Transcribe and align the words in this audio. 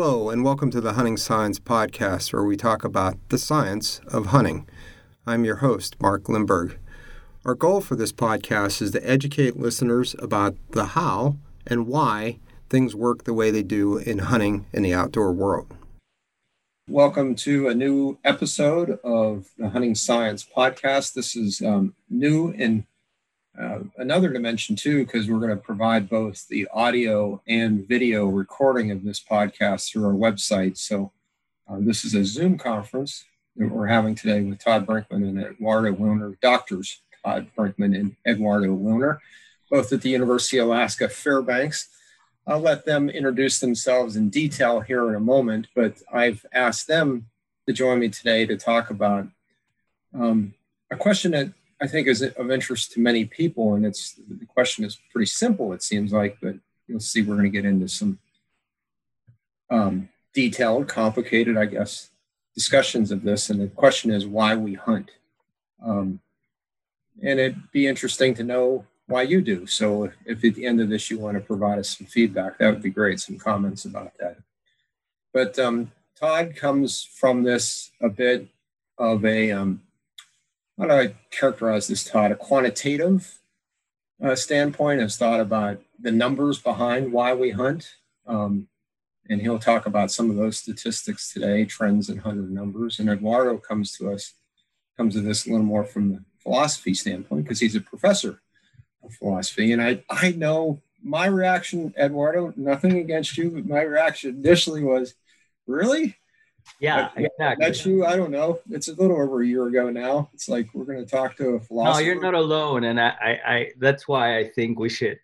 Hello, 0.00 0.30
and 0.30 0.44
welcome 0.44 0.70
to 0.70 0.80
the 0.80 0.92
Hunting 0.92 1.16
Science 1.16 1.58
Podcast, 1.58 2.32
where 2.32 2.44
we 2.44 2.56
talk 2.56 2.84
about 2.84 3.16
the 3.30 3.36
science 3.36 4.00
of 4.06 4.26
hunting. 4.26 4.64
I'm 5.26 5.44
your 5.44 5.56
host, 5.56 6.00
Mark 6.00 6.28
Lindberg. 6.28 6.76
Our 7.44 7.56
goal 7.56 7.80
for 7.80 7.96
this 7.96 8.12
podcast 8.12 8.80
is 8.80 8.92
to 8.92 9.04
educate 9.04 9.56
listeners 9.56 10.14
about 10.20 10.54
the 10.70 10.84
how 10.84 11.38
and 11.66 11.88
why 11.88 12.38
things 12.70 12.94
work 12.94 13.24
the 13.24 13.34
way 13.34 13.50
they 13.50 13.64
do 13.64 13.96
in 13.98 14.18
hunting 14.18 14.66
in 14.72 14.84
the 14.84 14.94
outdoor 14.94 15.32
world. 15.32 15.66
Welcome 16.88 17.34
to 17.34 17.66
a 17.66 17.74
new 17.74 18.18
episode 18.24 19.00
of 19.02 19.48
the 19.58 19.70
Hunting 19.70 19.96
Science 19.96 20.46
Podcast. 20.56 21.14
This 21.14 21.34
is 21.34 21.60
um, 21.60 21.96
new 22.08 22.50
in 22.50 22.86
uh, 23.60 23.80
another 23.96 24.28
dimension 24.28 24.76
too, 24.76 25.04
because 25.04 25.28
we're 25.28 25.40
going 25.40 25.50
to 25.50 25.56
provide 25.56 26.08
both 26.08 26.46
the 26.48 26.68
audio 26.72 27.42
and 27.48 27.86
video 27.88 28.26
recording 28.26 28.90
of 28.90 29.02
this 29.02 29.20
podcast 29.20 29.90
through 29.90 30.06
our 30.06 30.12
website. 30.12 30.76
So 30.76 31.10
uh, 31.68 31.78
this 31.80 32.04
is 32.04 32.14
a 32.14 32.24
Zoom 32.24 32.56
conference 32.56 33.24
that 33.56 33.68
we're 33.68 33.88
having 33.88 34.14
today 34.14 34.42
with 34.42 34.62
Todd 34.62 34.86
Brinkman 34.86 35.28
and 35.28 35.38
Eduardo 35.38 35.92
Wilner, 35.92 36.38
doctors 36.40 37.00
Todd 37.24 37.48
Brinkman 37.56 37.98
and 37.98 38.16
Eduardo 38.26 38.68
Wilner, 38.68 39.18
both 39.70 39.92
at 39.92 40.02
the 40.02 40.10
University 40.10 40.58
of 40.58 40.68
Alaska 40.68 41.08
Fairbanks. 41.08 41.88
I'll 42.46 42.60
let 42.60 42.86
them 42.86 43.10
introduce 43.10 43.58
themselves 43.58 44.16
in 44.16 44.30
detail 44.30 44.80
here 44.80 45.08
in 45.08 45.16
a 45.16 45.20
moment, 45.20 45.66
but 45.74 46.00
I've 46.12 46.46
asked 46.52 46.86
them 46.86 47.26
to 47.66 47.74
join 47.74 47.98
me 47.98 48.08
today 48.08 48.46
to 48.46 48.56
talk 48.56 48.90
about 48.90 49.26
um, 50.14 50.54
a 50.90 50.96
question 50.96 51.32
that 51.32 51.52
I 51.80 51.86
think 51.86 52.08
is 52.08 52.22
of 52.22 52.50
interest 52.50 52.92
to 52.92 53.00
many 53.00 53.24
people. 53.24 53.74
And 53.74 53.86
it's 53.86 54.14
the 54.14 54.46
question 54.46 54.84
is 54.84 54.98
pretty 55.12 55.26
simple, 55.26 55.72
it 55.72 55.82
seems 55.82 56.12
like, 56.12 56.38
but 56.42 56.56
you'll 56.86 57.00
see 57.00 57.22
we're 57.22 57.36
going 57.36 57.44
to 57.44 57.50
get 57.50 57.64
into 57.64 57.88
some 57.88 58.18
um, 59.70 60.08
detailed, 60.34 60.88
complicated, 60.88 61.56
I 61.56 61.66
guess, 61.66 62.10
discussions 62.54 63.10
of 63.10 63.22
this. 63.22 63.50
And 63.50 63.60
the 63.60 63.68
question 63.68 64.10
is 64.10 64.26
why 64.26 64.56
we 64.56 64.74
hunt. 64.74 65.10
Um, 65.84 66.20
and 67.22 67.38
it'd 67.38 67.70
be 67.70 67.86
interesting 67.86 68.34
to 68.34 68.44
know 68.44 68.84
why 69.06 69.22
you 69.22 69.40
do. 69.40 69.66
So 69.66 70.10
if 70.26 70.44
at 70.44 70.54
the 70.54 70.66
end 70.66 70.80
of 70.80 70.88
this 70.88 71.10
you 71.10 71.18
want 71.18 71.36
to 71.36 71.40
provide 71.40 71.78
us 71.78 71.96
some 71.96 72.06
feedback, 72.06 72.58
that 72.58 72.70
would 72.70 72.82
be 72.82 72.90
great. 72.90 73.20
Some 73.20 73.38
comments 73.38 73.84
about 73.84 74.12
that. 74.18 74.38
But 75.32 75.58
um, 75.58 75.92
Todd 76.18 76.56
comes 76.56 77.02
from 77.02 77.42
this 77.42 77.90
a 78.00 78.08
bit 78.08 78.48
of 78.98 79.24
a 79.24 79.52
um, 79.52 79.82
how 80.78 80.86
do 80.86 80.92
I 80.92 81.14
characterize 81.30 81.88
this, 81.88 82.04
Todd? 82.04 82.30
A 82.30 82.36
quantitative 82.36 83.40
uh, 84.22 84.36
standpoint 84.36 85.00
has 85.00 85.16
thought 85.16 85.40
about 85.40 85.80
the 85.98 86.12
numbers 86.12 86.58
behind 86.58 87.12
why 87.12 87.34
we 87.34 87.50
hunt. 87.50 87.96
Um, 88.26 88.68
and 89.28 89.42
he'll 89.42 89.58
talk 89.58 89.86
about 89.86 90.10
some 90.10 90.30
of 90.30 90.36
those 90.36 90.56
statistics 90.56 91.32
today, 91.32 91.64
trends 91.64 92.08
in 92.08 92.18
hunter 92.18 92.42
numbers. 92.42 92.98
And 92.98 93.10
Eduardo 93.10 93.58
comes 93.58 93.92
to 93.98 94.10
us, 94.12 94.34
comes 94.96 95.14
to 95.14 95.20
this 95.20 95.46
a 95.46 95.50
little 95.50 95.66
more 95.66 95.84
from 95.84 96.10
the 96.10 96.24
philosophy 96.38 96.94
standpoint 96.94 97.44
because 97.44 97.60
he's 97.60 97.76
a 97.76 97.80
professor 97.80 98.40
of 99.02 99.12
philosophy. 99.14 99.72
And 99.72 99.82
I, 99.82 100.02
I 100.08 100.30
know 100.32 100.80
my 101.02 101.26
reaction, 101.26 101.92
Eduardo, 101.98 102.54
nothing 102.56 102.98
against 102.98 103.36
you, 103.36 103.50
but 103.50 103.66
my 103.66 103.82
reaction 103.82 104.36
initially 104.36 104.82
was, 104.82 105.14
really? 105.66 106.16
Yeah, 106.80 107.10
exactly. 107.16 107.66
That's 107.66 107.84
you. 107.84 108.04
I 108.04 108.16
don't 108.16 108.30
know. 108.30 108.60
It's 108.70 108.88
a 108.88 108.94
little 108.94 109.20
over 109.20 109.42
a 109.42 109.46
year 109.46 109.66
ago 109.66 109.90
now. 109.90 110.30
It's 110.32 110.48
like 110.48 110.68
we're 110.72 110.84
going 110.84 111.04
to 111.04 111.10
talk 111.10 111.36
to 111.36 111.50
a 111.50 111.60
philosopher. 111.60 112.00
No, 112.00 112.06
you're 112.06 112.20
not 112.20 112.34
alone, 112.34 112.84
and 112.84 113.00
I, 113.00 113.08
I, 113.08 113.54
I 113.54 113.70
that's 113.78 114.06
why 114.06 114.38
I 114.38 114.48
think 114.48 114.78
we 114.78 114.88
should, 114.88 115.18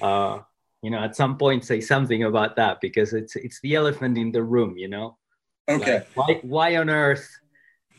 uh, 0.00 0.40
you 0.82 0.90
know, 0.90 0.98
at 0.98 1.16
some 1.16 1.36
point 1.36 1.64
say 1.64 1.80
something 1.80 2.22
about 2.24 2.56
that 2.56 2.80
because 2.80 3.12
it's 3.12 3.34
it's 3.36 3.60
the 3.60 3.74
elephant 3.74 4.16
in 4.18 4.32
the 4.32 4.42
room. 4.42 4.76
You 4.76 4.88
know. 4.88 5.18
Okay. 5.68 6.04
Like, 6.16 6.40
why 6.42 6.70
why 6.70 6.76
on 6.76 6.90
earth 6.90 7.28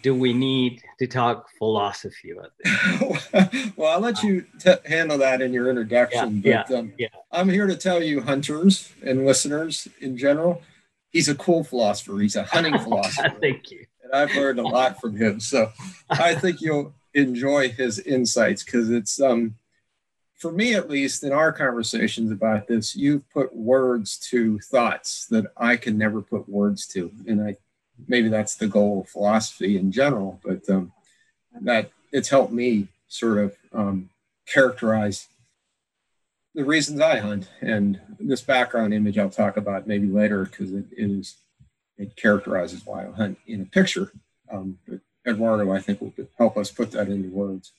do 0.01 0.15
we 0.15 0.33
need 0.33 0.81
to 0.97 1.07
talk 1.07 1.49
philosophy 1.57 2.31
about 2.31 2.51
this? 2.63 3.73
well, 3.75 3.91
I'll 3.91 3.99
let 3.99 4.23
you 4.23 4.45
t- 4.59 4.73
handle 4.85 5.17
that 5.17 5.41
in 5.41 5.51
your 5.51 5.69
introduction. 5.69 6.41
Yeah, 6.43 6.63
but, 6.63 6.71
yeah, 6.71 6.79
um, 6.79 6.93
yeah. 6.97 7.07
I'm 7.31 7.49
here 7.49 7.67
to 7.67 7.75
tell 7.75 8.01
you, 8.01 8.21
hunters 8.21 8.93
and 9.05 9.25
listeners 9.25 9.87
in 9.99 10.17
general 10.17 10.61
he's 11.11 11.29
a 11.29 11.35
cool 11.35 11.63
philosopher. 11.63 12.17
He's 12.19 12.35
a 12.35 12.43
hunting 12.43 12.77
philosopher. 12.79 13.35
Thank 13.39 13.71
you. 13.71 13.85
And 14.03 14.13
I've 14.13 14.35
learned 14.35 14.59
a 14.59 14.67
lot 14.67 14.99
from 14.99 15.15
him. 15.15 15.39
So 15.39 15.71
I 16.09 16.35
think 16.35 16.61
you'll 16.61 16.93
enjoy 17.13 17.69
his 17.69 17.99
insights 17.99 18.63
because 18.63 18.89
it's 18.89 19.19
um 19.19 19.55
for 20.35 20.51
me 20.51 20.73
at 20.73 20.89
least 20.89 21.23
in 21.23 21.33
our 21.33 21.51
conversations 21.51 22.31
about 22.31 22.67
this, 22.67 22.95
you've 22.95 23.29
put 23.29 23.53
words 23.53 24.17
to 24.17 24.57
thoughts 24.59 25.25
that 25.27 25.51
I 25.57 25.75
can 25.75 25.97
never 25.97 26.21
put 26.21 26.47
words 26.47 26.87
to. 26.87 27.11
And 27.27 27.41
I 27.41 27.57
maybe 28.07 28.29
that's 28.29 28.55
the 28.55 28.67
goal 28.67 29.01
of 29.01 29.09
philosophy 29.09 29.77
in 29.77 29.91
general, 29.91 30.39
but 30.43 30.67
um, 30.69 30.93
that 31.61 31.91
it's 32.13 32.29
helped 32.29 32.53
me 32.53 32.87
sort 33.09 33.39
of 33.39 33.57
um, 33.73 34.09
characterize 34.47 35.27
the 36.59 36.65
reasons 36.65 36.99
I 36.99 37.19
hunt. 37.19 37.49
And 37.61 38.01
this 38.19 38.41
background 38.41 38.93
image 38.93 39.17
I'll 39.17 39.29
talk 39.29 39.55
about 39.55 39.87
maybe 39.87 40.07
later 40.07 40.43
because 40.43 40.73
it 40.73 40.85
is 40.91 41.37
it 41.97 42.15
characterizes 42.17 42.85
why 42.85 43.07
I 43.07 43.11
hunt 43.11 43.37
in 43.47 43.61
a 43.61 43.65
picture. 43.65 44.11
Um, 44.51 44.77
but 44.85 44.99
Eduardo, 45.25 45.71
I 45.71 45.79
think, 45.79 46.01
will 46.01 46.13
help 46.37 46.57
us 46.57 46.69
put 46.69 46.91
that 46.91 47.07
into 47.07 47.29
words. 47.29 47.71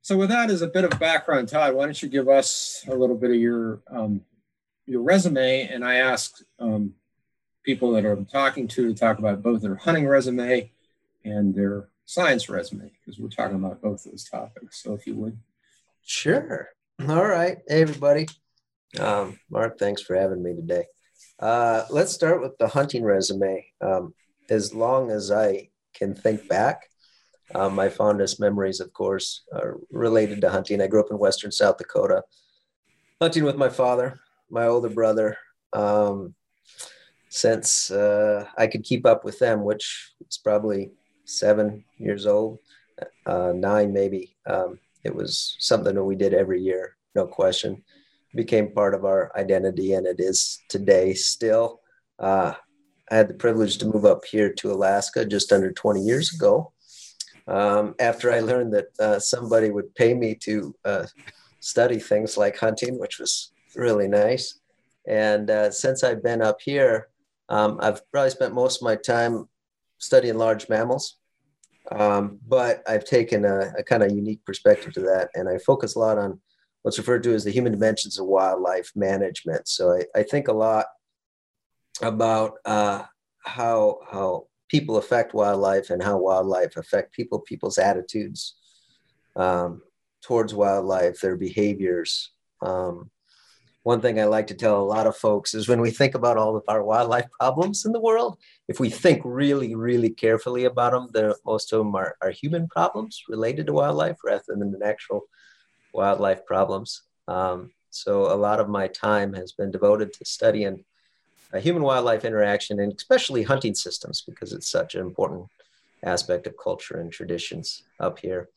So, 0.00 0.16
with 0.16 0.30
that 0.30 0.50
as 0.50 0.62
a 0.62 0.66
bit 0.66 0.84
of 0.84 0.98
background, 0.98 1.48
Todd, 1.48 1.74
why 1.74 1.84
don't 1.84 2.02
you 2.02 2.08
give 2.08 2.28
us 2.28 2.84
a 2.88 2.94
little 2.94 3.16
bit 3.16 3.30
of 3.30 3.36
your 3.36 3.80
um, 3.88 4.22
your 4.84 5.02
resume? 5.02 5.68
And 5.68 5.84
I 5.84 5.96
ask 5.96 6.38
um, 6.58 6.94
people 7.62 7.92
that 7.92 8.04
I'm 8.04 8.26
talking 8.26 8.66
to 8.68 8.88
to 8.88 8.94
talk 8.94 9.20
about 9.20 9.42
both 9.42 9.62
their 9.62 9.76
hunting 9.76 10.08
resume 10.08 10.72
and 11.24 11.54
their 11.54 11.88
science 12.06 12.48
resume 12.48 12.90
because 13.00 13.20
we're 13.20 13.28
talking 13.28 13.56
about 13.56 13.80
both 13.80 14.02
those 14.02 14.24
topics. 14.24 14.82
So, 14.82 14.94
if 14.94 15.06
you 15.06 15.14
would. 15.14 15.38
Sure. 16.04 16.70
All 17.00 17.26
right, 17.26 17.58
hey 17.66 17.82
everybody. 17.82 18.28
Um, 19.00 19.40
Mark, 19.50 19.76
thanks 19.78 20.02
for 20.02 20.14
having 20.14 20.42
me 20.42 20.54
today. 20.54 20.84
Uh, 21.40 21.84
let's 21.90 22.12
start 22.12 22.40
with 22.40 22.56
the 22.58 22.68
hunting 22.68 23.02
resume. 23.02 23.66
Um, 23.80 24.14
as 24.50 24.72
long 24.72 25.10
as 25.10 25.32
I 25.32 25.70
can 25.94 26.14
think 26.14 26.46
back, 26.48 26.82
um, 27.56 27.74
my 27.74 27.88
fondest 27.88 28.38
memories, 28.38 28.78
of 28.78 28.92
course, 28.92 29.42
are 29.52 29.78
related 29.90 30.40
to 30.42 30.50
hunting. 30.50 30.80
I 30.80 30.86
grew 30.86 31.00
up 31.00 31.10
in 31.10 31.18
Western 31.18 31.50
South 31.50 31.78
Dakota, 31.78 32.22
hunting 33.20 33.42
with 33.42 33.56
my 33.56 33.68
father, 33.68 34.20
my 34.48 34.66
older 34.66 34.90
brother, 34.90 35.36
um, 35.72 36.34
since 37.30 37.90
uh, 37.90 38.46
I 38.56 38.68
could 38.68 38.84
keep 38.84 39.06
up 39.06 39.24
with 39.24 39.40
them, 39.40 39.64
which 39.64 40.12
was 40.24 40.38
probably 40.38 40.92
seven 41.24 41.84
years 41.98 42.26
old, 42.26 42.58
uh, 43.26 43.52
nine 43.56 43.92
maybe. 43.92 44.36
Um, 44.46 44.78
it 45.04 45.14
was 45.14 45.56
something 45.58 45.94
that 45.94 46.04
we 46.04 46.16
did 46.16 46.34
every 46.34 46.60
year, 46.60 46.96
no 47.14 47.26
question. 47.26 47.82
It 48.32 48.36
became 48.36 48.72
part 48.72 48.94
of 48.94 49.04
our 49.04 49.32
identity, 49.36 49.94
and 49.94 50.06
it 50.06 50.20
is 50.20 50.60
today 50.68 51.14
still. 51.14 51.80
Uh, 52.18 52.54
I 53.10 53.16
had 53.16 53.28
the 53.28 53.34
privilege 53.34 53.78
to 53.78 53.86
move 53.86 54.04
up 54.04 54.24
here 54.24 54.52
to 54.54 54.72
Alaska 54.72 55.24
just 55.24 55.52
under 55.52 55.72
20 55.72 56.00
years 56.00 56.32
ago. 56.32 56.72
Um, 57.46 57.94
after 57.98 58.32
I 58.32 58.40
learned 58.40 58.72
that 58.74 58.86
uh, 59.00 59.18
somebody 59.18 59.70
would 59.70 59.94
pay 59.94 60.14
me 60.14 60.34
to 60.36 60.74
uh, 60.84 61.06
study 61.60 61.98
things 61.98 62.36
like 62.36 62.56
hunting, 62.56 62.98
which 62.98 63.18
was 63.18 63.52
really 63.74 64.08
nice. 64.08 64.60
And 65.06 65.50
uh, 65.50 65.70
since 65.70 66.04
I've 66.04 66.22
been 66.22 66.42
up 66.42 66.60
here, 66.60 67.08
um, 67.48 67.78
I've 67.82 68.08
probably 68.12 68.30
spent 68.30 68.54
most 68.54 68.80
of 68.80 68.84
my 68.84 68.96
time 68.96 69.48
studying 69.98 70.38
large 70.38 70.68
mammals. 70.68 71.18
Um, 71.90 72.38
but 72.46 72.82
I've 72.86 73.04
taken 73.04 73.44
a, 73.44 73.72
a 73.78 73.82
kind 73.82 74.02
of 74.02 74.12
unique 74.12 74.44
perspective 74.44 74.92
to 74.94 75.00
that, 75.00 75.30
and 75.34 75.48
I 75.48 75.58
focus 75.58 75.96
a 75.96 75.98
lot 75.98 76.18
on 76.18 76.40
what's 76.82 76.98
referred 76.98 77.22
to 77.24 77.34
as 77.34 77.44
the 77.44 77.50
human 77.50 77.72
dimensions 77.72 78.18
of 78.18 78.26
wildlife 78.26 78.90
management. 78.94 79.68
So 79.68 79.92
I, 79.92 80.20
I 80.20 80.22
think 80.22 80.48
a 80.48 80.52
lot 80.52 80.86
about 82.00 82.54
uh, 82.64 83.04
how 83.44 83.98
how 84.10 84.46
people 84.68 84.96
affect 84.96 85.34
wildlife 85.34 85.90
and 85.90 86.02
how 86.02 86.16
wildlife 86.16 86.76
affect 86.76 87.12
people, 87.12 87.40
people's 87.40 87.76
attitudes 87.76 88.54
um, 89.36 89.82
towards 90.22 90.54
wildlife, 90.54 91.20
their 91.20 91.36
behaviors. 91.36 92.30
Um, 92.62 93.10
one 93.82 94.00
thing 94.00 94.20
I 94.20 94.24
like 94.24 94.46
to 94.48 94.54
tell 94.54 94.80
a 94.80 94.84
lot 94.84 95.08
of 95.08 95.16
folks 95.16 95.54
is 95.54 95.68
when 95.68 95.80
we 95.80 95.90
think 95.90 96.14
about 96.14 96.36
all 96.36 96.56
of 96.56 96.62
our 96.68 96.84
wildlife 96.84 97.26
problems 97.38 97.84
in 97.84 97.92
the 97.92 98.00
world, 98.00 98.38
if 98.68 98.78
we 98.78 98.88
think 98.88 99.22
really, 99.24 99.74
really 99.74 100.10
carefully 100.10 100.64
about 100.64 100.92
them, 100.92 101.08
the, 101.12 101.36
most 101.44 101.72
of 101.72 101.78
them 101.78 101.94
are, 101.96 102.16
are 102.22 102.30
human 102.30 102.68
problems 102.68 103.22
related 103.28 103.66
to 103.66 103.72
wildlife 103.72 104.18
rather 104.24 104.44
than 104.46 104.70
the 104.70 104.78
natural 104.78 105.22
wildlife 105.92 106.46
problems. 106.46 107.02
Um, 107.26 107.72
so 107.90 108.32
a 108.32 108.36
lot 108.36 108.60
of 108.60 108.68
my 108.68 108.86
time 108.86 109.34
has 109.34 109.52
been 109.52 109.72
devoted 109.72 110.12
to 110.12 110.24
studying 110.24 110.84
uh, 111.52 111.58
human 111.58 111.82
wildlife 111.82 112.24
interaction 112.24 112.78
and 112.78 112.92
especially 112.92 113.42
hunting 113.42 113.74
systems 113.74 114.22
because 114.26 114.52
it's 114.52 114.70
such 114.70 114.94
an 114.94 115.00
important 115.00 115.46
aspect 116.04 116.46
of 116.46 116.54
culture 116.56 116.98
and 116.98 117.12
traditions 117.12 117.82
up 117.98 118.20
here. 118.20 118.48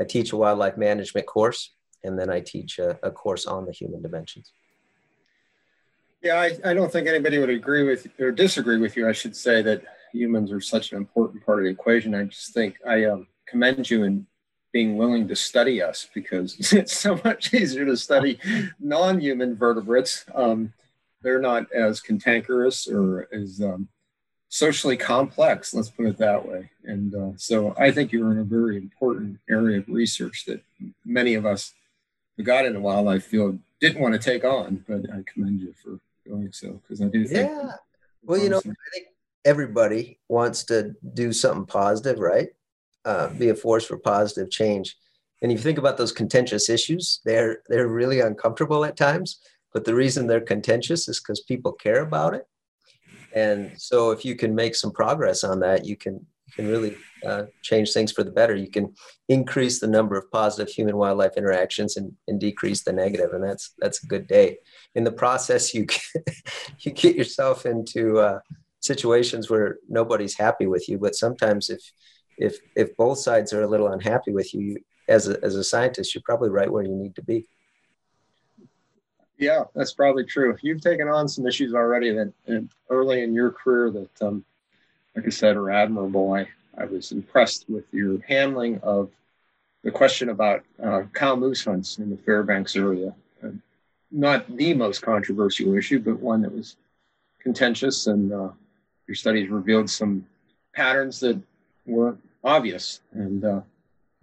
I 0.00 0.04
teach 0.04 0.32
a 0.32 0.36
wildlife 0.36 0.78
management 0.78 1.26
course 1.26 1.74
and 2.02 2.18
then 2.18 2.30
I 2.30 2.40
teach 2.40 2.78
a, 2.78 2.98
a 3.02 3.10
course 3.10 3.44
on 3.46 3.66
the 3.66 3.72
human 3.72 4.02
dimensions. 4.02 4.52
Yeah, 6.22 6.40
I, 6.40 6.70
I 6.70 6.74
don't 6.74 6.90
think 6.90 7.08
anybody 7.08 7.38
would 7.38 7.50
agree 7.50 7.82
with 7.82 8.06
or 8.20 8.30
disagree 8.30 8.78
with 8.78 8.96
you. 8.96 9.08
I 9.08 9.12
should 9.12 9.34
say 9.34 9.60
that 9.62 9.82
humans 10.12 10.52
are 10.52 10.60
such 10.60 10.92
an 10.92 10.98
important 10.98 11.44
part 11.44 11.58
of 11.58 11.64
the 11.64 11.70
equation. 11.70 12.14
I 12.14 12.24
just 12.24 12.54
think 12.54 12.76
I 12.86 13.04
um, 13.04 13.26
commend 13.46 13.90
you 13.90 14.04
in 14.04 14.26
being 14.72 14.96
willing 14.96 15.26
to 15.28 15.36
study 15.36 15.82
us 15.82 16.08
because 16.14 16.56
it's 16.72 16.96
so 16.96 17.20
much 17.24 17.52
easier 17.52 17.84
to 17.84 17.96
study 17.96 18.38
non-human 18.78 19.56
vertebrates. 19.56 20.24
Um, 20.34 20.72
they're 21.22 21.40
not 21.40 21.70
as 21.72 22.00
cantankerous 22.00 22.86
or 22.86 23.28
as 23.32 23.60
um, 23.60 23.88
socially 24.48 24.96
complex, 24.96 25.72
let's 25.72 25.90
put 25.90 26.06
it 26.06 26.18
that 26.18 26.46
way. 26.46 26.70
And 26.84 27.14
uh, 27.14 27.30
so 27.36 27.74
I 27.78 27.90
think 27.90 28.12
you're 28.12 28.32
in 28.32 28.38
a 28.38 28.44
very 28.44 28.76
important 28.76 29.38
area 29.48 29.78
of 29.78 29.88
research 29.88 30.44
that 30.46 30.62
many 31.04 31.34
of 31.34 31.46
us 31.46 31.72
who 32.36 32.42
got 32.42 32.66
into 32.66 32.80
wildlife 32.80 33.24
field 33.24 33.58
didn't 33.80 34.02
want 34.02 34.14
to 34.14 34.20
take 34.20 34.44
on, 34.44 34.84
but 34.86 35.10
I 35.10 35.22
commend 35.26 35.60
you 35.60 35.74
for 35.82 35.98
doing 36.24 36.50
so 36.52 36.80
because 36.82 37.02
I 37.02 37.06
do 37.06 37.26
think. 37.26 37.50
Yeah. 37.50 37.72
Well, 38.22 38.38
you 38.38 38.48
know, 38.48 38.58
I 38.58 38.90
think 38.92 39.08
everybody 39.44 40.20
wants 40.28 40.64
to 40.64 40.94
do 41.14 41.32
something 41.32 41.66
positive, 41.66 42.18
right? 42.18 42.48
Uh, 43.04 43.28
be 43.28 43.48
a 43.48 43.54
force 43.54 43.84
for 43.84 43.98
positive 43.98 44.50
change. 44.50 44.96
And 45.42 45.50
if 45.50 45.58
you 45.58 45.62
think 45.62 45.78
about 45.78 45.96
those 45.96 46.12
contentious 46.12 46.68
issues, 46.68 47.20
they're 47.24 47.62
they're 47.68 47.88
really 47.88 48.20
uncomfortable 48.20 48.84
at 48.84 48.96
times. 48.96 49.40
But 49.72 49.84
the 49.84 49.94
reason 49.94 50.26
they're 50.26 50.40
contentious 50.40 51.08
is 51.08 51.18
because 51.18 51.40
people 51.40 51.72
care 51.72 52.02
about 52.02 52.34
it. 52.34 52.46
And 53.34 53.72
so 53.76 54.10
if 54.10 54.24
you 54.24 54.36
can 54.36 54.54
make 54.54 54.74
some 54.74 54.92
progress 54.92 55.42
on 55.42 55.60
that, 55.60 55.84
you 55.84 55.96
can 55.96 56.14
you 56.46 56.52
can 56.54 56.68
really 56.68 56.96
uh, 57.24 57.44
change 57.62 57.92
things 57.92 58.12
for 58.12 58.24
the 58.24 58.30
better. 58.30 58.54
You 58.54 58.70
can 58.70 58.94
increase 59.28 59.80
the 59.80 59.86
number 59.86 60.16
of 60.16 60.30
positive 60.30 60.72
human 60.72 60.96
wildlife 60.96 61.36
interactions 61.36 61.96
and, 61.96 62.12
and 62.28 62.40
decrease 62.40 62.82
the 62.82 62.92
negative, 62.92 63.32
and 63.32 63.42
that's 63.42 63.74
that's 63.78 64.02
a 64.02 64.06
good 64.06 64.26
day. 64.26 64.58
In 64.94 65.04
the 65.04 65.12
process, 65.12 65.74
you 65.74 65.86
get, 65.86 66.02
you 66.80 66.92
get 66.92 67.16
yourself 67.16 67.66
into 67.66 68.18
uh, 68.18 68.40
situations 68.80 69.50
where 69.50 69.78
nobody's 69.88 70.36
happy 70.36 70.66
with 70.66 70.88
you. 70.88 70.98
But 70.98 71.14
sometimes, 71.14 71.70
if 71.70 71.80
if 72.38 72.58
if 72.76 72.96
both 72.96 73.18
sides 73.18 73.52
are 73.52 73.62
a 73.62 73.68
little 73.68 73.88
unhappy 73.88 74.32
with 74.32 74.52
you, 74.54 74.60
you 74.60 74.76
as 75.08 75.28
a, 75.28 75.42
as 75.44 75.56
a 75.56 75.64
scientist, 75.64 76.14
you're 76.14 76.22
probably 76.24 76.50
right 76.50 76.70
where 76.70 76.84
you 76.84 76.94
need 76.94 77.14
to 77.16 77.22
be. 77.22 77.46
Yeah, 79.38 79.64
that's 79.74 79.92
probably 79.92 80.24
true. 80.24 80.56
You've 80.62 80.80
taken 80.80 81.08
on 81.08 81.26
some 81.28 81.46
issues 81.46 81.74
already 81.74 82.12
that 82.12 82.68
early 82.90 83.22
in 83.22 83.34
your 83.34 83.50
career 83.50 83.90
that, 83.90 84.22
um, 84.24 84.44
like 85.16 85.26
I 85.26 85.30
said, 85.30 85.56
are 85.56 85.70
admirable. 85.70 86.32
I, 86.32 86.46
I 86.76 86.84
was 86.84 87.12
impressed 87.12 87.66
with 87.68 87.84
your 87.92 88.20
handling 88.26 88.80
of 88.82 89.10
the 89.84 89.90
question 89.90 90.28
about 90.28 90.62
uh, 90.82 91.02
cow 91.12 91.36
moose 91.36 91.64
hunts 91.64 91.98
in 91.98 92.10
the 92.10 92.16
Fairbanks 92.16 92.76
area. 92.76 93.14
Uh, 93.42 93.48
not 94.10 94.56
the 94.56 94.74
most 94.74 95.02
controversial 95.02 95.74
issue, 95.74 95.98
but 95.98 96.20
one 96.20 96.42
that 96.42 96.54
was 96.54 96.76
contentious, 97.40 98.06
and 98.06 98.32
uh, 98.32 98.50
your 99.06 99.14
studies 99.14 99.48
revealed 99.48 99.90
some 99.90 100.26
patterns 100.74 101.20
that 101.20 101.40
were 101.86 102.16
obvious, 102.44 103.00
and 103.12 103.44
uh, 103.44 103.60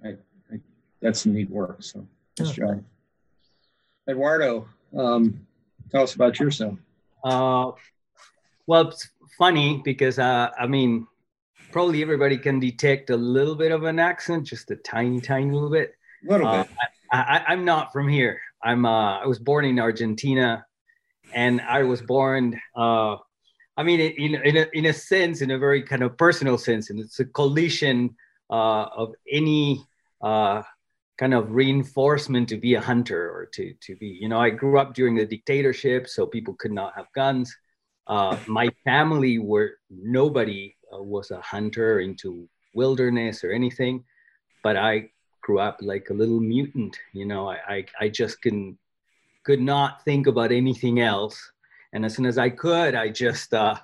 I, 0.04 0.10
I, 0.52 0.60
that's 1.02 1.22
some 1.22 1.34
neat 1.34 1.50
work. 1.50 1.78
So, 1.84 2.06
nice 2.40 2.52
job. 2.52 2.84
Eduardo, 4.10 4.68
um, 4.98 5.46
tell 5.92 6.04
us 6.04 6.16
about 6.16 6.40
yourself. 6.40 6.78
Uh, 7.24 7.72
well, 8.66 8.88
it's 8.88 9.10
funny 9.38 9.82
because 9.84 10.18
uh, 10.20 10.50
I 10.58 10.68
mean, 10.68 11.08
probably 11.72 12.02
everybody 12.02 12.38
can 12.38 12.60
detect 12.60 13.10
a 13.10 13.18
little 13.18 13.56
bit 13.56 13.72
of 13.72 13.84
an 13.84 14.00
accent, 14.00 14.46
just 14.46 14.72
a 14.72 14.76
tiny, 14.78 15.20
tiny 15.20 15.52
little 15.52 15.70
bit. 15.70 15.94
A 16.28 16.32
little 16.32 16.48
uh, 16.48 16.64
bit. 16.64 16.72
I, 17.12 17.54
am 17.54 17.66
not 17.66 17.92
from 17.92 18.08
here. 18.08 18.40
I'm. 18.64 18.86
Uh, 18.86 19.20
I 19.20 19.26
was 19.26 19.40
born 19.40 19.66
in 19.66 19.80
Argentina, 19.80 20.66
and 21.34 21.62
I 21.62 21.84
was 21.84 22.02
born. 22.02 22.60
Uh, 22.76 23.18
I 23.78 23.84
mean, 23.84 24.00
in 24.00 24.36
in 24.36 24.58
a, 24.58 24.66
in 24.74 24.86
a 24.88 24.94
sense, 24.94 25.42
in 25.42 25.52
a 25.52 25.58
very 25.58 25.82
kind 25.82 26.04
of 26.04 26.18
personal 26.18 26.58
sense, 26.58 26.90
and 26.90 27.00
it's 27.00 27.20
a 27.20 27.26
collision 27.26 28.16
uh, 28.50 28.86
of 28.96 29.14
any 29.32 29.82
uh, 30.22 30.62
kind 31.20 31.34
of 31.34 31.52
reinforcement 31.52 32.48
to 32.50 32.58
be 32.58 32.76
a 32.76 32.82
hunter 32.82 33.30
or 33.30 33.46
to 33.46 33.74
to 33.82 33.96
be 33.98 34.08
you 34.08 34.30
know 34.30 34.40
i 34.40 34.50
grew 34.50 34.80
up 34.80 34.94
during 34.94 35.16
the 35.16 35.26
dictatorship 35.26 36.08
so 36.08 36.26
people 36.26 36.54
could 36.54 36.72
not 36.72 36.94
have 36.96 37.08
guns 37.14 37.54
uh, 38.08 38.38
my 38.48 38.70
family 38.86 39.38
were 39.38 39.74
nobody 39.90 40.74
was 40.92 41.32
a 41.32 41.42
hunter 41.42 42.00
into 42.00 42.48
wilderness 42.74 43.44
or 43.44 43.52
anything 43.52 44.04
but 44.64 44.76
i 44.76 45.10
grew 45.42 45.60
up 45.60 45.78
like 45.82 46.10
a 46.10 46.14
little 46.14 46.40
mutant 46.40 46.98
you 47.14 47.26
know 47.26 47.50
i 47.50 47.58
i, 47.68 47.86
I 48.02 48.10
just 48.10 48.42
couldn't 48.42 48.78
could 49.44 49.62
not 49.62 50.04
think 50.04 50.28
about 50.28 50.52
anything 50.52 51.00
else. 51.00 51.52
And 51.94 52.06
as 52.06 52.14
soon 52.16 52.28
as 52.28 52.38
i 52.38 52.50
could 52.50 52.94
i 52.94 53.10
just 53.10 53.54
uh, 53.54 53.76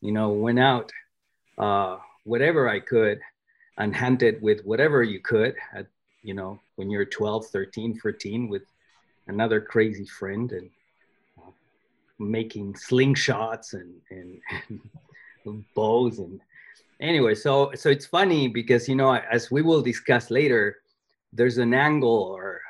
you 0.00 0.12
know 0.12 0.30
went 0.30 0.58
out 0.58 0.90
uh, 1.58 1.98
whatever 2.24 2.68
i 2.68 2.80
could 2.80 3.20
and 3.78 3.94
hunted 3.94 4.40
with 4.40 4.64
whatever 4.64 5.02
you 5.02 5.20
could 5.20 5.54
at 5.74 5.86
you 6.22 6.34
know, 6.34 6.58
when 6.76 6.90
you're 6.90 7.04
12, 7.04 7.46
13, 7.46 7.98
14 7.98 8.48
with 8.48 8.62
another 9.26 9.60
crazy 9.60 10.06
friend 10.06 10.52
and 10.52 10.70
uh, 11.38 11.50
making 12.18 12.74
slingshots 12.74 13.74
and, 13.74 13.94
and, 14.10 14.40
and 14.68 14.80
bows 15.74 16.18
and 16.18 16.40
anyway, 17.00 17.34
so 17.34 17.72
so 17.74 17.90
it's 17.90 18.06
funny 18.06 18.48
because 18.48 18.88
you 18.88 18.96
know, 18.96 19.14
as 19.14 19.50
we 19.50 19.62
will 19.62 19.82
discuss 19.82 20.30
later, 20.30 20.78
there's 21.32 21.58
an 21.58 21.74
angle 21.74 22.32
or 22.36 22.60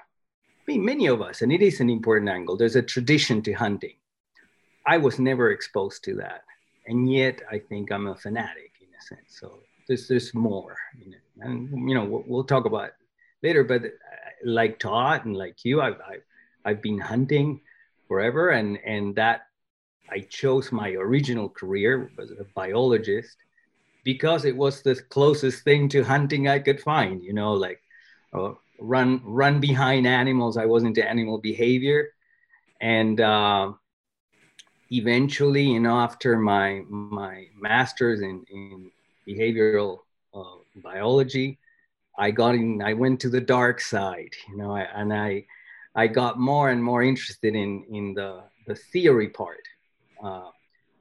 I 0.48 0.72
mean 0.72 0.84
many 0.84 1.06
of 1.06 1.20
us, 1.22 1.42
and 1.42 1.52
it 1.52 1.62
is 1.62 1.80
an 1.80 1.90
important 1.90 2.30
angle. 2.30 2.56
There's 2.56 2.76
a 2.76 2.82
tradition 2.82 3.42
to 3.42 3.52
hunting. 3.52 3.96
I 4.86 4.98
was 4.98 5.19
never 5.19 5.50
exposed 5.50 6.02
to 6.04 6.14
that. 6.16 6.42
And 6.86 7.10
yet 7.10 7.40
I 7.50 7.58
think 7.58 7.92
I'm 7.92 8.08
a 8.08 8.16
fanatic 8.16 8.72
in 8.80 8.88
a 8.88 9.02
sense. 9.02 9.38
So 9.38 9.60
there's 9.86 10.08
there's 10.08 10.34
more 10.34 10.76
in 11.04 11.12
it. 11.12 11.20
And 11.40 11.88
you 11.88 11.94
know, 11.94 12.04
we'll, 12.04 12.24
we'll 12.26 12.44
talk 12.44 12.64
about 12.64 12.90
later. 13.42 13.64
But 13.64 13.84
uh, 13.84 13.88
like 14.44 14.78
Todd 14.78 15.24
and 15.24 15.36
like 15.36 15.64
you, 15.64 15.80
I've, 15.80 16.00
I've, 16.08 16.22
I've 16.64 16.82
been 16.82 16.98
hunting 16.98 17.60
forever, 18.08 18.50
and 18.50 18.78
and 18.84 19.14
that 19.16 19.46
I 20.12 20.20
chose 20.29 20.73
my 20.73 20.91
original 20.91 21.49
career 21.49 22.11
as 22.20 22.31
a 22.31 22.47
biologist 22.55 23.37
because 24.05 24.44
it 24.44 24.56
was 24.56 24.82
the 24.82 24.97
closest 25.17 25.64
thing 25.64 25.88
to 25.91 26.03
hunting 26.03 26.49
I 26.49 26.59
could 26.59 26.81
find. 26.81 27.23
You 27.23 27.32
know, 27.32 27.53
like 27.55 27.81
uh, 28.32 28.53
run 28.79 29.20
run 29.25 29.61
behind 29.61 30.06
animals. 30.06 30.56
I 30.56 30.67
was 30.67 30.85
into 30.85 31.09
animal 31.09 31.38
behavior, 31.38 32.01
and 32.81 33.20
uh, 33.20 33.72
eventually, 34.91 35.65
you 35.75 35.81
know, 35.81 35.98
after 35.98 36.39
my 36.39 36.82
my 36.89 37.46
master's 37.58 38.20
in 38.20 38.44
in 38.51 38.91
behavioral 39.27 39.98
uh, 40.34 40.56
biology, 40.77 41.58
I 42.19 42.31
got 42.31 42.55
in, 42.55 42.82
I 42.82 42.93
went 42.93 43.20
to 43.20 43.31
the 43.31 43.41
dark 43.41 43.81
side, 43.81 44.34
you 44.48 44.56
know, 44.56 44.77
and 44.77 45.13
I, 45.13 45.46
I 45.94 46.06
got 46.06 46.39
more 46.39 46.70
and 46.70 46.82
more 46.82 47.03
interested 47.03 47.55
in, 47.55 47.84
in 47.91 48.15
the, 48.15 48.43
the 48.67 48.75
theory 48.75 49.29
part, 49.29 49.63
uh, 50.22 50.50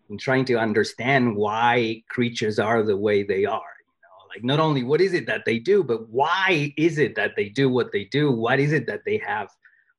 in 0.09 0.17
trying 0.17 0.45
to 0.45 0.55
understand 0.55 1.35
why 1.35 2.03
creatures 2.09 2.59
are 2.59 2.83
the 2.83 2.97
way 2.97 3.23
they 3.23 3.45
are. 3.45 3.75
You 3.85 4.01
know, 4.03 4.27
like 4.29 4.43
not 4.43 4.59
only 4.59 4.83
what 4.83 5.01
is 5.01 5.13
it 5.13 5.25
that 5.27 5.45
they 5.45 5.59
do, 5.59 5.83
but 5.83 6.09
why 6.09 6.73
is 6.77 6.97
it 6.97 7.15
that 7.15 7.31
they 7.35 7.49
do 7.49 7.69
what 7.69 7.91
they 7.91 8.05
do? 8.05 8.31
What 8.31 8.59
is 8.59 8.73
it 8.73 8.87
that 8.87 9.05
they 9.05 9.17
have 9.25 9.49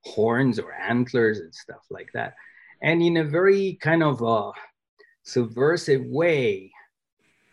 horns 0.04 0.58
or 0.58 0.72
antlers 0.74 1.38
and 1.38 1.54
stuff 1.54 1.84
like 1.90 2.10
that? 2.14 2.34
And 2.82 3.00
in 3.00 3.18
a 3.18 3.24
very 3.24 3.78
kind 3.80 4.02
of 4.02 4.22
uh, 4.22 4.52
subversive 5.22 6.04
way, 6.04 6.72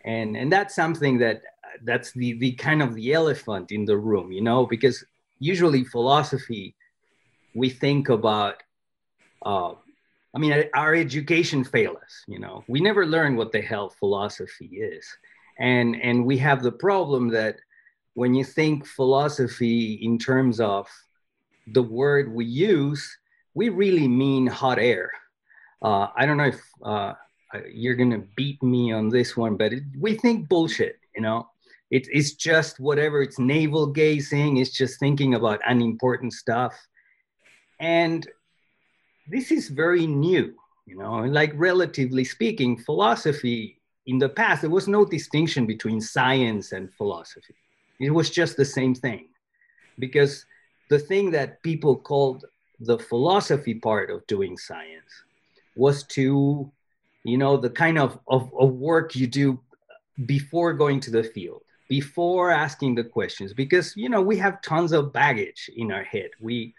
and 0.04 0.36
and 0.36 0.52
that's 0.52 0.74
something 0.74 1.18
that 1.18 1.42
that's 1.84 2.12
the 2.12 2.38
the 2.38 2.52
kind 2.52 2.82
of 2.82 2.94
the 2.94 3.12
elephant 3.12 3.70
in 3.70 3.84
the 3.84 3.96
room 3.96 4.32
you 4.32 4.40
know 4.40 4.66
because 4.66 5.04
usually 5.38 5.84
philosophy 5.84 6.74
we 7.54 7.68
think 7.68 8.08
about 8.08 8.62
uh, 9.42 9.72
i 10.34 10.38
mean 10.38 10.64
our 10.74 10.94
education 10.94 11.64
failed 11.64 11.96
us 11.96 12.24
you 12.26 12.38
know? 12.38 12.64
We 12.68 12.80
never 12.80 13.04
learn 13.04 13.36
what 13.36 13.52
the 13.52 13.60
hell 13.60 13.90
philosophy 13.90 14.66
is. 14.66 15.04
And 15.58 16.00
and 16.00 16.24
we 16.24 16.38
have 16.38 16.62
the 16.62 16.72
problem 16.72 17.28
that 17.28 17.56
when 18.14 18.34
you 18.34 18.44
think 18.44 18.86
philosophy 18.86 19.94
in 20.02 20.18
terms 20.18 20.60
of 20.60 20.88
the 21.72 21.82
word 21.82 22.32
we 22.32 22.44
use 22.44 23.02
we 23.54 23.68
really 23.68 24.08
mean 24.08 24.46
hot 24.46 24.78
air. 24.78 25.10
Uh, 25.82 26.06
i 26.16 26.24
don't 26.24 26.36
know 26.36 26.52
if 26.56 26.62
uh, 26.84 27.12
you're 27.72 27.96
gonna 27.96 28.24
beat 28.36 28.62
me 28.62 28.92
on 28.92 29.08
this 29.08 29.36
one 29.36 29.56
but 29.56 29.72
it, 29.72 29.84
we 29.98 30.14
think 30.16 30.48
bullshit 30.48 30.96
you 31.14 31.22
know? 31.22 31.48
It, 31.90 32.06
it's 32.12 32.34
just 32.34 32.78
whatever 32.78 33.20
it's 33.20 33.38
navel 33.38 33.86
gazing 33.88 34.58
it's 34.58 34.70
just 34.70 35.00
thinking 35.00 35.34
about 35.34 35.60
unimportant 35.66 36.32
stuff. 36.32 36.74
And 37.80 38.28
this 39.30 39.50
is 39.50 39.68
very 39.68 40.06
new 40.06 40.54
you 40.86 40.96
know 40.98 41.20
like 41.20 41.52
relatively 41.54 42.24
speaking 42.24 42.76
philosophy 42.76 43.80
in 44.06 44.18
the 44.18 44.28
past 44.28 44.62
there 44.62 44.70
was 44.70 44.88
no 44.88 45.04
distinction 45.04 45.66
between 45.66 46.00
science 46.00 46.72
and 46.72 46.92
philosophy. 46.94 47.54
It 48.00 48.10
was 48.10 48.28
just 48.28 48.56
the 48.56 48.64
same 48.64 48.94
thing. 48.94 49.28
Because 49.98 50.46
the 50.88 50.98
thing 50.98 51.30
that 51.30 51.62
people 51.62 51.96
called 51.96 52.46
the 52.80 52.98
philosophy 52.98 53.74
part 53.74 54.10
of 54.10 54.26
doing 54.26 54.56
science 54.56 55.12
was 55.76 56.02
to, 56.04 56.70
you 57.24 57.38
know, 57.38 57.56
the 57.56 57.70
kind 57.70 57.98
of, 57.98 58.18
of, 58.26 58.50
of 58.58 58.72
work 58.72 59.14
you 59.14 59.26
do 59.26 59.60
before 60.26 60.72
going 60.72 60.98
to 61.00 61.10
the 61.10 61.22
field, 61.22 61.62
before 61.88 62.50
asking 62.50 62.94
the 62.94 63.04
questions, 63.04 63.52
because, 63.52 63.94
you 63.96 64.08
know, 64.08 64.22
we 64.22 64.36
have 64.38 64.62
tons 64.62 64.92
of 64.92 65.12
baggage 65.12 65.70
in 65.76 65.92
our 65.92 66.04
head. 66.04 66.30
We, 66.40 66.74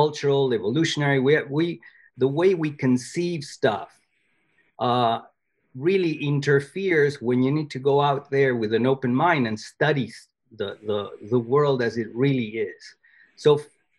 cultural, 0.00 0.52
evolutionary, 0.52 1.20
we, 1.20 1.42
we 1.58 1.80
the 2.18 2.32
way 2.40 2.50
we 2.54 2.70
conceive 2.70 3.42
stuff 3.58 3.90
uh, 4.78 5.20
really 5.74 6.14
interferes 6.32 7.14
when 7.28 7.42
you 7.42 7.50
need 7.50 7.70
to 7.70 7.78
go 7.90 7.96
out 8.08 8.30
there 8.30 8.54
with 8.60 8.72
an 8.74 8.86
open 8.86 9.12
mind 9.14 9.46
and 9.46 9.58
study 9.58 10.08
the, 10.60 10.68
the, 10.88 11.00
the 11.32 11.38
world 11.52 11.80
as 11.88 11.96
it 11.96 12.08
really 12.14 12.50
is. 12.70 12.82
So 13.36 13.50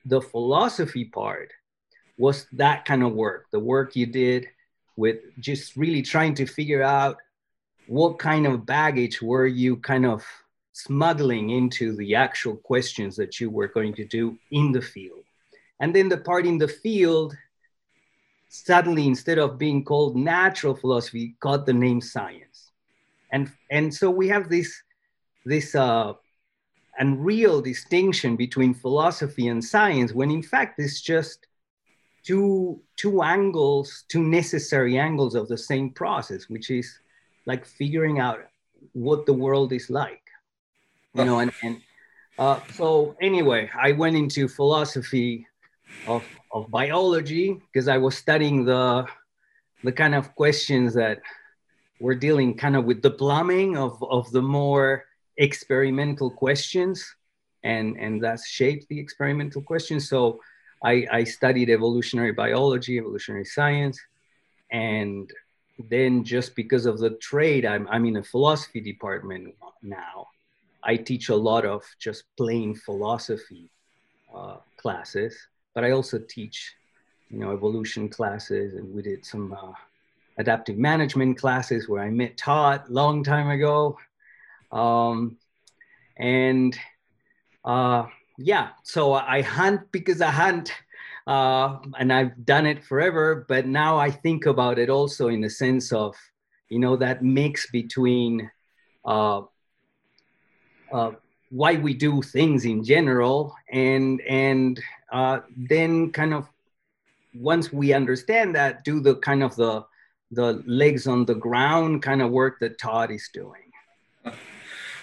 the 0.05 0.21
philosophy 0.21 1.05
part 1.05 1.49
was 2.19 2.45
that 2.63 2.85
kind 2.85 3.03
of 3.03 3.13
work, 3.13 3.41
the 3.51 3.65
work 3.75 3.95
you 3.95 4.05
did 4.05 4.45
with 4.95 5.17
just 5.39 5.75
really 5.75 6.03
trying 6.03 6.35
to 6.35 6.45
figure 6.45 6.83
out 6.83 7.17
what 7.87 8.19
kind 8.19 8.45
of 8.45 8.65
baggage 8.65 9.17
were 9.31 9.47
you 9.47 9.77
kind 9.77 10.05
of 10.05 10.19
smuggling 10.73 11.49
into 11.59 11.95
the 11.95 12.13
actual 12.13 12.55
questions 12.71 13.15
that 13.15 13.39
you 13.39 13.49
were 13.49 13.71
going 13.77 13.93
to 13.95 14.05
do 14.05 14.37
in 14.51 14.71
the 14.71 14.81
field. 14.93 15.26
And 15.79 15.95
then 15.95 16.09
the 16.09 16.17
part 16.17 16.45
in 16.45 16.57
the 16.57 16.67
field, 16.67 17.35
suddenly 18.49 19.05
instead 19.07 19.37
of 19.37 19.57
being 19.57 19.83
called 19.83 20.15
natural 20.15 20.75
philosophy, 20.75 21.35
got 21.39 21.65
the 21.65 21.73
name 21.73 22.01
science. 22.01 22.71
And, 23.31 23.51
and 23.69 23.93
so 23.93 24.09
we 24.09 24.27
have 24.29 24.49
this, 24.49 24.81
this 25.45 25.75
uh, 25.75 26.13
unreal 26.97 27.61
distinction 27.61 28.35
between 28.35 28.73
philosophy 28.73 29.47
and 29.49 29.63
science 29.63 30.13
when 30.13 30.31
in 30.31 30.41
fact 30.41 30.79
it's 30.79 31.01
just 31.01 31.45
two, 32.23 32.81
two 32.95 33.21
angles, 33.21 34.03
two 34.09 34.23
necessary 34.23 34.97
angles 34.97 35.35
of 35.35 35.47
the 35.47 35.57
same 35.57 35.89
process, 35.91 36.49
which 36.49 36.69
is 36.71 36.99
like 37.45 37.65
figuring 37.65 38.19
out 38.19 38.39
what 38.93 39.25
the 39.25 39.33
world 39.33 39.71
is 39.71 39.89
like. 39.89 40.21
You 41.13 41.25
know, 41.25 41.39
and, 41.39 41.51
and 41.63 41.81
uh, 42.37 42.59
so 42.73 43.15
anyway, 43.21 43.71
I 43.75 43.93
went 43.93 44.15
into 44.15 44.47
philosophy 44.47 45.46
of, 46.07 46.23
of 46.51 46.69
biology 46.71 47.53
because 47.53 47.87
I 47.87 47.97
was 47.97 48.17
studying 48.17 48.65
the 48.65 49.05
the 49.83 49.91
kind 49.91 50.15
of 50.15 50.33
questions 50.35 50.93
that 50.95 51.21
were 51.99 52.15
dealing 52.15 52.57
kind 52.57 52.75
of 52.75 52.85
with 52.85 53.01
the 53.01 53.11
plumbing 53.11 53.77
of, 53.77 54.03
of 54.03 54.31
the 54.31 54.41
more 54.41 55.05
experimental 55.37 56.31
questions 56.31 57.15
and 57.63 57.95
and 57.99 58.23
that's 58.23 58.47
shaped 58.47 58.87
the 58.89 58.99
experimental 58.99 59.61
questions. 59.61 60.09
So 60.09 60.41
I, 60.83 61.07
I 61.11 61.23
studied 61.23 61.69
evolutionary 61.69 62.31
biology 62.31 62.97
evolutionary 62.97 63.45
science 63.45 63.99
and 64.71 65.31
then 65.89 66.23
just 66.23 66.55
because 66.55 66.85
of 66.85 66.99
the 66.99 67.11
trade 67.11 67.65
I'm, 67.65 67.87
I'm 67.89 68.05
in 68.05 68.17
a 68.17 68.23
philosophy 68.23 68.81
department 68.81 69.55
now. 69.81 70.27
I 70.83 70.95
teach 70.95 71.29
a 71.29 71.35
lot 71.35 71.65
of 71.65 71.83
just 71.99 72.23
plain 72.37 72.73
philosophy 72.75 73.69
uh, 74.33 74.57
classes 74.77 75.35
but 75.77 75.85
I 75.85 75.91
also 75.91 76.17
teach, 76.17 76.73
you 77.29 77.37
know, 77.37 77.51
evolution 77.51 78.09
classes, 78.09 78.73
and 78.73 78.91
we 78.95 79.03
did 79.03 79.23
some 79.23 79.53
uh, 79.53 79.73
adaptive 80.39 80.75
management 80.79 81.37
classes 81.37 81.87
where 81.87 82.01
I 82.01 82.09
met 82.09 82.35
Todd 82.35 82.89
long 82.89 83.23
time 83.23 83.51
ago, 83.51 83.95
um, 84.71 85.37
and 86.17 86.75
uh, 87.63 88.07
yeah, 88.39 88.69
so 88.81 89.13
I 89.13 89.43
hunt 89.43 89.91
because 89.91 90.19
I 90.19 90.31
hunt. 90.31 90.73
Uh, 91.27 91.77
and 91.99 92.11
I've 92.11 92.45
done 92.45 92.65
it 92.65 92.83
forever, 92.83 93.45
but 93.47 93.67
now 93.67 93.97
I 93.97 94.09
think 94.09 94.45
about 94.45 94.79
it 94.79 94.89
also 94.89 95.27
in 95.27 95.41
the 95.41 95.49
sense 95.49 95.91
of, 95.91 96.15
you 96.69 96.79
know, 96.79 96.95
that 96.95 97.21
mix 97.21 97.69
between 97.69 98.49
uh, 99.03 99.41
uh, 100.91 101.11
why 101.49 101.75
we 101.75 101.93
do 101.93 102.21
things 102.21 102.65
in 102.65 102.83
general 102.83 103.53
and 103.71 104.21
and 104.21 104.81
uh, 105.11 105.39
then 105.55 106.11
kind 106.11 106.33
of 106.33 106.47
once 107.33 107.71
we 107.71 107.93
understand 107.93 108.55
that 108.55 108.83
do 108.83 108.99
the 108.99 109.15
kind 109.15 109.43
of 109.43 109.55
the 109.55 109.85
the 110.31 110.61
legs 110.65 111.07
on 111.07 111.25
the 111.25 111.35
ground 111.35 112.03
kind 112.03 112.21
of 112.21 112.31
work 112.31 112.59
that 112.59 112.77
todd 112.77 113.11
is 113.11 113.29
doing. 113.33 113.71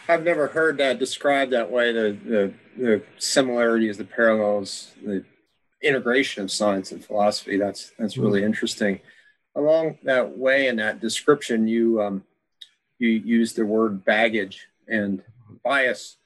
I've 0.07 0.23
never 0.23 0.49
heard 0.49 0.77
that 0.79 0.99
described 0.99 1.53
that 1.53 1.71
way 1.71 1.93
the 1.93 2.19
the, 2.25 2.55
the 2.77 3.03
similarities 3.19 3.97
the 3.97 4.05
parallels 4.05 4.93
the 5.03 5.25
integration 5.83 6.45
of 6.45 6.51
science 6.51 6.93
and 6.93 7.05
philosophy. 7.05 7.57
That's 7.57 7.93
that's 7.99 8.17
really 8.17 8.41
mm-hmm. 8.41 8.47
interesting. 8.47 9.01
Along 9.55 9.99
that 10.03 10.37
way 10.37 10.67
in 10.67 10.77
that 10.77 11.01
description 11.01 11.67
you 11.69 12.03
um 12.03 12.25
you 12.99 13.09
use 13.09 13.53
the 13.53 13.65
word 13.65 14.05
baggage 14.05 14.67
and 14.89 15.23
bias 15.63 16.17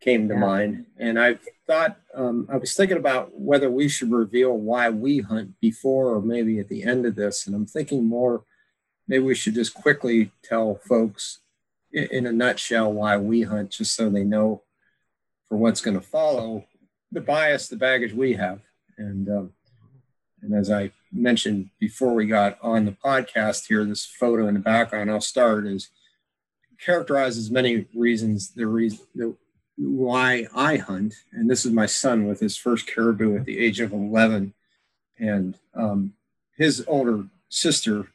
came 0.00 0.28
to 0.28 0.34
yeah. 0.34 0.40
mind. 0.40 0.86
And 0.96 1.18
I 1.18 1.38
thought, 1.66 1.98
um, 2.14 2.48
I 2.50 2.56
was 2.56 2.74
thinking 2.74 2.96
about 2.96 3.38
whether 3.38 3.70
we 3.70 3.88
should 3.88 4.10
reveal 4.10 4.56
why 4.56 4.90
we 4.90 5.18
hunt 5.18 5.60
before 5.60 6.14
or 6.14 6.22
maybe 6.22 6.58
at 6.58 6.68
the 6.68 6.84
end 6.84 7.06
of 7.06 7.16
this. 7.16 7.46
And 7.46 7.54
I'm 7.54 7.66
thinking 7.66 8.06
more, 8.06 8.44
maybe 9.06 9.24
we 9.24 9.34
should 9.34 9.54
just 9.54 9.74
quickly 9.74 10.30
tell 10.42 10.76
folks 10.76 11.40
in, 11.92 12.08
in 12.10 12.26
a 12.26 12.32
nutshell 12.32 12.92
why 12.92 13.16
we 13.16 13.42
hunt, 13.42 13.70
just 13.70 13.94
so 13.94 14.08
they 14.08 14.24
know 14.24 14.62
for 15.48 15.56
what's 15.56 15.80
going 15.80 15.98
to 15.98 16.06
follow 16.06 16.64
the 17.10 17.20
bias, 17.20 17.68
the 17.68 17.76
baggage 17.76 18.12
we 18.12 18.34
have. 18.34 18.60
And, 18.96 19.28
um, 19.28 19.52
and 20.42 20.54
as 20.54 20.70
I 20.70 20.92
mentioned 21.10 21.70
before 21.80 22.14
we 22.14 22.26
got 22.26 22.58
on 22.62 22.84
the 22.84 22.92
podcast 22.92 23.66
here, 23.66 23.84
this 23.84 24.04
photo 24.04 24.46
in 24.46 24.54
the 24.54 24.60
background, 24.60 25.10
I'll 25.10 25.20
start 25.20 25.66
is 25.66 25.90
characterizes 26.78 27.50
many 27.50 27.86
reasons 27.92 28.50
the 28.50 28.66
reason 28.66 29.00
the 29.14 29.34
why 29.78 30.46
I 30.54 30.76
hunt, 30.76 31.14
and 31.32 31.48
this 31.48 31.64
is 31.64 31.72
my 31.72 31.86
son 31.86 32.26
with 32.26 32.40
his 32.40 32.56
first 32.56 32.86
caribou 32.86 33.36
at 33.36 33.44
the 33.44 33.58
age 33.58 33.80
of 33.80 33.92
11. 33.92 34.52
And 35.18 35.56
um, 35.74 36.14
his 36.56 36.84
older 36.88 37.26
sister 37.48 38.08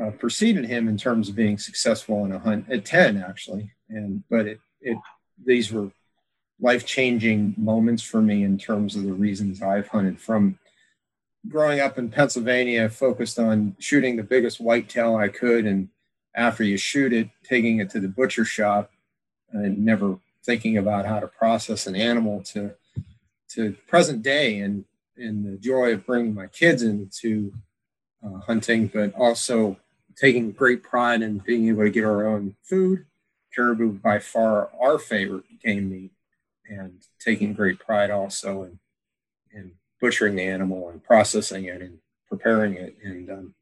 uh, 0.00 0.10
preceded 0.10 0.66
him 0.66 0.88
in 0.88 0.96
terms 0.96 1.28
of 1.28 1.36
being 1.36 1.58
successful 1.58 2.24
in 2.24 2.32
a 2.32 2.38
hunt 2.38 2.66
at 2.70 2.84
10, 2.84 3.22
actually. 3.22 3.70
And 3.88 4.24
but 4.28 4.46
it, 4.46 4.60
it 4.80 4.98
these 5.44 5.72
were 5.72 5.90
life 6.60 6.84
changing 6.84 7.54
moments 7.56 8.02
for 8.02 8.20
me 8.20 8.42
in 8.42 8.58
terms 8.58 8.96
of 8.96 9.04
the 9.04 9.12
reasons 9.12 9.62
I've 9.62 9.88
hunted 9.88 10.20
from 10.20 10.58
growing 11.48 11.80
up 11.80 11.98
in 11.98 12.10
Pennsylvania, 12.10 12.88
focused 12.88 13.38
on 13.38 13.76
shooting 13.78 14.16
the 14.16 14.22
biggest 14.22 14.60
whitetail 14.60 15.16
I 15.16 15.28
could. 15.28 15.66
And 15.66 15.88
after 16.34 16.64
you 16.64 16.76
shoot 16.76 17.12
it, 17.12 17.28
taking 17.44 17.78
it 17.78 17.90
to 17.90 18.00
the 18.00 18.08
butcher 18.08 18.44
shop 18.44 18.90
and 19.52 19.84
never 19.84 20.18
thinking 20.44 20.76
about 20.76 21.06
how 21.06 21.20
to 21.20 21.26
process 21.26 21.86
an 21.86 21.96
animal 21.96 22.42
to 22.42 22.74
to 23.48 23.76
present 23.86 24.22
day 24.22 24.58
and 24.58 24.84
and 25.16 25.44
the 25.44 25.56
joy 25.56 25.92
of 25.92 26.06
bringing 26.06 26.34
my 26.34 26.48
kids 26.48 26.82
into 26.82 27.52
uh, 28.24 28.38
hunting, 28.40 28.88
but 28.88 29.14
also 29.14 29.76
taking 30.16 30.50
great 30.50 30.82
pride 30.82 31.22
in 31.22 31.38
being 31.38 31.68
able 31.68 31.84
to 31.84 31.90
get 31.90 32.04
our 32.04 32.26
own 32.26 32.56
food. 32.62 33.06
Caribou 33.54 33.92
by 33.92 34.18
far 34.18 34.70
our 34.80 34.98
favorite 34.98 35.44
game 35.62 35.90
meat, 35.90 36.10
and 36.68 37.02
taking 37.20 37.54
great 37.54 37.78
pride 37.78 38.10
also 38.10 38.64
in 38.64 38.78
in 39.52 39.72
butchering 40.00 40.34
the 40.34 40.42
animal 40.42 40.88
and 40.88 41.04
processing 41.04 41.64
it 41.64 41.80
and 41.80 41.98
preparing 42.28 42.74
it 42.74 42.96
and 43.04 43.30
um, 43.30 43.54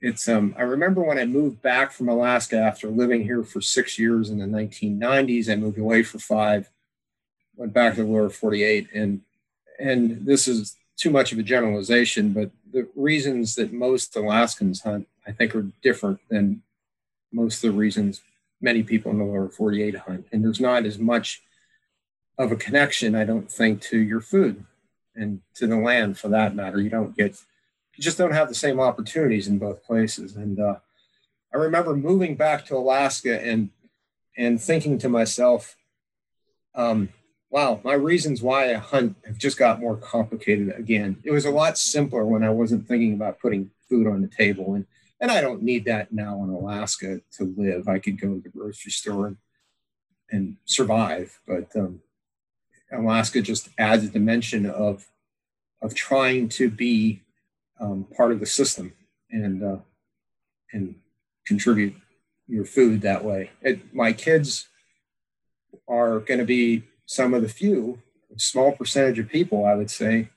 it's 0.00 0.28
um 0.28 0.54
i 0.58 0.62
remember 0.62 1.02
when 1.02 1.18
i 1.18 1.24
moved 1.24 1.60
back 1.62 1.92
from 1.92 2.08
alaska 2.08 2.56
after 2.56 2.88
living 2.88 3.22
here 3.22 3.42
for 3.42 3.60
six 3.60 3.98
years 3.98 4.30
in 4.30 4.38
the 4.38 4.46
1990s 4.46 5.50
i 5.50 5.56
moved 5.56 5.78
away 5.78 6.02
for 6.02 6.18
five 6.18 6.70
went 7.56 7.72
back 7.72 7.94
to 7.94 8.02
the 8.02 8.08
lower 8.08 8.30
48 8.30 8.88
and 8.94 9.20
and 9.78 10.26
this 10.26 10.48
is 10.48 10.76
too 10.96 11.10
much 11.10 11.32
of 11.32 11.38
a 11.38 11.42
generalization 11.42 12.32
but 12.32 12.50
the 12.72 12.88
reasons 12.94 13.54
that 13.56 13.72
most 13.72 14.16
alaskans 14.16 14.82
hunt 14.82 15.06
i 15.26 15.32
think 15.32 15.54
are 15.54 15.66
different 15.82 16.20
than 16.28 16.62
most 17.32 17.62
of 17.62 17.72
the 17.72 17.78
reasons 17.78 18.22
many 18.60 18.82
people 18.82 19.10
in 19.10 19.18
the 19.18 19.24
lower 19.24 19.48
48 19.48 19.96
hunt 19.96 20.26
and 20.32 20.44
there's 20.44 20.60
not 20.60 20.86
as 20.86 20.98
much 20.98 21.42
of 22.38 22.52
a 22.52 22.56
connection 22.56 23.14
i 23.14 23.24
don't 23.24 23.50
think 23.50 23.80
to 23.82 23.98
your 23.98 24.20
food 24.20 24.64
and 25.14 25.40
to 25.54 25.66
the 25.66 25.76
land 25.76 26.18
for 26.18 26.28
that 26.28 26.54
matter. 26.54 26.80
You 26.80 26.90
don't 26.90 27.16
get 27.16 27.36
just 28.00 28.18
don't 28.18 28.32
have 28.32 28.48
the 28.48 28.54
same 28.54 28.80
opportunities 28.80 29.46
in 29.46 29.58
both 29.58 29.84
places. 29.84 30.36
And 30.36 30.58
uh, 30.58 30.76
I 31.52 31.58
remember 31.58 31.94
moving 31.94 32.34
back 32.34 32.66
to 32.66 32.76
Alaska 32.76 33.40
and 33.40 33.70
and 34.36 34.60
thinking 34.60 34.96
to 34.98 35.08
myself, 35.08 35.76
um, 36.74 37.10
wow, 37.50 37.80
my 37.84 37.92
reasons 37.92 38.40
why 38.42 38.72
I 38.72 38.74
hunt 38.74 39.16
have 39.26 39.38
just 39.38 39.58
got 39.58 39.80
more 39.80 39.96
complicated 39.96 40.72
again. 40.76 41.18
It 41.24 41.32
was 41.32 41.44
a 41.44 41.50
lot 41.50 41.76
simpler 41.76 42.24
when 42.24 42.44
I 42.44 42.50
wasn't 42.50 42.86
thinking 42.86 43.12
about 43.12 43.40
putting 43.40 43.70
food 43.88 44.06
on 44.06 44.22
the 44.22 44.28
table. 44.28 44.74
And, 44.74 44.86
and 45.20 45.30
I 45.30 45.40
don't 45.40 45.62
need 45.62 45.84
that 45.86 46.12
now 46.12 46.42
in 46.44 46.50
Alaska 46.50 47.20
to 47.32 47.54
live. 47.56 47.88
I 47.88 47.98
could 47.98 48.20
go 48.20 48.34
to 48.34 48.40
the 48.40 48.48
grocery 48.48 48.92
store 48.92 49.26
and, 49.26 49.36
and 50.30 50.56
survive. 50.64 51.38
But 51.46 51.74
um, 51.74 52.00
Alaska 52.92 53.42
just 53.42 53.68
adds 53.76 54.04
a 54.04 54.08
dimension 54.08 54.64
of, 54.64 55.08
of 55.82 55.94
trying 55.94 56.48
to 56.50 56.70
be 56.70 57.22
um, 57.80 58.06
part 58.16 58.32
of 58.32 58.40
the 58.40 58.46
system 58.46 58.92
and 59.30 59.62
uh, 59.62 59.78
and 60.72 60.96
contribute 61.46 61.94
your 62.46 62.64
food 62.64 63.00
that 63.02 63.24
way. 63.24 63.50
It, 63.62 63.94
my 63.94 64.12
kids 64.12 64.68
are 65.88 66.20
going 66.20 66.40
to 66.40 66.46
be 66.46 66.84
some 67.06 67.34
of 67.34 67.42
the 67.42 67.48
few, 67.48 68.00
small 68.36 68.72
percentage 68.72 69.18
of 69.18 69.28
people, 69.28 69.64
I 69.64 69.74
would 69.74 69.90
say, 69.90 70.30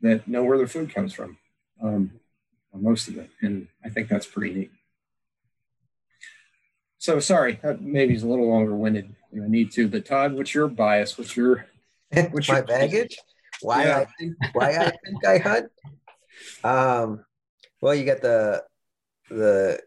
that 0.00 0.28
know 0.28 0.44
where 0.44 0.58
their 0.58 0.66
food 0.66 0.94
comes 0.94 1.12
from. 1.12 1.38
Um, 1.82 2.12
most 2.72 3.08
of 3.08 3.16
it, 3.16 3.30
and 3.40 3.68
I 3.84 3.88
think 3.88 4.08
that's 4.08 4.26
pretty 4.26 4.52
neat. 4.52 4.70
So 6.98 7.20
sorry, 7.20 7.60
maybe 7.80 8.14
it's 8.14 8.22
a 8.22 8.26
little 8.26 8.48
longer 8.48 8.74
winded 8.74 9.14
than 9.32 9.44
I 9.44 9.48
need 9.48 9.70
to. 9.72 9.88
But 9.88 10.06
Todd, 10.06 10.32
what's 10.32 10.54
your 10.54 10.68
bias? 10.68 11.16
What's 11.16 11.36
your 11.36 11.66
what's 12.30 12.48
my 12.48 12.56
your 12.56 12.64
baggage? 12.64 13.16
Why 13.60 13.84
yeah. 13.84 13.98
I 13.98 14.06
think 14.18 14.34
why 14.52 14.70
I 14.76 14.90
think 15.04 15.24
I 15.26 15.38
hunt? 15.38 15.70
Um, 16.62 17.24
well, 17.80 17.94
you 17.94 18.04
got 18.04 18.22
the 18.22 18.64
the 19.30 19.80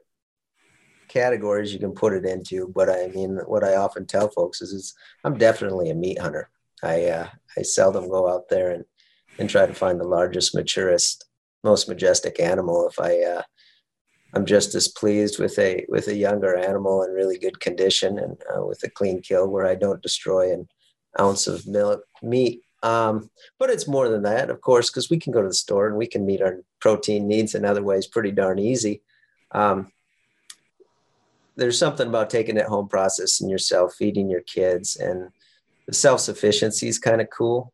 categories 1.07 1.73
you 1.73 1.79
can 1.79 1.93
put 1.93 2.13
it 2.13 2.25
into, 2.25 2.71
but 2.73 2.89
I 2.89 3.07
mean, 3.07 3.39
what 3.45 3.63
I 3.63 3.75
often 3.75 4.05
tell 4.05 4.29
folks 4.29 4.61
is, 4.61 4.71
is 4.71 4.93
I'm 5.23 5.37
definitely 5.37 5.89
a 5.89 5.95
meat 5.95 6.19
hunter. 6.19 6.49
I 6.83 7.05
uh, 7.05 7.27
I 7.57 7.61
seldom 7.61 8.09
go 8.09 8.29
out 8.29 8.49
there 8.49 8.71
and 8.71 8.85
and 9.39 9.49
try 9.49 9.65
to 9.65 9.73
find 9.73 9.99
the 9.99 10.07
largest, 10.07 10.55
maturest, 10.55 11.25
most 11.63 11.87
majestic 11.87 12.39
animal. 12.39 12.87
If 12.87 12.99
I 12.99 13.21
uh, 13.21 13.41
I'm 14.33 14.45
just 14.45 14.75
as 14.75 14.87
pleased 14.87 15.39
with 15.39 15.57
a 15.57 15.85
with 15.89 16.07
a 16.07 16.15
younger 16.15 16.55
animal 16.55 17.03
in 17.03 17.11
really 17.11 17.37
good 17.37 17.59
condition 17.59 18.19
and 18.19 18.37
uh, 18.53 18.65
with 18.65 18.83
a 18.83 18.89
clean 18.89 19.21
kill 19.21 19.47
where 19.47 19.65
I 19.65 19.75
don't 19.75 20.01
destroy 20.01 20.53
an 20.53 20.67
ounce 21.19 21.47
of 21.47 21.67
milk 21.67 22.01
meat. 22.21 22.61
Um, 22.83 23.29
but 23.57 23.69
it's 23.69 23.87
more 23.87 24.09
than 24.09 24.23
that, 24.23 24.49
of 24.49 24.61
course, 24.61 24.89
because 24.89 25.09
we 25.09 25.19
can 25.19 25.33
go 25.33 25.41
to 25.41 25.47
the 25.47 25.53
store 25.53 25.87
and 25.87 25.97
we 25.97 26.07
can 26.07 26.25
meet 26.25 26.41
our 26.41 26.61
protein 26.79 27.27
needs 27.27 27.55
in 27.55 27.65
other 27.65 27.83
ways 27.83 28.07
pretty 28.07 28.31
darn 28.31 28.59
easy. 28.59 29.01
Um, 29.51 29.91
there's 31.55 31.79
something 31.79 32.07
about 32.07 32.29
taking 32.29 32.57
it 32.57 32.67
home, 32.67 32.87
processing 32.87 33.49
yourself, 33.49 33.95
feeding 33.95 34.29
your 34.29 34.41
kids, 34.41 34.95
and 34.97 35.29
the 35.87 35.93
self 35.93 36.19
sufficiency 36.19 36.87
is 36.87 36.99
kind 36.99 37.19
of 37.19 37.29
cool. 37.29 37.73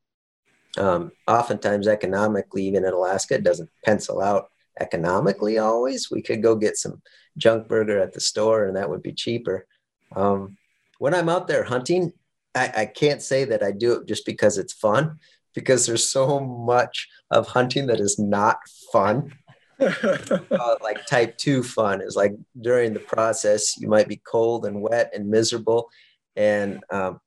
Um, 0.78 1.12
oftentimes, 1.28 1.88
economically, 1.88 2.64
even 2.64 2.86
in 2.86 2.94
Alaska, 2.94 3.36
it 3.36 3.44
doesn't 3.44 3.70
pencil 3.84 4.22
out 4.22 4.50
economically 4.80 5.58
always. 5.58 6.10
We 6.10 6.22
could 6.22 6.42
go 6.42 6.56
get 6.56 6.78
some 6.78 7.02
junk 7.38 7.68
burger 7.68 8.00
at 8.00 8.14
the 8.14 8.20
store 8.20 8.66
and 8.66 8.76
that 8.76 8.90
would 8.90 9.04
be 9.04 9.14
cheaper. 9.14 9.68
Um, 10.16 10.58
when 11.00 11.14
I'm 11.14 11.30
out 11.30 11.48
there 11.48 11.64
hunting, 11.64 12.14
I, 12.56 12.72
I 12.78 12.86
can't 12.86 13.22
say 13.22 13.46
that 13.46 13.64
I 13.64 13.72
do 13.72 13.94
it 13.94 14.08
just 14.08 14.26
because 14.26 14.58
it's 14.58 14.74
fun, 14.74 15.18
because 15.54 15.86
there's 15.86 16.06
so 16.06 16.40
much 16.40 17.08
of 17.32 17.48
hunting 17.48 17.88
that 17.88 18.00
is 18.00 18.20
not 18.20 18.58
fun. 18.92 19.34
uh, 19.80 20.76
like 20.82 21.06
type 21.08 21.38
two 21.38 21.64
fun 21.64 22.02
is 22.02 22.16
like 22.16 22.34
during 22.62 22.94
the 22.94 23.00
process, 23.00 23.78
you 23.80 23.88
might 23.88 24.08
be 24.08 24.22
cold 24.26 24.66
and 24.66 24.82
wet 24.82 25.12
and 25.14 25.28
miserable 25.28 25.90
and 26.36 26.84
um, 26.90 27.20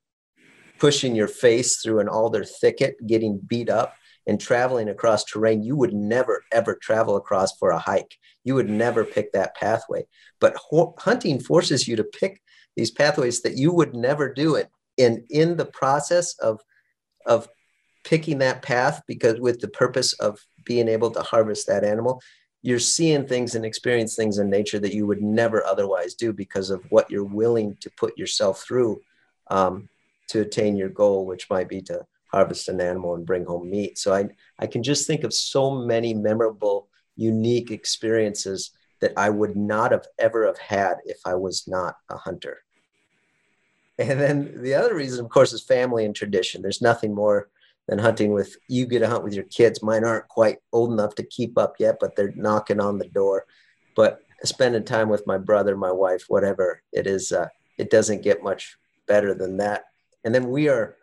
pushing 0.78 1.14
your 1.14 1.28
face 1.28 1.80
through 1.80 2.00
an 2.00 2.08
alder 2.08 2.44
thicket, 2.44 2.94
getting 3.06 3.38
beat 3.38 3.68
up 3.68 3.94
and 4.26 4.40
traveling 4.40 4.88
across 4.88 5.24
terrain 5.24 5.62
you 5.62 5.76
would 5.76 5.92
never 5.92 6.42
ever 6.52 6.76
travel 6.80 7.16
across 7.16 7.56
for 7.58 7.70
a 7.70 7.78
hike. 7.78 8.16
You 8.44 8.54
would 8.54 8.68
never 8.68 9.04
pick 9.04 9.32
that 9.32 9.54
pathway. 9.56 10.06
But 10.40 10.56
ho- 10.56 10.94
hunting 10.98 11.40
forces 11.40 11.86
you 11.86 11.96
to 11.96 12.04
pick 12.04 12.40
these 12.76 12.90
pathways 12.90 13.42
that 13.42 13.56
you 13.56 13.72
would 13.72 13.94
never 13.94 14.32
do 14.32 14.54
it. 14.54 14.68
And 14.98 15.24
in 15.30 15.56
the 15.56 15.66
process 15.66 16.38
of 16.38 16.60
of 17.26 17.48
picking 18.04 18.38
that 18.38 18.62
path, 18.62 19.02
because 19.08 19.40
with 19.40 19.60
the 19.60 19.68
purpose 19.68 20.12
of 20.14 20.38
being 20.64 20.88
able 20.88 21.10
to 21.10 21.22
harvest 21.22 21.66
that 21.66 21.82
animal, 21.82 22.22
you're 22.62 22.78
seeing 22.78 23.26
things 23.26 23.54
and 23.54 23.64
experience 23.64 24.14
things 24.14 24.38
in 24.38 24.48
nature 24.48 24.78
that 24.78 24.94
you 24.94 25.06
would 25.06 25.22
never 25.22 25.64
otherwise 25.64 26.14
do 26.14 26.32
because 26.32 26.70
of 26.70 26.84
what 26.90 27.10
you're 27.10 27.24
willing 27.24 27.76
to 27.80 27.90
put 27.96 28.16
yourself 28.16 28.62
through 28.62 29.00
um, 29.50 29.88
to 30.28 30.40
attain 30.40 30.76
your 30.76 30.88
goal, 30.88 31.26
which 31.26 31.50
might 31.50 31.68
be 31.68 31.80
to 31.82 32.04
harvest 32.32 32.68
an 32.68 32.80
animal 32.80 33.14
and 33.14 33.26
bring 33.26 33.44
home 33.44 33.70
meat. 33.70 33.98
So 33.98 34.12
I, 34.12 34.28
I 34.58 34.66
can 34.66 34.82
just 34.82 35.06
think 35.06 35.24
of 35.24 35.32
so 35.32 35.70
many 35.70 36.14
memorable, 36.14 36.88
unique 37.16 37.70
experiences 37.70 38.72
that 39.00 39.12
I 39.16 39.30
would 39.30 39.56
not 39.56 39.92
have 39.92 40.06
ever 40.18 40.46
have 40.46 40.58
had 40.58 40.96
if 41.04 41.18
I 41.24 41.34
was 41.34 41.68
not 41.68 41.96
a 42.10 42.16
hunter. 42.16 42.58
And 43.98 44.20
then 44.20 44.62
the 44.62 44.74
other 44.74 44.94
reason, 44.94 45.24
of 45.24 45.30
course, 45.30 45.52
is 45.52 45.62
family 45.62 46.04
and 46.04 46.14
tradition. 46.14 46.62
There's 46.62 46.82
nothing 46.82 47.14
more 47.14 47.48
than 47.88 47.98
hunting 47.98 48.32
with 48.32 48.56
you 48.68 48.86
get 48.86 48.98
to 48.98 49.08
hunt 49.08 49.24
with 49.24 49.34
your 49.34 49.44
kids. 49.44 49.82
Mine 49.82 50.04
aren't 50.04 50.28
quite 50.28 50.58
old 50.72 50.92
enough 50.92 51.14
to 51.14 51.22
keep 51.22 51.56
up 51.56 51.76
yet, 51.78 51.96
but 52.00 52.16
they're 52.16 52.32
knocking 52.34 52.80
on 52.80 52.98
the 52.98 53.08
door. 53.08 53.46
But 53.94 54.20
spending 54.44 54.84
time 54.84 55.08
with 55.08 55.26
my 55.26 55.38
brother, 55.38 55.76
my 55.76 55.92
wife, 55.92 56.24
whatever 56.28 56.82
it 56.92 57.06
is, 57.06 57.32
uh, 57.32 57.48
it 57.78 57.90
doesn't 57.90 58.22
get 58.22 58.42
much 58.42 58.76
better 59.06 59.34
than 59.34 59.56
that. 59.58 59.84
And 60.24 60.34
then 60.34 60.50
we 60.50 60.68
are 60.68 60.96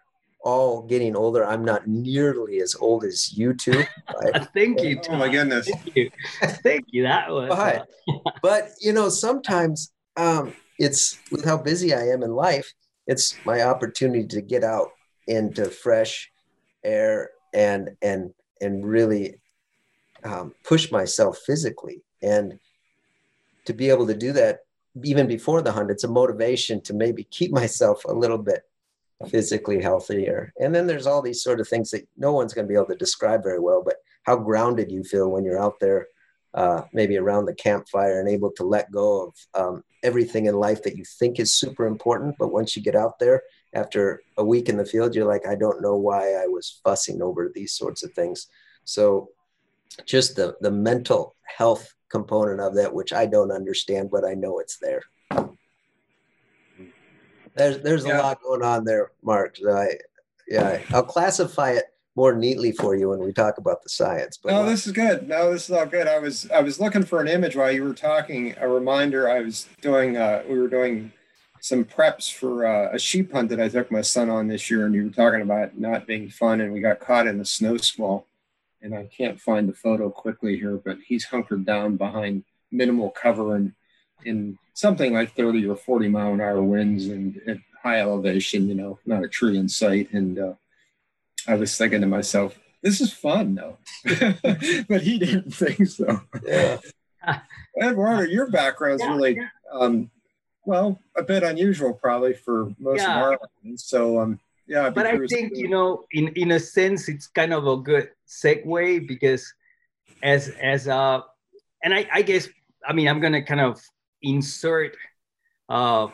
all 0.43 0.81
getting 0.81 1.15
older. 1.15 1.45
I'm 1.45 1.63
not 1.63 1.87
nearly 1.87 2.59
as 2.59 2.75
old 2.75 3.05
as 3.05 3.35
you 3.35 3.53
two. 3.53 3.83
Right? 4.21 4.47
Thank 4.53 4.81
you. 4.81 4.99
Oh 5.09 5.15
my 5.15 5.29
goodness. 5.29 5.69
Thank 5.69 5.95
you. 5.95 6.11
Thank 6.41 6.85
you. 6.91 7.03
That 7.03 7.29
was. 7.31 7.49
But, 7.49 7.87
but 8.41 8.69
you 8.81 8.91
know, 8.91 9.09
sometimes 9.09 9.93
um, 10.17 10.53
it's 10.77 11.17
with 11.31 11.45
how 11.45 11.57
busy 11.57 11.93
I 11.93 12.07
am 12.09 12.23
in 12.23 12.31
life. 12.31 12.73
It's 13.07 13.35
my 13.45 13.61
opportunity 13.61 14.27
to 14.27 14.41
get 14.41 14.63
out 14.63 14.89
into 15.27 15.65
fresh 15.65 16.31
air 16.83 17.29
and 17.53 17.91
and 18.01 18.33
and 18.61 18.85
really 18.85 19.35
um, 20.23 20.53
push 20.63 20.91
myself 20.91 21.39
physically 21.45 22.01
and 22.21 22.59
to 23.65 23.73
be 23.73 23.89
able 23.89 24.07
to 24.07 24.13
do 24.13 24.31
that 24.33 24.59
even 25.03 25.27
before 25.27 25.61
the 25.61 25.71
hunt 25.71 25.91
it's 25.91 26.03
a 26.03 26.07
motivation 26.07 26.81
to 26.81 26.93
maybe 26.93 27.23
keep 27.25 27.51
myself 27.61 28.03
a 28.05 28.13
little 28.13 28.37
bit 28.37 28.63
physically 29.29 29.81
healthier. 29.81 30.53
And 30.59 30.73
then 30.73 30.87
there's 30.87 31.07
all 31.07 31.21
these 31.21 31.43
sort 31.43 31.59
of 31.59 31.67
things 31.67 31.91
that 31.91 32.07
no 32.17 32.33
one's 32.33 32.53
going 32.53 32.65
to 32.65 32.69
be 32.69 32.75
able 32.75 32.87
to 32.87 32.95
describe 32.95 33.43
very 33.43 33.59
well, 33.59 33.81
but 33.83 33.97
how 34.23 34.35
grounded 34.35 34.91
you 34.91 35.03
feel 35.03 35.29
when 35.29 35.45
you're 35.45 35.61
out 35.61 35.79
there, 35.79 36.07
uh, 36.53 36.83
maybe 36.93 37.17
around 37.17 37.45
the 37.45 37.55
campfire 37.55 38.19
and 38.19 38.29
able 38.29 38.51
to 38.51 38.63
let 38.63 38.91
go 38.91 39.27
of 39.27 39.35
um, 39.53 39.83
everything 40.03 40.45
in 40.45 40.55
life 40.55 40.83
that 40.83 40.97
you 40.97 41.03
think 41.05 41.39
is 41.39 41.53
super 41.53 41.85
important. 41.85 42.35
But 42.37 42.51
once 42.51 42.75
you 42.75 42.81
get 42.81 42.95
out 42.95 43.19
there 43.19 43.43
after 43.73 44.21
a 44.37 44.45
week 44.45 44.69
in 44.69 44.77
the 44.77 44.85
field, 44.85 45.15
you're 45.15 45.27
like, 45.27 45.47
I 45.47 45.55
don't 45.55 45.81
know 45.81 45.95
why 45.95 46.33
I 46.33 46.47
was 46.47 46.79
fussing 46.83 47.21
over 47.21 47.51
these 47.53 47.73
sorts 47.73 48.03
of 48.03 48.13
things. 48.13 48.47
So 48.85 49.29
just 50.05 50.35
the, 50.35 50.55
the 50.61 50.71
mental 50.71 51.35
health 51.43 51.93
component 52.09 52.59
of 52.59 52.75
that, 52.75 52.93
which 52.93 53.13
I 53.13 53.25
don't 53.25 53.51
understand, 53.51 54.11
but 54.11 54.25
I 54.25 54.33
know 54.33 54.59
it's 54.59 54.77
there 54.77 55.03
there's 57.55 57.79
there's 57.79 58.05
yeah. 58.05 58.19
a 58.19 58.21
lot 58.21 58.41
going 58.41 58.63
on 58.63 58.83
there, 58.83 59.11
Mark. 59.23 59.57
I, 59.67 59.97
yeah, 60.47 60.79
I'll 60.91 61.03
classify 61.03 61.71
it 61.71 61.85
more 62.15 62.35
neatly 62.35 62.71
for 62.71 62.95
you 62.95 63.09
when 63.09 63.19
we 63.19 63.33
talk 63.33 63.57
about 63.57 63.81
the 63.83 63.89
science. 63.89 64.37
But 64.37 64.51
no, 64.51 64.65
this 64.65 64.85
is 64.85 64.93
good. 64.93 65.27
No, 65.27 65.51
this 65.51 65.69
is 65.69 65.75
all 65.75 65.85
good. 65.85 66.07
I 66.07 66.19
was 66.19 66.49
I 66.51 66.61
was 66.61 66.79
looking 66.79 67.03
for 67.03 67.21
an 67.21 67.27
image 67.27 67.55
while 67.55 67.71
you 67.71 67.83
were 67.83 67.93
talking. 67.93 68.55
A 68.59 68.67
reminder. 68.67 69.29
I 69.29 69.41
was 69.41 69.67
doing. 69.81 70.17
Uh, 70.17 70.43
we 70.47 70.59
were 70.59 70.67
doing 70.67 71.11
some 71.59 71.85
preps 71.85 72.31
for 72.31 72.65
uh, 72.65 72.93
a 72.93 72.99
sheep 72.99 73.31
hunt 73.31 73.49
that 73.49 73.61
I 73.61 73.69
took 73.69 73.89
my 73.89 74.01
son 74.01 74.29
on 74.29 74.47
this 74.47 74.69
year, 74.69 74.85
and 74.85 74.93
you 74.93 75.05
were 75.05 75.09
talking 75.09 75.41
about 75.41 75.77
not 75.77 76.05
being 76.05 76.29
fun, 76.29 76.61
and 76.61 76.73
we 76.73 76.81
got 76.81 76.99
caught 76.99 77.25
in 77.25 77.37
the 77.37 77.45
snow 77.45 77.77
squall. 77.77 78.27
And 78.81 78.93
I 78.93 79.05
can't 79.05 79.39
find 79.39 79.69
the 79.69 79.73
photo 79.73 80.09
quickly 80.09 80.57
here, 80.57 80.75
but 80.75 80.97
he's 81.07 81.23
hunkered 81.23 81.65
down 81.65 81.95
behind 81.95 82.43
minimal 82.69 83.11
cover 83.11 83.55
and 83.55 83.71
in 84.25 84.57
something 84.73 85.13
like 85.13 85.35
30 85.35 85.65
or 85.67 85.75
40 85.75 86.09
mile 86.09 86.33
an 86.33 86.41
hour 86.41 86.61
winds 86.61 87.07
and 87.07 87.39
at 87.47 87.57
high 87.81 87.99
elevation, 87.99 88.67
you 88.67 88.75
know, 88.75 88.99
not 89.05 89.23
a 89.23 89.29
tree 89.29 89.57
in 89.57 89.69
sight. 89.69 90.11
And 90.11 90.39
uh, 90.39 90.53
I 91.47 91.55
was 91.55 91.77
thinking 91.77 92.01
to 92.01 92.07
myself, 92.07 92.57
this 92.81 93.01
is 93.01 93.13
fun 93.13 93.55
though. 93.55 93.77
but 94.89 95.01
he 95.01 95.17
didn't 95.17 95.53
think 95.53 95.87
so. 95.87 96.21
Yeah. 96.45 96.79
Eduardo, 97.81 98.23
your 98.23 98.49
background's 98.49 99.01
yeah, 99.01 99.09
really, 99.09 99.35
yeah. 99.37 99.47
Um, 99.71 100.11
well, 100.65 100.99
a 101.17 101.23
bit 101.23 101.43
unusual 101.43 101.93
probably 101.93 102.33
for 102.33 102.71
most 102.79 103.01
yeah. 103.01 103.17
of 103.17 103.23
our 103.23 103.39
So, 103.75 104.19
um, 104.19 104.39
yeah. 104.67 104.89
But 104.89 105.07
I 105.07 105.17
think, 105.27 105.53
you 105.55 105.69
know, 105.69 106.05
in, 106.11 106.29
in 106.29 106.51
a 106.51 106.59
sense, 106.59 107.09
it's 107.09 107.27
kind 107.27 107.53
of 107.53 107.67
a 107.67 107.77
good 107.77 108.09
segue 108.27 109.07
because 109.07 109.51
as, 110.21 110.49
as, 110.61 110.87
uh, 110.87 111.21
and 111.83 111.93
I, 111.93 112.07
I 112.13 112.21
guess, 112.21 112.47
I 112.85 112.93
mean, 112.93 113.07
I'm 113.07 113.19
going 113.19 113.33
to 113.33 113.41
kind 113.41 113.61
of 113.61 113.81
insert 114.21 114.95
uh, 115.69 116.07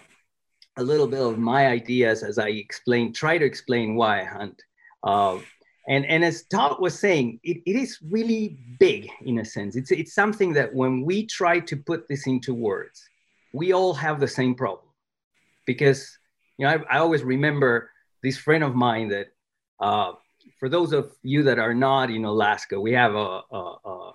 a 0.78 0.84
little 0.84 1.08
bit 1.08 1.22
of 1.22 1.38
my 1.38 1.68
ideas 1.68 2.24
as 2.24 2.39
I 2.39 2.50
explain, 2.50 3.13
try 3.13 3.38
to 3.38 3.46
explain 3.46 3.96
why 3.96 4.22
I 4.22 4.26
hunt. 4.26 4.62
Uh, 5.04 5.40
and, 5.88 6.06
and 6.06 6.24
as 6.24 6.44
Todd 6.44 6.78
was 6.80 6.98
saying, 6.98 7.40
it, 7.44 7.58
it 7.66 7.76
is 7.76 7.98
really 8.10 8.58
big 8.80 9.10
in 9.22 9.40
a 9.40 9.46
sense. 9.46 9.76
It's, 9.76 9.92
it's 9.92 10.14
something 10.14 10.54
that 10.54 10.74
when 10.74 11.04
we 11.04 11.26
try 11.26 11.60
to 11.60 11.76
put 11.78 12.08
this 12.08 12.28
into 12.28 12.54
words, 12.54 13.02
we 13.54 13.74
all 13.74 13.94
have 13.94 14.20
the 14.20 14.28
same 14.28 14.56
problem. 14.56 14.90
Because, 15.66 16.18
you 16.58 16.66
know, 16.66 16.74
I, 16.74 16.96
I 16.96 17.00
always 17.00 17.24
remember 17.24 17.90
this 18.22 18.38
friend 18.38 18.64
of 18.64 18.76
mine 18.76 19.10
that, 19.10 19.28
uh, 19.80 20.14
for 20.60 20.70
those 20.70 20.94
of 20.94 21.12
you 21.24 21.44
that 21.44 21.60
are 21.60 21.74
not 21.74 22.10
in 22.10 22.26
Alaska, 22.26 22.80
we 22.80 22.92
have 22.94 23.16
a, 23.16 23.42
a, 23.52 23.76
a 23.86 24.12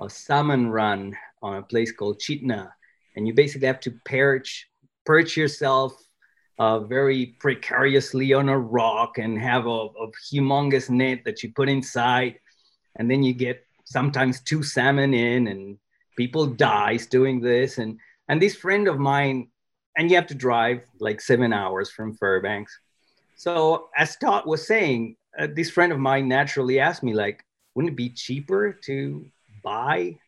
a 0.00 0.08
salmon 0.08 0.68
run 0.70 1.16
on 1.42 1.56
a 1.56 1.62
place 1.62 1.90
called 1.90 2.20
Chitina, 2.20 2.70
and 3.16 3.26
you 3.26 3.34
basically 3.34 3.66
have 3.66 3.80
to 3.80 3.92
perch 4.04 4.68
perch 5.04 5.36
yourself 5.36 5.92
uh, 6.58 6.80
very 6.80 7.36
precariously 7.38 8.32
on 8.32 8.48
a 8.48 8.58
rock 8.58 9.18
and 9.18 9.38
have 9.38 9.66
a, 9.66 9.68
a 9.70 10.10
humongous 10.30 10.90
net 10.90 11.20
that 11.24 11.42
you 11.42 11.52
put 11.52 11.68
inside, 11.68 12.38
and 12.96 13.10
then 13.10 13.22
you 13.22 13.32
get 13.32 13.64
sometimes 13.84 14.40
two 14.40 14.62
salmon 14.62 15.14
in, 15.14 15.48
and 15.48 15.78
people 16.16 16.46
dies 16.46 17.06
doing 17.06 17.40
this, 17.40 17.78
and 17.78 17.98
and 18.28 18.42
this 18.42 18.56
friend 18.56 18.88
of 18.88 18.98
mine, 18.98 19.48
and 19.96 20.10
you 20.10 20.16
have 20.16 20.26
to 20.26 20.34
drive 20.34 20.82
like 21.00 21.20
seven 21.20 21.52
hours 21.52 21.90
from 21.90 22.14
Fairbanks. 22.14 22.78
So 23.36 23.88
as 23.96 24.16
Todd 24.16 24.44
was 24.46 24.66
saying, 24.66 25.16
uh, 25.38 25.46
this 25.54 25.70
friend 25.70 25.92
of 25.92 25.98
mine 25.98 26.26
naturally 26.28 26.80
asked 26.80 27.04
me 27.04 27.14
like, 27.14 27.44
wouldn't 27.74 27.92
it 27.92 27.96
be 27.96 28.10
cheaper 28.10 28.72
to 28.84 29.24
buy 29.62 30.18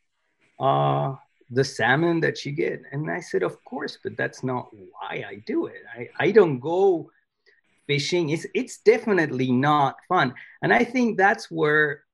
uh, 0.61 1.17
the 1.51 1.65
salmon 1.65 2.21
that 2.21 2.45
you 2.45 2.53
get? 2.53 2.83
And 2.93 3.11
I 3.11 3.21
said, 3.21 3.43
of 3.43 3.63
course, 3.65 3.99
but 4.03 4.17
that's 4.17 4.43
not 4.43 4.69
why 4.73 5.25
I 5.29 5.43
do 5.47 5.67
it. 5.67 5.83
I, 5.93 6.09
I 6.19 6.31
don't 6.31 6.61
go 6.61 7.11
fishing. 7.87 8.31
It's, 8.31 8.47
it's 8.55 8.79
definitely 8.79 9.51
not 9.51 9.97
fun. 10.09 10.35
And 10.63 10.73
I 10.73 10.85
think 10.85 11.17
that's 11.17 11.51
where 11.51 12.05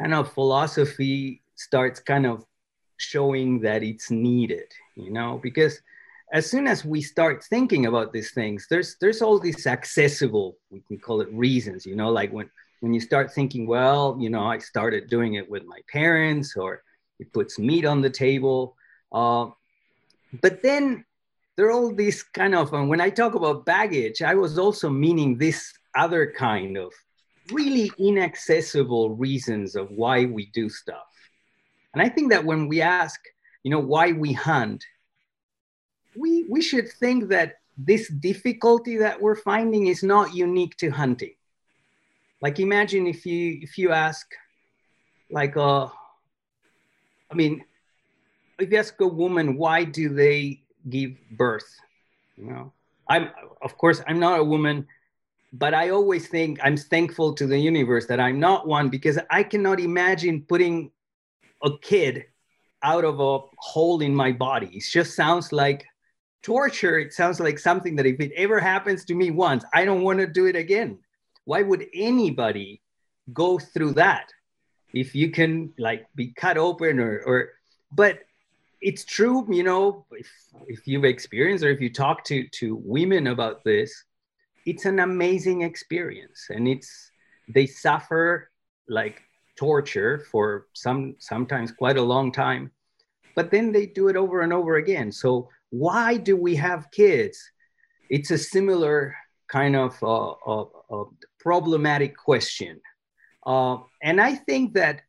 kind 0.00 0.14
of 0.14 0.32
philosophy 0.32 1.42
starts 1.56 2.00
kind 2.00 2.26
of 2.26 2.44
showing 2.96 3.60
that 3.60 3.82
it's 3.82 4.10
needed, 4.10 4.72
you 4.96 5.10
know, 5.10 5.40
because 5.42 5.80
as 6.32 6.48
soon 6.48 6.66
as 6.66 6.84
we 6.84 7.02
start 7.02 7.44
thinking 7.44 7.86
about 7.86 8.12
these 8.12 8.32
things, 8.32 8.66
there's 8.70 8.96
there's 9.00 9.20
all 9.20 9.38
these 9.38 9.66
accessible, 9.66 10.56
we 10.70 10.80
can 10.88 10.98
call 10.98 11.20
it 11.20 11.32
reasons, 11.32 11.84
you 11.84 11.94
know, 11.94 12.10
like 12.10 12.32
when 12.32 12.48
when 12.80 12.94
you 12.94 13.00
start 13.00 13.32
thinking, 13.32 13.66
well, 13.66 14.16
you 14.18 14.30
know, 14.30 14.44
I 14.44 14.58
started 14.58 15.10
doing 15.10 15.34
it 15.34 15.48
with 15.48 15.64
my 15.64 15.80
parents, 15.92 16.56
or 16.56 16.82
it 17.22 17.32
puts 17.32 17.58
meat 17.58 17.84
on 17.84 18.00
the 18.00 18.10
table. 18.10 18.76
Uh, 19.10 19.46
but 20.40 20.62
then 20.62 21.04
there 21.56 21.66
are 21.66 21.72
all 21.72 21.94
these 21.94 22.22
kind 22.22 22.54
of, 22.54 22.72
when 22.72 23.00
I 23.00 23.10
talk 23.10 23.34
about 23.34 23.64
baggage, 23.64 24.22
I 24.22 24.34
was 24.34 24.58
also 24.58 24.88
meaning 24.90 25.38
this 25.38 25.72
other 25.94 26.32
kind 26.36 26.76
of 26.76 26.92
really 27.52 27.90
inaccessible 27.98 29.16
reasons 29.16 29.76
of 29.76 29.90
why 29.90 30.24
we 30.24 30.46
do 30.46 30.68
stuff. 30.68 31.10
And 31.92 32.02
I 32.02 32.08
think 32.08 32.30
that 32.32 32.44
when 32.44 32.68
we 32.68 32.80
ask, 32.80 33.20
you 33.62 33.70
know, 33.70 33.84
why 33.94 34.12
we 34.12 34.32
hunt, 34.32 34.84
we, 36.16 36.46
we 36.48 36.62
should 36.62 36.88
think 36.90 37.28
that 37.28 37.56
this 37.76 38.08
difficulty 38.08 38.96
that 38.98 39.20
we're 39.20 39.36
finding 39.36 39.86
is 39.86 40.02
not 40.02 40.34
unique 40.34 40.76
to 40.78 40.90
hunting 40.90 41.34
like 42.42 42.58
imagine 42.58 43.06
if 43.06 43.24
you 43.24 43.60
if 43.62 43.78
you 43.78 43.92
ask 43.92 44.26
like 45.30 45.56
uh 45.56 45.88
i 47.32 47.34
mean 47.34 47.64
if 48.58 48.70
you 48.70 48.78
ask 48.78 49.00
a 49.00 49.06
woman 49.06 49.56
why 49.56 49.82
do 49.84 50.08
they 50.08 50.62
give 50.88 51.12
birth? 51.32 51.70
You 52.36 52.46
know 52.46 52.72
i'm 53.08 53.30
of 53.60 53.76
course 53.78 54.02
i'm 54.06 54.20
not 54.20 54.40
a 54.40 54.44
woman 54.44 54.86
but 55.52 55.74
i 55.74 55.90
always 55.90 56.28
think 56.28 56.58
i'm 56.62 56.76
thankful 56.76 57.34
to 57.34 57.46
the 57.46 57.58
universe 57.58 58.06
that 58.06 58.20
i'm 58.20 58.38
not 58.40 58.66
one 58.66 58.88
because 58.88 59.18
i 59.30 59.42
cannot 59.42 59.80
imagine 59.80 60.42
putting 60.42 60.90
a 61.62 61.78
kid 61.78 62.24
out 62.82 63.04
of 63.04 63.20
a 63.20 63.38
hole 63.58 64.02
in 64.02 64.14
my 64.14 64.32
body. 64.32 64.68
It 64.72 64.82
just 64.82 65.14
sounds 65.14 65.52
like 65.52 65.86
torture. 66.42 66.98
It 66.98 67.12
sounds 67.12 67.38
like 67.38 67.58
something 67.58 67.94
that 67.96 68.06
if 68.06 68.18
it 68.20 68.32
ever 68.36 68.58
happens 68.58 69.04
to 69.04 69.14
me 69.14 69.30
once 69.30 69.64
i 69.72 69.84
don't 69.84 70.02
want 70.02 70.18
to 70.18 70.26
do 70.26 70.46
it 70.46 70.56
again. 70.56 70.98
Why 71.44 71.62
would 71.62 71.86
anybody 71.94 72.80
go 73.32 73.58
through 73.58 73.92
that 73.94 74.32
if 74.94 75.14
you 75.14 75.30
can 75.30 75.72
like 75.78 76.06
be 76.14 76.32
cut 76.32 76.56
open 76.56 77.00
or 77.00 77.22
or 77.26 77.50
but 77.90 78.20
it's 78.80 79.04
true 79.04 79.46
you 79.50 79.62
know 79.62 80.04
if, 80.12 80.30
if 80.66 80.86
you've 80.86 81.04
experienced 81.04 81.64
or 81.64 81.70
if 81.70 81.80
you 81.80 81.92
talk 81.92 82.24
to 82.24 82.46
to 82.48 82.80
women 82.84 83.28
about 83.28 83.62
this 83.64 84.04
it's 84.64 84.84
an 84.84 85.00
amazing 85.00 85.62
experience. 85.62 86.46
And 86.50 86.68
it's 86.68 87.10
they 87.48 87.66
suffer 87.66 88.50
like 88.88 89.22
torture 89.56 90.24
for 90.30 90.66
some 90.72 91.16
sometimes 91.18 91.72
quite 91.72 91.98
a 91.98 92.02
long 92.02 92.32
time 92.32 92.70
but 93.34 93.50
then 93.50 93.72
they 93.72 93.86
do 93.86 94.08
it 94.08 94.16
over 94.16 94.42
and 94.42 94.52
over 94.52 94.76
again. 94.76 95.10
So 95.10 95.48
why 95.70 96.18
do 96.18 96.36
we 96.36 96.54
have 96.56 96.90
kids? 96.90 97.38
It's 98.10 98.30
a 98.30 98.36
similar 98.36 99.14
kind 99.48 99.74
of 99.74 99.96
uh, 100.02 100.32
uh, 100.32 100.66
uh, 100.90 101.04
problematic 101.40 102.14
question. 102.14 102.78
Uh, 103.44 103.78
and 104.02 104.20
I 104.20 104.34
think 104.34 104.74
that 104.74 105.02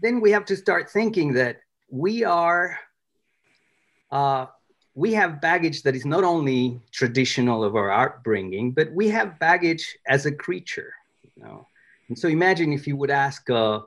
then 0.00 0.20
we 0.20 0.30
have 0.30 0.44
to 0.46 0.56
start 0.56 0.90
thinking 0.90 1.34
that 1.34 1.60
we 1.90 2.24
are, 2.24 2.78
uh, 4.10 4.46
we 4.94 5.12
have 5.14 5.40
baggage 5.40 5.82
that 5.82 5.94
is 5.94 6.04
not 6.04 6.24
only 6.24 6.80
traditional 6.92 7.64
of 7.64 7.76
our 7.76 7.90
upbringing, 7.90 8.72
but 8.72 8.92
we 8.92 9.08
have 9.08 9.38
baggage 9.38 9.96
as 10.06 10.26
a 10.26 10.32
creature. 10.32 10.92
You 11.22 11.42
know? 11.42 11.66
And 12.08 12.18
so 12.18 12.28
imagine 12.28 12.72
if 12.72 12.86
you 12.86 12.96
would 12.96 13.10
ask 13.10 13.48
a 13.50 13.82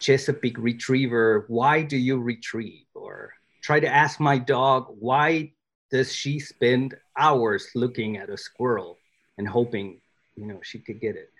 Chesapeake 0.00 0.58
retriever, 0.58 1.44
why 1.48 1.82
do 1.82 1.96
you 1.96 2.18
retrieve? 2.18 2.86
Or 2.94 3.32
try 3.62 3.80
to 3.80 3.88
ask 3.88 4.20
my 4.20 4.38
dog, 4.38 4.86
why 4.98 5.52
does 5.90 6.12
she 6.12 6.40
spend 6.40 6.94
hours 7.16 7.68
looking 7.74 8.16
at 8.16 8.28
a 8.28 8.36
squirrel 8.36 8.98
and 9.38 9.48
hoping 9.48 10.00
you 10.36 10.46
know 10.46 10.58
she 10.62 10.78
could 10.80 11.00
get 11.00 11.14
it 11.14 11.30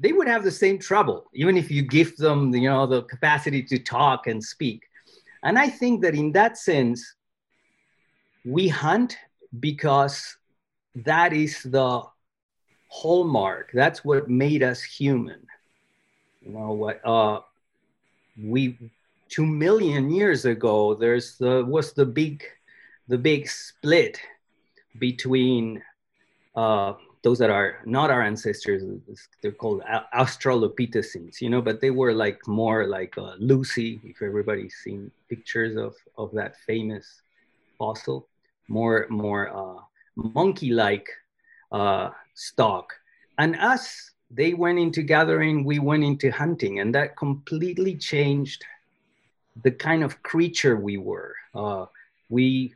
they 0.00 0.12
would 0.12 0.28
have 0.28 0.44
the 0.44 0.50
same 0.50 0.78
trouble 0.78 1.30
even 1.34 1.56
if 1.56 1.70
you 1.70 1.82
give 1.82 2.16
them 2.16 2.54
you 2.54 2.68
know 2.68 2.86
the 2.86 3.02
capacity 3.02 3.62
to 3.62 3.78
talk 3.78 4.26
and 4.26 4.42
speak. 4.42 4.82
And 5.42 5.58
i 5.58 5.68
think 5.68 6.02
that 6.02 6.14
in 6.14 6.32
that 6.32 6.56
sense 6.58 7.14
we 8.44 8.68
hunt 8.68 9.16
because 9.60 10.36
that 10.94 11.32
is 11.32 11.62
the 11.62 12.02
hallmark. 12.88 13.70
That's 13.74 14.04
what 14.04 14.28
made 14.28 14.62
us 14.62 14.82
human. 14.82 15.46
You 16.40 16.52
know 16.52 16.72
what 16.72 17.00
uh 17.04 17.40
we 18.40 18.78
two 19.28 19.46
million 19.46 20.10
years 20.10 20.44
ago 20.44 20.94
there's 20.94 21.38
the 21.38 21.64
was 21.64 21.92
the 21.92 22.04
big 22.04 22.44
the 23.08 23.18
big 23.18 23.48
split 23.48 24.20
between 24.98 25.82
uh 26.54 26.94
those 27.24 27.38
that 27.38 27.48
are 27.48 27.78
not 27.86 28.10
our 28.10 28.22
ancestors, 28.22 28.84
they're 29.40 29.50
called 29.50 29.82
Australopithecines, 30.14 31.40
you 31.40 31.48
know, 31.48 31.62
but 31.62 31.80
they 31.80 31.90
were 31.90 32.12
like 32.12 32.38
more 32.46 32.86
like 32.86 33.16
uh, 33.16 33.32
Lucy, 33.38 33.98
if 34.04 34.20
everybody's 34.20 34.76
seen 34.84 35.10
pictures 35.30 35.74
of, 35.74 35.96
of 36.18 36.30
that 36.32 36.54
famous 36.66 37.22
fossil, 37.78 38.28
more, 38.68 39.06
more 39.08 39.48
uh, 39.56 39.80
monkey-like 40.16 41.08
uh, 41.72 42.10
stock. 42.34 42.92
And 43.38 43.56
us, 43.56 44.10
they 44.30 44.52
went 44.52 44.78
into 44.78 45.00
gathering, 45.02 45.64
we 45.64 45.78
went 45.78 46.04
into 46.04 46.30
hunting, 46.30 46.80
and 46.80 46.94
that 46.94 47.16
completely 47.16 47.96
changed 47.96 48.62
the 49.62 49.70
kind 49.70 50.04
of 50.04 50.22
creature 50.22 50.76
we 50.76 50.98
were. 50.98 51.34
Uh, 51.54 51.86
we, 52.28 52.74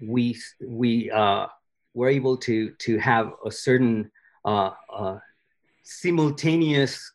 we, 0.00 0.38
we, 0.64 1.10
uh, 1.10 1.48
we're 1.98 2.08
able 2.20 2.36
to 2.36 2.70
to 2.86 2.96
have 2.98 3.32
a 3.44 3.50
certain 3.50 4.08
uh, 4.44 4.70
uh, 4.94 5.18
simultaneous 5.82 7.12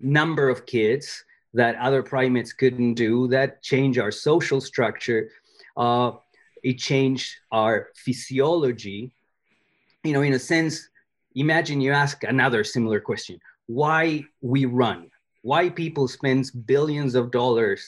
number 0.00 0.48
of 0.48 0.64
kids 0.64 1.22
that 1.52 1.76
other 1.76 2.02
primates 2.02 2.54
couldn't 2.54 2.94
do. 2.94 3.28
That 3.28 3.62
changed 3.62 3.98
our 3.98 4.10
social 4.10 4.58
structure. 4.62 5.28
Uh, 5.76 6.12
it 6.62 6.78
changed 6.78 7.28
our 7.52 7.90
physiology. 7.94 9.12
You 10.02 10.14
know, 10.14 10.22
in 10.22 10.32
a 10.32 10.38
sense, 10.38 10.88
imagine 11.34 11.82
you 11.82 11.92
ask 11.92 12.24
another 12.24 12.64
similar 12.64 13.00
question: 13.00 13.38
Why 13.66 14.24
we 14.40 14.64
run? 14.64 15.10
Why 15.42 15.68
people 15.68 16.08
spend 16.08 16.50
billions 16.64 17.14
of 17.14 17.30
dollars 17.32 17.82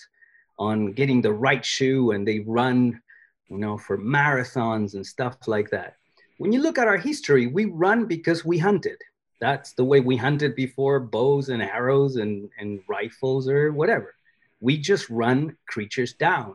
on 0.58 0.92
getting 0.92 1.22
the 1.22 1.32
right 1.32 1.64
shoe 1.64 2.10
and 2.10 2.28
they 2.28 2.40
run, 2.40 3.00
you 3.48 3.56
know, 3.56 3.78
for 3.78 3.96
marathons 3.96 4.92
and 4.92 5.06
stuff 5.06 5.38
like 5.48 5.70
that? 5.70 5.96
When 6.38 6.52
you 6.52 6.60
look 6.60 6.78
at 6.78 6.88
our 6.88 6.96
history, 6.96 7.46
we 7.46 7.66
run 7.66 8.06
because 8.06 8.44
we 8.44 8.58
hunted. 8.58 8.98
That's 9.40 9.72
the 9.72 9.84
way 9.84 10.00
we 10.00 10.16
hunted 10.16 10.54
before 10.54 11.00
bows 11.00 11.48
and 11.48 11.62
arrows 11.62 12.16
and, 12.16 12.48
and 12.58 12.80
rifles 12.88 13.48
or 13.48 13.72
whatever. 13.72 14.14
We 14.60 14.78
just 14.78 15.10
run 15.10 15.56
creatures 15.66 16.14
down. 16.14 16.54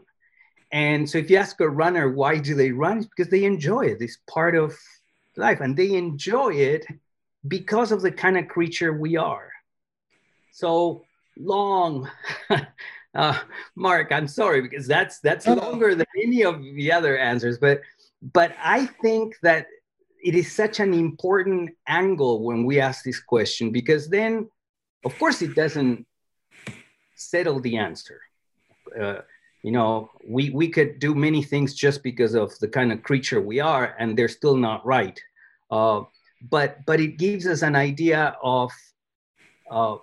And 0.71 1.09
so 1.09 1.17
if 1.17 1.29
you 1.29 1.37
ask 1.37 1.59
a 1.61 1.69
runner, 1.69 2.09
why 2.09 2.37
do 2.37 2.55
they 2.55 2.71
run? 2.71 2.99
It's 2.99 3.07
because 3.07 3.29
they 3.29 3.43
enjoy 3.43 3.85
it. 3.87 4.01
It's 4.01 4.17
part 4.29 4.55
of 4.55 4.77
life. 5.35 5.61
And 5.61 5.75
they 5.75 5.95
enjoy 5.95 6.53
it 6.53 6.85
because 7.47 7.91
of 7.91 8.01
the 8.01 8.11
kind 8.11 8.37
of 8.37 8.47
creature 8.47 8.93
we 8.93 9.17
are. 9.17 9.51
So 10.51 11.05
long, 11.37 12.09
uh, 13.15 13.39
Mark, 13.75 14.11
I'm 14.11 14.27
sorry, 14.27 14.61
because 14.61 14.87
that's 14.87 15.19
that's 15.19 15.47
longer 15.47 15.95
than 15.95 16.05
any 16.21 16.43
of 16.43 16.61
the 16.61 16.91
other 16.91 17.17
answers. 17.17 17.57
But 17.57 17.81
but 18.21 18.53
I 18.61 18.85
think 19.01 19.35
that 19.43 19.67
it 20.21 20.35
is 20.35 20.51
such 20.51 20.79
an 20.79 20.93
important 20.93 21.71
angle 21.87 22.43
when 22.43 22.65
we 22.65 22.79
ask 22.79 23.03
this 23.03 23.19
question 23.19 23.71
because 23.71 24.09
then, 24.09 24.49
of 25.05 25.17
course, 25.17 25.41
it 25.41 25.55
doesn't 25.55 26.05
settle 27.15 27.59
the 27.59 27.77
answer. 27.77 28.19
Uh, 28.99 29.19
you 29.63 29.71
know, 29.71 30.09
we 30.25 30.49
we 30.49 30.69
could 30.69 30.99
do 30.99 31.13
many 31.13 31.43
things 31.43 31.73
just 31.73 32.01
because 32.03 32.33
of 32.33 32.57
the 32.59 32.67
kind 32.67 32.91
of 32.91 33.03
creature 33.03 33.41
we 33.41 33.59
are, 33.59 33.95
and 33.99 34.17
they're 34.17 34.27
still 34.27 34.55
not 34.55 34.85
right. 34.85 35.19
Uh, 35.69 36.01
but 36.49 36.85
but 36.85 36.99
it 36.99 37.17
gives 37.17 37.45
us 37.45 37.61
an 37.61 37.75
idea 37.75 38.35
of, 38.41 38.71
uh, 39.69 39.97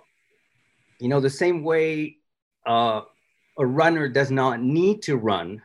you 0.99 1.09
know, 1.09 1.19
the 1.19 1.29
same 1.29 1.63
way 1.63 2.17
uh, 2.65 3.01
a 3.57 3.65
runner 3.65 4.07
does 4.07 4.31
not 4.31 4.61
need 4.61 5.01
to 5.03 5.17
run. 5.17 5.61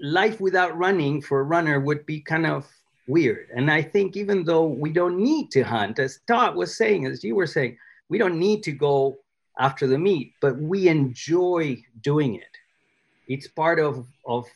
Life 0.00 0.40
without 0.40 0.76
running 0.78 1.20
for 1.20 1.40
a 1.40 1.44
runner 1.44 1.80
would 1.80 2.06
be 2.06 2.20
kind 2.20 2.46
of 2.46 2.66
weird. 3.08 3.48
And 3.54 3.70
I 3.70 3.82
think 3.82 4.16
even 4.16 4.44
though 4.44 4.66
we 4.66 4.90
don't 4.92 5.18
need 5.18 5.50
to 5.52 5.62
hunt, 5.62 5.98
as 5.98 6.20
Todd 6.26 6.54
was 6.54 6.76
saying, 6.76 7.06
as 7.06 7.24
you 7.24 7.34
were 7.34 7.46
saying, 7.46 7.78
we 8.08 8.18
don't 8.18 8.38
need 8.38 8.62
to 8.64 8.72
go 8.72 9.18
after 9.58 9.86
the 9.86 9.98
meat, 9.98 10.34
but 10.40 10.56
we 10.58 10.88
enjoy 10.88 11.82
doing 12.02 12.36
it. 12.36 12.54
It's 13.26 13.48
part 13.48 13.80
of, 13.80 14.06
of 14.24 14.46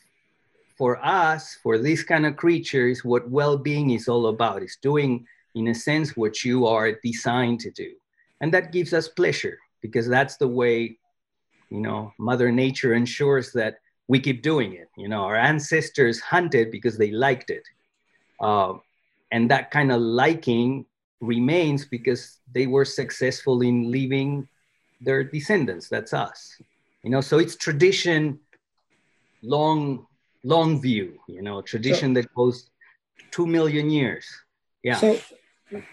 for 0.77 1.03
us, 1.03 1.57
for 1.61 1.77
these 1.77 2.03
kind 2.03 2.25
of 2.25 2.37
creatures, 2.37 3.03
what 3.03 3.29
well-being 3.29 3.91
is 3.91 4.07
all 4.07 4.27
about. 4.27 4.63
Is 4.63 4.77
doing, 4.81 5.27
in 5.55 5.67
a 5.67 5.75
sense, 5.75 6.15
what 6.15 6.43
you 6.43 6.65
are 6.65 6.93
designed 7.03 7.59
to 7.61 7.71
do. 7.71 7.91
And 8.41 8.53
that 8.53 8.71
gives 8.71 8.93
us 8.93 9.07
pleasure 9.07 9.59
because 9.81 10.07
that's 10.07 10.37
the 10.37 10.47
way, 10.47 10.97
you 11.69 11.81
know, 11.81 12.13
Mother 12.17 12.51
Nature 12.51 12.93
ensures 12.93 13.51
that 13.53 13.79
we 14.07 14.19
keep 14.19 14.41
doing 14.41 14.73
it. 14.73 14.89
You 14.97 15.07
know, 15.07 15.21
our 15.23 15.35
ancestors 15.35 16.19
hunted 16.19 16.71
because 16.71 16.97
they 16.97 17.11
liked 17.11 17.49
it. 17.49 17.63
Uh, 18.39 18.73
and 19.31 19.49
that 19.49 19.71
kind 19.71 19.91
of 19.91 20.01
liking 20.01 20.85
remains 21.21 21.85
because 21.85 22.39
they 22.53 22.67
were 22.67 22.85
successful 22.85 23.61
in 23.61 23.89
leaving 23.89 24.47
their 25.01 25.23
descendants. 25.23 25.87
That's 25.89 26.13
us. 26.13 26.61
You 27.03 27.09
know, 27.09 27.21
so 27.21 27.39
it's 27.39 27.55
tradition, 27.55 28.39
long, 29.41 30.05
long 30.43 30.81
view, 30.81 31.19
you 31.27 31.41
know, 31.41 31.61
tradition 31.61 32.13
so, 32.13 32.21
that 32.21 32.33
goes 32.33 32.69
two 33.31 33.47
million 33.47 33.89
years. 33.89 34.25
Yeah. 34.83 34.97
So 34.97 35.17
it 35.71 35.83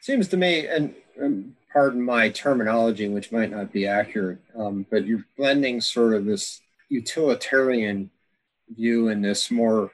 seems 0.00 0.28
to 0.28 0.36
me, 0.36 0.66
and 0.66 0.94
um, 1.22 1.56
pardon 1.72 2.02
my 2.02 2.30
terminology, 2.30 3.08
which 3.08 3.30
might 3.30 3.50
not 3.50 3.72
be 3.72 3.86
accurate, 3.86 4.38
um, 4.56 4.86
but 4.90 5.06
you're 5.06 5.24
blending 5.36 5.80
sort 5.80 6.14
of 6.14 6.24
this 6.24 6.61
utilitarian 6.92 8.10
view 8.68 9.08
and 9.08 9.24
this 9.24 9.50
more 9.50 9.90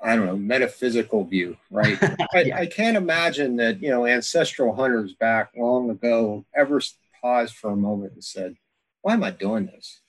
I 0.00 0.14
don't 0.14 0.26
know, 0.26 0.36
metaphysical 0.36 1.24
view, 1.24 1.56
right? 1.72 1.98
I. 2.32 2.52
I, 2.54 2.66
can't 2.66 2.96
imagine 2.96 3.56
that, 3.56 3.82
you 3.82 3.90
know, 3.90 4.06
ancestral 4.06 4.72
hunters 4.72 5.12
back 5.14 5.50
long 5.56 5.90
ago 5.90 6.44
ever 6.54 6.80
paused 7.20 7.56
for 7.56 7.70
a 7.70 7.76
moment 7.76 8.12
and 8.12 8.22
said, 8.22 8.56
why 9.02 9.14
am 9.14 9.24
I 9.24 9.32
doing 9.32 9.66
this? 9.66 10.00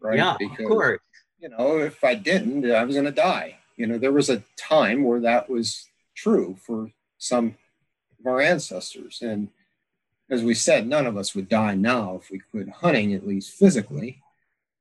Right. 0.00 0.16
Yeah, 0.16 0.36
because, 0.38 0.60
of 0.60 0.66
course. 0.66 1.00
You 1.40 1.50
know, 1.50 1.78
if 1.78 2.02
I 2.02 2.14
didn't, 2.14 2.70
I 2.70 2.84
was 2.84 2.94
going 2.94 3.04
to 3.04 3.12
die. 3.12 3.58
You 3.76 3.86
know, 3.86 3.98
there 3.98 4.12
was 4.12 4.30
a 4.30 4.42
time 4.56 5.04
where 5.04 5.20
that 5.20 5.50
was 5.50 5.90
true 6.14 6.56
for 6.58 6.90
some 7.18 7.56
of 8.18 8.26
our 8.26 8.40
ancestors. 8.40 9.20
And 9.20 9.48
as 10.30 10.42
we 10.42 10.54
said, 10.54 10.86
none 10.86 11.06
of 11.06 11.18
us 11.18 11.34
would 11.34 11.50
die 11.50 11.74
now 11.74 12.18
if 12.22 12.30
we 12.30 12.38
quit 12.50 12.70
hunting, 12.70 13.12
at 13.12 13.26
least 13.26 13.52
physically. 13.52 14.22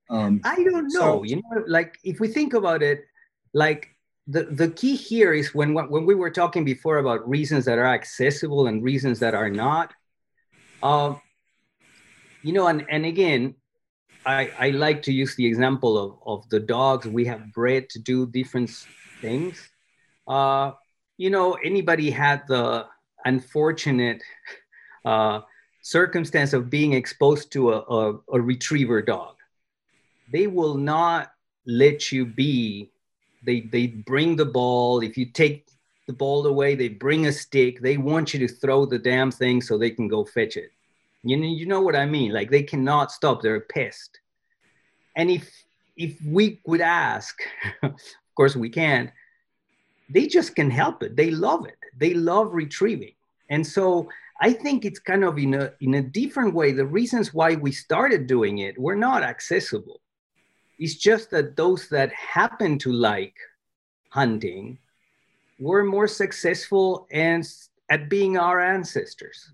Um, 0.09 0.41
I 0.43 0.55
don't 0.55 0.93
know. 0.93 0.99
So, 0.99 1.23
you 1.23 1.37
know, 1.37 1.63
like 1.67 1.97
if 2.03 2.19
we 2.19 2.27
think 2.27 2.53
about 2.53 2.83
it, 2.83 3.05
like 3.53 3.89
the, 4.27 4.43
the 4.43 4.69
key 4.69 4.95
here 4.95 5.33
is 5.33 5.53
when, 5.53 5.73
when 5.73 6.05
we 6.05 6.15
were 6.15 6.31
talking 6.31 6.63
before 6.63 6.97
about 6.97 7.27
reasons 7.27 7.65
that 7.65 7.77
are 7.77 7.87
accessible 7.87 8.67
and 8.67 8.83
reasons 8.83 9.19
that 9.19 9.33
are 9.33 9.49
not. 9.49 9.93
Uh, 10.81 11.15
you 12.41 12.53
know, 12.53 12.67
and, 12.67 12.85
and 12.89 13.05
again, 13.05 13.55
I, 14.25 14.51
I 14.57 14.69
like 14.69 15.01
to 15.03 15.13
use 15.13 15.35
the 15.35 15.45
example 15.45 15.97
of, 15.97 16.19
of 16.25 16.49
the 16.49 16.59
dogs 16.59 17.07
we 17.07 17.25
have 17.25 17.53
bred 17.53 17.89
to 17.89 17.99
do 17.99 18.27
different 18.27 18.69
things. 19.21 19.69
Uh, 20.27 20.71
you 21.17 21.29
know, 21.29 21.53
anybody 21.53 22.09
had 22.09 22.43
the 22.47 22.85
unfortunate 23.25 24.21
uh, 25.05 25.41
circumstance 25.81 26.53
of 26.53 26.69
being 26.69 26.93
exposed 26.93 27.51
to 27.53 27.73
a, 27.73 27.79
a, 27.79 28.19
a 28.33 28.41
retriever 28.41 29.01
dog. 29.01 29.32
They 30.31 30.47
will 30.47 30.75
not 30.75 31.31
let 31.65 32.11
you 32.11 32.25
be 32.25 32.91
they 33.45 33.61
they 33.61 33.87
bring 33.87 34.35
the 34.35 34.45
ball. 34.45 35.01
If 35.01 35.17
you 35.17 35.25
take 35.25 35.67
the 36.07 36.13
ball 36.13 36.45
away, 36.47 36.75
they 36.75 36.89
bring 36.89 37.27
a 37.27 37.31
stick. 37.31 37.81
They 37.81 37.97
want 37.97 38.33
you 38.33 38.39
to 38.45 38.53
throw 38.53 38.85
the 38.85 38.99
damn 38.99 39.31
thing 39.31 39.61
so 39.61 39.77
they 39.77 39.91
can 39.91 40.07
go 40.07 40.25
fetch 40.25 40.57
it. 40.57 40.71
You 41.23 41.37
know, 41.37 41.47
you 41.47 41.65
know 41.65 41.81
what 41.81 41.95
I 41.95 42.05
mean? 42.05 42.31
Like 42.31 42.49
they 42.49 42.63
cannot 42.63 43.11
stop. 43.11 43.41
They're 43.41 43.59
pissed. 43.59 44.19
And 45.15 45.29
if 45.29 45.49
if 45.95 46.17
we 46.25 46.61
would 46.65 46.81
ask, 46.81 47.37
of 47.83 47.93
course 48.35 48.55
we 48.55 48.69
can't. 48.69 49.11
They 50.09 50.27
just 50.27 50.55
can 50.55 50.69
help 50.69 51.01
it. 51.01 51.15
They 51.15 51.31
love 51.31 51.65
it. 51.65 51.77
They 51.97 52.13
love 52.13 52.53
retrieving. 52.53 53.13
And 53.49 53.65
so 53.65 54.09
I 54.41 54.51
think 54.51 54.83
it's 54.83 54.99
kind 54.99 55.23
of 55.23 55.37
in 55.37 55.53
a 55.53 55.73
in 55.81 55.95
a 55.95 56.01
different 56.01 56.53
way. 56.53 56.71
The 56.71 56.85
reasons 56.85 57.33
why 57.33 57.55
we 57.55 57.71
started 57.71 58.27
doing 58.27 58.59
it 58.59 58.77
were 58.77 58.95
not 58.95 59.23
accessible. 59.23 60.01
It's 60.79 60.95
just 60.95 61.31
that 61.31 61.55
those 61.55 61.89
that 61.89 62.11
happen 62.13 62.77
to 62.79 62.91
like 62.91 63.35
hunting 64.09 64.77
were 65.59 65.83
more 65.83 66.07
successful 66.07 67.07
and 67.11 67.47
at 67.89 68.09
being 68.09 68.37
our 68.37 68.59
ancestors. 68.59 69.51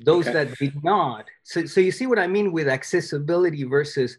Those 0.00 0.28
okay. 0.28 0.44
that 0.44 0.58
did 0.58 0.84
not. 0.84 1.26
So, 1.42 1.64
so 1.64 1.80
you 1.80 1.92
see 1.92 2.06
what 2.06 2.18
I 2.18 2.26
mean 2.26 2.52
with 2.52 2.68
accessibility 2.68 3.64
versus 3.64 4.18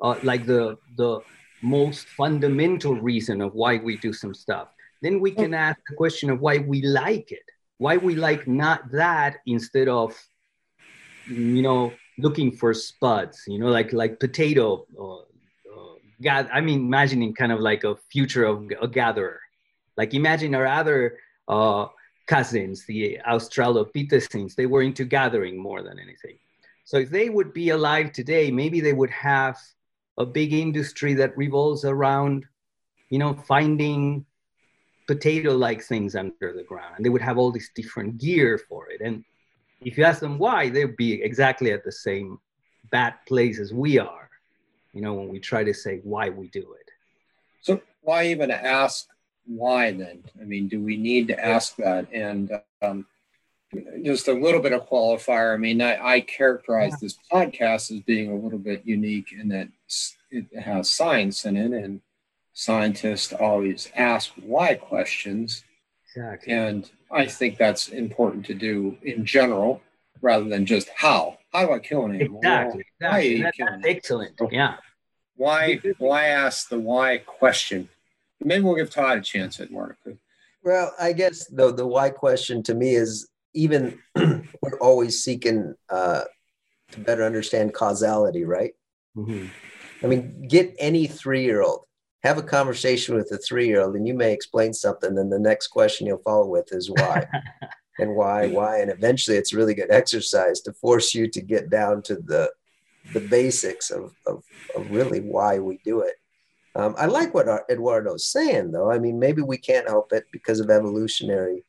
uh, 0.00 0.16
like 0.22 0.46
the 0.46 0.78
the 0.96 1.20
most 1.60 2.06
fundamental 2.08 2.94
reason 2.94 3.40
of 3.40 3.54
why 3.54 3.76
we 3.78 3.96
do 3.96 4.12
some 4.12 4.34
stuff. 4.34 4.68
Then 5.02 5.20
we 5.20 5.30
can 5.30 5.54
ask 5.54 5.78
the 5.88 5.96
question 5.96 6.30
of 6.30 6.40
why 6.40 6.58
we 6.58 6.82
like 6.82 7.30
it, 7.30 7.44
why 7.78 7.96
we 7.96 8.14
like 8.14 8.48
not 8.48 8.90
that 8.92 9.38
instead 9.46 9.88
of, 9.88 10.16
you 11.28 11.62
know, 11.62 11.92
looking 12.18 12.50
for 12.50 12.72
spuds, 12.74 13.44
you 13.46 13.58
know, 13.58 13.68
like 13.68 13.92
like 13.92 14.18
potato 14.18 14.86
uh, 15.00 15.27
God, 16.22 16.48
I 16.52 16.60
mean, 16.60 16.80
imagining 16.80 17.34
kind 17.34 17.52
of 17.52 17.60
like 17.60 17.84
a 17.84 17.96
future 18.10 18.44
of 18.44 18.70
a 18.80 18.88
gatherer. 18.88 19.40
Like 19.96 20.14
imagine 20.14 20.54
our 20.54 20.66
other 20.66 21.18
uh, 21.46 21.86
cousins, 22.26 22.84
the 22.86 23.18
Australopithecines, 23.26 24.54
they 24.54 24.66
were 24.66 24.82
into 24.82 25.04
gathering 25.04 25.56
more 25.56 25.82
than 25.82 25.98
anything. 25.98 26.38
So 26.84 26.96
if 26.98 27.10
they 27.10 27.28
would 27.28 27.52
be 27.52 27.70
alive 27.70 28.12
today, 28.12 28.50
maybe 28.50 28.80
they 28.80 28.92
would 28.92 29.10
have 29.10 29.56
a 30.16 30.26
big 30.26 30.52
industry 30.52 31.14
that 31.14 31.36
revolves 31.36 31.84
around, 31.84 32.44
you 33.10 33.18
know, 33.18 33.34
finding 33.46 34.24
potato-like 35.06 35.82
things 35.82 36.16
under 36.16 36.52
the 36.52 36.64
ground. 36.64 36.94
And 36.96 37.04
they 37.04 37.10
would 37.10 37.22
have 37.22 37.38
all 37.38 37.52
this 37.52 37.70
different 37.74 38.18
gear 38.18 38.58
for 38.68 38.90
it. 38.90 39.00
And 39.00 39.24
if 39.80 39.96
you 39.96 40.04
ask 40.04 40.20
them 40.20 40.38
why, 40.38 40.68
they'd 40.68 40.96
be 40.96 41.22
exactly 41.22 41.72
at 41.72 41.84
the 41.84 41.92
same 41.92 42.38
bad 42.90 43.14
place 43.26 43.58
as 43.60 43.72
we 43.72 43.98
are 43.98 44.27
you 44.92 45.00
know, 45.00 45.14
when 45.14 45.28
we 45.28 45.38
try 45.38 45.64
to 45.64 45.74
say 45.74 46.00
why 46.02 46.30
we 46.30 46.48
do 46.48 46.74
it. 46.80 46.90
So 47.62 47.80
why 48.02 48.28
even 48.28 48.50
ask 48.50 49.06
why 49.46 49.92
then? 49.92 50.24
I 50.40 50.44
mean, 50.44 50.68
do 50.68 50.80
we 50.80 50.96
need 50.96 51.28
to 51.28 51.44
ask 51.44 51.76
that? 51.76 52.06
And 52.12 52.50
um, 52.82 53.06
just 54.02 54.28
a 54.28 54.32
little 54.32 54.60
bit 54.60 54.72
of 54.72 54.88
qualifier. 54.88 55.54
I 55.54 55.56
mean, 55.56 55.82
I, 55.82 56.14
I 56.14 56.20
characterize 56.20 56.92
yeah. 56.92 56.98
this 57.02 57.18
podcast 57.30 57.90
as 57.90 58.00
being 58.00 58.30
a 58.30 58.36
little 58.36 58.58
bit 58.58 58.82
unique 58.84 59.32
in 59.32 59.48
that 59.48 59.68
it 60.30 60.46
has 60.58 60.90
science 60.90 61.44
in 61.44 61.56
it, 61.56 61.72
and 61.72 62.00
scientists 62.52 63.32
always 63.32 63.90
ask 63.94 64.32
why 64.36 64.74
questions. 64.74 65.64
Exactly. 66.06 66.52
And 66.52 66.90
I 67.10 67.26
think 67.26 67.56
that's 67.56 67.88
important 67.88 68.46
to 68.46 68.54
do 68.54 68.96
in 69.02 69.24
general 69.24 69.82
rather 70.20 70.48
than 70.48 70.66
just 70.66 70.88
how. 70.94 71.37
How 71.52 71.66
do 71.66 71.72
I 71.72 71.78
kill 71.78 72.04
an 72.04 72.14
animal? 72.14 72.38
Exactly. 72.38 72.84
Well, 73.00 73.14
exactly. 73.16 73.42
That, 73.42 73.80
that's 73.82 73.86
excellent. 73.86 74.40
Yeah 74.50 74.76
why 75.38 75.80
why 75.98 76.26
ask 76.26 76.68
the 76.68 76.78
why 76.78 77.18
question? 77.18 77.88
Maybe 78.40 78.62
we'll 78.62 78.74
give 78.74 78.90
Todd 78.90 79.18
a 79.18 79.20
chance 79.22 79.58
at 79.60 79.70
Mark. 79.70 79.96
Well, 80.62 80.92
I 81.00 81.12
guess 81.12 81.46
the 81.46 81.72
the 81.72 81.86
why 81.86 82.10
question 82.10 82.62
to 82.64 82.74
me 82.74 82.94
is 82.94 83.28
even 83.54 83.98
we're 84.16 84.78
always 84.80 85.22
seeking 85.22 85.74
uh, 85.88 86.24
to 86.92 87.00
better 87.00 87.24
understand 87.24 87.72
causality, 87.72 88.44
right? 88.44 88.72
Mm-hmm. 89.16 89.46
I 90.04 90.06
mean, 90.06 90.46
get 90.46 90.74
any 90.78 91.06
three 91.06 91.44
year 91.44 91.62
old, 91.62 91.84
have 92.24 92.38
a 92.38 92.42
conversation 92.42 93.14
with 93.14 93.30
a 93.32 93.38
three 93.38 93.68
year 93.68 93.80
old, 93.80 93.94
and 93.94 94.06
you 94.06 94.14
may 94.14 94.32
explain 94.32 94.74
something. 94.74 95.16
And 95.16 95.32
the 95.32 95.38
next 95.38 95.68
question 95.68 96.06
you'll 96.06 96.18
follow 96.18 96.46
with 96.46 96.72
is 96.72 96.90
why. 96.90 97.26
and 97.98 98.14
why, 98.14 98.48
why, 98.48 98.78
and 98.80 98.90
eventually 98.90 99.36
it's 99.36 99.52
really 99.52 99.74
good 99.74 99.90
exercise 99.90 100.60
to 100.62 100.72
force 100.72 101.14
you 101.14 101.28
to 101.28 101.40
get 101.40 101.70
down 101.70 102.02
to 102.02 102.16
the 102.16 102.50
the 103.14 103.20
basics 103.20 103.90
of, 103.90 104.12
of, 104.26 104.42
of 104.76 104.90
really 104.90 105.20
why 105.20 105.58
we 105.58 105.80
do 105.82 106.00
it. 106.00 106.16
Um, 106.74 106.94
I 106.98 107.06
like 107.06 107.32
what 107.32 107.48
Eduardo's 107.70 108.26
saying, 108.26 108.70
though. 108.70 108.90
I 108.90 108.98
mean, 108.98 109.18
maybe 109.18 109.40
we 109.40 109.56
can't 109.56 109.88
help 109.88 110.12
it 110.12 110.26
because 110.30 110.60
of 110.60 110.68
evolutionary 110.68 111.64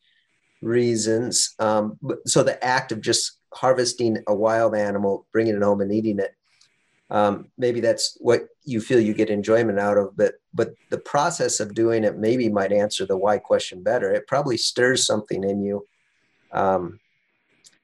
reasons. 0.62 1.56
Um, 1.60 1.98
so 2.26 2.44
the 2.44 2.62
act 2.62 2.92
of 2.92 3.00
just 3.00 3.38
harvesting 3.54 4.18
a 4.28 4.36
wild 4.36 4.76
animal, 4.76 5.28
bringing 5.32 5.56
it 5.56 5.64
home, 5.64 5.80
and 5.80 5.94
eating 5.94 6.20
it 6.20 6.36
um, 7.12 7.48
maybe 7.58 7.80
that's 7.80 8.18
what 8.20 8.48
you 8.64 8.80
feel 8.82 9.00
you 9.00 9.14
get 9.14 9.30
enjoyment 9.30 9.80
out 9.80 9.98
of 9.98 10.16
but 10.16 10.36
but 10.54 10.74
the 10.90 10.98
process 10.98 11.60
of 11.60 11.74
doing 11.74 12.04
it 12.04 12.18
maybe 12.18 12.50
might 12.50 12.72
answer 12.72 13.06
the 13.06 13.18
why 13.18 13.38
question 13.38 13.82
better 13.82 14.12
it 14.14 14.28
probably 14.28 14.58
stirs 14.58 15.06
something 15.06 15.44
in 15.44 15.64
you 15.64 15.88
um, 16.52 17.00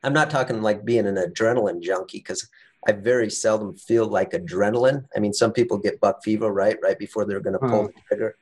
i'm 0.04 0.14
not 0.14 0.30
talking 0.30 0.62
like 0.62 0.86
being 0.86 1.08
an 1.08 1.16
adrenaline 1.16 1.82
junkie 1.82 2.20
because 2.20 2.50
i 2.88 2.92
very 2.92 3.30
seldom 3.30 3.76
feel 3.76 4.08
like 4.08 4.32
adrenaline. 4.32 5.06
I 5.16 5.20
mean 5.20 5.34
some 5.34 5.52
people 5.52 5.78
get 5.78 6.00
buck 6.00 6.24
fever 6.24 6.52
right 6.52 6.78
right 6.82 6.98
before 7.00 7.26
they're 7.26 7.40
going 7.40 7.54
to 7.54 7.60
pull 7.60 7.86
uh-huh. 7.86 7.88
the 7.88 8.02
trigger. 8.08 8.38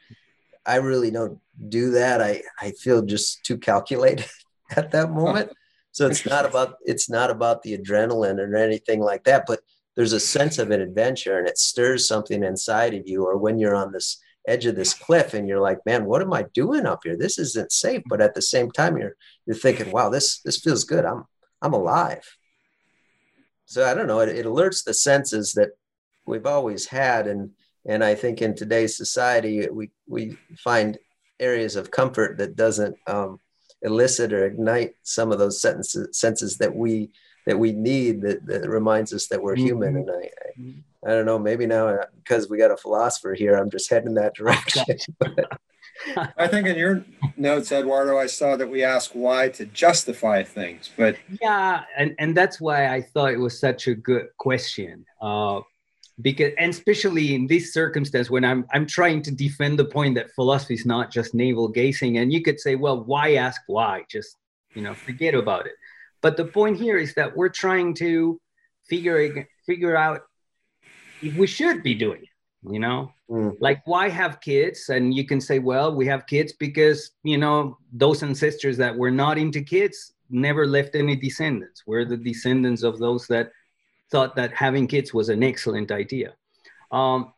I 0.65 0.75
really 0.77 1.12
don't 1.12 1.39
do 1.69 1.91
that. 1.91 2.21
I 2.21 2.41
i 2.59 2.71
feel 2.71 3.01
just 3.01 3.43
too 3.45 3.57
calculated 3.57 4.25
at 4.75 4.91
that 4.91 5.12
moment. 5.12 5.51
So 5.91 6.07
it's 6.07 6.25
not 6.25 6.45
about 6.45 6.75
it's 6.83 7.09
not 7.09 7.29
about 7.29 7.62
the 7.62 7.77
adrenaline 7.77 8.39
or 8.39 8.55
anything 8.55 8.99
like 8.99 9.23
that 9.25 9.45
but 9.47 9.62
there's 9.95 10.13
a 10.13 10.19
sense 10.19 10.57
of 10.57 10.71
an 10.71 10.81
adventure 10.81 11.38
and 11.38 11.47
it 11.47 11.57
stirs 11.57 12.07
something 12.07 12.43
inside 12.43 12.93
of 12.93 13.07
you 13.07 13.25
or 13.25 13.38
when 13.38 13.59
you're 13.59 13.75
on 13.75 13.91
this 13.91 14.19
edge 14.47 14.65
of 14.65 14.75
this 14.75 14.93
cliff 14.93 15.34
and 15.34 15.47
you're 15.47 15.62
like 15.62 15.79
man 15.86 16.06
what 16.06 16.21
am 16.21 16.34
i 16.34 16.43
doing 16.53 16.86
up 16.86 17.01
here 17.03 17.17
this 17.17 17.39
isn't 17.39 17.71
safe 17.71 18.01
but 18.08 18.21
at 18.21 18.34
the 18.36 18.41
same 18.41 18.69
time 18.71 18.97
you're 18.97 19.15
you're 19.45 19.56
thinking 19.56 19.91
wow 19.91 20.10
this 20.10 20.39
this 20.41 20.60
feels 20.60 20.84
good 20.84 21.06
i'm 21.06 21.25
i'm 21.62 21.73
alive 21.73 22.38
so 23.65 23.86
i 23.89 23.93
don't 23.93 24.08
know 24.08 24.19
it, 24.19 24.29
it 24.29 24.45
alerts 24.45 24.84
the 24.84 24.93
senses 24.93 25.53
that 25.53 25.69
we've 26.25 26.45
always 26.45 26.86
had 26.86 27.27
and 27.27 27.51
and 27.86 28.03
i 28.03 28.13
think 28.13 28.41
in 28.41 28.53
today's 28.53 28.97
society 28.97 29.67
we 29.71 29.89
we 30.08 30.38
find 30.58 30.97
areas 31.39 31.75
of 31.75 31.91
comfort 31.91 32.38
that 32.38 32.56
doesn't 32.56 32.95
um, 33.08 33.39
elicit 33.84 34.34
or 34.34 34.45
ignite 34.45 34.95
some 35.03 35.32
of 35.32 35.39
those 35.39 35.62
sentences, 35.62 36.17
senses 36.17 36.58
that 36.58 36.73
we 36.73 37.12
that 37.45 37.60
we 37.60 37.73
need 37.73 38.21
that, 38.21 38.45
that 38.45 38.69
reminds 38.69 39.13
us 39.13 39.27
that 39.27 39.41
we're 39.41 39.56
mm-hmm. 39.56 39.65
human. 39.65 39.97
And 39.97 40.10
I, 40.10 40.13
I, 40.13 40.60
mm-hmm. 40.60 40.79
I, 41.06 41.10
don't 41.10 41.26
know, 41.26 41.39
maybe 41.39 41.66
now 41.66 41.88
uh, 41.88 42.06
because 42.16 42.50
we 42.50 42.58
got 42.58 42.72
a 42.72 42.78
philosopher 42.78 43.34
here, 43.34 43.56
I'm 43.56 43.70
just 43.70 43.89
heading 43.89 44.13
that 44.16 44.36
direction. 44.36 44.84
I 46.38 46.48
think 46.48 46.68
in 46.68 46.76
your 46.76 47.06
notes, 47.38 47.72
Eduardo, 47.72 48.18
I 48.18 48.28
saw 48.28 48.56
that 48.56 48.70
we 48.70 48.84
ask 48.84 49.12
why 49.12 49.50
to 49.50 49.66
justify 49.66 50.44
things, 50.44 50.89
but 50.98 51.16
yeah, 51.42 51.84
and 51.98 52.16
and 52.20 52.36
that's 52.36 52.60
why 52.60 52.94
I 52.94 53.02
thought 53.02 53.34
it 53.34 53.39
was 53.39 53.60
such 53.60 53.88
a 53.88 53.96
good 53.96 54.28
question. 54.38 55.06
Uh, 55.22 55.62
because 56.22 56.52
and 56.58 56.72
especially 56.72 57.34
in 57.36 57.48
this 57.48 57.74
circumstance 57.74 58.30
when 58.30 58.44
I'm 58.44 58.66
I'm 58.74 58.86
trying 58.86 59.22
to 59.24 59.32
defend 59.32 59.80
the 59.80 59.86
point 59.86 60.16
that 60.16 60.32
philosophy 60.32 60.76
is 60.76 60.86
not 60.86 61.12
just 61.12 61.34
navel 61.34 61.68
gazing, 61.68 62.18
and 62.18 62.34
you 62.34 62.42
could 62.42 62.60
say, 62.60 62.76
well, 62.76 63.04
why 63.04 63.36
ask 63.36 63.62
why? 63.68 64.04
Just 64.10 64.38
you 64.74 64.82
know, 64.82 64.94
forget 64.94 65.36
about 65.36 65.68
it. 65.68 65.74
But 66.22 66.38
the 66.38 66.46
point 66.46 66.78
here 66.78 66.98
is 66.98 67.13
that 67.16 67.36
we're 67.36 67.50
trying 67.50 67.94
to 67.96 68.39
figure 68.88 69.48
figure 69.66 69.96
out 69.96 70.18
if 70.18 70.22
we 71.31 71.47
should 71.47 71.83
be 71.83 71.93
doing 71.93 72.23
it. 72.23 72.29
You 72.65 72.79
know, 72.79 73.12
mm. 73.29 73.57
like 73.59 73.81
why 73.86 74.07
have 74.07 74.39
kids? 74.39 74.88
And 74.88 75.13
you 75.13 75.25
can 75.25 75.41
say, 75.41 75.59
well, 75.59 75.93
we 75.93 76.05
have 76.07 76.25
kids 76.27 76.53
because 76.53 77.12
you 77.23 77.38
know 77.38 77.77
those 77.91 78.23
ancestors 78.23 78.77
that 78.77 78.95
were 78.95 79.12
not 79.12 79.38
into 79.38 79.62
kids 79.62 80.13
never 80.29 80.65
left 80.65 80.95
any 80.95 81.15
descendants. 81.15 81.83
We're 81.86 82.05
the 82.05 82.17
descendants 82.17 82.83
of 82.83 82.99
those 82.99 83.27
that 83.27 83.51
thought 84.12 84.36
that 84.36 84.53
having 84.53 84.88
kids 84.88 85.13
was 85.13 85.29
an 85.29 85.43
excellent 85.43 85.91
idea. 85.91 86.36
Um, 86.91 87.33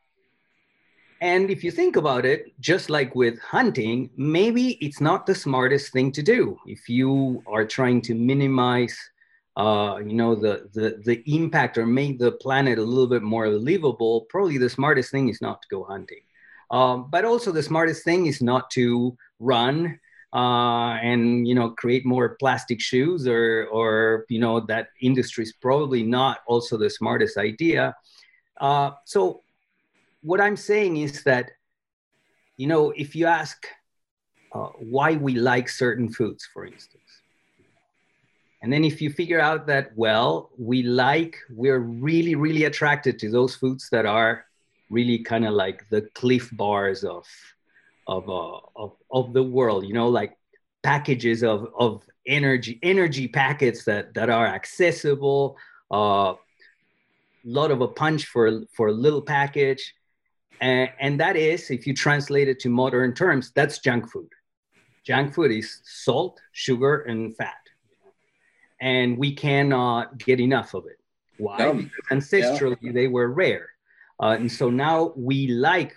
and 1.21 1.49
if 1.49 1.63
you 1.63 1.71
think 1.71 1.95
about 1.95 2.25
it, 2.25 2.53
just 2.59 2.89
like 2.89 3.15
with 3.15 3.39
hunting, 3.39 4.09
maybe 4.17 4.71
it's 4.85 5.01
not 5.01 5.25
the 5.25 5.33
smartest 5.33 5.91
thing 5.91 6.11
to 6.11 6.21
do. 6.21 6.57
If 6.67 6.89
you 6.89 7.41
are 7.47 7.65
trying 7.65 8.01
to 8.01 8.13
minimize, 8.13 8.97
uh, 9.57 9.99
you 10.05 10.13
know, 10.13 10.35
the, 10.35 10.69
the, 10.73 11.01
the 11.05 11.23
impact 11.33 11.77
or 11.77 11.85
make 11.85 12.19
the 12.19 12.33
planet 12.33 12.77
a 12.77 12.83
little 12.83 13.07
bit 13.07 13.21
more 13.21 13.49
livable, 13.49 14.21
probably 14.29 14.57
the 14.57 14.69
smartest 14.69 15.11
thing 15.11 15.29
is 15.29 15.41
not 15.41 15.61
to 15.61 15.67
go 15.69 15.83
hunting. 15.83 16.21
Um, 16.71 17.07
but 17.09 17.25
also 17.25 17.51
the 17.51 17.63
smartest 17.63 18.03
thing 18.03 18.25
is 18.25 18.41
not 18.41 18.69
to 18.71 19.17
run 19.39 19.99
uh, 20.33 20.97
and 21.01 21.47
you 21.47 21.55
know 21.55 21.69
create 21.69 22.05
more 22.05 22.35
plastic 22.39 22.81
shoes 22.81 23.27
or 23.27 23.67
or 23.71 24.25
you 24.27 24.39
know 24.39 24.59
that 24.59 24.87
industry 25.01 25.43
is 25.43 25.53
probably 25.53 26.03
not 26.03 26.39
also 26.47 26.75
the 26.75 26.89
smartest 26.89 27.37
idea. 27.37 27.95
Uh, 28.59 28.91
so 29.05 29.41
what 30.25 30.41
I'm 30.41 30.57
saying 30.57 30.97
is 30.97 31.23
that, 31.23 31.51
you 32.57 32.65
know, 32.65 32.91
if 32.91 33.15
you 33.15 33.27
ask 33.27 33.67
uh, 34.53 34.69
why 34.79 35.13
we 35.13 35.35
like 35.35 35.69
certain 35.69 36.11
foods, 36.11 36.47
for 36.51 36.65
instance, 36.65 37.04
and 38.65 38.73
then 38.73 38.83
if 38.83 38.99
you 38.99 39.11
figure 39.11 39.39
out 39.39 39.67
that, 39.67 39.91
well, 39.95 40.49
we 40.57 40.81
like, 40.81 41.37
we're 41.51 41.77
really, 41.77 42.33
really 42.33 42.63
attracted 42.63 43.19
to 43.19 43.29
those 43.29 43.53
foods 43.53 43.89
that 43.91 44.07
are 44.07 44.43
really 44.89 45.19
kind 45.19 45.45
of 45.45 45.53
like 45.53 45.87
the 45.91 46.01
Clif 46.15 46.49
Bars 46.51 47.03
of, 47.03 47.27
of, 48.07 48.27
uh, 48.27 48.57
of, 48.75 48.93
of 49.11 49.33
the 49.33 49.43
world, 49.43 49.85
you 49.85 49.93
know, 49.93 50.09
like 50.09 50.35
packages 50.81 51.43
of, 51.43 51.67
of 51.77 52.01
energy, 52.25 52.79
energy 52.81 53.27
packets 53.27 53.85
that, 53.85 54.15
that 54.15 54.31
are 54.31 54.47
accessible, 54.47 55.57
a 55.91 55.93
uh, 55.93 56.35
lot 57.43 57.69
of 57.69 57.81
a 57.81 57.87
punch 57.87 58.25
for, 58.25 58.63
for 58.75 58.87
a 58.87 58.91
little 58.91 59.21
package 59.21 59.93
and, 60.59 60.89
and 60.99 61.19
that 61.19 61.35
is, 61.35 61.69
if 61.69 61.85
you 61.85 61.93
translate 61.93 62.47
it 62.47 62.59
to 62.61 62.69
modern 62.69 63.13
terms, 63.13 63.51
that's 63.53 63.77
junk 63.77 64.09
food. 64.09 64.29
Junk 65.03 65.35
food 65.35 65.51
is 65.51 65.81
salt, 65.83 66.41
sugar, 66.51 67.01
and 67.01 67.37
fat. 67.37 67.64
And 68.79 69.17
we 69.17 69.33
cannot 69.33 70.17
get 70.17 70.39
enough 70.39 70.73
of 70.73 70.85
it. 70.85 70.99
Why? 71.37 71.57
No. 71.57 71.73
Because 71.73 72.05
ancestrally, 72.11 72.77
yeah. 72.81 72.91
they 72.91 73.07
were 73.07 73.29
rare. 73.29 73.69
Uh, 74.19 74.37
and 74.39 74.51
so 74.51 74.69
now 74.69 75.13
we 75.15 75.47
like, 75.47 75.93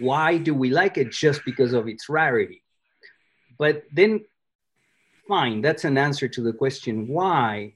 why 0.00 0.38
do 0.38 0.54
we 0.54 0.70
like 0.70 0.98
it? 0.98 1.10
Just 1.10 1.44
because 1.44 1.72
of 1.72 1.88
its 1.88 2.08
rarity. 2.08 2.62
But 3.58 3.84
then, 3.92 4.24
fine, 5.28 5.60
that's 5.60 5.84
an 5.84 5.98
answer 5.98 6.28
to 6.28 6.40
the 6.42 6.52
question 6.52 7.08
why. 7.08 7.74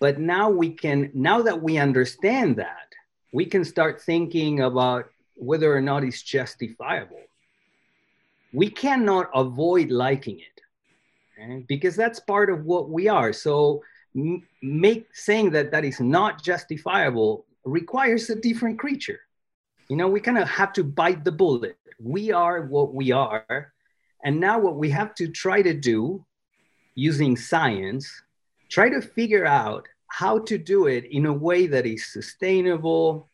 But 0.00 0.18
now 0.18 0.50
we 0.50 0.70
can, 0.70 1.10
now 1.14 1.42
that 1.42 1.62
we 1.62 1.76
understand 1.78 2.56
that, 2.56 2.88
we 3.32 3.44
can 3.44 3.64
start 3.64 4.00
thinking 4.00 4.60
about 4.60 5.10
whether 5.36 5.74
or 5.74 5.80
not 5.80 6.04
it's 6.04 6.22
justifiable. 6.22 7.20
We 8.52 8.70
cannot 8.70 9.30
avoid 9.34 9.90
liking 9.90 10.40
it 10.40 10.59
because 11.68 11.96
that's 11.96 12.20
part 12.20 12.50
of 12.50 12.64
what 12.64 12.90
we 12.90 13.08
are. 13.08 13.32
So 13.32 13.82
make 14.62 15.08
saying 15.14 15.50
that 15.50 15.70
that 15.70 15.84
is 15.84 16.00
not 16.00 16.42
justifiable 16.42 17.46
requires 17.64 18.30
a 18.30 18.34
different 18.34 18.78
creature. 18.78 19.20
You 19.88 19.96
know, 19.96 20.08
we 20.08 20.20
kind 20.20 20.38
of 20.38 20.48
have 20.48 20.72
to 20.74 20.84
bite 20.84 21.24
the 21.24 21.32
bullet. 21.32 21.76
We 22.02 22.32
are 22.32 22.62
what 22.62 22.94
we 22.94 23.12
are. 23.12 23.72
And 24.24 24.38
now 24.38 24.58
what 24.58 24.76
we 24.76 24.90
have 24.90 25.14
to 25.16 25.28
try 25.28 25.62
to 25.62 25.74
do 25.74 26.24
using 26.94 27.36
science, 27.36 28.10
try 28.68 28.88
to 28.90 29.00
figure 29.00 29.46
out 29.46 29.88
how 30.08 30.38
to 30.40 30.58
do 30.58 30.86
it 30.86 31.04
in 31.04 31.26
a 31.26 31.32
way 31.32 31.66
that 31.66 31.86
is 31.86 32.12
sustainable, 32.12 33.28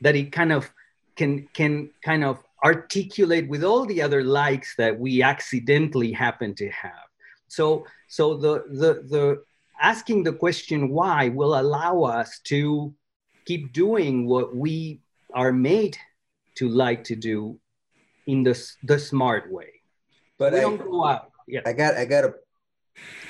that 0.00 0.16
it 0.16 0.32
kind 0.32 0.52
of 0.52 0.70
can 1.16 1.48
can 1.54 1.90
kind 2.04 2.24
of 2.24 2.38
articulate 2.64 3.48
with 3.48 3.64
all 3.64 3.86
the 3.86 4.02
other 4.02 4.22
likes 4.22 4.74
that 4.76 4.98
we 4.98 5.22
accidentally 5.22 6.12
happen 6.12 6.54
to 6.54 6.68
have 6.70 7.05
so 7.48 7.86
so 8.08 8.36
the 8.36 8.64
the 8.70 9.02
the 9.08 9.42
asking 9.80 10.22
the 10.22 10.32
question 10.32 10.88
why 10.88 11.28
will 11.28 11.58
allow 11.58 12.02
us 12.02 12.40
to 12.44 12.92
keep 13.44 13.72
doing 13.72 14.26
what 14.26 14.54
we 14.54 15.00
are 15.34 15.52
made 15.52 15.96
to 16.56 16.68
like 16.68 17.04
to 17.04 17.16
do 17.16 17.58
in 18.26 18.42
the 18.42 18.54
the 18.82 18.98
smart 18.98 19.50
way. 19.50 19.80
But 20.38 20.52
we 20.52 20.58
I, 20.58 20.62
don't 20.62 20.78
go 20.78 21.04
out. 21.04 21.30
Yeah. 21.46 21.60
I 21.64 21.72
got 21.72 21.94
i 21.94 22.04
got 22.04 22.22
to 22.22 22.34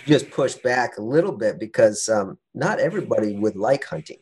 just 0.07 0.31
push 0.31 0.55
back 0.55 0.99
a 0.99 1.03
little 1.03 1.33
bit 1.33 1.59
because 1.59 2.09
um, 2.09 2.39
not 2.55 2.79
everybody 2.79 3.37
would 3.37 3.57
like 3.57 3.85
hunting. 3.85 4.19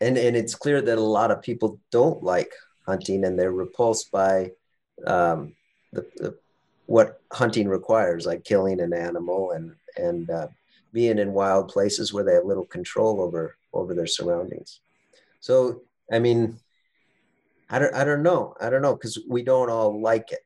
And 0.00 0.16
and 0.16 0.36
it's 0.36 0.54
clear 0.54 0.80
that 0.80 0.98
a 0.98 1.12
lot 1.18 1.30
of 1.30 1.42
people 1.42 1.78
don't 1.90 2.22
like 2.22 2.52
hunting 2.86 3.24
and 3.24 3.38
they're 3.38 3.52
repulsed 3.52 4.10
by 4.10 4.52
um, 5.06 5.54
the, 5.92 6.06
the, 6.16 6.38
what 6.90 7.20
hunting 7.30 7.68
requires, 7.68 8.26
like 8.26 8.42
killing 8.42 8.80
an 8.80 8.92
animal 8.92 9.52
and 9.52 9.76
and 9.96 10.28
uh, 10.28 10.48
being 10.92 11.20
in 11.20 11.32
wild 11.32 11.68
places 11.68 12.12
where 12.12 12.24
they 12.24 12.34
have 12.34 12.44
little 12.44 12.66
control 12.66 13.20
over 13.20 13.56
over 13.72 13.94
their 13.94 14.08
surroundings. 14.08 14.80
So 15.38 15.82
I 16.12 16.18
mean, 16.18 16.58
I 17.70 17.78
don't 17.78 17.94
I 17.94 18.02
don't 18.02 18.24
know 18.24 18.56
I 18.60 18.70
don't 18.70 18.82
know 18.82 18.96
because 18.96 19.20
we 19.28 19.44
don't 19.44 19.70
all 19.70 20.02
like 20.02 20.32
it. 20.32 20.44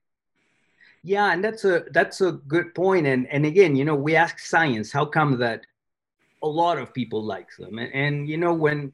Yeah, 1.03 1.33
and 1.33 1.43
that's 1.43 1.65
a 1.65 1.85
that's 1.93 2.21
a 2.21 2.33
good 2.33 2.75
point. 2.75 3.07
And 3.07 3.27
and 3.29 3.47
again, 3.47 3.75
you 3.75 3.87
know, 3.87 3.95
we 3.95 4.15
ask 4.15 4.39
science, 4.39 4.93
how 4.93 5.07
come 5.07 5.39
that 5.39 5.65
a 6.43 6.47
lot 6.47 6.77
of 6.77 6.93
people 6.93 7.23
like 7.25 7.57
them? 7.59 7.79
And, 7.79 7.95
and 7.95 8.29
you 8.29 8.37
know, 8.37 8.53
when 8.53 8.93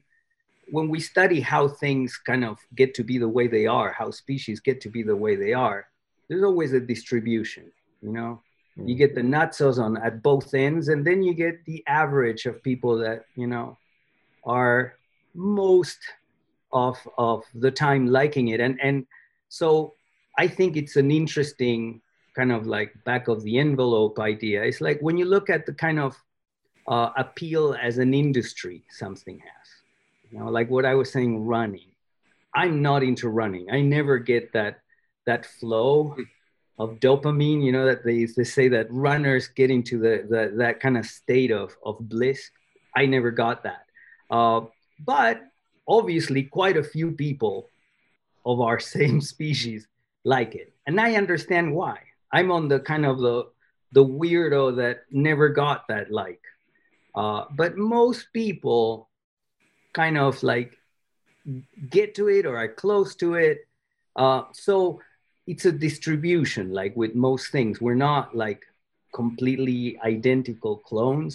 when 0.71 0.87
we 0.87 1.01
study 1.01 1.41
how 1.41 1.67
things 1.67 2.15
kind 2.15 2.45
of 2.45 2.59
get 2.75 2.93
to 2.93 3.03
be 3.03 3.17
the 3.17 3.27
way 3.27 3.47
they 3.47 3.67
are, 3.67 3.91
how 3.91 4.09
species 4.09 4.61
get 4.61 4.79
to 4.81 4.89
be 4.89 5.03
the 5.03 5.17
way 5.17 5.35
they 5.35 5.51
are, 5.51 5.90
there's 6.31 6.45
always 6.45 6.71
a 6.71 6.79
distribution, 6.79 7.69
you 8.01 8.13
know? 8.13 8.41
Mm-hmm. 8.77 8.87
You 8.87 8.95
get 8.95 9.15
the 9.15 9.21
nutsos 9.21 9.83
on 9.83 9.97
at 9.97 10.23
both 10.23 10.53
ends, 10.53 10.87
and 10.87 11.05
then 11.05 11.21
you 11.21 11.33
get 11.33 11.65
the 11.65 11.83
average 11.87 12.45
of 12.45 12.63
people 12.63 12.97
that, 12.99 13.25
you 13.35 13.47
know, 13.47 13.77
are 14.45 14.93
most 15.35 15.99
of 16.71 16.97
of 17.17 17.43
the 17.53 17.69
time 17.69 18.07
liking 18.07 18.47
it. 18.47 18.61
And 18.61 18.79
and 18.81 19.05
so 19.49 19.93
i 20.37 20.47
think 20.47 20.77
it's 20.77 20.95
an 20.95 21.11
interesting 21.11 22.01
kind 22.33 22.53
of 22.53 22.65
like 22.65 22.93
back 23.03 23.27
of 23.27 23.43
the 23.43 23.59
envelope 23.59 24.17
idea. 24.19 24.63
It's 24.63 24.79
like 24.79 25.01
when 25.01 25.17
you 25.17 25.25
look 25.25 25.49
at 25.49 25.65
the 25.65 25.73
kind 25.73 25.99
of 25.99 26.15
uh, 26.87 27.09
appeal 27.17 27.75
as 27.81 27.97
an 27.97 28.13
industry 28.13 28.83
something 28.89 29.37
has 29.39 29.67
you 30.31 30.39
know? 30.39 30.49
Like 30.49 30.69
what 30.69 30.85
i 30.85 30.95
was 30.95 31.11
saying 31.11 31.45
running. 31.45 31.91
I'm 32.55 32.81
not 32.81 33.03
into 33.03 33.27
running. 33.29 33.69
I 33.69 33.81
never 33.81 34.17
get 34.17 34.53
that 34.53 34.81
that 35.25 35.45
flow 35.45 36.15
of 36.79 36.99
dopamine 36.99 37.63
you 37.63 37.71
know 37.71 37.85
that 37.85 38.03
they, 38.03 38.25
they 38.25 38.43
say 38.43 38.67
that 38.67 38.87
runners 38.89 39.47
get 39.49 39.69
into 39.69 39.99
the, 39.99 40.25
the 40.27 40.53
that 40.57 40.79
kind 40.79 40.97
of 40.97 41.05
state 41.05 41.51
of, 41.51 41.75
of 41.85 41.97
bliss. 41.99 42.49
I 42.95 43.05
never 43.05 43.31
got 43.31 43.63
that. 43.63 43.85
Uh, 44.29 44.61
but 44.99 45.41
obviously 45.87 46.43
quite 46.43 46.77
a 46.77 46.83
few 46.83 47.11
people 47.11 47.69
of 48.45 48.61
our 48.61 48.79
same 48.95 49.21
species 49.21 49.87
like 50.23 50.55
it. 50.55 50.73
And 50.87 50.99
i 50.99 51.15
understand 51.15 51.73
why. 51.73 51.99
I'm 52.33 52.51
on 52.51 52.67
the 52.67 52.79
kind 52.79 53.05
of 53.05 53.19
the 53.19 53.49
the 53.93 54.03
weirdo 54.05 54.77
that 54.77 55.01
never 55.11 55.49
got 55.49 55.87
that 55.89 56.11
like. 56.11 56.41
Uh, 57.13 57.43
but 57.51 57.77
most 57.77 58.27
people 58.31 59.09
kind 59.93 60.17
of 60.17 60.41
like 60.43 60.77
get 61.89 62.15
to 62.15 62.29
it 62.29 62.45
or 62.45 62.55
are 62.57 62.69
close 62.69 63.15
to 63.15 63.35
it. 63.35 63.67
Uh, 64.15 64.43
so 64.53 65.01
it's 65.51 65.65
a 65.65 65.71
distribution 65.87 66.65
like 66.71 66.93
with 66.95 67.13
most 67.27 67.51
things 67.51 67.81
we're 67.85 68.03
not 68.11 68.35
like 68.43 68.61
completely 69.13 69.99
identical 70.13 70.75
clones 70.77 71.33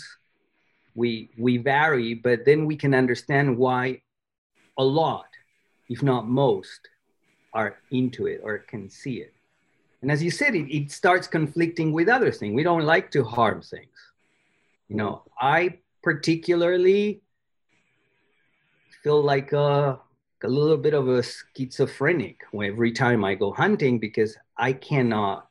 we 0.94 1.10
we 1.36 1.52
vary 1.58 2.14
but 2.14 2.44
then 2.48 2.60
we 2.70 2.76
can 2.76 2.94
understand 2.94 3.56
why 3.64 4.00
a 4.78 4.84
lot, 4.84 5.28
if 5.88 6.02
not 6.02 6.28
most, 6.28 6.88
are 7.52 7.76
into 7.90 8.26
it 8.26 8.40
or 8.42 8.58
can 8.58 8.90
see 8.90 9.16
it. 9.20 9.32
And 10.02 10.10
as 10.12 10.22
you 10.22 10.30
said, 10.30 10.54
it, 10.54 10.70
it 10.74 10.92
starts 10.92 11.26
conflicting 11.26 11.92
with 11.92 12.08
other 12.08 12.30
things. 12.30 12.54
We 12.54 12.62
don't 12.62 12.84
like 12.84 13.10
to 13.12 13.24
harm 13.24 13.62
things. 13.62 13.96
You 14.88 14.96
know, 14.96 15.22
I 15.40 15.78
particularly 16.02 17.22
feel 19.02 19.22
like 19.22 19.52
a, 19.52 19.98
a 20.44 20.48
little 20.48 20.76
bit 20.76 20.94
of 20.94 21.08
a 21.08 21.22
schizophrenic 21.22 22.40
every 22.54 22.92
time 22.92 23.24
I 23.24 23.34
go 23.34 23.52
hunting 23.52 23.98
because 23.98 24.36
I 24.56 24.72
cannot 24.72 25.48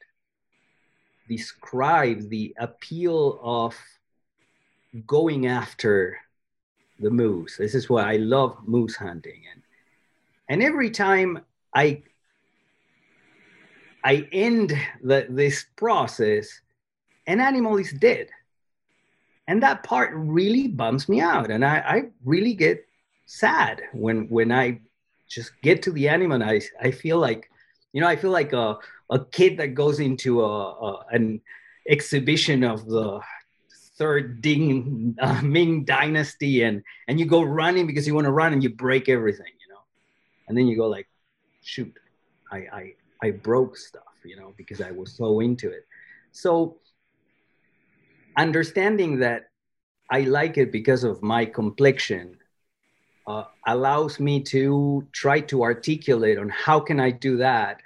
describe 1.27 2.29
the 2.29 2.53
appeal 2.59 3.39
of 3.41 3.75
going 5.07 5.47
after 5.47 6.17
the 6.99 7.09
moose. 7.09 7.57
This 7.57 7.75
is 7.75 7.89
why 7.89 8.13
I 8.13 8.17
love 8.17 8.57
moose 8.65 8.95
hunting. 8.95 9.41
And, 9.51 9.61
and 10.49 10.63
every 10.63 10.89
time 10.89 11.39
I, 11.73 12.03
I 14.03 14.27
end 14.31 14.73
the, 15.01 15.25
this 15.29 15.65
process, 15.75 16.47
an 17.27 17.41
animal 17.41 17.77
is 17.77 17.91
dead. 17.91 18.29
And 19.47 19.61
that 19.61 19.83
part 19.83 20.11
really 20.13 20.67
bums 20.67 21.09
me 21.09 21.21
out. 21.21 21.51
And 21.51 21.65
I, 21.65 21.77
I 21.77 22.03
really 22.23 22.53
get 22.53 22.85
sad 23.25 23.81
when, 23.93 24.27
when 24.29 24.51
I 24.51 24.81
just 25.27 25.51
get 25.61 25.81
to 25.83 25.91
the 25.91 26.07
animal 26.07 26.41
and 26.41 26.43
I, 26.43 26.61
I 26.79 26.91
feel 26.91 27.17
like, 27.17 27.49
you 27.93 28.01
know, 28.01 28.07
I 28.07 28.15
feel 28.15 28.31
like 28.31 28.53
a, 28.53 28.77
a 29.09 29.23
kid 29.25 29.57
that 29.57 29.73
goes 29.73 29.99
into 29.99 30.41
a, 30.41 30.71
a 30.71 31.05
an 31.11 31.41
exhibition 31.87 32.63
of 32.63 32.85
the 32.85 33.21
third 33.97 34.41
Ding 34.41 35.15
uh, 35.21 35.41
Ming 35.41 35.85
dynasty, 35.85 36.63
and 36.63 36.83
and 37.07 37.19
you 37.19 37.25
go 37.25 37.41
running 37.41 37.87
because 37.87 38.07
you 38.07 38.13
want 38.13 38.25
to 38.25 38.31
run 38.31 38.53
and 38.53 38.63
you 38.63 38.69
break 38.69 39.07
everything, 39.09 39.53
you 39.61 39.73
know, 39.73 39.81
and 40.47 40.57
then 40.57 40.67
you 40.67 40.75
go 40.75 40.87
like, 40.87 41.07
shoot, 41.61 41.93
I 42.51 42.57
I 42.57 42.93
I 43.23 43.31
broke 43.31 43.77
stuff, 43.77 44.03
you 44.25 44.35
know, 44.35 44.53
because 44.57 44.81
I 44.81 44.91
was 44.91 45.13
so 45.13 45.39
into 45.39 45.69
it. 45.69 45.85
So 46.31 46.77
understanding 48.37 49.19
that 49.19 49.49
I 50.11 50.21
like 50.21 50.57
it 50.57 50.71
because 50.71 51.03
of 51.03 51.23
my 51.23 51.45
complexion 51.45 52.37
uh, 53.27 53.45
allows 53.65 54.19
me 54.19 54.41
to 54.41 55.07
try 55.11 55.39
to 55.41 55.63
articulate 55.63 56.37
on 56.37 56.49
how 56.49 56.79
can 56.79 56.99
I 56.99 57.11
do 57.11 57.37
that 57.37 57.81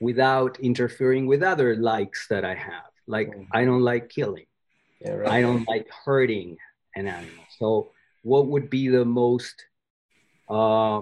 without 0.00 0.58
interfering 0.60 1.26
with 1.26 1.42
other 1.42 1.76
likes 1.76 2.26
that 2.28 2.44
I 2.44 2.54
have. 2.54 2.90
Like 3.06 3.28
mm-hmm. 3.28 3.44
I 3.52 3.64
don't 3.64 3.82
like 3.82 4.08
killing. 4.08 4.46
Yeah, 5.00 5.12
right. 5.12 5.30
I 5.30 5.40
don't 5.40 5.66
like 5.68 5.88
hurting 6.04 6.56
an 6.96 7.06
animal. 7.06 7.44
So, 7.58 7.90
what 8.22 8.48
would 8.48 8.68
be 8.68 8.88
the 8.88 9.04
most, 9.04 9.64
uh, 10.48 11.00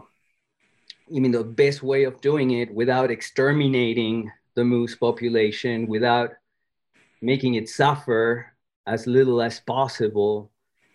you 1.08 1.20
mean 1.20 1.32
the 1.32 1.42
best 1.42 1.82
way 1.82 2.04
of 2.04 2.20
doing 2.20 2.52
it 2.52 2.72
without 2.72 3.10
exterminating 3.10 4.30
the 4.54 4.64
moose 4.64 4.94
population, 4.94 5.86
without 5.86 6.30
making 7.20 7.54
it 7.54 7.68
suffer 7.68 8.52
as 8.86 9.06
little 9.06 9.40
as 9.40 9.60
possible, 9.60 10.50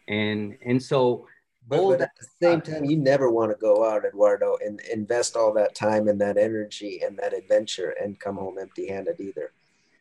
and 0.08 0.58
and 0.66 0.82
so. 0.82 1.28
But, 1.68 1.88
but 1.88 2.01
at 2.01 2.11
the 2.20 2.28
same 2.41 2.61
time, 2.61 2.86
you 2.86 2.97
never 2.97 3.30
want 3.32 3.51
to 3.51 3.57
go 3.57 3.89
out, 3.89 4.05
Eduardo, 4.05 4.57
and 4.64 4.80
invest 4.91 5.36
all 5.36 5.53
that 5.53 5.76
time 5.76 6.07
and 6.07 6.20
that 6.22 6.38
energy 6.38 7.01
and 7.05 7.18
that 7.18 7.34
adventure 7.34 7.95
and 8.01 8.20
come 8.20 8.36
home 8.36 8.57
empty-handed 8.59 9.20
either. 9.20 9.53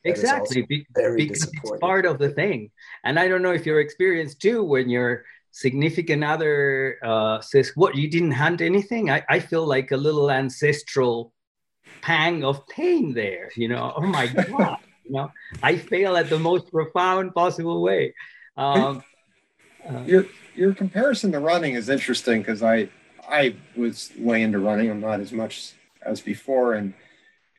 Exactly. 0.05 0.63
Be- 0.63 0.87
because 1.17 1.43
it's 1.53 1.81
part 1.81 2.07
of 2.07 2.19
the 2.19 2.31
thing. 2.31 2.71
And 3.05 3.19
i 3.19 3.29
don't 3.29 3.43
know 3.43 3.53
if 3.53 3.67
your 3.67 3.81
experience 3.81 4.35
too 4.35 4.65
when 4.65 4.89
your 4.89 5.25
significant 5.51 6.25
other 6.25 6.99
uh, 7.05 7.41
says 7.41 7.73
what 7.75 7.95
you 7.95 8.11
didn't 8.11 8.33
hunt 8.33 8.61
anything? 8.61 9.11
I, 9.11 9.23
I 9.29 9.39
feel 9.39 9.67
like 9.67 9.93
a 9.93 9.97
little 9.97 10.31
ancestral 10.31 11.33
pang 12.01 12.43
of 12.43 12.67
pain 12.69 13.15
there 13.15 13.51
you 13.57 13.69
know? 13.69 13.93
Oh 13.97 14.07
my 14.07 14.27
god 14.49 14.79
you 15.05 15.13
know? 15.13 15.31
I 15.63 15.77
fail 15.77 16.17
at 16.17 16.31
the 16.31 16.39
most 16.39 16.71
profound 16.71 17.35
possible 17.35 17.83
way. 17.83 18.15
Um, 18.57 19.03
uh, 19.89 20.05
your 20.55 20.75
comparison 20.75 21.33
to 21.33 21.41
running 21.41 21.75
is 21.75 21.89
interesting 21.89 22.41
because 22.41 22.63
i 22.63 22.89
i 23.29 23.55
was 23.77 24.11
way 24.19 24.43
into 24.43 24.59
running 24.59 24.91
i'm 24.91 25.01
not 25.01 25.21
as 25.21 25.33
much 25.33 25.75
as 26.05 26.21
before. 26.21 26.75
And 26.75 26.95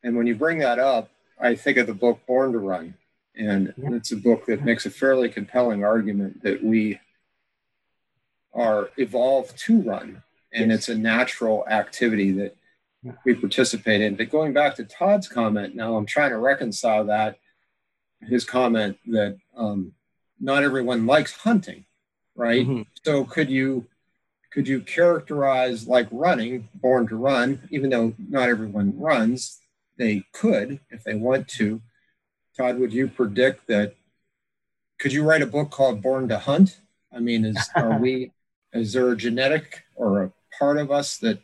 and 0.04 0.16
when 0.16 0.28
you 0.28 0.36
bring 0.36 0.60
that 0.60 0.80
up 0.80 1.10
I 1.40 1.56
think 1.56 1.78
of 1.78 1.88
the 1.88 1.94
book 1.94 2.22
Born 2.26 2.54
to 2.54 2.60
Run, 2.60 2.96
and 3.36 3.74
it's 3.78 4.12
a 4.12 4.18
book 4.18 4.46
that 4.46 4.64
makes 4.64 4.86
a 4.86 4.92
fairly 4.92 5.30
compelling 5.30 5.84
argument 5.84 6.44
that 6.44 6.64
we 6.64 7.00
are 8.54 8.92
evolved 8.98 9.58
to 9.66 9.82
run, 9.82 10.24
and 10.54 10.70
yes. 10.70 10.80
it's 10.80 10.90
a 10.90 10.96
natural 10.96 11.66
activity 11.68 12.32
that 12.32 12.56
we 13.26 13.34
participate 13.34 14.00
in. 14.00 14.16
But 14.16 14.30
going 14.30 14.54
back 14.54 14.76
to 14.76 14.86
Todd's 14.86 15.28
comment, 15.28 15.76
now 15.76 15.98
I'm 15.98 16.06
trying 16.06 16.30
to 16.30 16.38
reconcile 16.38 17.06
that 17.06 17.40
his 18.22 18.46
comment 18.46 18.98
that 19.08 19.38
um, 19.58 19.94
not 20.40 20.64
everyone 20.64 21.08
likes 21.08 21.34
hunting, 21.34 21.86
right? 22.36 22.66
Mm-hmm. 22.66 22.82
So 23.04 23.24
could 23.26 23.50
you 23.50 23.88
could 24.52 24.68
you 24.68 24.82
characterize 24.82 25.88
like 25.88 26.08
running, 26.12 26.70
born 26.76 27.08
to 27.08 27.16
run, 27.16 27.68
even 27.72 27.90
though 27.90 28.14
not 28.30 28.50
everyone 28.50 29.00
runs, 29.00 29.60
they 29.98 30.24
could 30.32 30.80
if 30.92 31.04
they 31.04 31.16
want 31.16 31.48
to. 31.48 31.82
Todd, 32.56 32.78
would 32.78 32.94
you 32.94 33.08
predict 33.08 33.68
that? 33.68 33.96
Could 35.00 35.12
you 35.12 35.24
write 35.24 35.42
a 35.42 35.48
book 35.48 35.72
called 35.72 36.04
Born 36.04 36.28
to 36.28 36.38
Hunt? 36.38 36.80
I 37.12 37.20
mean, 37.20 37.46
is 37.46 37.70
are 37.76 37.98
we? 38.02 38.32
Is 38.72 38.94
there 38.94 39.12
a 39.12 39.18
genetic 39.18 39.84
or 39.96 40.24
a 40.24 40.34
part 40.58 40.78
of 40.78 40.92
us 40.92 41.18
that, 41.18 41.40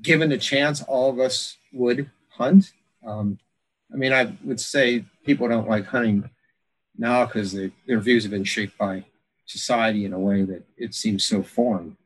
given 0.00 0.28
the 0.28 0.38
chance, 0.38 0.82
all 0.82 1.10
of 1.10 1.18
us 1.18 1.56
would 1.72 2.10
hunt? 2.28 2.72
Um, 3.06 3.38
I 3.92 3.96
mean, 3.96 4.12
I 4.12 4.36
would 4.44 4.60
say 4.60 5.04
people 5.24 5.48
don't 5.48 5.68
like 5.68 5.86
hunting 5.86 6.28
now 6.96 7.24
because 7.24 7.52
their 7.52 8.00
views 8.00 8.24
have 8.24 8.32
been 8.32 8.44
shaped 8.44 8.76
by 8.76 9.04
society 9.46 10.04
in 10.04 10.12
a 10.12 10.18
way 10.18 10.42
that 10.42 10.62
it 10.76 10.94
seems 10.94 11.24
so 11.24 11.42
foreign. 11.42 11.96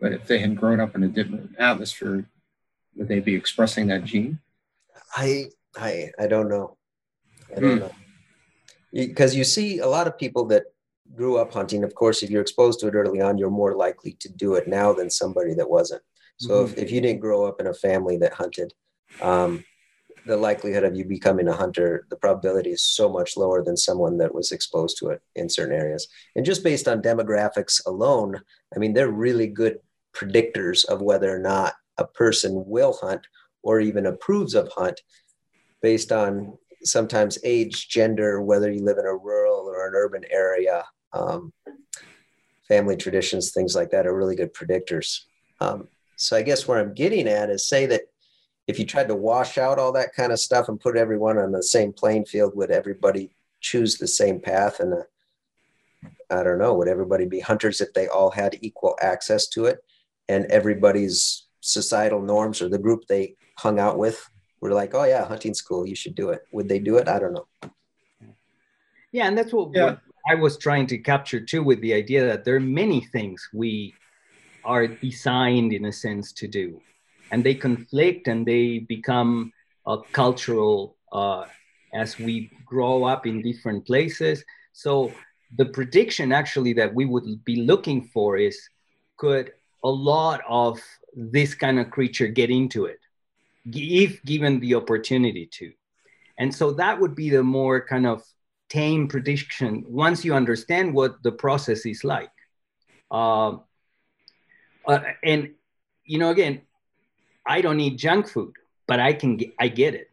But 0.00 0.12
if 0.12 0.26
they 0.26 0.38
had 0.38 0.56
grown 0.56 0.80
up 0.80 0.94
in 0.94 1.02
a 1.02 1.08
different 1.08 1.56
atmosphere, 1.58 2.28
would 2.96 3.08
they 3.08 3.20
be 3.20 3.34
expressing 3.34 3.88
that 3.88 4.04
gene? 4.04 4.38
I 5.16 5.46
I 5.76 6.10
I 6.18 6.26
don't 6.26 6.48
know. 6.48 6.76
I 7.54 7.60
don't 7.60 7.76
mm. 7.76 7.80
know. 7.80 7.92
Because 8.92 9.34
you 9.34 9.44
see 9.44 9.78
a 9.78 9.86
lot 9.86 10.06
of 10.06 10.18
people 10.18 10.46
that 10.46 10.64
grew 11.14 11.36
up 11.36 11.52
hunting. 11.52 11.84
Of 11.84 11.94
course, 11.94 12.22
if 12.22 12.30
you're 12.30 12.42
exposed 12.42 12.80
to 12.80 12.88
it 12.88 12.94
early 12.94 13.20
on, 13.20 13.38
you're 13.38 13.50
more 13.50 13.74
likely 13.74 14.12
to 14.20 14.28
do 14.28 14.54
it 14.54 14.66
now 14.66 14.92
than 14.92 15.10
somebody 15.10 15.54
that 15.54 15.68
wasn't. 15.68 16.02
So 16.38 16.64
mm-hmm. 16.64 16.72
if, 16.72 16.78
if 16.84 16.90
you 16.90 17.00
didn't 17.00 17.20
grow 17.20 17.46
up 17.46 17.60
in 17.60 17.66
a 17.66 17.74
family 17.74 18.16
that 18.18 18.32
hunted, 18.32 18.72
um, 19.22 19.64
the 20.26 20.36
likelihood 20.36 20.84
of 20.84 20.96
you 20.96 21.04
becoming 21.04 21.48
a 21.48 21.56
hunter, 21.56 22.06
the 22.10 22.16
probability 22.16 22.70
is 22.70 22.82
so 22.82 23.08
much 23.08 23.36
lower 23.36 23.62
than 23.62 23.76
someone 23.76 24.18
that 24.18 24.34
was 24.34 24.52
exposed 24.52 24.98
to 24.98 25.08
it 25.08 25.22
in 25.36 25.48
certain 25.48 25.74
areas. 25.74 26.08
And 26.34 26.44
just 26.44 26.64
based 26.64 26.88
on 26.88 27.00
demographics 27.00 27.80
alone, 27.86 28.40
I 28.74 28.78
mean, 28.78 28.92
they're 28.92 29.10
really 29.10 29.46
good 29.46 29.78
predictors 30.14 30.84
of 30.86 31.00
whether 31.00 31.34
or 31.34 31.38
not 31.38 31.74
a 31.98 32.06
person 32.06 32.64
will 32.66 32.98
hunt 33.00 33.26
or 33.62 33.80
even 33.80 34.06
approves 34.06 34.54
of 34.54 34.68
hunt 34.74 35.00
based 35.80 36.10
on 36.10 36.58
sometimes 36.82 37.38
age, 37.44 37.88
gender, 37.88 38.42
whether 38.42 38.70
you 38.70 38.82
live 38.82 38.98
in 38.98 39.06
a 39.06 39.16
rural 39.16 39.66
or 39.66 39.86
an 39.88 39.94
urban 39.94 40.24
area, 40.30 40.84
um, 41.12 41.52
family 42.68 42.96
traditions, 42.96 43.52
things 43.52 43.74
like 43.74 43.90
that 43.90 44.06
are 44.06 44.16
really 44.16 44.36
good 44.36 44.52
predictors. 44.54 45.20
Um, 45.60 45.88
so 46.16 46.36
I 46.36 46.42
guess 46.42 46.66
where 46.66 46.80
I'm 46.80 46.94
getting 46.94 47.28
at 47.28 47.50
is 47.50 47.68
say 47.68 47.86
that 47.86 48.02
if 48.66 48.78
you 48.78 48.84
tried 48.84 49.08
to 49.08 49.14
wash 49.14 49.58
out 49.58 49.78
all 49.78 49.92
that 49.92 50.14
kind 50.14 50.32
of 50.32 50.40
stuff 50.40 50.68
and 50.68 50.80
put 50.80 50.96
everyone 50.96 51.38
on 51.38 51.52
the 51.52 51.62
same 51.62 51.92
playing 51.92 52.24
field, 52.24 52.56
would 52.56 52.70
everybody 52.70 53.30
choose 53.60 53.96
the 53.96 54.08
same 54.08 54.40
path? 54.40 54.80
And 54.80 54.94
uh, 54.94 55.02
I 56.30 56.42
don't 56.42 56.58
know, 56.58 56.74
would 56.74 56.88
everybody 56.88 57.26
be 57.26 57.40
hunters 57.40 57.80
if 57.80 57.92
they 57.92 58.08
all 58.08 58.30
had 58.30 58.58
equal 58.60 58.98
access 59.00 59.46
to 59.48 59.66
it 59.66 59.78
and 60.28 60.46
everybody's 60.46 61.46
societal 61.60 62.20
norms 62.20 62.60
or 62.60 62.68
the 62.68 62.78
group 62.78 63.06
they 63.06 63.36
hung 63.56 63.78
out 63.78 63.98
with 63.98 64.28
were 64.60 64.72
like, 64.72 64.94
oh 64.94 65.04
yeah, 65.04 65.24
hunting 65.24 65.54
school, 65.54 65.86
you 65.86 65.94
should 65.94 66.14
do 66.14 66.30
it. 66.30 66.40
Would 66.52 66.68
they 66.68 66.80
do 66.80 66.96
it? 66.96 67.08
I 67.08 67.18
don't 67.18 67.34
know. 67.34 67.46
Yeah, 69.12 69.28
and 69.28 69.38
that's 69.38 69.52
what, 69.52 69.70
yeah. 69.72 69.84
what 69.84 70.00
I 70.28 70.34
was 70.34 70.58
trying 70.58 70.88
to 70.88 70.98
capture 70.98 71.40
too 71.40 71.62
with 71.62 71.80
the 71.80 71.94
idea 71.94 72.26
that 72.26 72.44
there 72.44 72.56
are 72.56 72.60
many 72.60 73.00
things 73.00 73.48
we 73.54 73.94
are 74.64 74.88
designed 74.88 75.72
in 75.72 75.84
a 75.84 75.92
sense 75.92 76.32
to 76.32 76.48
do 76.48 76.80
and 77.30 77.44
they 77.44 77.54
conflict 77.54 78.28
and 78.28 78.46
they 78.46 78.80
become 78.80 79.52
uh, 79.86 79.98
cultural 80.12 80.96
uh, 81.12 81.44
as 81.94 82.18
we 82.18 82.50
grow 82.64 83.04
up 83.04 83.26
in 83.26 83.42
different 83.42 83.86
places. 83.86 84.44
So 84.72 85.12
the 85.56 85.66
prediction 85.66 86.32
actually 86.32 86.72
that 86.74 86.94
we 86.94 87.04
would 87.04 87.44
be 87.44 87.56
looking 87.62 88.02
for 88.12 88.36
is 88.36 88.58
could 89.16 89.52
a 89.84 89.88
lot 89.88 90.40
of 90.48 90.80
this 91.14 91.54
kind 91.54 91.78
of 91.78 91.90
creature 91.90 92.26
get 92.26 92.50
into 92.50 92.86
it 92.86 92.98
if 93.72 94.22
given 94.24 94.60
the 94.60 94.74
opportunity 94.74 95.46
to? 95.52 95.72
And 96.38 96.54
so 96.54 96.72
that 96.72 97.00
would 97.00 97.14
be 97.14 97.30
the 97.30 97.42
more 97.42 97.84
kind 97.86 98.06
of 98.06 98.22
tame 98.68 99.08
prediction 99.08 99.84
once 99.86 100.24
you 100.24 100.34
understand 100.34 100.92
what 100.92 101.22
the 101.22 101.32
process 101.32 101.86
is 101.86 102.04
like. 102.04 102.30
Uh, 103.10 103.56
uh, 104.86 105.00
and 105.24 105.50
you 106.04 106.18
know 106.18 106.30
again 106.30 106.62
i 107.46 107.60
don't 107.60 107.80
eat 107.80 107.96
junk 107.96 108.28
food 108.28 108.52
but 108.86 109.00
i 109.00 109.12
can 109.12 109.36
get, 109.36 109.52
i 109.58 109.68
get 109.68 109.94
it 109.94 110.10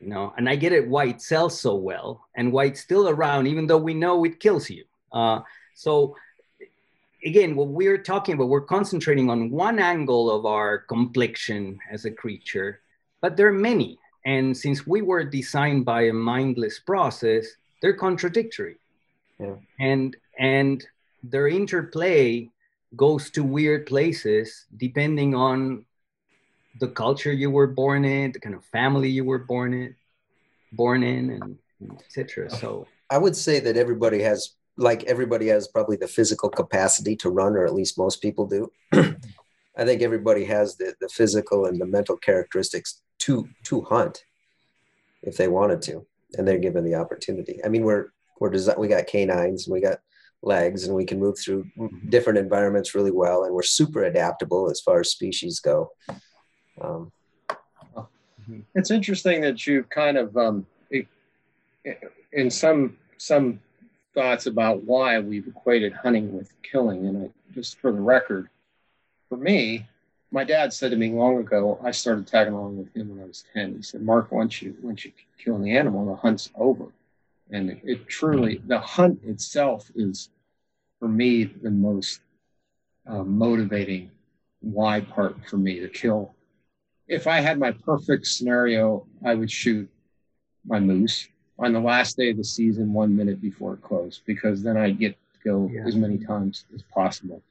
you 0.00 0.08
know 0.08 0.32
and 0.36 0.48
i 0.48 0.56
get 0.56 0.72
it 0.72 0.86
why 0.88 1.06
it 1.06 1.22
sells 1.22 1.58
so 1.58 1.74
well 1.74 2.26
and 2.34 2.52
why 2.52 2.64
it's 2.64 2.80
still 2.80 3.08
around 3.08 3.46
even 3.46 3.66
though 3.66 3.78
we 3.78 3.94
know 3.94 4.24
it 4.24 4.40
kills 4.40 4.68
you. 4.68 4.84
Uh, 5.12 5.40
so 5.74 6.16
again 7.24 7.54
what 7.54 7.68
we're 7.68 7.98
talking 7.98 8.34
about 8.34 8.48
we're 8.48 8.60
concentrating 8.60 9.30
on 9.30 9.50
one 9.50 9.78
angle 9.78 10.30
of 10.30 10.44
our 10.44 10.78
complexion 10.78 11.78
as 11.90 12.04
a 12.04 12.10
creature 12.10 12.80
but 13.20 13.36
there 13.36 13.46
are 13.46 13.52
many. 13.52 13.98
And 14.26 14.56
since 14.56 14.86
we 14.86 15.02
were 15.02 15.24
designed 15.24 15.84
by 15.84 16.02
a 16.02 16.12
mindless 16.12 16.78
process 16.80 17.46
they're 17.80 17.94
contradictory. 17.94 18.76
Yeah. 19.38 19.56
and 19.80 20.16
and 20.38 20.84
their 21.22 21.48
interplay 21.48 22.48
goes 22.96 23.30
to 23.30 23.42
weird 23.42 23.86
places 23.86 24.66
depending 24.76 25.34
on 25.34 25.84
the 26.80 26.88
culture 26.88 27.32
you 27.32 27.50
were 27.50 27.66
born 27.66 28.04
in, 28.04 28.32
the 28.32 28.40
kind 28.40 28.54
of 28.54 28.64
family 28.66 29.08
you 29.08 29.24
were 29.24 29.38
born 29.38 29.74
in, 29.74 29.94
born 30.72 31.02
in, 31.02 31.30
and, 31.30 31.58
etc. 32.00 32.50
So 32.50 32.86
I 33.10 33.18
would 33.18 33.36
say 33.36 33.60
that 33.60 33.76
everybody 33.76 34.22
has, 34.22 34.54
like 34.76 35.04
everybody 35.04 35.48
has, 35.48 35.68
probably 35.68 35.96
the 35.96 36.08
physical 36.08 36.48
capacity 36.48 37.16
to 37.16 37.30
run, 37.30 37.54
or 37.56 37.64
at 37.66 37.74
least 37.74 37.98
most 37.98 38.22
people 38.22 38.46
do. 38.46 38.70
I 39.76 39.84
think 39.84 40.02
everybody 40.02 40.44
has 40.44 40.76
the, 40.76 40.94
the 41.00 41.08
physical 41.08 41.66
and 41.66 41.80
the 41.80 41.86
mental 41.86 42.16
characteristics 42.16 43.00
to 43.20 43.48
to 43.64 43.82
hunt 43.82 44.24
if 45.22 45.36
they 45.36 45.48
wanted 45.48 45.82
to, 45.82 46.06
and 46.34 46.46
they're 46.46 46.58
given 46.58 46.84
the 46.84 46.94
opportunity. 46.94 47.60
I 47.64 47.68
mean, 47.68 47.84
we're 47.84 48.12
we're 48.40 48.50
design, 48.50 48.76
we 48.78 48.88
got 48.88 49.06
canines, 49.06 49.66
and 49.66 49.74
we 49.74 49.80
got 49.80 49.98
legs 50.42 50.84
and 50.86 50.94
we 50.94 51.04
can 51.04 51.20
move 51.20 51.38
through 51.38 51.64
mm-hmm. 51.78 52.08
different 52.08 52.38
environments 52.38 52.94
really 52.94 53.12
well 53.12 53.44
and 53.44 53.54
we're 53.54 53.62
super 53.62 54.02
adaptable 54.02 54.68
as 54.68 54.80
far 54.80 55.00
as 55.00 55.10
species 55.10 55.60
go 55.60 55.88
um, 56.80 57.12
it's 58.74 58.90
interesting 58.90 59.40
that 59.42 59.66
you've 59.66 59.88
kind 59.88 60.16
of 60.16 60.36
um, 60.36 60.66
in 62.32 62.50
some 62.50 62.96
some 63.18 63.60
thoughts 64.14 64.46
about 64.46 64.82
why 64.82 65.18
we've 65.18 65.46
equated 65.46 65.92
hunting 65.92 66.36
with 66.36 66.52
killing 66.62 67.06
and 67.06 67.24
I, 67.24 67.30
just 67.54 67.78
for 67.78 67.92
the 67.92 68.00
record 68.00 68.48
for 69.28 69.36
me 69.38 69.86
my 70.30 70.44
dad 70.44 70.72
said 70.72 70.90
to 70.90 70.96
me 70.96 71.10
long 71.10 71.38
ago 71.38 71.78
i 71.82 71.90
started 71.90 72.26
tagging 72.26 72.52
along 72.52 72.78
with 72.78 72.94
him 72.94 73.10
when 73.10 73.22
i 73.22 73.26
was 73.26 73.44
10 73.54 73.76
he 73.76 73.82
said 73.82 74.02
mark 74.02 74.30
once 74.32 74.60
you 74.60 74.76
once 74.82 75.04
you 75.04 75.12
kill 75.42 75.58
the 75.58 75.76
animal? 75.76 76.06
The 76.06 76.16
hunt's 76.16 76.50
over. 76.54 76.86
And 77.50 77.70
it, 77.70 77.80
it 77.84 78.08
truly 78.08 78.62
the 78.66 78.78
hunt 78.78 79.20
itself 79.24 79.90
is 79.94 80.30
for 80.98 81.08
me 81.08 81.44
the 81.44 81.70
most 81.70 82.20
uh, 83.06 83.24
motivating 83.24 84.10
why 84.60 85.00
part 85.00 85.36
for 85.48 85.56
me 85.56 85.80
to 85.80 85.88
kill 85.88 86.34
if 87.08 87.26
i 87.26 87.40
had 87.40 87.58
my 87.58 87.70
perfect 87.70 88.26
scenario 88.26 89.06
i 89.24 89.34
would 89.34 89.50
shoot 89.50 89.88
my 90.64 90.78
moose 90.78 91.28
on 91.58 91.72
the 91.72 91.80
last 91.80 92.16
day 92.16 92.30
of 92.30 92.36
the 92.36 92.44
season 92.44 92.92
one 92.92 93.14
minute 93.14 93.40
before 93.40 93.74
it 93.74 93.82
closed 93.82 94.22
because 94.26 94.62
then 94.62 94.76
i 94.76 94.90
get 94.90 95.16
to 95.32 95.38
go 95.44 95.70
yeah. 95.72 95.82
as 95.86 95.96
many 95.96 96.18
times 96.18 96.64
as 96.74 96.82
possible 96.82 97.42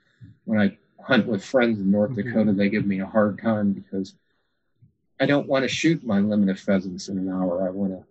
when 0.46 0.60
i 0.60 0.78
hunt 1.04 1.26
with 1.26 1.44
friends 1.44 1.80
in 1.80 1.92
north 1.92 2.12
mm-hmm. 2.12 2.30
dakota 2.30 2.54
they 2.54 2.70
give 2.70 2.86
me 2.86 3.00
a 3.00 3.06
hard 3.06 3.42
time 3.42 3.72
because 3.72 4.16
i 5.20 5.26
don't 5.26 5.48
want 5.48 5.64
to 5.64 5.68
shoot 5.68 6.04
my 6.06 6.20
limited 6.20 6.60
pheasants 6.60 7.10
in 7.10 7.18
an 7.18 7.30
hour 7.30 7.68
i 7.68 7.70
want 7.70 7.92
to 7.92 8.04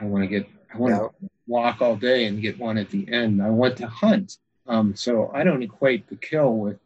i 0.00 0.04
want 0.04 0.22
to 0.22 0.28
get 0.28 0.46
I 0.76 0.78
want 0.78 0.94
to 0.94 1.28
walk 1.46 1.80
all 1.80 1.96
day 1.96 2.26
and 2.26 2.40
get 2.40 2.58
one 2.58 2.78
at 2.78 2.90
the 2.90 3.10
end. 3.10 3.42
I 3.42 3.50
want 3.50 3.76
to 3.78 3.88
hunt. 3.88 4.38
Um, 4.66 4.94
so 4.94 5.30
I 5.32 5.44
don't 5.44 5.62
equate 5.62 6.08
the 6.08 6.16
kill 6.16 6.54
with 6.54 6.78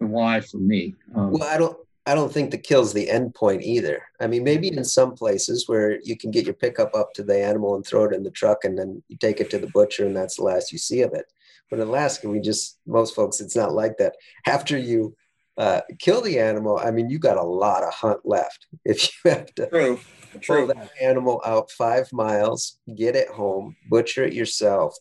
the 0.00 0.06
why 0.06 0.40
for 0.40 0.58
me. 0.58 0.94
Um, 1.14 1.32
well, 1.32 1.42
I 1.42 1.58
don't. 1.58 1.76
I 2.06 2.14
don't 2.14 2.32
think 2.32 2.50
the 2.50 2.58
kill's 2.58 2.92
the 2.92 3.08
end 3.08 3.34
point 3.34 3.62
either. 3.62 4.02
I 4.20 4.26
mean, 4.26 4.44
maybe 4.44 4.68
in 4.68 4.84
some 4.84 5.14
places 5.14 5.68
where 5.68 5.98
you 6.02 6.16
can 6.16 6.30
get 6.30 6.44
your 6.44 6.54
pickup 6.54 6.94
up 6.94 7.14
to 7.14 7.22
the 7.22 7.42
animal 7.42 7.76
and 7.76 7.86
throw 7.86 8.04
it 8.04 8.12
in 8.12 8.22
the 8.22 8.30
truck, 8.30 8.64
and 8.64 8.78
then 8.78 9.02
you 9.08 9.16
take 9.16 9.40
it 9.40 9.48
to 9.50 9.58
the 9.58 9.68
butcher, 9.68 10.04
and 10.06 10.14
that's 10.14 10.36
the 10.36 10.44
last 10.44 10.70
you 10.70 10.78
see 10.78 11.00
of 11.00 11.14
it. 11.14 11.26
But 11.70 11.80
in 11.80 11.88
Alaska, 11.88 12.28
we 12.28 12.40
just 12.40 12.78
most 12.86 13.14
folks, 13.14 13.40
it's 13.40 13.56
not 13.56 13.72
like 13.72 13.96
that. 13.98 14.16
After 14.46 14.76
you 14.76 15.16
uh, 15.56 15.80
kill 15.98 16.20
the 16.20 16.38
animal, 16.38 16.78
I 16.78 16.90
mean, 16.90 17.08
you 17.08 17.18
got 17.18 17.38
a 17.38 17.42
lot 17.42 17.82
of 17.82 17.94
hunt 17.94 18.20
left. 18.24 18.66
If 18.84 19.08
you 19.24 19.30
have 19.30 19.54
to 19.54 19.66
True 20.40 20.66
pull 20.66 20.74
that 20.74 20.90
animal 21.00 21.40
out 21.46 21.70
five 21.70 22.12
miles, 22.12 22.78
get 22.94 23.16
it 23.16 23.28
home, 23.28 23.76
butcher 23.88 24.24
it 24.24 24.34
yourself, 24.34 24.94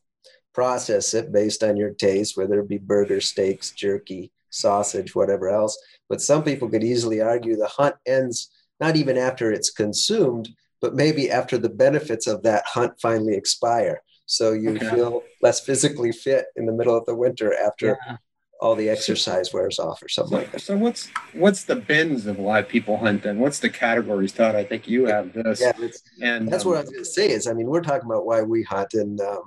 process 0.53 1.13
it 1.13 1.33
based 1.33 1.63
on 1.63 1.75
your 1.75 1.89
taste, 1.89 2.37
whether 2.37 2.59
it 2.59 2.69
be 2.69 2.77
burger, 2.77 3.19
steaks, 3.19 3.71
jerky, 3.71 4.31
sausage, 4.51 5.15
whatever 5.15 5.49
else. 5.49 5.77
But 6.13 6.21
some 6.21 6.43
people 6.43 6.69
could 6.69 6.83
easily 6.83 7.21
argue 7.21 7.55
the 7.55 7.65
hunt 7.65 7.95
ends 8.05 8.51
not 8.79 8.95
even 8.95 9.17
after 9.17 9.51
it's 9.51 9.71
consumed, 9.71 10.47
but 10.79 10.93
maybe 10.93 11.31
after 11.31 11.57
the 11.57 11.69
benefits 11.69 12.27
of 12.27 12.43
that 12.43 12.63
hunt 12.67 12.93
finally 13.01 13.33
expire. 13.33 14.03
So 14.27 14.51
you 14.51 14.75
okay. 14.75 14.91
feel 14.91 15.23
less 15.41 15.61
physically 15.61 16.11
fit 16.11 16.45
in 16.55 16.67
the 16.67 16.71
middle 16.71 16.95
of 16.95 17.03
the 17.07 17.15
winter 17.15 17.51
after 17.55 17.97
yeah 18.07 18.17
all 18.61 18.75
the 18.75 18.89
exercise 18.89 19.51
wears 19.51 19.79
off 19.79 20.03
or 20.03 20.07
something 20.07 20.37
like 20.37 20.51
that. 20.51 20.61
So 20.61 20.77
what's 20.77 21.09
what's 21.33 21.63
the 21.63 21.77
bins 21.77 22.27
of 22.27 22.37
why 22.37 22.61
people 22.61 22.95
hunt 22.95 23.23
then? 23.23 23.39
What's 23.39 23.59
the 23.59 23.71
categories, 23.71 24.33
Todd? 24.33 24.55
I 24.55 24.63
think 24.63 24.87
you 24.87 25.05
have 25.05 25.33
this. 25.33 25.61
Yeah, 25.61 25.73
and 26.21 26.47
that's 26.47 26.63
um, 26.63 26.69
what 26.69 26.77
I 26.77 26.81
was 26.81 26.91
going 26.91 27.03
to 27.03 27.09
say. 27.09 27.31
Is 27.31 27.47
I 27.47 27.53
mean, 27.53 27.65
we're 27.65 27.81
talking 27.81 28.05
about 28.05 28.27
why 28.27 28.43
we 28.43 28.61
hunt, 28.63 28.93
and 28.93 29.19
um, 29.19 29.41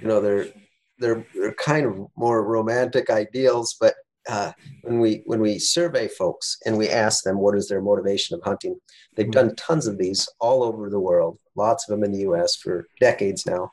you 0.00 0.06
know, 0.06 0.20
they're 0.20 0.46
they're 0.98 1.26
they're 1.34 1.54
kind 1.54 1.84
of 1.84 2.06
more 2.16 2.42
romantic 2.46 3.10
ideals, 3.10 3.76
but 3.78 3.94
uh, 4.28 4.52
when 4.82 5.00
we 5.00 5.22
when 5.24 5.40
we 5.40 5.58
survey 5.58 6.06
folks 6.06 6.58
and 6.64 6.76
we 6.76 6.88
ask 6.88 7.24
them 7.24 7.38
what 7.38 7.56
is 7.56 7.68
their 7.68 7.80
motivation 7.80 8.36
of 8.36 8.42
hunting, 8.44 8.78
they've 9.16 9.30
done 9.30 9.56
tons 9.56 9.86
of 9.86 9.98
these 9.98 10.28
all 10.38 10.62
over 10.62 10.90
the 10.90 11.00
world, 11.00 11.38
lots 11.56 11.88
of 11.88 11.94
them 11.94 12.04
in 12.04 12.12
the 12.12 12.20
U.S. 12.20 12.54
for 12.56 12.86
decades 13.00 13.46
now, 13.46 13.72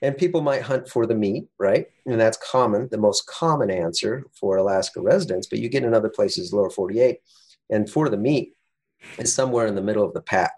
and 0.00 0.16
people 0.16 0.40
might 0.40 0.62
hunt 0.62 0.88
for 0.88 1.06
the 1.06 1.14
meat, 1.14 1.44
right? 1.58 1.86
And 2.06 2.18
that's 2.18 2.38
common, 2.38 2.88
the 2.90 2.98
most 2.98 3.26
common 3.26 3.70
answer 3.70 4.24
for 4.32 4.56
Alaska 4.56 5.00
residents. 5.00 5.46
But 5.46 5.58
you 5.58 5.68
get 5.68 5.84
in 5.84 5.94
other 5.94 6.10
places, 6.10 6.52
lower 6.52 6.70
48, 6.70 7.18
and 7.70 7.88
for 7.88 8.08
the 8.08 8.16
meat 8.16 8.54
is 9.18 9.32
somewhere 9.32 9.66
in 9.66 9.74
the 9.74 9.82
middle 9.82 10.04
of 10.04 10.14
the 10.14 10.22
pack. 10.22 10.52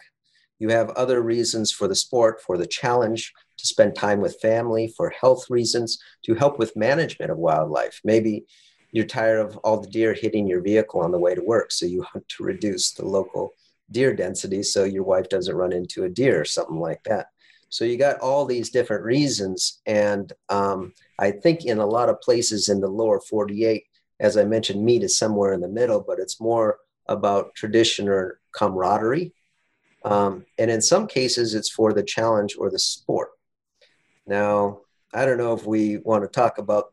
You 0.60 0.68
have 0.68 0.90
other 0.90 1.22
reasons 1.22 1.72
for 1.72 1.88
the 1.88 1.94
sport, 1.94 2.42
for 2.42 2.58
the 2.58 2.66
challenge, 2.66 3.32
to 3.56 3.66
spend 3.66 3.94
time 3.94 4.20
with 4.20 4.40
family, 4.40 4.92
for 4.94 5.10
health 5.10 5.46
reasons, 5.48 5.98
to 6.24 6.34
help 6.34 6.58
with 6.58 6.76
management 6.76 7.30
of 7.30 7.38
wildlife. 7.38 8.00
Maybe 8.04 8.44
you're 8.92 9.06
tired 9.06 9.40
of 9.40 9.56
all 9.58 9.80
the 9.80 9.88
deer 9.88 10.14
hitting 10.14 10.46
your 10.46 10.60
vehicle 10.60 11.00
on 11.00 11.12
the 11.12 11.18
way 11.18 11.34
to 11.34 11.42
work, 11.42 11.70
so 11.72 11.86
you 11.86 12.02
hunt 12.02 12.28
to 12.30 12.44
reduce 12.44 12.92
the 12.92 13.06
local 13.06 13.52
deer 13.90 14.14
density 14.14 14.62
so 14.62 14.84
your 14.84 15.02
wife 15.02 15.28
doesn't 15.28 15.54
run 15.54 15.72
into 15.72 16.04
a 16.04 16.08
deer 16.08 16.40
or 16.40 16.44
something 16.44 16.78
like 16.78 17.02
that. 17.04 17.26
So 17.68 17.84
you 17.84 17.96
got 17.96 18.18
all 18.18 18.44
these 18.44 18.70
different 18.70 19.04
reasons. 19.04 19.80
And 19.86 20.32
um, 20.48 20.92
I 21.18 21.30
think 21.30 21.64
in 21.64 21.78
a 21.78 21.86
lot 21.86 22.08
of 22.08 22.20
places 22.20 22.68
in 22.68 22.80
the 22.80 22.88
lower 22.88 23.20
48, 23.20 23.84
as 24.18 24.36
I 24.36 24.44
mentioned, 24.44 24.84
meat 24.84 25.02
is 25.02 25.16
somewhere 25.16 25.52
in 25.52 25.60
the 25.60 25.68
middle, 25.68 26.00
but 26.00 26.18
it's 26.18 26.40
more 26.40 26.78
about 27.06 27.54
tradition 27.54 28.08
or 28.08 28.40
camaraderie. 28.52 29.32
Um, 30.04 30.46
and 30.58 30.70
in 30.70 30.80
some 30.80 31.06
cases, 31.06 31.54
it's 31.54 31.70
for 31.70 31.92
the 31.92 32.02
challenge 32.02 32.56
or 32.58 32.70
the 32.70 32.78
sport. 32.78 33.30
Now, 34.26 34.80
I 35.12 35.24
don't 35.24 35.38
know 35.38 35.54
if 35.54 35.66
we 35.66 35.98
want 35.98 36.22
to 36.24 36.28
talk 36.28 36.58
about 36.58 36.92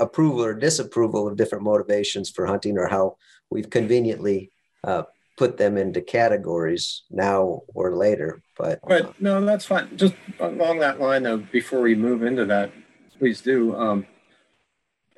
approval 0.00 0.42
or 0.44 0.54
disapproval 0.54 1.28
of 1.28 1.36
different 1.36 1.62
motivations 1.62 2.30
for 2.30 2.46
hunting 2.46 2.78
or 2.78 2.88
how 2.88 3.16
we've 3.50 3.70
conveniently 3.70 4.50
uh, 4.82 5.02
put 5.36 5.56
them 5.56 5.76
into 5.76 6.00
categories 6.00 7.04
now 7.10 7.62
or 7.68 7.96
later. 7.96 8.42
But 8.58 8.80
but 8.86 9.20
no, 9.20 9.44
that's 9.44 9.64
fine. 9.64 9.96
Just 9.96 10.14
along 10.38 10.80
that 10.80 11.00
line, 11.00 11.22
though, 11.22 11.38
before 11.38 11.80
we 11.80 11.94
move 11.94 12.22
into 12.22 12.44
that, 12.46 12.72
please 13.18 13.40
do. 13.40 13.76
Um, 13.76 14.06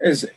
is 0.00 0.28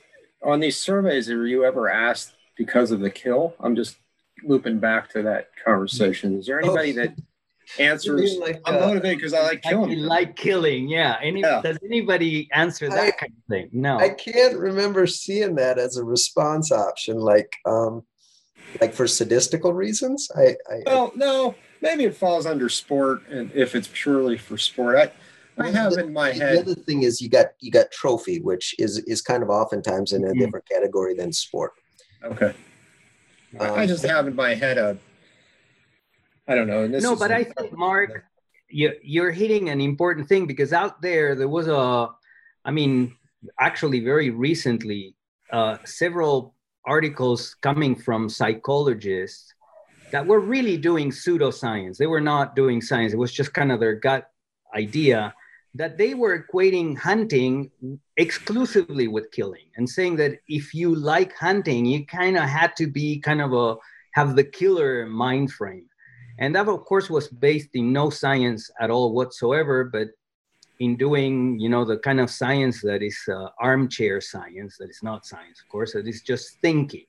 on 0.43 0.59
these 0.59 0.77
surveys, 0.77 1.27
were 1.29 1.47
you 1.47 1.65
ever 1.65 1.89
asked 1.89 2.33
because 2.55 2.91
of 2.91 2.99
the 2.99 3.09
kill? 3.09 3.55
I'm 3.59 3.75
just 3.75 3.97
looping 4.43 4.79
back 4.79 5.09
to 5.11 5.23
that 5.23 5.49
conversation. 5.63 6.39
Is 6.39 6.45
there 6.45 6.59
anybody 6.59 6.91
oh. 6.91 7.03
that 7.03 7.15
answers 7.79 8.37
like, 8.37 8.61
I'm 8.65 8.75
uh, 8.75 8.87
motivated 8.87 9.17
because 9.17 9.33
I 9.33 9.43
like 9.43 9.61
killing. 9.61 9.91
I 9.91 9.95
like 9.95 10.35
killing, 10.35 10.87
yeah. 10.87 11.17
Any 11.21 11.41
yeah. 11.41 11.61
does 11.61 11.77
anybody 11.83 12.49
answer 12.53 12.89
that 12.89 12.99
I, 12.99 13.11
kind 13.11 13.33
of 13.37 13.43
thing? 13.49 13.69
No. 13.71 13.97
I 13.97 14.09
can't 14.09 14.57
remember 14.57 15.07
seeing 15.07 15.55
that 15.55 15.77
as 15.77 15.97
a 15.97 16.03
response 16.03 16.71
option, 16.71 17.17
like 17.17 17.53
um 17.65 18.03
like 18.81 18.93
for 18.93 19.05
sadistical 19.05 19.73
reasons. 19.73 20.29
I, 20.35 20.55
I 20.69 20.81
well 20.85 21.11
no, 21.15 21.55
maybe 21.81 22.05
it 22.05 22.15
falls 22.15 22.45
under 22.45 22.69
sport 22.69 23.27
and 23.29 23.51
if 23.53 23.75
it's 23.75 23.89
purely 23.91 24.37
for 24.37 24.57
sport. 24.57 24.97
I 24.97 25.11
I 25.57 25.69
have 25.69 25.93
the, 25.93 26.05
in 26.05 26.13
my 26.13 26.31
head. 26.31 26.57
The 26.57 26.71
other 26.71 26.75
thing 26.75 27.03
is 27.03 27.21
you 27.21 27.29
got 27.29 27.47
you 27.59 27.71
got 27.71 27.91
trophy, 27.91 28.41
which 28.41 28.75
is 28.79 28.99
is 28.99 29.21
kind 29.21 29.43
of 29.43 29.49
oftentimes 29.49 30.13
in 30.13 30.23
a 30.23 30.27
mm-hmm. 30.27 30.39
different 30.39 30.67
category 30.67 31.15
than 31.15 31.31
sport. 31.31 31.73
Okay. 32.23 32.53
Um, 33.59 33.71
I 33.71 33.85
just 33.85 34.03
have 34.05 34.27
in 34.27 34.35
my 34.35 34.53
head 34.53 34.77
a. 34.77 34.97
I 36.47 36.55
don't 36.55 36.67
know. 36.67 36.87
no, 36.87 37.15
but 37.15 37.31
I 37.31 37.43
think 37.43 37.73
Mark, 37.73 38.25
you 38.69 38.93
you're 39.01 39.31
hitting 39.31 39.69
an 39.69 39.81
important 39.81 40.27
thing 40.27 40.45
because 40.45 40.73
out 40.73 41.01
there 41.01 41.35
there 41.35 41.47
was 41.47 41.67
a, 41.67 42.09
I 42.63 42.71
mean, 42.71 43.15
actually 43.59 43.99
very 44.01 44.29
recently, 44.29 45.15
uh, 45.51 45.77
several 45.85 46.55
articles 46.85 47.55
coming 47.61 47.95
from 47.95 48.29
psychologists 48.29 49.53
that 50.11 50.25
were 50.25 50.39
really 50.39 50.77
doing 50.77 51.09
pseudoscience. 51.09 51.97
They 51.97 52.07
were 52.07 52.21
not 52.21 52.55
doing 52.55 52.81
science. 52.81 53.13
It 53.13 53.17
was 53.17 53.33
just 53.33 53.53
kind 53.53 53.71
of 53.71 53.79
their 53.79 53.95
gut 53.95 54.29
idea 54.75 55.33
that 55.73 55.97
they 55.97 56.13
were 56.13 56.43
equating 56.43 56.97
hunting 56.97 57.69
exclusively 58.15 59.07
with 59.07 59.31
killing 59.31 59.67
and 59.75 59.89
saying 59.89 60.15
that 60.17 60.39
if 60.47 60.73
you 60.73 60.95
like 60.95 61.35
hunting, 61.35 61.85
you 61.85 62.05
kind 62.05 62.37
of 62.37 62.43
had 62.43 62.75
to 62.77 62.87
be 62.87 63.19
kind 63.19 63.41
of 63.41 63.51
a 63.53 63.75
have 64.13 64.35
the 64.37 64.43
killer 64.43 65.05
mind 65.05 65.51
frame. 65.51 65.87
And 66.37 66.55
that, 66.55 66.67
of 66.67 66.83
course, 66.85 67.09
was 67.09 67.27
based 67.27 67.69
in 67.73 67.93
no 67.93 68.09
science 68.09 68.69
at 68.79 68.89
all 68.89 69.13
whatsoever, 69.13 69.85
but 69.85 70.09
in 70.79 70.97
doing, 70.97 71.57
you 71.59 71.69
know, 71.69 71.85
the 71.85 71.97
kind 71.97 72.19
of 72.19 72.29
science 72.29 72.81
that 72.81 73.01
is 73.01 73.17
uh, 73.29 73.47
armchair 73.59 74.19
science, 74.19 74.77
that 74.77 74.89
is 74.89 74.99
not 75.01 75.25
science, 75.25 75.61
of 75.61 75.69
course, 75.69 75.93
that 75.93 76.07
is 76.07 76.21
just 76.21 76.59
thinking. 76.61 77.05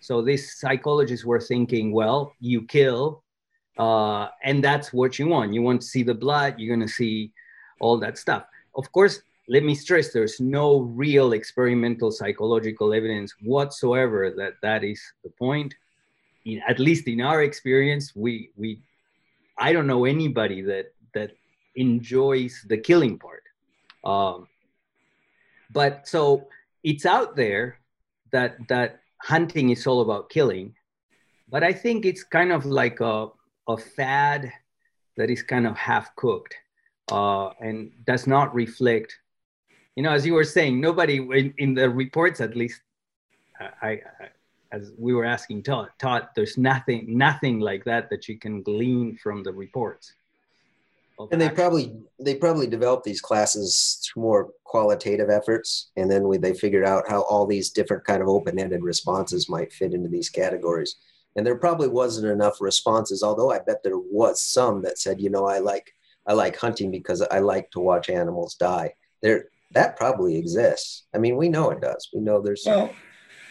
So 0.00 0.22
these 0.22 0.58
psychologists 0.58 1.26
were 1.26 1.40
thinking, 1.40 1.92
well, 1.92 2.32
you 2.38 2.62
kill, 2.62 3.24
uh, 3.78 4.28
and 4.44 4.62
that's 4.62 4.92
what 4.92 5.18
you 5.18 5.26
want. 5.26 5.52
You 5.52 5.62
want 5.62 5.80
to 5.80 5.86
see 5.86 6.04
the 6.04 6.14
blood, 6.14 6.54
you're 6.58 6.74
going 6.74 6.86
to 6.86 6.92
see 6.92 7.32
all 7.80 7.98
that 7.98 8.18
stuff. 8.18 8.44
Of 8.76 8.90
course, 8.92 9.22
let 9.48 9.64
me 9.64 9.74
stress 9.74 10.12
there's 10.12 10.40
no 10.40 10.80
real 10.80 11.32
experimental 11.32 12.12
psychological 12.12 12.92
evidence 12.92 13.34
whatsoever 13.42 14.30
that 14.36 14.54
that 14.62 14.84
is 14.84 15.00
the 15.24 15.30
point. 15.30 15.74
In, 16.48 16.62
at 16.66 16.78
least 16.78 17.06
in 17.06 17.20
our 17.20 17.42
experience, 17.42 18.16
we 18.16 18.50
we 18.56 18.80
I 19.58 19.72
don't 19.72 19.86
know 19.86 20.04
anybody 20.04 20.62
that 20.62 20.86
that 21.14 21.30
enjoys 21.76 22.64
the 22.68 22.78
killing 22.78 23.18
part. 23.18 23.44
Um, 24.04 24.48
but 25.70 26.08
so 26.08 26.48
it's 26.82 27.06
out 27.06 27.36
there 27.36 27.78
that 28.32 28.56
that 28.68 29.00
hunting 29.22 29.70
is 29.70 29.86
all 29.86 30.00
about 30.00 30.30
killing, 30.30 30.74
but 31.48 31.62
I 31.62 31.72
think 31.72 32.06
it's 32.06 32.24
kind 32.24 32.52
of 32.52 32.64
like 32.64 33.00
a 33.00 33.28
a 33.68 33.76
fad 33.76 34.50
that 35.16 35.28
is 35.28 35.42
kind 35.42 35.66
of 35.66 35.76
half 35.76 36.14
cooked 36.16 36.54
uh, 37.12 37.50
and 37.60 37.92
does 38.06 38.26
not 38.26 38.54
reflect 38.54 39.14
you 39.98 40.02
know 40.02 40.12
as 40.12 40.24
you 40.24 40.32
were 40.32 40.44
saying 40.44 40.80
nobody 40.80 41.16
in, 41.16 41.52
in 41.58 41.74
the 41.74 41.90
reports 41.90 42.40
at 42.40 42.56
least 42.56 42.80
I, 43.60 44.00
I, 44.20 44.28
as 44.72 44.92
we 44.98 45.14
were 45.14 45.24
asking 45.24 45.62
Todd, 45.62 45.88
Todd, 45.98 46.28
there's 46.36 46.58
nothing 46.58 47.16
nothing 47.16 47.60
like 47.60 47.84
that 47.84 48.10
that 48.10 48.28
you 48.28 48.38
can 48.38 48.62
glean 48.62 49.16
from 49.22 49.42
the 49.42 49.52
reports 49.52 50.14
and 51.32 51.40
they 51.40 51.46
action. 51.46 51.56
probably 51.56 51.96
they 52.20 52.36
probably 52.36 52.66
developed 52.66 53.04
these 53.04 53.20
classes 53.20 54.00
through 54.04 54.22
more 54.22 54.50
qualitative 54.64 55.30
efforts 55.30 55.90
and 55.96 56.10
then 56.10 56.28
we, 56.28 56.38
they 56.38 56.54
figured 56.54 56.84
out 56.84 57.08
how 57.08 57.22
all 57.22 57.46
these 57.46 57.70
different 57.70 58.04
kind 58.04 58.22
of 58.22 58.28
open-ended 58.28 58.82
responses 58.82 59.48
might 59.48 59.72
fit 59.72 59.94
into 59.94 60.08
these 60.08 60.28
categories 60.28 60.96
and 61.34 61.44
there 61.44 61.56
probably 61.56 61.88
wasn't 61.88 62.30
enough 62.30 62.60
responses 62.60 63.22
although 63.22 63.50
i 63.50 63.58
bet 63.58 63.82
there 63.82 63.98
was 63.98 64.40
some 64.40 64.80
that 64.82 64.98
said 64.98 65.20
you 65.20 65.30
know 65.30 65.46
i 65.46 65.58
like 65.58 65.92
I 66.28 66.34
like 66.34 66.56
hunting 66.56 66.90
because 66.90 67.22
I 67.22 67.38
like 67.38 67.70
to 67.70 67.80
watch 67.80 68.10
animals 68.10 68.54
die. 68.54 68.94
There, 69.22 69.46
that 69.72 69.96
probably 69.96 70.36
exists. 70.36 71.04
I 71.14 71.18
mean, 71.18 71.36
we 71.36 71.48
know 71.48 71.70
it 71.70 71.80
does. 71.80 72.10
We 72.14 72.20
know 72.20 72.40
there's. 72.40 72.64
Well, 72.66 72.90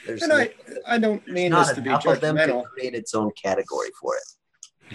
there's 0.07 0.23
and 0.23 0.29
no, 0.29 0.37
I, 0.37 0.51
I 0.87 0.97
don't 0.97 1.25
mean 1.27 1.51
this 1.51 1.71
to 1.73 1.81
be 1.81 1.89
judgmental. 1.89 2.63
To 2.63 2.69
create 2.69 2.95
its 2.95 3.13
own 3.13 3.31
category 3.31 3.89
for 3.99 4.15
it. 4.15 4.23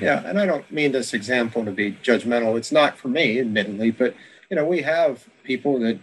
Yeah, 0.01 0.23
and 0.25 0.41
I 0.41 0.47
don't 0.47 0.71
mean 0.71 0.93
this 0.93 1.13
example 1.13 1.65
to 1.65 1.71
be 1.71 1.93
judgmental. 1.93 2.57
It's 2.57 2.73
not 2.73 2.97
for 2.97 3.09
me, 3.09 3.39
admittedly, 3.39 3.91
but 3.91 4.15
you 4.51 4.57
know, 4.57 4.65
we 4.65 4.83
have 4.83 5.27
people 5.45 5.79
that 5.81 5.99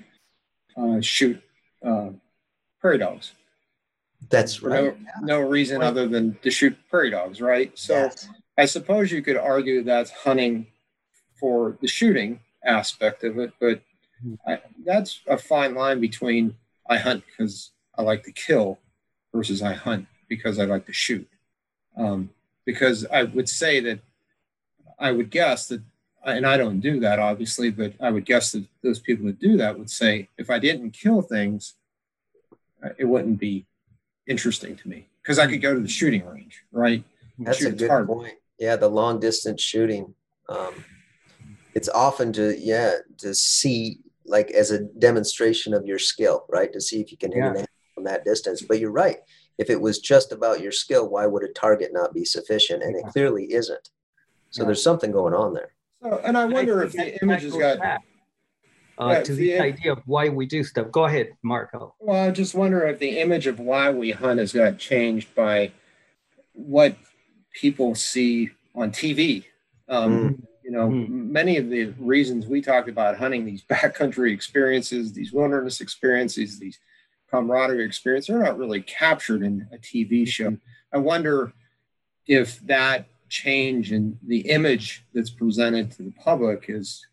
uh, 0.77 1.01
shoot 1.01 1.41
uh, 1.83 2.09
prairie 2.79 2.99
dogs. 2.99 3.33
That's 4.29 4.61
right. 4.61 4.95
No, 5.21 5.39
no 5.39 5.47
reason 5.47 5.81
other 5.81 6.07
than 6.07 6.37
to 6.43 6.51
shoot 6.51 6.77
prairie 6.89 7.09
dogs, 7.09 7.41
right? 7.41 7.77
So 7.77 7.95
yes. 7.95 8.27
I 8.57 8.65
suppose 8.65 9.11
you 9.11 9.21
could 9.21 9.37
argue 9.37 9.83
that's 9.83 10.11
hunting 10.11 10.67
for 11.39 11.77
the 11.81 11.87
shooting 11.87 12.41
aspect 12.65 13.23
of 13.23 13.39
it, 13.39 13.53
but 13.59 13.81
I, 14.45 14.59
that's 14.85 15.21
a 15.27 15.37
fine 15.37 15.73
line 15.73 16.01
between 16.01 16.55
I 16.89 16.97
hunt 16.97 17.23
because 17.25 17.71
I 17.97 18.01
like 18.01 18.23
to 18.23 18.31
kill 18.31 18.77
versus 19.33 19.61
I 19.61 19.73
hunt 19.73 20.07
because 20.27 20.59
I 20.59 20.65
like 20.65 20.85
to 20.85 20.93
shoot. 20.93 21.27
Um, 21.97 22.29
because 22.65 23.05
I 23.11 23.23
would 23.23 23.49
say 23.49 23.79
that 23.81 23.99
I 24.99 25.11
would 25.11 25.29
guess 25.29 25.67
that, 25.67 25.81
and 26.25 26.45
I 26.45 26.57
don't 26.57 26.79
do 26.79 26.99
that 26.99 27.19
obviously, 27.19 27.71
but 27.71 27.93
I 27.99 28.11
would 28.11 28.25
guess 28.25 28.51
that 28.51 28.65
those 28.83 28.99
people 28.99 29.25
that 29.27 29.39
do 29.39 29.57
that 29.57 29.77
would 29.77 29.89
say 29.89 30.29
if 30.37 30.49
I 30.49 30.59
didn't 30.59 30.91
kill 30.91 31.21
things, 31.21 31.75
it 32.97 33.05
wouldn't 33.05 33.39
be 33.39 33.65
interesting 34.27 34.75
to 34.75 34.87
me 34.87 35.07
because 35.21 35.39
I 35.39 35.47
could 35.47 35.61
go 35.61 35.73
to 35.73 35.79
the 35.79 35.87
shooting 35.87 36.25
range, 36.25 36.63
right? 36.71 37.03
That's 37.39 37.63
a 37.63 37.71
good 37.71 38.07
point. 38.07 38.35
Yeah, 38.57 38.75
the 38.75 38.89
long 38.89 39.19
distance 39.19 39.61
shooting. 39.61 40.13
Um, 40.47 40.83
it's 41.73 41.89
often 41.89 42.33
to 42.33 42.57
yeah 42.59 42.95
to 43.19 43.33
see 43.33 43.99
like 44.25 44.51
as 44.51 44.71
a 44.71 44.79
demonstration 44.79 45.73
of 45.73 45.85
your 45.85 45.99
skill 45.99 46.45
right 46.49 46.73
to 46.73 46.81
see 46.81 46.99
if 46.99 47.11
you 47.11 47.17
can 47.17 47.31
hit 47.31 47.39
yeah. 47.39 47.59
an 47.59 47.65
from 47.99 48.05
that 48.05 48.23
distance. 48.23 48.61
But 48.61 48.79
you're 48.79 48.91
right. 48.91 49.17
If 49.57 49.69
it 49.69 49.81
was 49.81 49.99
just 49.99 50.31
about 50.31 50.61
your 50.61 50.71
skill 50.71 51.09
why 51.09 51.25
would 51.25 51.43
a 51.43 51.51
target 51.51 51.91
not 51.91 52.13
be 52.13 52.23
sufficient? 52.23 52.81
And 52.81 52.95
yeah. 52.95 53.05
it 53.05 53.11
clearly 53.11 53.53
isn't. 53.53 53.89
So 54.51 54.61
yeah. 54.61 54.67
there's 54.67 54.83
something 54.83 55.11
going 55.11 55.33
on 55.33 55.53
there. 55.53 55.73
So, 56.01 56.21
and 56.23 56.37
i 56.37 56.45
wonder 56.45 56.81
I 56.81 56.85
if 56.85 56.93
the 56.93 57.21
image 57.21 57.43
has 57.43 57.53
got 57.53 57.79
back, 57.79 58.01
uh, 58.97 59.09
yeah, 59.11 59.23
to 59.23 59.33
the, 59.33 59.51
the 59.51 59.59
idea 59.59 59.91
of 59.91 59.99
why 60.05 60.29
we 60.29 60.45
do 60.45 60.63
stuff. 60.63 60.91
Go 60.91 61.03
ahead 61.03 61.33
marco. 61.43 61.93
Well 61.99 62.29
i 62.29 62.31
just 62.31 62.55
wonder 62.55 62.87
if 62.87 62.99
the 62.99 63.19
image 63.19 63.47
of 63.47 63.59
why 63.59 63.91
we 63.91 64.11
hunt 64.11 64.39
has 64.39 64.53
got 64.53 64.77
changed 64.77 65.35
by 65.35 65.73
what 66.53 66.95
people 67.53 67.95
see 67.95 68.51
on 68.73 68.91
tv 68.91 69.43
um, 69.89 70.11
mm. 70.11 70.47
you 70.63 70.71
know, 70.71 70.87
mm-hmm. 70.87 71.31
many 71.31 71.57
of 71.57 71.69
the 71.69 71.93
reasons 71.97 72.45
we 72.45 72.61
talk 72.61 72.87
about 72.87 73.17
hunting, 73.17 73.43
these 73.43 73.63
backcountry 73.69 74.31
experiences, 74.31 75.11
these 75.11 75.33
wilderness 75.33 75.81
experiences, 75.81 76.59
these 76.59 76.79
camaraderie 77.29 77.85
experience, 77.85 78.27
they're 78.27 78.39
not 78.39 78.57
really 78.57 78.81
captured 78.81 79.43
in 79.43 79.67
a 79.71 79.77
TV 79.77 80.27
show. 80.27 80.57
I 80.93 80.97
wonder 80.97 81.53
if 82.27 82.59
that 82.61 83.07
change 83.29 83.91
in 83.91 84.17
the 84.25 84.49
image 84.49 85.05
that's 85.13 85.29
presented 85.29 85.91
to 85.91 86.03
the 86.03 86.11
public 86.11 86.65
has 86.65 87.05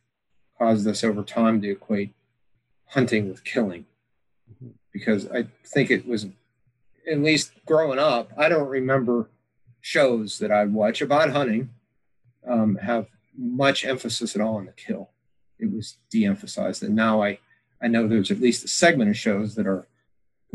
caused 0.59 0.87
us 0.87 1.05
over 1.05 1.23
time 1.23 1.61
to 1.61 1.71
equate 1.71 2.15
hunting 2.87 3.29
with 3.29 3.45
killing. 3.45 3.85
Because 4.93 5.31
I 5.31 5.47
think 5.65 5.91
it 5.91 6.07
was, 6.07 6.27
at 7.11 7.21
least 7.21 7.53
growing 7.67 7.99
up, 7.99 8.31
I 8.37 8.49
don't 8.49 8.69
remember 8.69 9.29
shows 9.83 10.39
that 10.39 10.51
I 10.51 10.65
watch 10.65 11.01
about 11.03 11.31
hunting 11.31 11.71
um, 12.49 12.77
have 12.77 13.07
much 13.37 13.85
emphasis 13.85 14.35
at 14.35 14.41
all 14.41 14.57
on 14.57 14.67
the 14.67 14.73
kill. 14.73 15.11
It 15.59 15.71
was 15.71 15.97
de-emphasized, 16.11 16.83
and 16.83 16.95
now 16.95 17.23
I 17.23 17.39
I 17.81 17.89
know 17.89 18.09
there's 18.09 18.31
at 18.31 18.41
least 18.41 18.65
a 18.65 18.69
segment 18.69 19.11
of 19.11 19.17
shows 19.17 19.55
that 19.55 19.67
are 19.67 19.87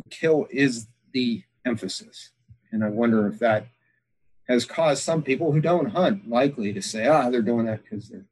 kill 0.10 0.48
is 0.50 0.88
the 1.14 1.44
emphasis, 1.66 2.32
and 2.72 2.84
I 2.84 2.89
wonder 2.89 3.28
if 3.28 3.39
that 3.39 3.68
has 4.48 4.66
caused 4.66 5.04
some 5.04 5.24
people 5.24 5.52
who 5.52 5.62
don't 5.62 5.92
hunt 5.92 6.28
likely 6.30 6.74
to 6.74 6.82
say, 6.82 7.08
ah, 7.08 7.30
they're 7.30 7.42
doing 7.42 7.66
that 7.66 7.84
because 7.84 8.10
they're 8.10 8.26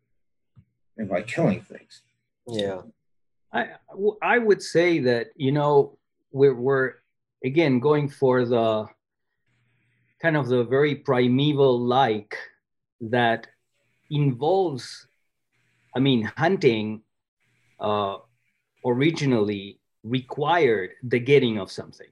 they're 0.97 1.05
like 1.05 1.27
killing 1.27 1.61
things. 1.61 2.01
Yeah. 2.47 2.81
I 3.53 3.69
I 4.21 4.37
would 4.37 4.61
say 4.61 4.99
that 4.99 5.27
you 5.35 5.51
know 5.51 5.97
we're, 6.31 6.53
we're 6.53 6.93
again 7.43 7.79
going 7.79 8.09
for 8.09 8.45
the 8.45 8.87
kind 10.21 10.35
of 10.35 10.47
the 10.47 10.63
very 10.63 10.95
primeval 10.95 11.79
like 11.79 12.35
that 13.01 13.47
involves 14.11 15.07
i 15.95 15.99
mean 15.99 16.23
hunting 16.35 17.01
uh, 17.79 18.17
originally 18.85 19.78
required 20.03 20.91
the 21.03 21.19
getting 21.19 21.59
of 21.59 21.71
something 21.71 22.07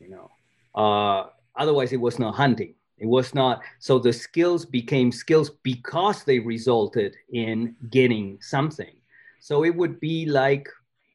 you 0.00 0.08
know. 0.10 0.30
Uh, 0.74 1.28
otherwise 1.56 1.92
it 1.92 2.00
was 2.00 2.18
not 2.18 2.34
hunting. 2.34 2.74
It 2.98 3.06
was 3.06 3.34
not 3.34 3.62
so 3.78 3.98
the 3.98 4.12
skills 4.12 4.64
became 4.64 5.12
skills 5.12 5.50
because 5.62 6.24
they 6.24 6.38
resulted 6.38 7.16
in 7.32 7.76
getting 7.90 8.38
something. 8.40 8.94
So 9.40 9.64
it 9.64 9.74
would 9.74 10.00
be 10.00 10.26
like 10.26 10.68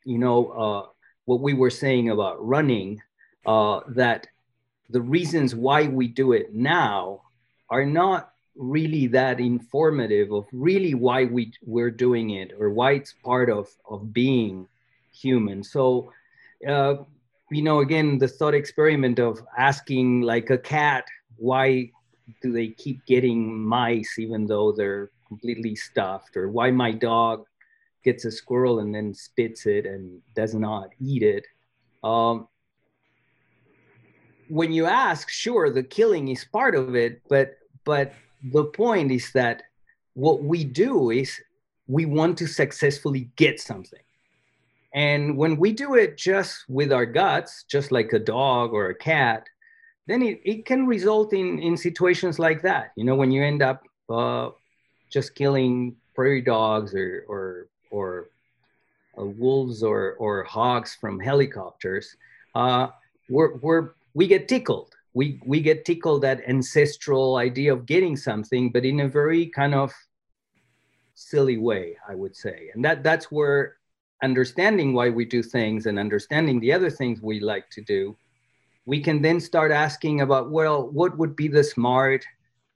you 0.06 0.18
know 0.18 0.48
uh, 0.48 0.88
what 1.26 1.42
we 1.42 1.54
were 1.54 1.70
saying 1.70 2.10
about 2.10 2.46
running 2.46 3.02
uh, 3.46 3.82
that 3.90 4.28
the 4.90 5.02
reasons 5.02 5.56
why 5.56 5.88
we 5.88 6.08
do 6.08 6.34
it 6.34 6.54
now 6.54 7.22
are 7.70 7.86
not 7.86 8.32
really 8.56 9.08
that 9.08 9.40
informative 9.40 10.32
of 10.32 10.46
really 10.54 10.94
why 10.94 11.26
we 11.26 11.52
we're 11.66 11.92
doing 11.92 12.32
it 12.32 12.52
or 12.60 12.70
why 12.70 12.92
it's 12.92 13.14
part 13.24 13.50
of 13.50 13.68
of 13.90 14.14
being 14.14 14.68
human. 15.24 15.64
So 15.64 16.12
uh, 16.68 16.96
you 17.52 17.64
know 17.68 17.80
again 17.80 18.18
the 18.18 18.28
thought 18.28 18.54
experiment 18.54 19.20
of 19.20 19.42
asking 19.58 20.22
like 20.22 20.50
a 20.50 20.58
cat 20.58 21.06
why 21.38 21.92
do 22.42 22.52
they 22.52 22.70
keep 22.70 23.06
getting 23.06 23.40
mice 23.60 24.18
even 24.18 24.46
though 24.48 24.72
they're 24.72 25.10
completely 25.28 25.76
stuffed? 25.76 26.38
Or 26.38 26.50
why 26.50 26.72
my 26.72 26.92
dog 26.92 27.46
gets 28.04 28.26
a 28.26 28.32
squirrel 28.32 28.80
and 28.80 28.94
then 28.94 29.14
spits 29.14 29.66
it 29.66 29.86
and 29.86 30.22
does 30.36 30.54
not 30.54 30.90
eat 31.02 31.24
it? 31.24 31.46
Um, 32.04 32.48
when 34.50 34.72
you 34.72 34.86
ask, 34.86 35.30
sure, 35.30 35.70
the 35.70 35.84
killing 35.84 36.28
is 36.28 36.46
part 36.46 36.76
of 36.76 36.96
it, 36.96 37.22
but 37.30 37.58
but 37.86 38.14
the 38.52 38.66
point 38.66 39.12
is 39.12 39.32
that 39.34 39.64
what 40.14 40.44
we 40.44 40.64
do 40.64 41.10
is 41.10 41.42
we 41.88 42.06
want 42.06 42.38
to 42.38 42.48
successfully 42.48 43.32
get 43.36 43.60
something. 43.60 44.03
And 44.94 45.38
when 45.38 45.58
we 45.58 45.72
do 45.72 45.96
it 45.96 46.18
just 46.18 46.66
with 46.70 46.91
our 46.91 47.06
guts, 47.06 47.64
just 47.64 47.91
like 47.91 48.14
a 48.14 48.20
dog 48.20 48.74
or 48.74 48.89
a 48.89 48.96
cat, 48.96 49.48
then 50.06 50.22
it, 50.22 50.39
it 50.44 50.66
can 50.66 50.86
result 50.86 51.34
in, 51.34 51.60
in 51.60 51.78
situations 51.78 52.38
like 52.38 52.62
that. 52.62 52.91
You 52.96 53.04
know, 53.04 53.16
when 53.16 53.32
you 53.32 53.44
end 53.44 53.64
up 53.64 53.84
uh, 54.10 54.50
just 55.10 55.34
killing 55.34 55.96
prairie 56.14 56.41
dogs 56.41 56.94
or, 56.94 57.26
or, 57.28 57.68
or 57.89 58.28
uh, 59.18 59.26
wolves 59.26 59.82
or, 59.82 60.14
or 60.20 60.44
hogs 60.44 60.96
from 61.00 61.20
helicopters, 61.20 62.16
uh, 62.54 62.88
we're, 63.30 63.56
we're 63.58 63.91
we 64.14 64.28
get 64.28 64.48
tickled. 64.48 64.94
We, 65.16 65.39
we 65.46 65.62
get 65.62 65.86
tickled 65.86 66.22
that 66.22 66.48
ancestral 66.48 67.38
idea 67.38 67.74
of 67.74 67.86
getting 67.86 68.16
something, 68.16 68.72
but 68.72 68.86
in 68.86 69.00
a 69.00 69.08
very 69.08 69.48
kind 69.48 69.74
of 69.74 69.91
silly 71.16 71.58
way, 71.58 71.98
I 72.08 72.14
would 72.14 72.36
say. 72.36 72.70
And 72.74 72.84
that, 72.86 73.02
that's 73.04 73.32
where 73.32 73.78
understanding 74.24 74.94
why 74.94 75.10
we 75.10 75.26
do 75.26 75.44
things 75.44 75.86
and 75.86 76.00
understanding 76.00 76.60
the 76.60 76.74
other 76.74 76.90
things 76.90 77.22
we 77.22 77.40
like 77.40 77.70
to 77.72 77.82
do, 77.82 78.16
we 78.86 79.02
can 79.02 79.22
then 79.22 79.40
start 79.40 79.72
asking 79.72 80.22
about, 80.22 80.52
well, 80.52 80.90
what 80.90 81.18
would 81.18 81.36
be 81.36 81.48
the 81.48 81.64
smart 81.64 82.26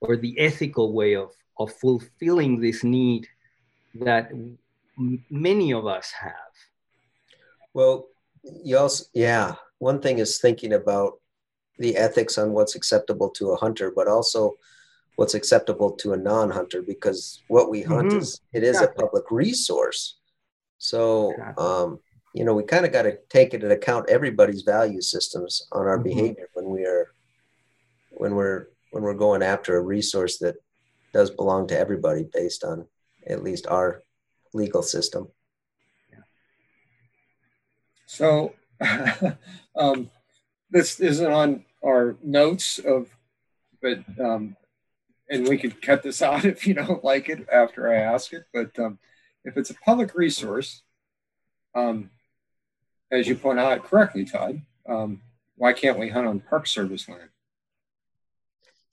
or 0.02 0.16
the 0.18 0.38
ethical 0.40 0.94
way 0.94 1.16
of, 1.16 1.32
of 1.58 1.74
fulfilling 1.74 2.60
this 2.60 2.84
need 2.84 3.28
that 3.96 4.32
m- 4.32 4.58
many 5.30 5.74
of 5.74 5.88
us 5.88 6.12
have? 6.12 6.54
Well, 7.74 8.08
you 8.64 8.78
also, 8.78 9.06
yeah, 9.14 9.56
one 9.80 10.02
thing 10.02 10.20
is 10.20 10.40
thinking 10.40 10.74
about 10.74 11.20
the 11.78 11.96
ethics 11.96 12.38
on 12.38 12.54
what's 12.54 12.76
acceptable 12.76 13.30
to 13.30 13.52
a 13.52 13.56
hunter, 13.56 13.92
but 13.96 14.08
also 14.08 14.56
what's 15.16 15.34
acceptable 15.34 15.92
to 15.92 16.14
a 16.14 16.18
non-hunter 16.18 16.82
because 16.82 17.42
what 17.48 17.70
we 17.70 17.82
hunt 17.82 18.10
mm-hmm. 18.10 18.20
is 18.20 18.42
it 18.54 18.64
is 18.64 18.78
exactly. 18.78 19.04
a 19.04 19.06
public 19.06 19.32
resource. 19.32 20.18
So 20.78 21.34
um, 21.58 22.00
you 22.34 22.46
know 22.46 22.54
we 22.54 22.64
kind 22.64 22.86
of 22.86 22.92
got 22.92 23.04
to 23.04 23.18
take 23.30 23.54
into 23.54 23.70
account 23.70 24.10
everybody's 24.10 24.62
value 24.62 25.02
systems 25.02 25.68
on 25.72 25.88
our 25.88 25.98
mm-hmm. 25.98 26.04
behavior 26.04 26.50
when 26.54 26.70
we 26.70 26.86
are 26.86 27.12
when 28.12 28.36
we're 28.36 28.68
when 28.92 29.04
we're 29.04 29.14
going 29.14 29.44
after 29.44 29.78
a 29.78 29.82
resource 29.82 30.38
that 30.40 30.56
does 31.14 31.30
belong 31.30 31.68
to 31.68 31.78
everybody 31.78 32.26
based 32.34 32.64
on 32.64 32.86
at 33.28 33.44
least 33.44 33.68
our 33.68 34.04
legal 34.54 34.82
system. 34.82 35.28
Yeah. 36.12 36.20
So 38.06 38.54
um, 39.76 40.10
this 40.70 41.00
isn't 41.00 41.32
on 41.32 41.66
our 41.86 42.18
notes 42.24 42.80
of, 42.80 43.10
but 43.82 44.00
um, 44.20 44.56
and 45.30 45.48
we 45.48 45.58
could 45.58 45.82
cut 45.82 46.04
this 46.04 46.22
out 46.28 46.46
if 46.46 46.66
you 46.68 46.74
don't 46.74 47.04
like 47.04 47.30
it 47.30 47.48
after 47.52 47.92
I 47.92 47.98
ask 47.98 48.34
it. 48.34 48.46
But 48.54 48.78
um, 48.80 49.00
if 49.44 49.58
it's 49.58 49.70
a 49.70 49.76
public 49.76 50.16
resource, 50.16 50.82
um, 51.76 52.10
as 53.12 53.28
you 53.28 53.36
point 53.36 53.60
out 53.60 53.84
correctly, 53.84 54.26
Todd, 54.26 54.62
um, 54.90 55.22
why 55.56 55.74
can't 55.74 56.00
we 56.00 56.10
hunt 56.10 56.28
on 56.28 56.40
Park 56.40 56.68
Service 56.68 57.08
land? 57.08 57.30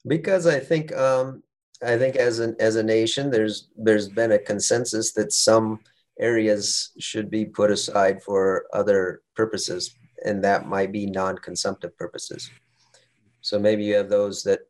Because 0.07 0.47
I 0.47 0.59
think 0.59 0.95
um, 0.95 1.43
I 1.83 1.97
think 1.97 2.15
as 2.15 2.39
an 2.39 2.55
as 2.59 2.75
a 2.75 2.83
nation, 2.83 3.29
there's 3.29 3.69
there's 3.75 4.07
been 4.07 4.31
a 4.31 4.39
consensus 4.39 5.13
that 5.13 5.33
some 5.33 5.79
areas 6.19 6.91
should 6.99 7.29
be 7.29 7.45
put 7.45 7.71
aside 7.71 8.23
for 8.23 8.65
other 8.73 9.21
purposes, 9.35 9.95
and 10.23 10.43
that 10.43 10.67
might 10.67 10.91
be 10.91 11.05
non-consumptive 11.05 11.97
purposes. 11.97 12.49
So 13.41 13.59
maybe 13.59 13.83
you 13.83 13.95
have 13.95 14.09
those 14.09 14.43
that 14.43 14.61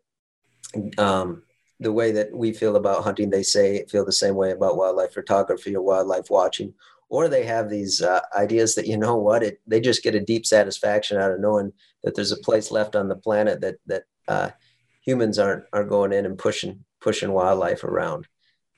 um, 0.97 1.43
the 1.79 1.91
way 1.91 2.11
that 2.11 2.31
we 2.33 2.53
feel 2.53 2.75
about 2.75 3.03
hunting, 3.03 3.29
they 3.29 3.43
say 3.43 3.85
feel 3.85 4.05
the 4.05 4.11
same 4.11 4.35
way 4.35 4.51
about 4.51 4.77
wildlife 4.77 5.13
photography 5.13 5.75
or 5.75 5.81
wildlife 5.81 6.29
watching, 6.29 6.73
or 7.09 7.27
they 7.27 7.43
have 7.43 7.69
these 7.69 8.01
uh, 8.01 8.21
ideas 8.35 8.75
that 8.75 8.87
you 8.87 8.97
know 8.97 9.17
what 9.17 9.43
it 9.43 9.59
they 9.67 9.79
just 9.79 10.03
get 10.03 10.15
a 10.15 10.19
deep 10.19 10.45
satisfaction 10.45 11.17
out 11.17 11.31
of 11.31 11.39
knowing 11.39 11.71
that 12.03 12.15
there's 12.15 12.31
a 12.31 12.37
place 12.37 12.71
left 12.71 12.95
on 12.95 13.07
the 13.07 13.15
planet 13.15 13.61
that 13.61 13.75
that 13.85 14.03
uh, 14.27 14.49
humans 15.01 15.37
aren't 15.37 15.65
are 15.73 15.83
going 15.83 16.13
in 16.13 16.25
and 16.25 16.37
pushing 16.37 16.83
pushing 17.01 17.31
wildlife 17.31 17.83
around. 17.83 18.27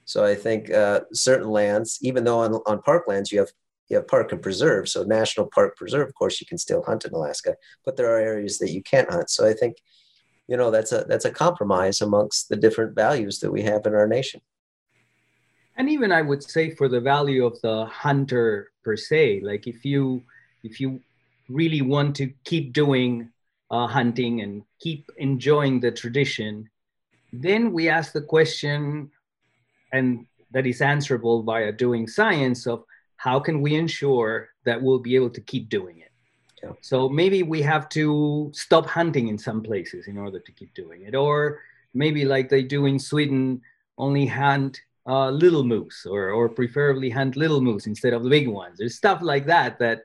So 0.05 0.23
I 0.23 0.35
think 0.35 0.71
uh, 0.71 1.01
certain 1.13 1.49
lands, 1.49 1.99
even 2.01 2.23
though 2.23 2.39
on, 2.39 2.55
on 2.65 2.81
parklands 2.81 3.31
you 3.31 3.39
have 3.39 3.51
you 3.89 3.97
have 3.97 4.07
park 4.07 4.31
and 4.31 4.41
preserve. 4.41 4.89
So 4.89 5.03
national 5.03 5.49
park 5.53 5.77
preserve, 5.77 6.07
of 6.07 6.15
course, 6.15 6.41
you 6.41 6.47
can 6.47 6.57
still 6.57 6.83
hunt 6.83 7.05
in 7.05 7.13
Alaska, 7.13 7.55
but 7.85 7.95
there 7.95 8.11
are 8.11 8.19
areas 8.19 8.57
that 8.59 8.71
you 8.71 8.83
can't 8.83 9.09
hunt. 9.09 9.29
So 9.29 9.47
I 9.47 9.53
think, 9.53 9.77
you 10.47 10.55
know, 10.55 10.71
that's 10.71 10.91
a 10.91 11.05
that's 11.07 11.25
a 11.25 11.31
compromise 11.31 12.01
amongst 12.01 12.49
the 12.49 12.55
different 12.55 12.95
values 12.95 13.39
that 13.39 13.51
we 13.51 13.61
have 13.63 13.85
in 13.85 13.93
our 13.93 14.07
nation. 14.07 14.41
And 15.75 15.89
even 15.89 16.11
I 16.11 16.21
would 16.21 16.41
say 16.41 16.73
for 16.73 16.87
the 16.87 17.01
value 17.01 17.45
of 17.45 17.59
the 17.61 17.85
hunter 17.85 18.71
per 18.83 18.95
se, 18.95 19.41
like 19.43 19.67
if 19.67 19.85
you 19.85 20.23
if 20.63 20.79
you 20.79 21.01
really 21.49 21.81
want 21.81 22.15
to 22.15 22.27
keep 22.45 22.73
doing 22.73 23.29
uh, 23.69 23.87
hunting 23.87 24.41
and 24.41 24.63
keep 24.79 25.09
enjoying 25.17 25.79
the 25.79 25.91
tradition, 25.91 26.69
then 27.33 27.73
we 27.73 27.89
ask 27.89 28.13
the 28.13 28.21
question, 28.21 29.11
and 29.91 30.25
that 30.51 30.65
is 30.65 30.81
answerable 30.81 31.43
via 31.43 31.71
doing 31.71 32.07
science 32.07 32.65
of 32.65 32.83
how 33.17 33.39
can 33.39 33.61
we 33.61 33.75
ensure 33.75 34.49
that 34.65 34.81
we'll 34.81 34.99
be 34.99 35.15
able 35.15 35.29
to 35.29 35.41
keep 35.41 35.69
doing 35.69 35.99
it? 35.99 36.06
Yeah. 36.63 36.71
So 36.81 37.07
maybe 37.07 37.43
we 37.43 37.61
have 37.61 37.87
to 37.89 38.51
stop 38.53 38.85
hunting 38.85 39.27
in 39.27 39.37
some 39.37 39.61
places 39.61 40.07
in 40.07 40.17
order 40.17 40.39
to 40.39 40.51
keep 40.51 40.73
doing 40.73 41.03
it, 41.03 41.15
or 41.15 41.59
maybe 41.93 42.25
like 42.25 42.49
they 42.49 42.63
do 42.63 42.85
in 42.85 42.99
Sweden, 42.99 43.61
only 43.97 44.25
hunt 44.25 44.81
uh, 45.05 45.29
little 45.29 45.63
moose, 45.63 46.05
or 46.05 46.31
or 46.31 46.49
preferably 46.49 47.09
hunt 47.09 47.35
little 47.35 47.61
moose 47.61 47.87
instead 47.87 48.13
of 48.13 48.23
the 48.23 48.29
big 48.29 48.47
ones. 48.47 48.77
There's 48.77 48.95
stuff 48.95 49.21
like 49.21 49.45
that 49.45 49.77
that 49.79 50.01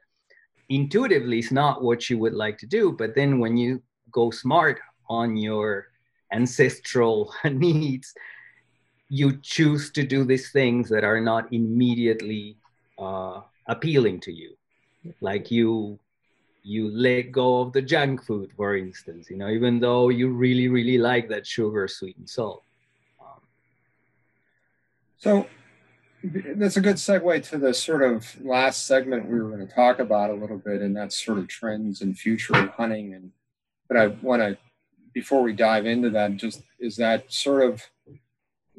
intuitively 0.69 1.39
is 1.39 1.51
not 1.51 1.83
what 1.83 2.09
you 2.11 2.19
would 2.19 2.35
like 2.35 2.59
to 2.59 2.67
do, 2.67 2.93
but 2.93 3.15
then 3.15 3.39
when 3.39 3.57
you 3.57 3.83
go 4.11 4.31
smart 4.31 4.79
on 5.09 5.37
your 5.37 5.89
ancestral 6.33 7.35
needs, 7.45 8.15
you 9.09 9.39
choose 9.43 9.91
to 9.93 10.03
do 10.03 10.25
these 10.25 10.53
things 10.53 10.89
that 10.89 11.05
are 11.05 11.21
not 11.21 11.53
immediately 11.53 12.57
uh, 12.99 13.41
appealing 13.67 14.21
to 14.21 14.33
you 14.33 14.57
like 15.21 15.51
you 15.51 15.99
you 16.63 16.91
let 16.91 17.33
go 17.33 17.61
of 17.61 17.73
the 17.73 17.83
junk 17.83 18.23
food 18.23 18.51
for 18.57 18.77
instance 18.77 19.29
you 19.29 19.37
know 19.37 19.49
even 19.49 19.81
though 19.81 20.09
you 20.09 20.29
really 20.29 20.69
really 20.69 20.99
like 20.99 21.29
that 21.29 21.47
sugar 21.47 21.89
sweet 21.89 22.17
and 22.17 22.29
salt 22.29 22.63
um, 23.21 23.41
so 25.17 25.47
that's 26.57 26.77
a 26.77 26.81
good 26.81 26.97
segue 26.97 27.49
to 27.49 27.59
the 27.59 27.75
sort 27.75 28.03
of 28.03 28.41
last 28.45 28.87
segment 28.87 29.29
we 29.29 29.41
were 29.41 29.51
going 29.51 29.67
to 29.67 29.75
talk 29.75 29.99
about 29.99 30.31
a 30.31 30.35
little 30.35 30.59
bit 30.59 30.81
and 30.81 30.97
that's 30.97 31.25
sort 31.25 31.39
of 31.39 31.49
trends 31.49 32.01
and 32.01 32.19
future 32.19 32.57
of 32.57 32.69
hunting 32.71 33.15
and 33.15 33.33
but 33.89 33.97
i 33.97 34.07
want 34.23 34.41
to 34.41 34.57
before 35.13 35.43
we 35.43 35.53
dive 35.53 35.85
into 35.85 36.11
that 36.11 36.37
just 36.37 36.63
is 36.79 36.97
that 36.97 37.31
sort 37.33 37.63
of 37.63 37.83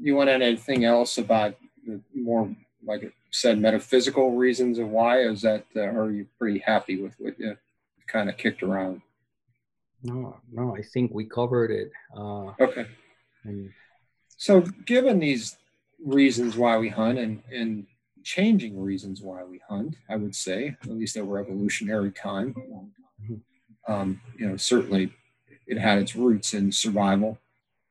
you 0.02 0.16
want 0.16 0.30
to 0.30 0.34
anything 0.34 0.86
else 0.86 1.18
about 1.18 1.56
the 1.86 2.02
more 2.16 2.50
like 2.86 3.14
said 3.34 3.60
metaphysical 3.60 4.36
reasons 4.36 4.78
of 4.78 4.90
why? 4.90 5.20
Is 5.20 5.42
that 5.42 5.66
uh, 5.76 5.82
are 5.82 6.12
you 6.12 6.28
pretty 6.38 6.60
happy 6.60 7.02
with 7.02 7.16
what 7.18 7.40
you 7.40 7.58
kind 8.14 8.30
of 8.30 8.38
kicked 8.38 8.64
around. 8.64 9.02
No, 10.04 10.38
no, 10.52 10.76
I 10.76 10.82
think 10.82 11.14
we 11.14 11.26
covered 11.26 11.72
it. 11.72 11.92
Uh, 12.16 12.52
okay. 12.60 12.86
And... 13.44 13.72
So, 14.38 14.62
given 14.86 15.20
these 15.20 15.58
reasons 16.04 16.56
why 16.56 16.78
we 16.78 16.90
hunt 16.90 17.18
and, 17.18 17.42
and 17.52 17.88
changing 18.24 18.82
reasons 18.82 19.22
why 19.22 19.44
we 19.44 19.62
hunt, 19.68 19.96
I 20.10 20.16
would 20.18 20.36
say, 20.36 20.76
at 20.84 20.90
least 20.90 21.18
over 21.18 21.40
evolutionary 21.40 22.12
time, 22.12 22.54
mm-hmm. 22.54 23.92
um, 23.92 24.22
you 24.38 24.48
know, 24.48 24.58
certainly 24.58 25.12
it 25.68 25.78
had 25.78 26.00
its 26.00 26.16
roots 26.16 26.54
in 26.54 26.72
survival, 26.72 27.40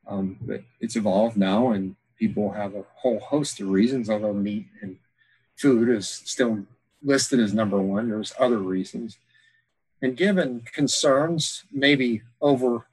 um, 0.07 0.37
but 0.41 0.61
it's 0.79 0.95
evolved 0.95 1.37
now, 1.37 1.71
and 1.71 1.95
people 2.19 2.51
have 2.51 2.75
a 2.75 2.85
whole 2.95 3.19
host 3.19 3.59
of 3.59 3.69
reasons, 3.69 4.09
although 4.09 4.33
meat 4.33 4.67
and 4.81 4.97
food 5.55 5.89
is 5.89 6.07
still 6.07 6.65
listed 7.01 7.39
as 7.39 7.53
number 7.53 7.81
one. 7.81 8.09
There's 8.09 8.33
other 8.39 8.59
reasons. 8.59 9.17
And 10.03 10.17
given 10.17 10.63
concerns, 10.73 11.63
maybe 11.71 12.21
over 12.41 12.87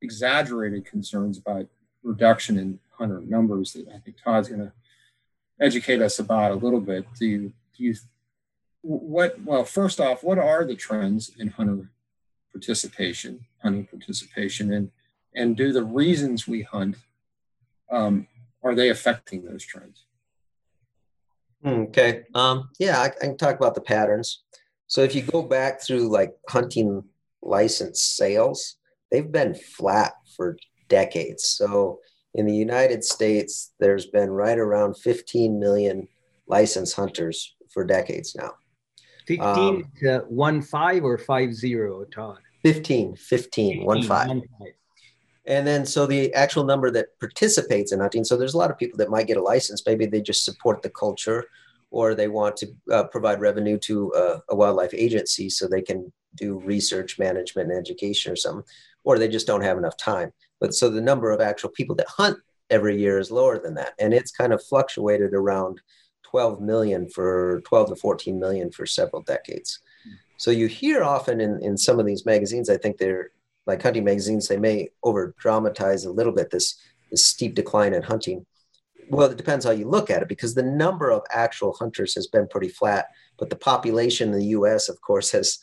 exaggerated 0.00 0.86
concerns 0.86 1.36
about 1.36 1.66
reduction 2.02 2.58
in 2.58 2.80
hunter 2.98 3.20
numbers 3.20 3.74
that 3.74 3.86
I 3.94 3.98
think 3.98 4.16
Todd's 4.24 4.48
going 4.48 4.62
to 4.62 4.72
educate 5.60 6.00
us 6.00 6.18
about 6.18 6.52
a 6.52 6.54
little 6.54 6.80
bit, 6.80 7.06
do 7.18 7.26
you, 7.26 7.52
do 7.76 7.84
you, 7.84 7.94
what, 8.80 9.38
well, 9.44 9.64
first 9.64 10.00
off, 10.00 10.24
what 10.24 10.38
are 10.38 10.64
the 10.64 10.74
trends 10.74 11.30
in 11.38 11.48
hunter 11.48 11.90
participation, 12.52 13.44
hunting 13.62 13.84
participation, 13.84 14.72
and, 14.72 14.90
and 15.34 15.58
do 15.58 15.72
the 15.72 15.84
reasons 15.84 16.48
we 16.48 16.62
hunt, 16.62 16.96
um, 17.90 18.26
are 18.62 18.74
they 18.74 18.88
affecting 18.88 19.44
those 19.44 19.62
trends? 19.62 20.06
Okay. 21.64 22.24
Um, 22.34 22.70
yeah, 22.78 22.98
I, 22.98 23.06
I, 23.06 23.26
can 23.26 23.36
talk 23.36 23.56
about 23.56 23.74
the 23.74 23.80
patterns. 23.82 24.42
So 24.86 25.02
if 25.02 25.14
you 25.14 25.22
go 25.22 25.42
back 25.42 25.82
through 25.82 26.10
like 26.10 26.34
hunting 26.48 27.04
license 27.42 28.00
sales, 28.00 28.76
they've 29.10 29.30
been 29.30 29.54
flat 29.54 30.12
for 30.36 30.56
decades. 30.88 31.44
So 31.46 32.00
in 32.34 32.46
the 32.46 32.54
United 32.54 33.04
States, 33.04 33.72
there's 33.80 34.06
been 34.06 34.30
right 34.30 34.58
around 34.58 34.96
15 34.98 35.58
million 35.58 36.08
licensed 36.46 36.94
hunters 36.94 37.54
for 37.72 37.84
decades 37.84 38.36
now. 38.36 38.52
15 39.26 39.44
um, 39.44 39.84
to 40.00 40.24
1 40.28 40.62
5 40.62 41.04
or 41.04 41.18
5 41.18 41.54
0, 41.54 42.04
Todd? 42.04 42.38
15, 42.62 43.16
15, 43.16 43.78
15 43.78 43.84
1 43.84 44.02
5. 44.02 44.28
1 44.28 44.42
5. 44.60 44.68
And 45.48 45.66
then, 45.66 45.86
so 45.86 46.06
the 46.06 46.32
actual 46.34 46.64
number 46.64 46.90
that 46.90 47.18
participates 47.20 47.92
in 47.92 48.00
hunting. 48.00 48.24
So 48.24 48.36
there's 48.36 48.54
a 48.54 48.58
lot 48.58 48.70
of 48.70 48.78
people 48.78 48.98
that 48.98 49.10
might 49.10 49.28
get 49.28 49.36
a 49.36 49.42
license. 49.42 49.82
Maybe 49.86 50.06
they 50.06 50.20
just 50.20 50.44
support 50.44 50.82
the 50.82 50.90
culture 50.90 51.46
or 51.90 52.14
they 52.14 52.28
want 52.28 52.56
to 52.56 52.66
uh, 52.92 53.04
provide 53.04 53.40
revenue 53.40 53.78
to 53.78 54.12
a, 54.16 54.52
a, 54.52 54.56
wildlife 54.56 54.92
agency 54.92 55.48
so 55.48 55.66
they 55.66 55.82
can 55.82 56.12
do 56.34 56.58
research 56.58 57.18
management 57.18 57.70
and 57.70 57.78
education 57.78 58.32
or 58.32 58.36
something, 58.36 58.64
or 59.04 59.18
they 59.18 59.28
just 59.28 59.46
don't 59.46 59.62
have 59.62 59.78
enough 59.78 59.96
time. 59.96 60.32
But 60.60 60.74
so 60.74 60.88
the 60.88 61.00
number 61.00 61.30
of 61.30 61.40
actual 61.40 61.70
people 61.70 61.96
that 61.96 62.08
hunt 62.08 62.38
every 62.70 62.98
year 62.98 63.18
is 63.18 63.30
lower 63.30 63.58
than 63.58 63.74
that. 63.74 63.94
And 63.98 64.12
it's 64.12 64.30
kind 64.30 64.52
of 64.52 64.64
fluctuated 64.64 65.32
around 65.32 65.80
12 66.24 66.60
million 66.60 67.08
for 67.08 67.62
12 67.66 67.90
to 67.90 67.96
14 67.96 68.38
million 68.38 68.70
for 68.70 68.86
several 68.86 69.22
decades. 69.22 69.78
So 70.38 70.50
you 70.50 70.66
hear 70.66 71.02
often 71.02 71.40
in, 71.40 71.62
in 71.62 71.76
some 71.76 71.98
of 71.98 72.06
these 72.06 72.26
magazines, 72.26 72.68
I 72.68 72.76
think 72.76 72.98
they're 72.98 73.30
like 73.66 73.82
hunting 73.82 74.04
magazines, 74.04 74.48
they 74.48 74.58
may 74.58 74.90
over 75.02 75.34
dramatize 75.38 76.04
a 76.04 76.12
little 76.12 76.32
bit 76.32 76.50
this, 76.50 76.78
this 77.10 77.24
steep 77.24 77.54
decline 77.54 77.94
in 77.94 78.02
hunting 78.02 78.44
well, 79.08 79.30
it 79.30 79.36
depends 79.36 79.64
how 79.64 79.70
you 79.70 79.88
look 79.88 80.10
at 80.10 80.22
it 80.22 80.28
because 80.28 80.54
the 80.54 80.62
number 80.62 81.10
of 81.10 81.22
actual 81.30 81.74
hunters 81.74 82.14
has 82.14 82.26
been 82.26 82.48
pretty 82.48 82.68
flat, 82.68 83.06
but 83.38 83.50
the 83.50 83.56
population 83.56 84.32
in 84.32 84.38
the 84.38 84.46
U.S., 84.46 84.88
of 84.88 85.00
course, 85.00 85.30
has 85.32 85.58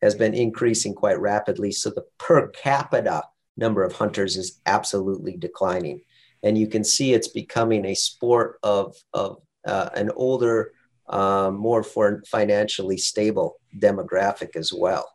has 0.00 0.14
been 0.14 0.34
increasing 0.34 0.94
quite 0.94 1.18
rapidly. 1.20 1.72
So 1.72 1.90
the 1.90 2.06
per 2.18 2.48
capita 2.48 3.24
number 3.56 3.82
of 3.82 3.92
hunters 3.92 4.36
is 4.36 4.60
absolutely 4.66 5.36
declining, 5.36 6.02
and 6.42 6.56
you 6.56 6.68
can 6.68 6.84
see 6.84 7.12
it's 7.12 7.28
becoming 7.28 7.84
a 7.84 7.94
sport 7.94 8.58
of 8.62 8.96
of 9.12 9.42
uh, 9.66 9.90
an 9.94 10.10
older, 10.14 10.72
um, 11.08 11.56
more 11.56 11.82
for 11.82 12.22
financially 12.26 12.96
stable 12.96 13.60
demographic 13.78 14.56
as 14.56 14.72
well. 14.72 15.12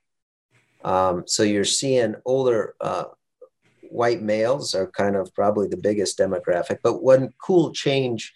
Um, 0.83 1.23
so 1.25 1.43
you're 1.43 1.63
seeing 1.63 2.15
older 2.25 2.75
uh, 2.81 3.05
white 3.93 4.23
males 4.23 4.73
are 4.73 4.87
kind 4.87 5.15
of 5.15 5.33
probably 5.35 5.67
the 5.67 5.77
biggest 5.77 6.17
demographic. 6.17 6.79
But 6.81 7.03
one 7.03 7.33
cool 7.39 7.71
change, 7.71 8.33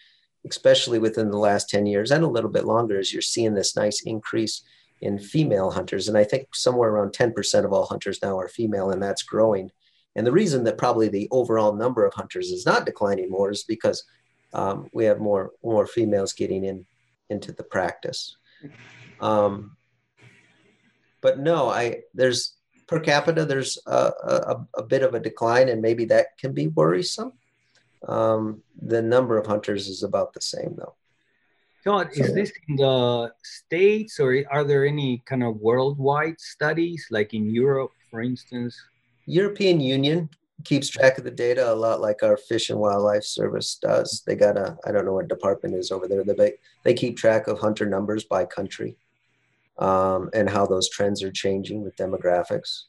especially 0.48 1.00
within 1.00 1.32
the 1.32 1.38
last 1.38 1.68
10 1.70 1.88
years 1.88 2.12
and 2.12 2.24
a 2.24 2.30
little 2.30 2.50
bit 2.50 2.66
longer, 2.66 3.00
is 3.00 3.12
you're 3.12 3.22
seeing 3.24 3.56
this 3.56 3.76
nice 3.76 4.02
increase 4.04 4.62
in 5.02 5.18
female 5.18 5.72
hunters. 5.72 6.08
And 6.08 6.18
I 6.18 6.24
think 6.24 6.54
somewhere 6.54 6.92
around 6.92 7.14
10% 7.14 7.66
of 7.66 7.74
all 7.74 7.86
hunters 7.86 8.20
now 8.22 8.38
are 8.40 8.48
female, 8.48 8.92
and 8.92 9.02
that's 9.02 9.24
growing. 9.24 9.72
And 10.16 10.26
the 10.26 10.32
reason 10.32 10.64
that 10.64 10.78
probably 10.78 11.10
the 11.10 11.28
overall 11.32 11.74
number 11.74 12.06
of 12.06 12.14
hunters 12.14 12.52
is 12.52 12.66
not 12.66 12.86
declining 12.86 13.30
more 13.30 13.52
is 13.52 13.64
because 13.64 14.04
um, 14.54 14.90
we 14.94 15.06
have 15.06 15.20
more 15.20 15.52
more 15.64 15.86
females 15.86 16.34
getting 16.34 16.64
in 16.64 16.86
into 17.30 17.52
the 17.52 17.64
practice. 17.64 18.38
Um, 19.20 19.76
but 21.22 21.40
no, 21.40 21.70
I 21.70 22.02
there's 22.14 22.57
per 22.88 23.00
capita, 23.00 23.46
there's 23.46 23.78
a, 23.86 24.12
a, 24.24 24.68
a, 24.78 24.84
bit 24.84 25.04
of 25.04 25.14
a 25.14 25.20
decline, 25.20 25.70
and 25.70 25.82
maybe 25.82 26.06
that 26.06 26.38
can 26.38 26.54
be 26.54 26.68
worrisome. 26.68 27.34
Um, 28.08 28.64
the 28.82 29.02
number 29.02 29.38
of 29.38 29.46
hunters 29.46 29.88
is 29.88 30.04
about 30.04 30.34
the 30.34 30.42
same, 30.42 30.76
though. 30.78 30.96
John, 31.84 32.10
so, 32.12 32.24
is 32.24 32.34
this 32.34 32.52
in 32.68 32.78
the 32.78 33.32
States 33.44 34.20
or 34.20 34.44
are 34.52 34.64
there 34.64 34.86
any 34.86 35.22
kind 35.26 35.44
of 35.44 35.58
worldwide 35.58 36.40
studies, 36.40 37.08
like 37.12 37.34
in 37.34 37.50
Europe, 37.50 37.92
for 38.10 38.22
instance? 38.22 38.78
European 39.26 39.80
Union 39.80 40.30
keeps 40.64 40.90
track 40.90 41.18
of 41.18 41.24
the 41.24 41.32
data 41.32 41.72
a 41.72 41.76
lot 41.76 42.02
like 42.02 42.24
our 42.24 42.36
Fish 42.36 42.70
and 42.70 42.80
Wildlife 42.80 43.24
Service 43.24 43.76
does. 43.76 44.24
They 44.26 44.36
got 44.36 44.58
a, 44.58 44.78
I 44.86 44.92
don't 44.92 45.06
know 45.06 45.14
what 45.14 45.28
department 45.28 45.76
is 45.76 45.92
over 45.92 46.08
there. 46.08 46.24
They, 46.24 46.54
they 46.84 46.94
keep 46.94 47.16
track 47.18 47.48
of 47.48 47.60
hunter 47.60 47.86
numbers 47.86 48.24
by 48.24 48.46
country 48.46 48.98
um, 49.80 50.30
and 50.34 50.50
how 50.50 50.66
those 50.66 50.90
trends 50.90 51.24
are 51.24 51.32
changing 51.32 51.84
with 51.84 51.96
demographics. 51.96 52.84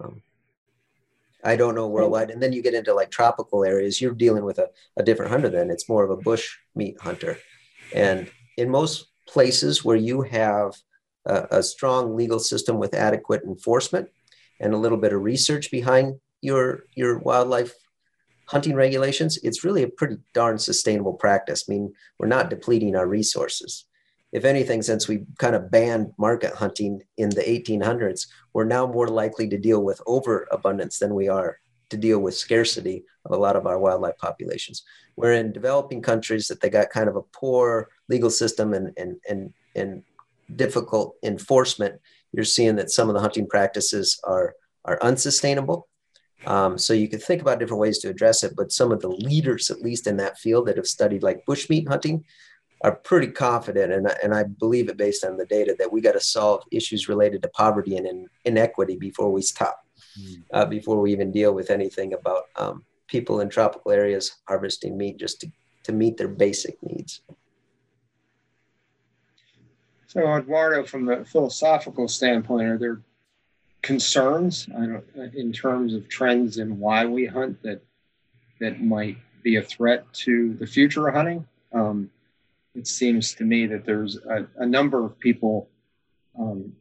Um, 0.00 0.22
I 1.44 1.56
don't 1.56 1.74
know 1.74 1.88
worldwide. 1.88 2.30
And 2.30 2.42
then 2.42 2.52
you 2.52 2.62
get 2.62 2.74
into 2.74 2.94
like 2.94 3.10
tropical 3.10 3.64
areas, 3.64 4.00
you're 4.00 4.12
dealing 4.12 4.44
with 4.44 4.58
a, 4.58 4.70
a 4.96 5.02
different 5.02 5.30
hunter 5.30 5.48
then. 5.48 5.70
It's 5.70 5.88
more 5.88 6.04
of 6.04 6.10
a 6.10 6.16
bush 6.16 6.56
meat 6.74 7.00
hunter. 7.00 7.38
And 7.94 8.30
in 8.56 8.70
most 8.70 9.06
places 9.26 9.84
where 9.84 9.96
you 9.96 10.22
have 10.22 10.74
a, 11.26 11.46
a 11.58 11.62
strong 11.62 12.16
legal 12.16 12.38
system 12.38 12.78
with 12.78 12.94
adequate 12.94 13.44
enforcement 13.44 14.08
and 14.60 14.74
a 14.74 14.78
little 14.78 14.98
bit 14.98 15.12
of 15.12 15.22
research 15.22 15.70
behind 15.70 16.18
your, 16.40 16.84
your 16.94 17.18
wildlife 17.18 17.72
hunting 18.46 18.74
regulations, 18.74 19.38
it's 19.42 19.64
really 19.64 19.82
a 19.82 19.88
pretty 19.88 20.16
darn 20.34 20.58
sustainable 20.58 21.14
practice. 21.14 21.64
I 21.68 21.72
mean, 21.72 21.94
we're 22.18 22.26
not 22.26 22.50
depleting 22.50 22.96
our 22.96 23.06
resources 23.06 23.84
if 24.32 24.44
anything, 24.44 24.82
since 24.82 25.08
we 25.08 25.24
kind 25.38 25.54
of 25.54 25.70
banned 25.70 26.12
market 26.18 26.54
hunting 26.54 27.02
in 27.16 27.30
the 27.30 27.42
1800s, 27.42 28.26
we're 28.52 28.64
now 28.64 28.86
more 28.86 29.08
likely 29.08 29.48
to 29.48 29.58
deal 29.58 29.82
with 29.82 30.02
overabundance 30.06 30.98
than 30.98 31.14
we 31.14 31.28
are 31.28 31.58
to 31.90 31.96
deal 31.96 32.18
with 32.18 32.36
scarcity 32.36 33.04
of 33.24 33.32
a 33.32 33.36
lot 33.36 33.56
of 33.56 33.66
our 33.66 33.78
wildlife 33.78 34.18
populations. 34.18 34.82
We're 35.16 35.32
in 35.32 35.52
developing 35.52 36.02
countries 36.02 36.46
that 36.48 36.60
they 36.60 36.68
got 36.68 36.90
kind 36.90 37.08
of 37.08 37.16
a 37.16 37.22
poor 37.22 37.88
legal 38.08 38.30
system 38.30 38.74
and 38.74 38.92
and 38.98 39.16
and 39.28 39.52
and 39.74 40.02
difficult 40.56 41.16
enforcement, 41.22 42.00
you're 42.32 42.44
seeing 42.44 42.76
that 42.76 42.90
some 42.90 43.08
of 43.08 43.14
the 43.14 43.20
hunting 43.20 43.46
practices 43.46 44.20
are 44.24 44.54
are 44.84 44.98
unsustainable. 45.02 45.88
Um, 46.46 46.78
so 46.78 46.94
you 46.94 47.08
could 47.08 47.22
think 47.22 47.42
about 47.42 47.58
different 47.58 47.80
ways 47.80 47.98
to 47.98 48.08
address 48.08 48.44
it, 48.44 48.54
but 48.56 48.72
some 48.72 48.92
of 48.92 49.00
the 49.00 49.08
leaders, 49.08 49.70
at 49.70 49.82
least 49.82 50.06
in 50.06 50.16
that 50.18 50.38
field, 50.38 50.66
that 50.66 50.76
have 50.76 50.86
studied 50.86 51.22
like 51.22 51.44
bushmeat 51.46 51.88
hunting, 51.88 52.24
are 52.82 52.94
pretty 52.94 53.28
confident, 53.28 53.92
and, 53.92 54.08
and 54.22 54.34
I 54.34 54.44
believe 54.44 54.88
it 54.88 54.96
based 54.96 55.24
on 55.24 55.36
the 55.36 55.46
data, 55.46 55.74
that 55.78 55.92
we 55.92 56.00
got 56.00 56.12
to 56.12 56.20
solve 56.20 56.62
issues 56.70 57.08
related 57.08 57.42
to 57.42 57.48
poverty 57.48 57.96
and 57.96 58.06
in, 58.06 58.28
inequity 58.44 58.96
before 58.96 59.32
we 59.32 59.42
stop, 59.42 59.84
mm. 60.20 60.42
uh, 60.52 60.64
before 60.64 61.00
we 61.00 61.12
even 61.12 61.32
deal 61.32 61.52
with 61.52 61.70
anything 61.70 62.12
about 62.14 62.44
um, 62.56 62.84
people 63.08 63.40
in 63.40 63.48
tropical 63.48 63.90
areas 63.90 64.36
harvesting 64.46 64.96
meat 64.96 65.18
just 65.18 65.40
to, 65.40 65.50
to 65.82 65.92
meet 65.92 66.16
their 66.16 66.28
basic 66.28 66.80
needs. 66.82 67.22
So, 70.06 70.36
Eduardo, 70.36 70.84
from 70.84 71.04
the 71.04 71.24
philosophical 71.24 72.08
standpoint, 72.08 72.68
are 72.68 72.78
there 72.78 73.02
concerns 73.82 74.68
in 75.34 75.52
terms 75.52 75.94
of 75.94 76.08
trends 76.08 76.58
and 76.58 76.78
why 76.78 77.04
we 77.04 77.26
hunt 77.26 77.62
that 77.62 77.82
that 78.60 78.80
might 78.80 79.18
be 79.42 79.56
a 79.56 79.62
threat 79.62 80.10
to 80.12 80.54
the 80.54 80.66
future 80.66 81.08
of 81.08 81.14
hunting? 81.14 81.46
Um, 81.72 82.10
it 82.78 82.86
seems 82.86 83.34
to 83.34 83.44
me 83.44 83.66
that 83.66 83.84
there's 83.84 84.16
a, 84.16 84.46
a 84.56 84.66
number 84.66 85.04
of 85.04 85.18
people 85.18 85.68
um, 86.38 86.72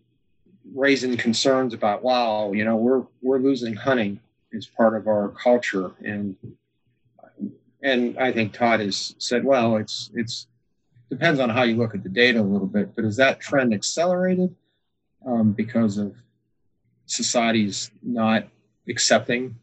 raising 0.73 1.17
concerns 1.17 1.73
about, 1.73 2.03
wow, 2.03 2.51
you 2.51 2.63
know, 2.63 2.75
we're 2.75 3.03
we're 3.21 3.39
losing 3.39 3.73
hunting 3.73 4.19
as 4.55 4.65
part 4.65 4.95
of 4.95 5.07
our 5.07 5.29
culture, 5.29 5.91
and 6.05 6.35
and 7.81 8.17
I 8.17 8.31
think 8.31 8.53
Todd 8.53 8.79
has 8.79 9.15
said, 9.17 9.43
well, 9.43 9.77
it's 9.77 10.11
it's 10.13 10.47
depends 11.09 11.39
on 11.39 11.49
how 11.49 11.63
you 11.63 11.75
look 11.75 11.95
at 11.95 12.03
the 12.03 12.09
data 12.09 12.39
a 12.39 12.41
little 12.41 12.67
bit, 12.67 12.95
but 12.95 13.05
is 13.05 13.15
that 13.17 13.39
trend 13.39 13.73
accelerated? 13.73 14.55
um, 15.27 15.51
because 15.51 15.97
of 15.97 16.15
society's 17.05 17.91
not 18.01 18.47
accepting 18.87 19.55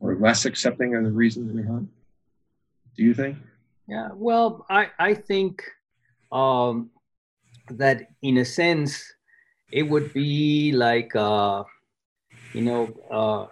or 0.00 0.16
less 0.16 0.44
accepting 0.44 0.94
of 0.94 1.04
the 1.04 1.10
reasons 1.10 1.52
we 1.52 1.62
hunt? 1.62 1.88
Do 2.96 3.04
you 3.04 3.14
think? 3.14 3.38
Yeah, 3.88 4.10
well, 4.14 4.64
I, 4.70 4.90
I 4.98 5.14
think 5.14 5.64
um, 6.30 6.90
that 7.68 8.08
in 8.22 8.38
a 8.38 8.44
sense, 8.44 9.12
it 9.70 9.82
would 9.82 10.12
be 10.12 10.72
like, 10.72 11.14
uh, 11.16 11.64
you 12.52 12.62
know, 12.62 12.88
uh, 13.10 13.46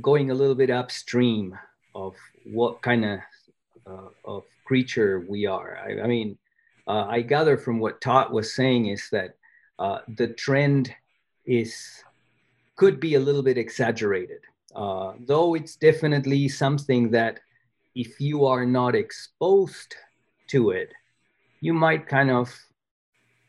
going 0.00 0.30
a 0.30 0.34
little 0.34 0.54
bit 0.54 0.70
upstream 0.70 1.56
of 1.94 2.14
what 2.44 2.82
kind 2.82 3.04
of 3.04 3.20
uh, 3.86 4.08
of 4.24 4.44
creature 4.64 5.24
we 5.28 5.46
are. 5.46 5.78
I, 5.78 6.02
I 6.02 6.06
mean, 6.06 6.38
uh, 6.86 7.06
I 7.08 7.22
gather 7.22 7.56
from 7.56 7.78
what 7.78 8.00
Todd 8.00 8.32
was 8.32 8.54
saying 8.54 8.86
is 8.86 9.08
that 9.10 9.36
uh, 9.78 10.00
the 10.16 10.28
trend 10.28 10.94
is 11.46 12.02
could 12.76 13.00
be 13.00 13.14
a 13.14 13.20
little 13.20 13.42
bit 13.42 13.56
exaggerated, 13.58 14.40
uh, 14.74 15.12
though 15.20 15.54
it's 15.54 15.76
definitely 15.76 16.48
something 16.48 17.10
that 17.10 17.40
if 17.96 18.20
you 18.20 18.44
are 18.44 18.66
not 18.66 18.94
exposed 18.94 19.96
to 20.48 20.70
it, 20.70 20.92
you 21.60 21.72
might 21.72 22.06
kind 22.06 22.30
of 22.30 22.54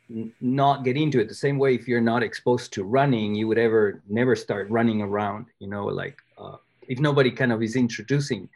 n- 0.10 0.34
not 0.40 0.86
get 0.86 0.96
into 0.96 1.20
it. 1.20 1.28
The 1.28 1.36
same 1.36 1.60
way 1.60 1.76
if 1.76 1.86
you're 1.88 2.10
not 2.14 2.24
exposed 2.24 2.72
to 2.74 2.86
running 2.86 3.36
you 3.36 3.48
would 3.50 3.58
ever 3.58 4.02
never 4.08 4.36
start 4.36 4.70
running 4.70 5.02
around 5.02 5.48
you 5.60 5.68
know 5.68 5.86
like 5.86 6.18
uh, 6.38 6.56
if 6.88 6.98
nobody 7.00 7.30
kind 7.30 7.52
of 7.52 7.62
is 7.62 7.76
introducing 7.76 8.50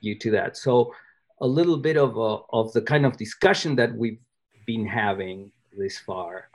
you 0.00 0.18
to 0.18 0.32
that. 0.32 0.56
So 0.56 0.92
a 1.40 1.46
little 1.46 1.76
bit 1.76 1.96
of 1.96 2.16
a, 2.16 2.38
of 2.50 2.72
the 2.72 2.82
kind 2.82 3.06
of 3.06 3.16
discussion 3.16 3.76
that 3.76 3.94
we've 3.94 4.18
been 4.66 4.86
having 4.86 5.52
this 5.78 5.98
far 5.98 6.48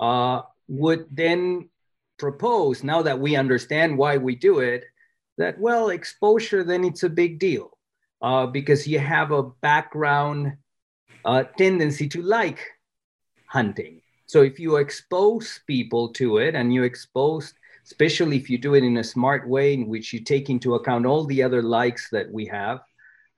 uh, 0.00 0.42
would 0.68 1.06
then 1.10 1.68
propose 2.18 2.82
now 2.82 3.02
that 3.02 3.18
we 3.18 3.36
understand 3.36 3.96
why 3.96 4.16
we 4.16 4.34
do 4.34 4.60
it 4.60 4.84
that 5.36 5.58
well 5.60 5.90
exposure 5.90 6.64
then 6.64 6.82
it's 6.82 7.04
a 7.04 7.08
big 7.08 7.38
deal 7.38 7.77
uh, 8.22 8.46
because 8.46 8.86
you 8.86 8.98
have 8.98 9.32
a 9.32 9.42
background 9.42 10.56
uh, 11.24 11.44
tendency 11.56 12.08
to 12.08 12.22
like 12.22 12.60
hunting. 13.46 14.00
So 14.26 14.42
if 14.42 14.58
you 14.58 14.76
expose 14.76 15.60
people 15.66 16.12
to 16.14 16.38
it 16.38 16.54
and 16.54 16.72
you 16.72 16.82
expose, 16.82 17.54
especially 17.84 18.36
if 18.36 18.50
you 18.50 18.58
do 18.58 18.74
it 18.74 18.84
in 18.84 18.98
a 18.98 19.04
smart 19.04 19.48
way 19.48 19.72
in 19.72 19.88
which 19.88 20.12
you 20.12 20.20
take 20.20 20.50
into 20.50 20.74
account 20.74 21.06
all 21.06 21.24
the 21.24 21.42
other 21.42 21.62
likes 21.62 22.10
that 22.10 22.30
we 22.30 22.46
have, 22.46 22.80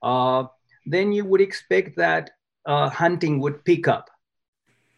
uh, 0.03 0.45
then 0.85 1.11
you 1.11 1.23
would 1.25 1.41
expect 1.41 1.95
that 1.95 2.31
uh, 2.65 2.89
hunting 2.89 3.39
would 3.39 3.63
pick 3.63 3.87
up 3.87 4.09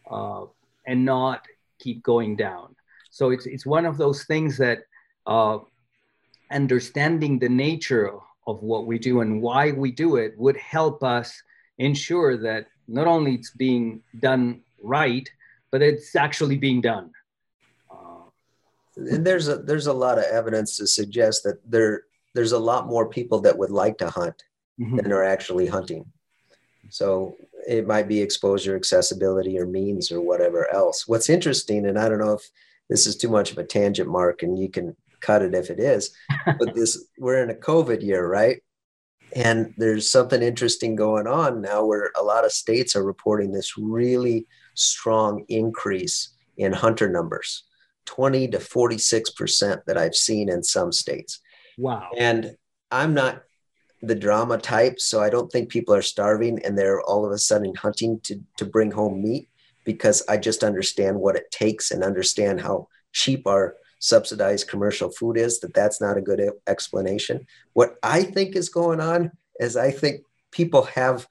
uh, 0.09 0.45
and 0.87 1.05
not 1.05 1.45
keep 1.79 2.01
going 2.03 2.35
down. 2.35 2.75
So 3.11 3.29
it's, 3.29 3.45
it's 3.45 3.65
one 3.65 3.85
of 3.85 3.97
those 3.97 4.23
things 4.25 4.57
that 4.57 4.79
uh, 5.27 5.59
understanding 6.51 7.37
the 7.37 7.49
nature 7.49 8.11
of 8.47 8.61
what 8.61 8.85
we 8.85 8.99
do 8.99 9.21
and 9.21 9.41
why 9.41 9.71
we 9.71 9.91
do 9.91 10.17
it 10.17 10.33
would 10.37 10.57
help 10.57 11.03
us 11.03 11.41
ensure 11.77 12.37
that 12.37 12.67
not 12.87 13.07
only 13.07 13.35
it's 13.35 13.51
being 13.51 14.01
done 14.19 14.61
right, 14.81 15.29
but 15.71 15.81
it's 15.81 16.15
actually 16.15 16.57
being 16.57 16.81
done. 16.81 17.11
Uh, 17.89 18.25
and 18.95 19.25
there's 19.25 19.47
a 19.47 19.57
there's 19.57 19.87
a 19.87 19.93
lot 19.93 20.17
of 20.17 20.25
evidence 20.25 20.77
to 20.77 20.87
suggest 20.87 21.43
that 21.43 21.59
there 21.69 22.03
there's 22.33 22.51
a 22.51 22.59
lot 22.59 22.87
more 22.87 23.07
people 23.07 23.39
that 23.41 23.57
would 23.57 23.71
like 23.71 23.97
to 23.97 24.09
hunt 24.09 24.43
mm-hmm. 24.79 24.97
than 24.97 25.11
are 25.11 25.23
actually 25.23 25.67
hunting. 25.67 26.05
So 26.89 27.37
it 27.67 27.87
might 27.87 28.07
be 28.07 28.21
exposure, 28.21 28.75
accessibility, 28.75 29.57
or 29.57 29.65
means, 29.65 30.11
or 30.11 30.21
whatever 30.21 30.71
else. 30.73 31.07
What's 31.07 31.29
interesting, 31.29 31.85
and 31.85 31.97
I 31.97 32.09
don't 32.09 32.19
know 32.19 32.33
if 32.33 32.49
this 32.89 33.07
is 33.07 33.15
too 33.15 33.29
much 33.29 33.51
of 33.51 33.57
a 33.57 33.63
tangent, 33.63 34.09
Mark, 34.09 34.43
and 34.43 34.59
you 34.59 34.69
can 34.69 34.95
cut 35.23 35.41
it 35.41 35.55
if 35.55 35.69
it 35.69 35.79
is. 35.79 36.15
but 36.45 36.73
this 36.75 37.07
we're 37.17 37.41
in 37.41 37.49
a 37.49 37.55
COVID 37.55 38.03
year, 38.03 38.27
right? 38.27 38.61
And 39.35 39.73
there's 39.77 40.11
something 40.11 40.43
interesting 40.43 40.95
going 40.95 41.25
on 41.25 41.61
now 41.61 41.85
where 41.85 42.11
a 42.15 42.21
lot 42.21 42.45
of 42.45 42.51
states 42.51 42.95
are 42.95 43.03
reporting 43.03 43.51
this 43.51 43.77
really 43.77 44.45
strong 44.75 45.43
increase 45.49 46.35
in 46.57 46.71
hunter 46.71 47.09
numbers 47.09 47.63
20 48.05 48.49
to 48.49 48.57
46% 48.57 49.85
that 49.87 49.97
I've 49.97 50.15
seen 50.15 50.49
in 50.49 50.61
some 50.61 50.91
states. 50.91 51.39
Wow. 51.77 52.09
And 52.17 52.55
I'm 52.91 53.13
not 53.13 53.43
the 54.01 54.13
drama 54.13 54.57
type, 54.57 54.99
so 54.99 55.21
I 55.21 55.29
don't 55.29 55.49
think 55.51 55.69
people 55.69 55.95
are 55.95 56.01
starving 56.01 56.59
and 56.63 56.77
they're 56.77 57.01
all 57.01 57.25
of 57.25 57.31
a 57.31 57.37
sudden 57.37 57.73
hunting 57.73 58.19
to, 58.23 58.39
to 58.57 58.65
bring 58.65 58.91
home 58.91 59.23
meat 59.23 59.49
because 59.85 60.21
I 60.27 60.37
just 60.37 60.63
understand 60.63 61.17
what 61.17 61.37
it 61.37 61.49
takes 61.49 61.91
and 61.91 62.03
understand 62.03 62.61
how 62.61 62.89
cheap 63.13 63.47
our 63.47 63.75
subsidized 64.03 64.67
commercial 64.67 65.09
food 65.09 65.37
is, 65.37 65.61
that 65.61 65.73
that's 65.73 66.01
not 66.01 66.17
a 66.17 66.21
good 66.21 66.41
explanation. 66.67 67.47
What 67.71 67.95
I 68.03 68.23
think 68.23 68.57
is 68.57 68.67
going 68.67 68.99
on 68.99 69.31
is 69.61 69.77
I 69.77 69.91
think 69.91 70.25
people 70.51 70.83
have 70.83 71.25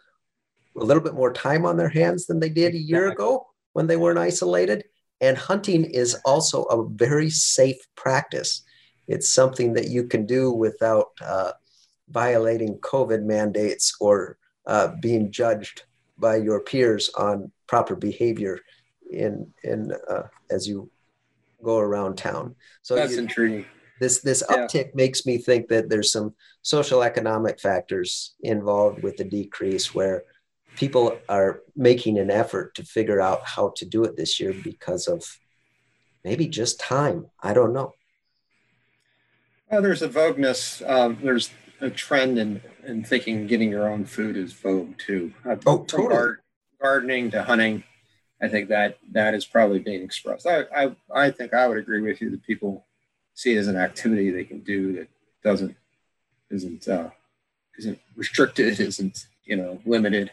a 0.74 0.82
little 0.82 1.02
bit 1.02 1.12
more 1.12 1.34
time 1.34 1.66
on 1.66 1.76
their 1.76 1.90
hands 1.90 2.24
than 2.26 2.40
they 2.40 2.48
did 2.48 2.74
a 2.74 2.78
year 2.78 3.10
ago 3.12 3.46
when 3.74 3.88
they 3.88 3.98
weren't 3.98 4.18
isolated. 4.18 4.84
And 5.20 5.36
hunting 5.36 5.84
is 5.84 6.14
also 6.24 6.62
a 6.64 6.88
very 6.88 7.28
safe 7.28 7.76
practice. 7.94 8.62
It's 9.06 9.28
something 9.28 9.74
that 9.74 9.88
you 9.88 10.04
can 10.04 10.24
do 10.24 10.50
without 10.50 11.08
uh, 11.20 11.52
violating 12.08 12.78
COVID 12.78 13.22
mandates 13.22 13.94
or 14.00 14.38
uh, 14.66 14.94
being 15.02 15.30
judged 15.30 15.82
by 16.16 16.36
your 16.36 16.60
peers 16.60 17.10
on 17.18 17.52
proper 17.66 17.96
behavior 17.96 18.58
in 19.10 19.52
in 19.62 19.92
uh, 20.08 20.22
as 20.50 20.66
you 20.66 20.90
go 21.62 21.78
around 21.78 22.16
town. 22.16 22.56
So 22.82 22.94
that's 22.94 23.12
you, 23.12 23.20
intriguing. 23.20 23.66
This 24.00 24.20
this 24.20 24.42
yeah. 24.48 24.56
uptick 24.56 24.94
makes 24.94 25.26
me 25.26 25.38
think 25.38 25.68
that 25.68 25.88
there's 25.88 26.12
some 26.12 26.34
social 26.62 27.02
economic 27.02 27.60
factors 27.60 28.34
involved 28.40 29.02
with 29.02 29.16
the 29.16 29.24
decrease 29.24 29.94
where 29.94 30.24
people 30.76 31.18
are 31.28 31.60
making 31.76 32.18
an 32.18 32.30
effort 32.30 32.74
to 32.74 32.84
figure 32.84 33.20
out 33.20 33.44
how 33.44 33.72
to 33.76 33.84
do 33.84 34.04
it 34.04 34.16
this 34.16 34.40
year 34.40 34.54
because 34.64 35.06
of 35.06 35.24
maybe 36.24 36.46
just 36.48 36.80
time. 36.80 37.26
I 37.42 37.52
don't 37.52 37.72
know. 37.72 37.92
Well, 39.70 39.82
there's 39.82 40.02
a 40.02 40.08
vogueness. 40.08 40.88
Um, 40.88 41.18
there's 41.22 41.50
a 41.80 41.90
trend 41.90 42.38
in, 42.38 42.60
in 42.86 43.04
thinking 43.04 43.46
getting 43.46 43.70
your 43.70 43.88
own 43.88 44.04
food 44.04 44.36
is 44.36 44.52
vogue 44.52 44.98
too. 44.98 45.32
Uh, 45.44 45.56
oh, 45.66 45.84
totally. 45.84 46.34
gardening 46.80 47.30
to 47.30 47.42
hunting 47.42 47.84
I 48.42 48.48
think 48.48 48.68
that 48.70 48.98
that 49.12 49.34
is 49.34 49.44
probably 49.44 49.78
being 49.78 50.02
expressed. 50.02 50.46
I, 50.46 50.64
I, 50.74 50.96
I 51.14 51.30
think 51.30 51.54
I 51.54 51.68
would 51.68 51.78
agree 51.78 52.00
with 52.00 52.20
you 52.20 52.30
that 52.30 52.42
people 52.42 52.84
see 53.34 53.54
it 53.54 53.58
as 53.58 53.68
an 53.68 53.76
activity 53.76 54.30
they 54.30 54.44
can 54.44 54.60
do 54.60 54.92
that 54.94 55.08
doesn't 55.44 55.76
isn't 56.50 56.88
uh, 56.88 57.10
isn't 57.78 57.98
restricted, 58.16 58.80
isn't 58.80 59.26
you 59.44 59.56
know 59.56 59.80
limited. 59.86 60.32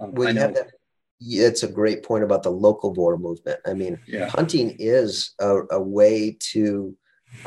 Um, 0.00 0.12
well, 0.14 0.32
know, 0.32 0.50
that, 0.50 0.72
yeah, 1.20 1.46
it's 1.46 1.62
a 1.62 1.68
great 1.68 2.02
point 2.02 2.24
about 2.24 2.42
the 2.42 2.50
locavore 2.50 3.20
movement. 3.20 3.60
I 3.66 3.74
mean, 3.74 3.98
yeah. 4.06 4.28
hunting 4.28 4.74
is 4.78 5.34
a, 5.38 5.60
a 5.70 5.80
way 5.80 6.36
to 6.52 6.96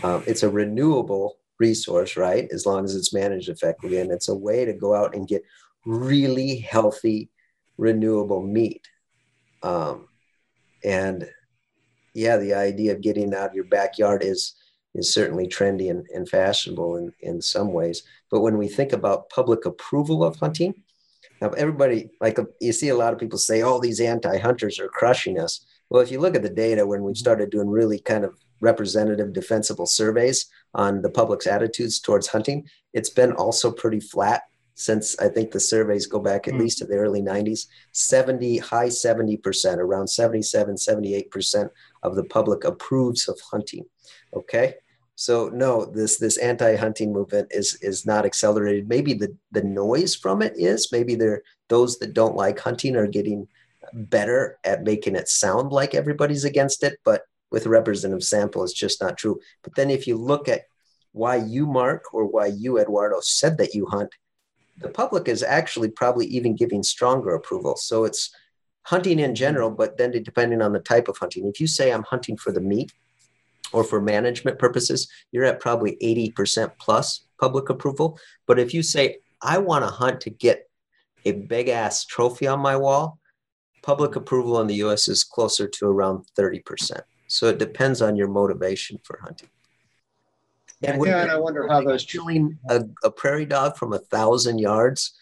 um, 0.03 0.23
it's 0.27 0.43
a 0.43 0.49
renewable 0.49 1.37
resource, 1.59 2.15
right? 2.15 2.47
As 2.53 2.67
long 2.67 2.85
as 2.85 2.95
it's 2.95 3.13
managed 3.13 3.49
effectively, 3.49 3.97
and 3.97 4.11
it's 4.11 4.29
a 4.29 4.35
way 4.35 4.65
to 4.65 4.73
go 4.73 4.93
out 4.93 5.15
and 5.15 5.27
get 5.27 5.43
really 5.83 6.57
healthy, 6.57 7.31
renewable 7.77 8.43
meat 8.43 8.87
um, 9.65 10.07
and 10.83 11.27
yeah, 12.13 12.37
the 12.37 12.53
idea 12.53 12.93
of 12.93 13.01
getting 13.01 13.33
out 13.33 13.49
of 13.49 13.55
your 13.55 13.65
backyard 13.65 14.23
is 14.23 14.55
is 14.93 15.13
certainly 15.13 15.45
trendy 15.45 15.89
and, 15.89 16.07
and 16.13 16.29
fashionable 16.29 16.95
in, 16.95 17.11
in 17.19 17.41
some 17.41 17.73
ways. 17.73 18.03
But 18.31 18.39
when 18.41 18.57
we 18.57 18.69
think 18.69 18.93
about 18.93 19.29
public 19.29 19.65
approval 19.65 20.23
of 20.23 20.37
hunting, 20.37 20.73
now 21.41 21.49
everybody 21.49 22.11
like 22.21 22.37
you 22.61 22.71
see 22.71 22.89
a 22.89 22.95
lot 22.95 23.11
of 23.11 23.19
people 23.19 23.39
say, 23.39 23.63
"Oh, 23.63 23.79
these 23.79 23.99
anti-hunters 23.99 24.79
are 24.79 24.87
crushing 24.87 25.39
us." 25.39 25.65
Well, 25.89 26.01
if 26.01 26.11
you 26.11 26.19
look 26.19 26.35
at 26.35 26.43
the 26.43 26.49
data 26.49 26.85
when 26.85 27.03
we 27.03 27.15
started 27.15 27.49
doing 27.49 27.69
really 27.69 27.99
kind 27.99 28.23
of 28.23 28.37
representative 28.61 29.33
defensible 29.33 29.85
surveys 29.87 30.45
on 30.73 31.01
the 31.01 31.09
public's 31.09 31.47
attitudes 31.47 31.99
towards 31.99 32.27
hunting, 32.27 32.67
it's 32.93 33.09
been 33.09 33.31
also 33.33 33.71
pretty 33.71 33.99
flat 33.99 34.43
since 34.75 35.17
I 35.19 35.29
think 35.29 35.51
the 35.51 35.59
surveys 35.59 36.05
go 36.05 36.19
back 36.19 36.47
at 36.47 36.53
mm. 36.53 36.59
least 36.59 36.77
to 36.79 36.85
the 36.85 36.95
early 36.95 37.21
90s, 37.21 37.67
70, 37.93 38.57
high 38.57 38.87
70%, 38.87 39.77
around 39.77 40.07
77, 40.07 40.75
78% 40.75 41.69
of 42.03 42.15
the 42.15 42.25
public 42.25 42.65
approves 42.65 43.27
of 43.27 43.39
hunting. 43.39 43.85
Okay. 44.33 44.75
So 45.17 45.47
no, 45.47 45.85
this 45.85 46.17
this 46.17 46.37
anti-hunting 46.37 47.13
movement 47.13 47.47
is 47.51 47.75
is 47.81 48.05
not 48.05 48.25
accelerated. 48.25 48.89
Maybe 48.89 49.13
the 49.13 49.33
the 49.53 49.63
noise 49.63 50.13
from 50.13 50.41
it 50.41 50.53
is. 50.57 50.91
Maybe 50.91 51.15
there 51.15 51.41
those 51.69 51.97
that 51.99 52.13
don't 52.13 52.35
like 52.35 52.59
hunting 52.59 52.97
are 52.97 53.07
getting 53.07 53.47
better 53.93 54.59
at 54.65 54.83
making 54.83 55.15
it 55.15 55.29
sound 55.29 55.71
like 55.71 55.95
everybody's 55.95 56.43
against 56.43 56.83
it. 56.83 56.99
But 57.05 57.21
with 57.49 57.65
a 57.65 57.69
representative 57.69 58.25
sample, 58.25 58.65
it's 58.65 58.73
just 58.73 59.01
not 59.01 59.17
true. 59.17 59.39
But 59.63 59.75
then 59.75 59.89
if 59.89 60.05
you 60.05 60.17
look 60.17 60.49
at 60.49 60.63
why 61.13 61.37
you, 61.37 61.65
Mark, 61.65 62.13
or 62.13 62.25
why 62.25 62.47
you, 62.47 62.77
Eduardo, 62.77 63.21
said 63.21 63.57
that 63.59 63.73
you 63.73 63.85
hunt, 63.85 64.13
the 64.77 64.89
public 64.89 65.27
is 65.27 65.43
actually 65.43 65.89
probably 65.89 66.25
even 66.27 66.55
giving 66.55 66.83
stronger 66.83 67.35
approval. 67.35 67.75
So 67.75 68.03
it's 68.03 68.29
hunting 68.83 69.19
in 69.19 69.33
general, 69.35 69.71
but 69.71 69.97
then 69.97 70.11
depending 70.11 70.61
on 70.61 70.73
the 70.73 70.79
type 70.79 71.07
of 71.07 71.17
hunting. 71.17 71.47
If 71.47 71.59
you 71.59 71.67
say 71.67 71.91
I'm 71.91 72.03
hunting 72.03 72.37
for 72.37 72.51
the 72.51 72.61
meat 72.61 72.93
or 73.73 73.83
for 73.83 73.99
management 74.01 74.59
purposes, 74.59 75.07
you're 75.31 75.45
at 75.45 75.59
probably 75.59 75.97
80% 76.01 76.71
plus 76.79 77.25
public 77.39 77.69
approval. 77.69 78.19
But 78.45 78.59
if 78.59 78.73
you 78.73 78.83
say 78.83 79.17
I 79.41 79.57
want 79.57 79.83
to 79.83 79.89
hunt 79.89 80.21
to 80.21 80.29
get 80.29 80.69
a 81.25 81.31
big 81.31 81.69
ass 81.69 82.05
trophy 82.05 82.47
on 82.47 82.59
my 82.59 82.77
wall, 82.77 83.19
public 83.81 84.15
approval 84.15 84.59
in 84.61 84.67
the 84.67 84.75
US 84.75 85.07
is 85.07 85.23
closer 85.23 85.67
to 85.67 85.87
around 85.87 86.25
30%. 86.37 87.01
So 87.27 87.47
it 87.47 87.57
depends 87.57 88.01
on 88.01 88.15
your 88.15 88.27
motivation 88.27 88.99
for 89.03 89.19
hunting. 89.21 89.49
And 90.83 91.03
yeah, 91.05 91.21
and 91.21 91.31
I 91.31 91.37
wonder 91.37 91.67
how 91.67 91.81
those 91.81 92.05
killing 92.05 92.57
a, 92.69 92.83
a 93.03 93.11
prairie 93.11 93.45
dog 93.45 93.77
from 93.77 93.93
a 93.93 93.99
thousand 93.99 94.59
yards 94.59 95.13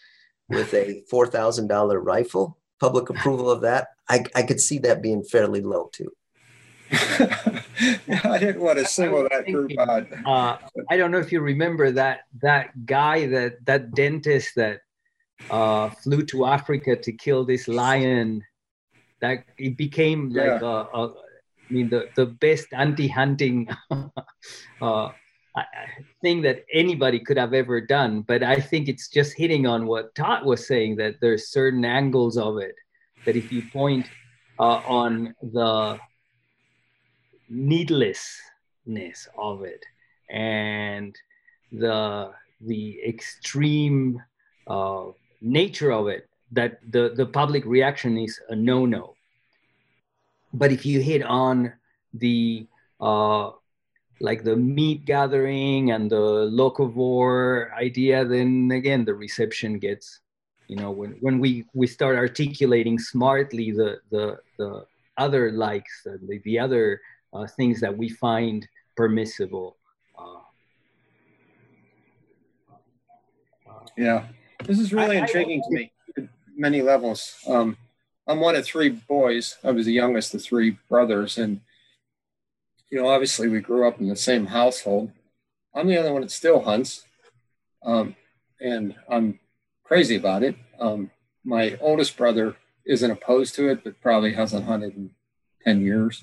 with 0.48 0.74
a 0.74 1.02
four 1.08 1.26
thousand 1.26 1.68
dollar 1.68 2.00
rifle, 2.00 2.58
public 2.80 3.08
approval 3.08 3.50
of 3.50 3.62
that, 3.62 3.88
I, 4.08 4.24
I 4.34 4.42
could 4.42 4.60
see 4.60 4.78
that 4.78 5.02
being 5.02 5.22
fairly 5.22 5.60
low 5.60 5.90
too. 5.92 6.12
I 6.90 8.38
didn't 8.38 8.60
want 8.60 8.78
to 8.78 8.84
single 8.84 9.26
that 9.30 9.46
group 9.46 9.72
out. 9.78 10.06
Uh, 10.26 10.58
I 10.90 10.96
don't 10.96 11.10
know 11.10 11.18
if 11.18 11.32
you 11.32 11.40
remember 11.40 11.90
that 11.92 12.20
that 12.42 12.86
guy 12.86 13.26
that 13.26 13.64
that 13.64 13.94
dentist 13.94 14.54
that 14.56 14.80
uh, 15.50 15.90
flew 15.90 16.24
to 16.26 16.46
Africa 16.46 16.96
to 16.96 17.12
kill 17.12 17.44
this 17.44 17.68
lion. 17.68 18.42
That 19.20 19.44
it 19.56 19.76
became 19.76 20.30
like 20.30 20.60
yeah. 20.60 20.60
a, 20.60 20.98
a, 21.00 21.08
I 21.08 21.72
mean 21.72 21.88
the 21.88 22.10
the 22.16 22.26
best 22.26 22.66
anti-hunting 22.72 23.68
uh, 24.82 25.08
thing 26.20 26.42
that 26.42 26.64
anybody 26.72 27.20
could 27.20 27.36
have 27.36 27.54
ever 27.54 27.80
done. 27.80 28.22
But 28.22 28.42
I 28.42 28.56
think 28.56 28.88
it's 28.88 29.08
just 29.08 29.36
hitting 29.36 29.66
on 29.66 29.86
what 29.86 30.14
Todd 30.14 30.44
was 30.44 30.66
saying 30.66 30.96
that 30.96 31.20
there's 31.20 31.48
certain 31.48 31.84
angles 31.84 32.36
of 32.36 32.58
it 32.58 32.74
that 33.24 33.36
if 33.36 33.52
you 33.52 33.62
point 33.72 34.06
uh, 34.58 34.80
on 34.86 35.34
the 35.42 35.98
needlessness 37.48 39.28
of 39.38 39.62
it 39.62 39.84
and 40.30 41.16
the 41.72 42.32
the 42.60 43.00
extreme 43.06 44.22
uh, 44.66 45.04
nature 45.40 45.92
of 45.92 46.08
it, 46.08 46.28
that 46.52 46.80
the 46.90 47.12
the 47.16 47.26
public 47.26 47.64
reaction 47.64 48.16
is 48.18 48.40
a 48.48 48.56
no 48.56 48.86
no. 48.86 49.14
But 50.52 50.72
if 50.72 50.86
you 50.86 51.00
hit 51.00 51.22
on 51.22 51.72
the 52.12 52.66
uh, 53.00 53.50
like 54.20 54.44
the 54.44 54.56
meat 54.56 55.04
gathering 55.04 55.90
and 55.90 56.10
the 56.10 56.48
locavore 56.50 57.72
idea, 57.74 58.24
then 58.24 58.70
again 58.72 59.04
the 59.04 59.14
reception 59.14 59.78
gets, 59.78 60.20
you 60.68 60.76
know, 60.76 60.90
when, 60.90 61.12
when 61.20 61.38
we, 61.38 61.64
we 61.74 61.86
start 61.86 62.16
articulating 62.16 62.98
smartly 62.98 63.70
the 63.70 63.98
the 64.10 64.38
the 64.58 64.86
other 65.16 65.52
likes, 65.52 66.02
the, 66.04 66.40
the 66.44 66.58
other 66.58 67.00
uh, 67.32 67.46
things 67.46 67.80
that 67.80 67.96
we 67.96 68.08
find 68.08 68.66
permissible. 68.96 69.76
Uh, 70.18 70.40
yeah, 73.96 74.26
this 74.64 74.78
is 74.78 74.92
really 74.92 75.18
I, 75.18 75.20
intriguing 75.22 75.62
I, 75.64 75.68
to 75.68 75.74
me 75.74 75.92
at 76.16 76.28
many 76.56 76.82
levels. 76.82 77.36
Um, 77.46 77.76
I'm 78.26 78.40
one 78.40 78.56
of 78.56 78.64
three 78.64 78.88
boys. 78.88 79.58
I 79.62 79.70
was 79.70 79.86
the 79.86 79.92
youngest 79.92 80.34
of 80.34 80.42
three 80.42 80.78
brothers, 80.88 81.36
and 81.36 81.60
you 82.94 83.02
know, 83.02 83.08
obviously 83.08 83.48
we 83.48 83.58
grew 83.58 83.88
up 83.88 83.98
in 83.98 84.08
the 84.08 84.14
same 84.14 84.46
household. 84.46 85.10
I'm 85.74 85.88
the 85.88 85.98
only 85.98 86.12
one 86.12 86.20
that 86.20 86.30
still 86.30 86.60
hunts, 86.60 87.02
um, 87.84 88.14
and 88.60 88.94
I'm 89.10 89.40
crazy 89.82 90.14
about 90.14 90.44
it. 90.44 90.54
Um, 90.78 91.10
my 91.44 91.76
oldest 91.80 92.16
brother 92.16 92.54
isn't 92.86 93.10
opposed 93.10 93.56
to 93.56 93.68
it, 93.68 93.82
but 93.82 94.00
probably 94.00 94.34
hasn't 94.34 94.66
hunted 94.66 94.94
in 94.94 95.10
10 95.64 95.80
years. 95.80 96.22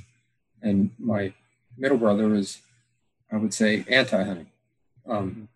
And 0.62 0.92
my 0.98 1.34
middle 1.78 1.98
brother 1.98 2.34
is, 2.36 2.62
I 3.30 3.36
would 3.36 3.54
say, 3.54 3.84
anti 3.90 4.24
hunting. 4.24 4.52
Um, 5.06 5.50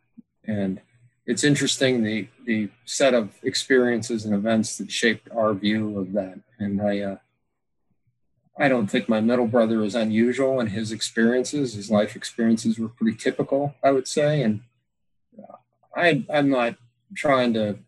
and 0.43 0.81
it's 1.25 1.45
interesting 1.45 2.03
the, 2.03 2.27
the 2.45 2.67
set 2.83 3.13
of 3.13 3.29
experiences 3.41 4.25
and 4.25 4.35
events 4.35 4.77
that 4.79 4.91
shaped 4.91 5.29
our 5.33 5.53
view 5.53 5.97
of 5.97 6.11
that. 6.11 6.41
And 6.59 6.81
I, 6.81 6.99
uh, 6.99 7.17
I 8.57 8.69
don't 8.69 8.87
think 8.87 9.09
my 9.09 9.19
middle 9.19 9.47
brother 9.47 9.83
is 9.83 9.95
unusual 9.95 10.59
in 10.59 10.67
his 10.67 10.91
experiences. 10.91 11.73
His 11.73 11.91
life 11.91 12.15
experiences 12.15 12.79
were 12.79 12.87
pretty 12.87 13.17
typical, 13.17 13.75
I 13.83 13.91
would 13.91 14.07
say. 14.07 14.41
And 14.41 14.61
uh, 15.37 15.57
I, 15.95 16.25
I'm 16.33 16.49
not 16.49 16.75
trying 17.15 17.53
to 17.53 17.79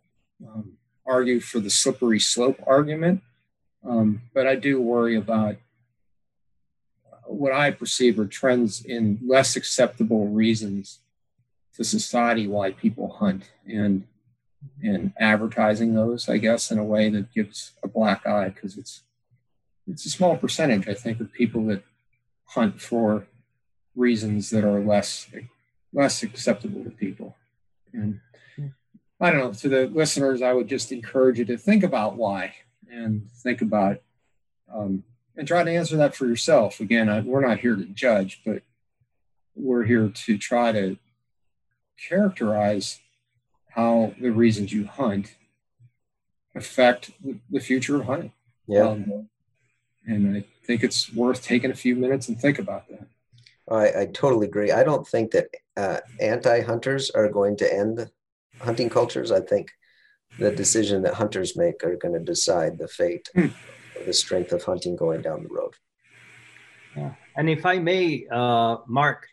um, 0.46 0.74
argue 1.06 1.40
for 1.40 1.60
the 1.60 1.70
slippery 1.70 2.20
slope 2.20 2.62
argument, 2.68 3.22
um, 3.88 4.24
but 4.34 4.46
I 4.46 4.56
do 4.56 4.82
worry 4.82 5.16
about 5.16 5.56
what 7.26 7.54
I 7.54 7.72
perceive 7.72 8.20
are 8.20 8.26
trends 8.26 8.84
in 8.84 9.20
less 9.26 9.56
acceptable 9.56 10.28
reasons 10.28 11.00
to 11.76 11.84
society 11.84 12.48
why 12.48 12.72
people 12.72 13.10
hunt 13.20 13.52
and 13.66 14.06
and 14.84 15.14
advertising 15.20 15.94
those, 15.94 16.28
I 16.28 16.38
guess, 16.38 16.72
in 16.72 16.78
a 16.78 16.84
way 16.84 17.10
that 17.10 17.34
gives 17.34 17.74
a 17.84 17.88
black 17.88 18.26
eye 18.26 18.50
because 18.50 18.78
it's 18.78 19.04
it's 19.88 20.06
a 20.06 20.10
small 20.10 20.38
percentage, 20.38 20.88
I 20.88 20.94
think, 20.94 21.20
of 21.20 21.32
people 21.32 21.66
that 21.68 21.84
hunt 22.46 22.82
for 22.82 23.28
reasons 23.96 24.50
that 24.52 24.64
are 24.64 24.80
less 24.80 25.30
less 25.94 26.22
acceptable 26.22 26.84
to 26.84 26.90
people. 26.90 27.36
And 27.94 28.20
I 29.20 29.32
don't 29.32 29.40
know, 29.40 29.54
to 29.54 29.70
the 29.70 29.88
listeners, 29.88 30.42
I 30.42 30.54
would 30.54 30.68
just 30.68 30.92
encourage 30.92 31.40
you 31.40 31.46
to 31.46 31.58
think 31.58 31.84
about 31.84 32.16
why 32.16 32.54
and 32.92 33.30
think 33.32 33.62
about 33.62 34.02
um, 34.72 35.04
and 35.36 35.48
try 35.48 35.64
to 35.64 35.72
answer 35.72 35.98
that 35.98 36.16
for 36.16 36.28
yourself. 36.28 36.80
Again, 36.80 37.10
I, 37.10 37.22
we're 37.22 37.46
not 37.46 37.60
here 37.60 37.76
to 37.76 37.86
judge, 37.86 38.42
but 38.46 38.62
we're 39.56 39.86
here 39.86 40.10
to 40.10 40.38
try 40.38 40.72
to 40.72 40.98
characterize 42.08 43.00
how 43.70 44.14
the 44.20 44.32
reasons 44.32 44.72
you 44.74 44.86
hunt 44.86 45.36
affect 46.54 47.12
the 47.50 47.60
future 47.60 47.98
of 47.98 48.06
hunting. 48.06 48.34
Yeah. 48.68 48.90
Um, 48.90 49.30
and 50.08 50.38
I 50.38 50.44
think 50.64 50.84
it's 50.84 51.14
worth 51.14 51.44
taking 51.44 51.72
a 51.72 51.76
few 51.76 51.96
minutes 51.96 52.30
and 52.30 52.40
think 52.40 52.60
about 52.60 52.88
that. 52.90 53.08
I, 53.70 54.02
I 54.02 54.06
totally 54.06 54.48
agree. 54.48 54.72
I 54.72 54.84
don't 54.84 55.06
think 55.06 55.32
that 55.32 55.48
uh, 55.76 56.00
anti-hunters 56.22 57.12
are 57.12 57.30
going 57.30 57.58
to 57.58 57.74
end 57.74 58.10
hunting 58.62 58.90
cultures. 58.90 59.32
I 59.32 59.42
think 59.42 59.70
the 60.40 60.52
decision 60.52 61.04
that 61.04 61.16
hunters 61.16 61.58
make 61.58 61.84
are 61.84 61.98
going 61.98 62.14
to 62.14 62.20
decide 62.20 62.78
the 62.78 62.88
fate, 62.88 63.30
hmm. 63.36 63.48
the 64.06 64.14
strength 64.14 64.54
of 64.54 64.64
hunting 64.64 64.96
going 64.96 65.22
down 65.22 65.44
the 65.44 65.50
road. 65.50 65.74
Yeah. 66.96 67.14
And 67.36 67.50
if 67.50 67.66
I 67.66 67.78
may, 67.80 68.26
uh, 68.32 68.78
Mark, 68.88 69.28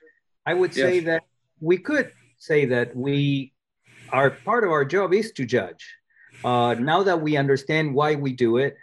I 0.44 0.52
would 0.54 0.74
say 0.74 0.96
yes. 0.96 1.04
that 1.04 1.22
we 1.60 1.78
could 1.78 2.12
say 2.36 2.66
that 2.66 2.94
we 2.94 3.52
are 4.10 4.30
part 4.30 4.64
of 4.64 4.70
our 4.70 4.84
job 4.84 5.14
is 5.14 5.32
to 5.32 5.46
judge. 5.46 5.96
Uh, 6.44 6.74
now 6.74 7.02
that 7.02 7.20
we 7.22 7.36
understand 7.36 7.94
why 7.94 8.16
we 8.16 8.32
do 8.32 8.58
it, 8.58 8.76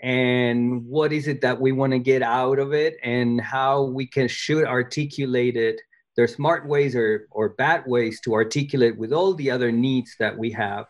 and 0.00 0.84
what 0.86 1.12
is 1.12 1.26
it 1.26 1.40
that 1.40 1.60
we 1.60 1.72
want 1.72 1.92
to 1.92 1.98
get 1.98 2.22
out 2.22 2.58
of 2.58 2.72
it 2.74 2.98
and 3.02 3.40
how 3.40 3.84
we 3.84 4.06
can 4.06 4.28
should 4.28 4.64
articulate 4.64 5.56
it. 5.56 5.80
There's 6.16 6.34
smart 6.34 6.66
ways 6.66 6.94
or, 6.94 7.26
or 7.30 7.50
bad 7.50 7.84
ways 7.86 8.20
to 8.22 8.34
articulate 8.34 8.96
with 8.96 9.12
all 9.12 9.34
the 9.34 9.50
other 9.50 9.72
needs 9.72 10.14
that 10.18 10.36
we 10.36 10.50
have. 10.52 10.86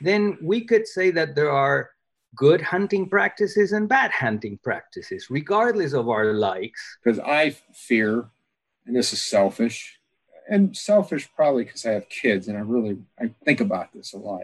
Then 0.00 0.38
we 0.42 0.64
could 0.64 0.86
say 0.86 1.10
that 1.12 1.34
there 1.34 1.50
are 1.50 1.90
good 2.36 2.60
hunting 2.60 3.08
practices 3.08 3.72
and 3.72 3.88
bad 3.88 4.10
hunting 4.10 4.58
practices 4.62 5.28
regardless 5.30 5.92
of 5.92 6.08
our 6.08 6.34
likes. 6.34 6.98
Because 7.02 7.18
i 7.20 7.56
fear 7.72 8.26
and 8.86 8.94
this 8.94 9.12
is 9.12 9.22
selfish 9.22 9.98
and 10.48 10.76
selfish 10.76 11.28
probably 11.34 11.64
because 11.64 11.86
i 11.86 11.92
have 11.92 12.08
kids 12.08 12.48
and 12.48 12.58
i 12.58 12.60
really 12.60 12.98
i 13.18 13.30
think 13.44 13.60
about 13.60 13.92
this 13.94 14.12
a 14.12 14.18
lot 14.18 14.42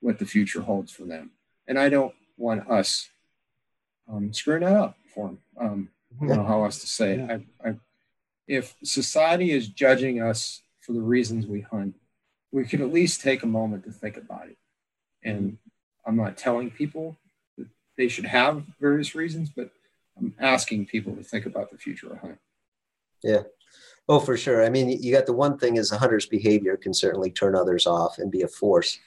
what 0.00 0.18
the 0.18 0.26
future 0.26 0.60
holds 0.60 0.92
for 0.92 1.04
them. 1.04 1.30
And 1.66 1.78
i 1.78 1.88
don't 1.88 2.14
want 2.36 2.68
us 2.70 3.09
um, 4.10 4.32
screwing 4.32 4.62
that 4.62 4.76
up 4.76 4.96
for 5.14 5.28
them. 5.28 5.38
Um, 5.58 5.88
I 6.20 6.26
don't 6.26 6.36
know 6.38 6.44
how 6.44 6.64
else 6.64 6.80
to 6.80 6.86
say 6.86 7.14
it. 7.14 7.30
I, 7.30 7.68
I, 7.68 7.74
if 8.46 8.74
society 8.82 9.52
is 9.52 9.68
judging 9.68 10.20
us 10.20 10.62
for 10.80 10.92
the 10.92 11.00
reasons 11.00 11.46
we 11.46 11.60
hunt, 11.60 11.94
we 12.52 12.64
could 12.64 12.80
at 12.80 12.92
least 12.92 13.20
take 13.20 13.42
a 13.42 13.46
moment 13.46 13.84
to 13.84 13.92
think 13.92 14.16
about 14.16 14.48
it. 14.48 14.56
And 15.22 15.58
I'm 16.04 16.16
not 16.16 16.36
telling 16.36 16.70
people 16.70 17.16
that 17.56 17.68
they 17.96 18.08
should 18.08 18.24
have 18.24 18.64
various 18.80 19.14
reasons, 19.14 19.50
but 19.50 19.70
I'm 20.18 20.34
asking 20.40 20.86
people 20.86 21.14
to 21.14 21.22
think 21.22 21.46
about 21.46 21.70
the 21.70 21.78
future 21.78 22.12
of 22.12 22.18
hunting. 22.18 22.38
Yeah. 23.22 23.42
Oh, 24.08 24.18
for 24.18 24.36
sure. 24.36 24.64
I 24.64 24.70
mean, 24.70 24.88
you 24.88 25.12
got 25.12 25.26
the 25.26 25.32
one 25.32 25.56
thing 25.56 25.76
is 25.76 25.92
a 25.92 25.98
hunter's 25.98 26.26
behavior 26.26 26.76
can 26.76 26.92
certainly 26.92 27.30
turn 27.30 27.54
others 27.54 27.86
off 27.86 28.18
and 28.18 28.30
be 28.30 28.42
a 28.42 28.48
force 28.48 28.98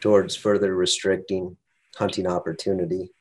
towards 0.00 0.34
further 0.34 0.74
restricting 0.74 1.56
hunting 1.94 2.26
opportunity. 2.26 3.12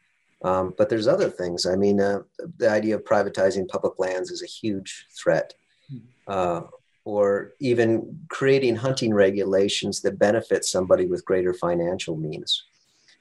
Um, 0.41 0.73
but 0.77 0.89
there's 0.89 1.07
other 1.07 1.29
things. 1.29 1.65
I 1.65 1.75
mean, 1.75 1.99
uh, 1.99 2.21
the 2.57 2.69
idea 2.69 2.95
of 2.95 3.03
privatizing 3.03 3.67
public 3.67 3.93
lands 3.99 4.31
is 4.31 4.41
a 4.41 4.47
huge 4.47 5.07
threat. 5.17 5.53
Hmm. 5.89 5.97
Uh, 6.27 6.61
or 7.05 7.53
even 7.59 8.19
creating 8.29 8.75
hunting 8.75 9.13
regulations 9.13 10.01
that 10.01 10.19
benefit 10.19 10.63
somebody 10.63 11.07
with 11.07 11.25
greater 11.25 11.53
financial 11.53 12.15
means. 12.15 12.65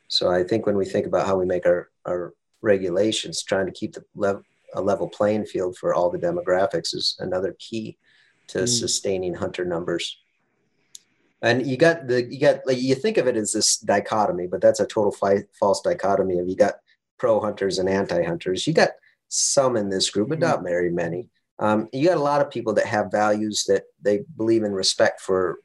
So 0.09 0.31
I 0.31 0.45
think 0.45 0.67
when 0.67 0.77
we 0.77 0.85
think 0.85 1.07
about 1.07 1.27
how 1.27 1.37
we 1.37 1.47
make 1.47 1.65
our, 1.65 1.89
our 2.05 2.35
regulations, 2.61 3.43
trying 3.43 3.67
to 3.67 3.73
keep 3.73 3.95
the 3.95 4.05
level 4.15 4.43
a 4.75 4.83
level 4.83 5.09
playing 5.09 5.47
field 5.47 5.79
for 5.79 5.95
all 5.95 6.11
the 6.11 6.19
demographics 6.19 6.95
is 6.95 7.17
another 7.21 7.57
key 7.59 7.97
to 8.49 8.59
mm. 8.59 8.69
sustaining 8.69 9.35
hunter 9.35 9.65
numbers. 9.65 10.19
And 11.41 11.67
you 11.67 11.77
got 11.77 12.07
the 12.09 12.25
you 12.25 12.41
got 12.41 12.67
like 12.67 12.79
you 12.79 12.95
think 12.95 13.17
of 13.17 13.27
it 13.27 13.37
as 13.37 13.53
this 13.53 13.79
dichotomy, 13.79 14.47
but 14.47 14.61
that's 14.61 14.81
a 14.81 14.87
total 14.87 15.13
fi- 15.13 15.45
false 15.59 15.81
dichotomy 15.81 16.39
of 16.39 16.49
you 16.49 16.57
got 16.57 16.75
pro 17.19 17.41
hunters 17.41 17.79
and 17.79 17.89
anti 17.89 18.23
hunters. 18.23 18.67
You 18.67 18.73
got 18.73 18.91
some 19.29 19.77
in 19.77 19.91
this 19.91 20.11
group, 20.11 20.31
but 20.31 20.39
not 20.39 20.63
very 20.63 20.91
many. 20.91 21.27
Um, 21.59 21.89
you 21.93 22.07
got 22.07 22.17
a 22.17 22.23
lot 22.23 22.41
of 22.41 22.51
people 22.51 22.73
that 22.75 22.87
have 22.87 23.11
values 23.11 23.65
that 23.69 23.85
they 24.01 24.21
believe 24.37 24.63
in 24.63 24.73
respect 24.73 25.21
for 25.21 25.59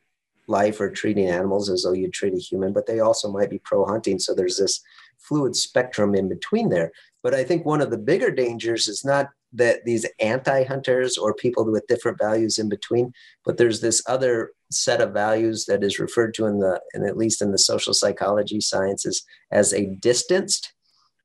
life 0.47 0.81
or 0.81 0.89
treating 0.89 1.27
animals 1.27 1.69
as 1.69 1.83
though 1.83 1.93
you 1.93 2.09
treat 2.09 2.33
a 2.33 2.37
human, 2.37 2.73
but 2.73 2.85
they 2.85 2.99
also 2.99 3.31
might 3.31 3.49
be 3.49 3.59
pro 3.59 3.85
hunting. 3.85 4.19
So 4.19 4.33
there's 4.33 4.57
this 4.57 4.81
fluid 5.19 5.55
spectrum 5.55 6.15
in 6.15 6.27
between 6.27 6.69
there. 6.69 6.91
But 7.21 7.33
I 7.33 7.43
think 7.43 7.65
one 7.65 7.81
of 7.81 7.91
the 7.91 7.97
bigger 7.97 8.31
dangers 8.31 8.87
is 8.87 9.05
not 9.05 9.29
that 9.53 9.85
these 9.85 10.05
anti 10.19 10.63
hunters 10.63 11.17
or 11.17 11.33
people 11.33 11.63
with 11.71 11.87
different 11.87 12.17
values 12.17 12.57
in 12.57 12.67
between, 12.67 13.13
but 13.45 13.57
there's 13.57 13.79
this 13.79 14.03
other 14.07 14.51
set 14.71 14.99
of 14.99 15.13
values 15.13 15.65
that 15.65 15.83
is 15.83 15.99
referred 15.99 16.33
to 16.33 16.47
in 16.47 16.59
the, 16.59 16.81
and 16.93 17.05
at 17.05 17.17
least 17.17 17.41
in 17.41 17.51
the 17.51 17.57
social 17.57 17.93
psychology 17.93 18.59
sciences, 18.59 19.23
as 19.51 19.71
a 19.73 19.85
distanced 19.85 20.73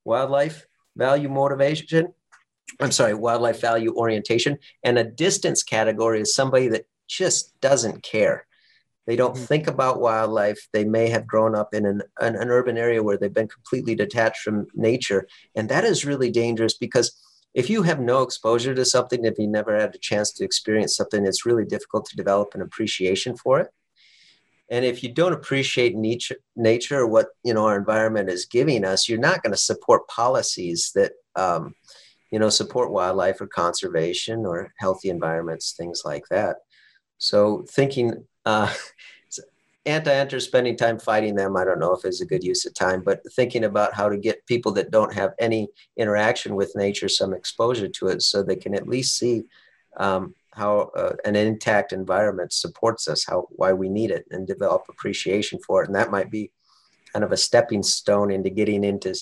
wildlife 0.09 0.67
value 0.97 1.29
motivation. 1.29 2.15
I'm 2.81 2.93
sorry, 2.93 3.15
wildlife 3.15 3.61
value 3.61 3.95
orientation. 3.95 4.59
And 4.83 4.99
a 4.99 5.05
distance 5.05 5.63
category 5.63 6.21
is 6.21 6.35
somebody 6.35 6.69
that 6.69 6.87
just 7.07 7.59
doesn't 7.61 8.03
care. 8.03 8.47
They 9.07 9.17
don't 9.17 9.35
mm-hmm. 9.35 9.45
think 9.45 9.67
about 9.69 10.01
wildlife. 10.01 10.69
They 10.73 10.85
may 10.85 11.09
have 11.09 11.27
grown 11.27 11.55
up 11.55 11.73
in 11.73 11.87
an, 11.87 12.03
an, 12.21 12.37
an, 12.37 12.49
urban 12.51 12.77
area 12.77 13.03
where 13.03 13.17
they've 13.17 13.33
been 13.33 13.49
completely 13.49 13.95
detached 13.95 14.41
from 14.43 14.67
nature. 14.75 15.27
And 15.55 15.69
that 15.71 15.85
is 15.85 16.05
really 16.05 16.31
dangerous 16.31 16.77
because 16.77 17.19
if 17.55 17.71
you 17.71 17.83
have 17.85 18.01
no 18.01 18.21
exposure 18.23 18.75
to 18.75 18.85
something, 18.85 19.25
if 19.25 19.39
you 19.39 19.47
never 19.47 19.79
had 19.79 19.95
a 19.95 19.99
chance 19.99 20.31
to 20.33 20.45
experience 20.45 20.95
something, 20.95 21.25
it's 21.25 21.47
really 21.47 21.65
difficult 21.65 22.05
to 22.07 22.17
develop 22.17 22.55
an 22.55 22.61
appreciation 22.61 23.35
for 23.35 23.61
it. 23.61 23.69
And 24.71 24.85
if 24.85 25.03
you 25.03 25.13
don't 25.13 25.33
appreciate 25.33 25.97
nature, 25.97 26.37
nature 26.57 27.07
what 27.07 27.29
you 27.45 27.55
know 27.55 27.67
our 27.67 27.79
environment 27.79 28.29
is 28.29 28.47
giving 28.47 28.85
us, 28.85 29.09
you're 29.09 29.19
not 29.19 29.43
going 29.43 29.53
to 29.53 29.57
support 29.57 30.09
policies 30.09 30.93
that 30.95 31.13
um, 31.37 31.75
you 32.31 32.39
know 32.39 32.51
support 32.51 32.91
wildlife 32.91 33.41
or 33.41 33.47
conservation 33.47 34.45
or 34.45 34.73
healthy 34.79 35.09
environments, 35.09 35.73
things 35.73 36.03
like 36.05 36.25
that. 36.31 36.57
So 37.19 37.65
thinking 37.71 38.25
uh, 38.45 38.73
anti-hunter 39.87 40.39
spending 40.39 40.77
time 40.77 40.99
fighting 40.99 41.35
them, 41.35 41.57
I 41.57 41.65
don't 41.65 41.81
know 41.81 41.95
if 41.95 42.05
is 42.05 42.21
a 42.21 42.27
good 42.27 42.45
use 42.45 42.67
of 42.67 42.75
time, 42.75 43.03
but 43.03 43.21
thinking 43.33 43.65
about 43.65 43.95
how 43.95 44.09
to 44.09 44.19
get 44.19 44.47
people 44.47 44.73
that 44.73 44.91
don't 44.91 45.15
have 45.15 45.33
any 45.41 45.69
interaction 45.97 46.55
with 46.55 46.77
nature 46.77 47.09
some 47.09 47.33
exposure 47.33 47.89
to 47.89 48.09
it 48.09 48.23
so 48.23 48.43
they 48.43 48.57
can 48.57 48.75
at 48.75 48.87
least 48.87 49.17
see 49.17 49.45
um, 49.97 50.35
how 50.59 50.91
uh, 50.97 51.15
an 51.25 51.37
intact 51.37 51.93
environment 51.93 52.53
supports 52.53 53.09
us, 53.09 53.25
how 53.25 53.47
why 53.51 53.73
we 53.73 53.89
need 53.89 54.11
it, 54.11 54.27
and 54.31 54.47
develop 54.47 54.83
appreciation 54.89 55.59
for 55.67 55.83
it. 55.83 55.87
And 55.87 55.97
that 55.97 56.11
might 56.11 56.31
be 56.31 56.51
kind 57.13 57.25
of 57.25 57.33
a 57.33 57.37
stepping 57.37 57.83
stone 57.83 58.31
into 58.31 58.51
getting 58.51 58.85
into 58.85 59.15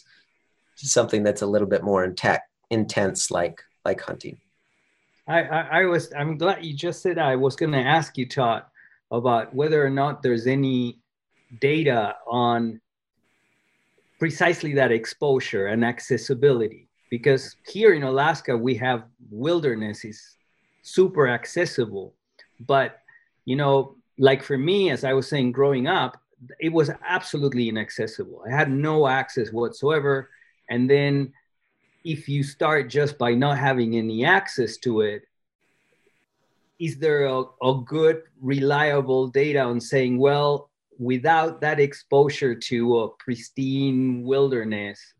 something 0.75 1.23
that's 1.23 1.43
a 1.43 1.47
little 1.47 1.69
bit 1.69 1.85
more 1.85 2.05
intact, 2.05 2.51
intense, 2.71 3.31
like 3.31 3.63
like 3.85 4.01
hunting. 4.01 4.39
I, 5.29 5.43
I, 5.43 5.61
I 5.81 5.85
was 5.85 6.13
I'm 6.17 6.37
glad 6.39 6.65
you 6.65 6.75
just 6.75 7.03
said 7.03 7.17
that. 7.17 7.27
I 7.27 7.37
was 7.37 7.55
going 7.55 7.73
to 7.73 7.79
ask 7.79 8.17
you, 8.19 8.29
Todd 8.29 8.65
about 9.11 9.55
whether 9.55 9.85
or 9.85 9.91
not 9.91 10.23
there's 10.23 10.47
any 10.47 10.99
data 11.61 12.17
on 12.27 12.81
precisely 14.19 14.75
that 14.75 14.91
exposure 14.91 15.67
and 15.67 15.85
accessibility. 15.85 16.89
Because 17.11 17.55
here 17.67 17.95
in 17.95 18.03
Alaska, 18.03 18.57
we 18.57 18.75
have 18.77 19.05
wilderness 19.31 20.05
is 20.05 20.36
super 20.87 21.27
accessible. 21.27 22.15
But, 22.61 23.01
you 23.45 23.57
know, 23.57 23.97
like 24.19 24.43
for 24.43 24.57
me, 24.57 24.91
as 24.91 25.05
I 25.05 25.13
was 25.13 25.29
saying, 25.29 25.53
growing 25.53 25.87
up, 25.89 26.17
it 26.61 26.73
was 26.73 26.91
absolutely 27.07 27.69
inaccessible. 27.69 28.45
I 28.47 28.55
had 28.55 28.71
no 28.71 29.09
access 29.09 29.51
whatsoever. 29.51 30.31
And 30.71 30.89
then 30.89 31.33
if 32.05 32.29
you 32.29 32.43
start 32.45 32.89
just 32.89 33.19
by 33.19 33.35
not 33.35 33.59
having 33.59 33.97
any 33.97 34.25
access 34.25 34.77
to 34.79 35.01
it, 35.01 35.23
is 36.79 36.99
there 36.99 37.27
a, 37.27 37.43
a 37.63 37.83
good 37.85 38.23
reliable 38.41 39.29
data 39.29 39.61
on 39.61 39.81
saying 39.81 40.19
well 40.19 40.71
without 40.99 41.61
that 41.63 41.81
exposure 41.81 42.55
to 42.55 43.01
a 43.01 43.09
pristine 43.19 44.23
wilderness 44.23 45.15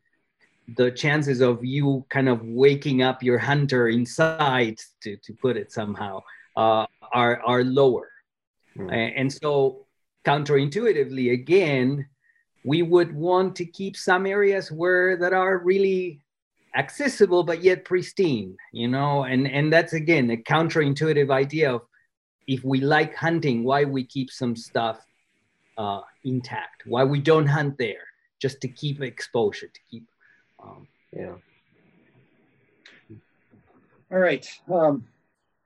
the 0.77 0.91
chances 0.91 1.41
of 1.41 1.65
you 1.65 2.05
kind 2.11 2.29
of 2.29 2.43
waking 2.43 3.03
up 3.03 3.23
your 3.23 3.39
hunter 3.39 3.89
inside 3.89 4.79
to, 5.01 5.17
to 5.19 5.33
put 5.35 5.57
it 5.57 5.73
somehow 5.73 6.21
uh, 6.57 6.87
are, 7.13 7.41
are 7.43 7.65
lower. 7.65 8.11
Mm. 8.77 9.13
and 9.17 9.33
so 9.33 9.87
counterintuitively 10.27 11.33
again 11.33 12.07
we 12.63 12.83
would 12.83 13.15
want 13.15 13.57
to 13.57 13.65
keep 13.65 13.97
some 13.97 14.27
areas 14.27 14.71
where 14.71 15.17
that 15.17 15.33
are 15.33 15.57
really 15.57 16.21
accessible 16.77 17.43
but 17.43 17.63
yet 17.63 17.87
pristine 17.87 18.55
you 18.75 18.87
know? 18.87 19.25
And 19.25 19.49
and 19.49 19.73
that's 19.73 19.95
again 19.95 20.31
a 20.31 20.37
counterintuitive 20.37 21.31
idea 21.31 21.75
of 21.77 21.83
if 22.47 22.63
we 22.65 22.81
like 22.81 23.15
hunting 23.15 23.65
why 23.65 23.85
we 23.85 24.05
keep 24.05 24.31
some 24.31 24.55
stuff 24.55 24.99
uh, 25.79 26.01
intact? 26.25 26.83
Why 26.87 27.05
we 27.05 27.21
don't 27.21 27.47
hunt 27.47 27.79
there? 27.79 28.07
Just 28.41 28.61
to 28.63 28.69
keep 28.69 29.01
exposure 29.01 29.69
to 29.69 29.81
keep 29.91 30.05
um, 30.67 30.87
yeah. 31.13 31.35
All 34.11 34.19
right 34.19 34.49
um, 34.73 35.05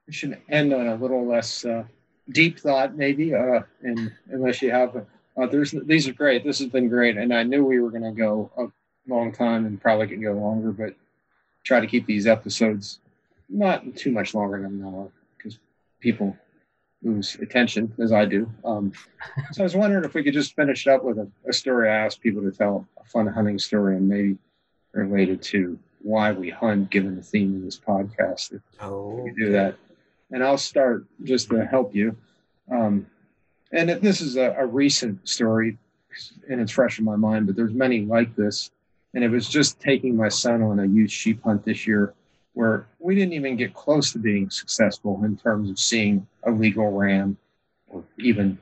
we 0.07 0.13
should 0.13 0.39
end 0.49 0.73
on 0.73 0.87
a 0.87 0.97
little 0.97 1.27
less 1.27 1.65
uh, 1.65 1.85
deep 2.31 2.59
thought 2.59 2.97
maybe 2.97 3.35
uh, 3.35 3.61
and 3.83 4.13
unless 4.31 4.63
you 4.63 4.71
have 4.71 4.97
uh, 5.37 5.47
these 5.47 6.09
are 6.09 6.13
great. 6.13 6.45
This 6.45 6.59
has 6.59 6.69
been 6.69 6.89
great 6.89 7.17
and 7.17 7.33
i 7.33 7.43
knew 7.43 7.65
we 7.65 7.81
were 7.81 7.91
going 7.91 8.03
to 8.03 8.13
go 8.13 8.51
a 8.57 8.67
long 9.11 9.33
time 9.33 9.67
and 9.67 9.81
probably 9.81 10.07
can 10.07 10.23
go 10.23 10.33
longer, 10.33 10.73
but 10.73 10.95
try 11.65 11.81
to 11.81 11.87
keep 11.87 12.07
these 12.07 12.27
episodes 12.27 13.01
not 13.49 13.97
too 13.97 14.11
much 14.13 14.35
longer 14.35 14.63
than 14.63 14.81
an 14.81 14.85
hour 14.85 15.11
because 15.37 15.59
people 16.01 16.37
lose 17.03 17.35
attention 17.37 17.93
as 17.99 18.13
I 18.13 18.25
do. 18.25 18.51
Um, 18.65 18.93
so 19.53 19.63
I 19.63 19.65
was 19.65 19.75
wondering 19.75 20.05
if 20.05 20.15
we 20.15 20.23
could 20.23 20.35
just 20.35 20.55
finish 20.55 20.87
up 20.87 21.03
with 21.05 21.19
a, 21.19 21.29
a, 21.49 21.53
story 21.53 21.89
I 21.89 21.97
asked 21.97 22.21
people 22.21 22.43
to 22.43 22.51
tell 22.51 22.87
a 22.99 23.05
fun 23.05 23.27
hunting 23.27 23.59
story 23.59 23.97
and 23.97 24.09
maybe 24.09 24.37
related 24.93 25.43
to 25.43 25.79
why 26.03 26.33
we 26.33 26.51
hunt, 26.51 26.91
given 26.91 27.17
the 27.17 27.23
theme 27.23 27.57
of 27.57 27.63
this 27.63 27.79
podcast. 27.79 28.55
If 28.55 28.63
oh, 28.81 29.23
we 29.23 29.33
do 29.33 29.53
that, 29.53 29.77
and 30.31 30.43
I'll 30.43 30.59
start 30.59 31.07
just 31.25 31.51
to 31.51 31.65
help 31.65 31.95
you. 31.95 32.17
Um, 32.71 33.07
and 33.73 33.89
this 33.89 34.21
is 34.21 34.37
a, 34.37 34.55
a 34.59 34.67
recent 34.67 35.29
story, 35.29 35.79
and 36.49 36.61
it's 36.61 36.73
fresh 36.73 36.99
in 36.99 37.05
my 37.05 37.17
mind, 37.17 37.47
but 37.47 37.57
there's 37.57 37.73
many 37.75 38.03
like 38.03 38.35
this 38.35 38.71
and 39.15 39.25
it 39.25 39.29
was 39.29 39.49
just 39.49 39.81
taking 39.81 40.17
my 40.17 40.29
son 40.29 40.63
on 40.63 40.79
a 40.81 40.87
youth 40.87 41.11
sheep 41.11 41.43
hunt 41.43 41.65
this 41.65 41.87
year 41.87 42.15
where 42.55 42.87
we 42.99 43.15
didn't 43.15 43.33
even 43.33 43.57
get 43.57 43.75
close 43.75 44.13
to 44.13 44.19
being 44.19 44.51
successful 44.51 45.21
in 45.25 45.37
terms 45.37 45.71
of 45.71 45.79
seeing 45.79 46.27
a 46.45 46.51
legal 46.51 46.91
ram 46.91 47.37
or 47.89 48.05
even 48.19 48.59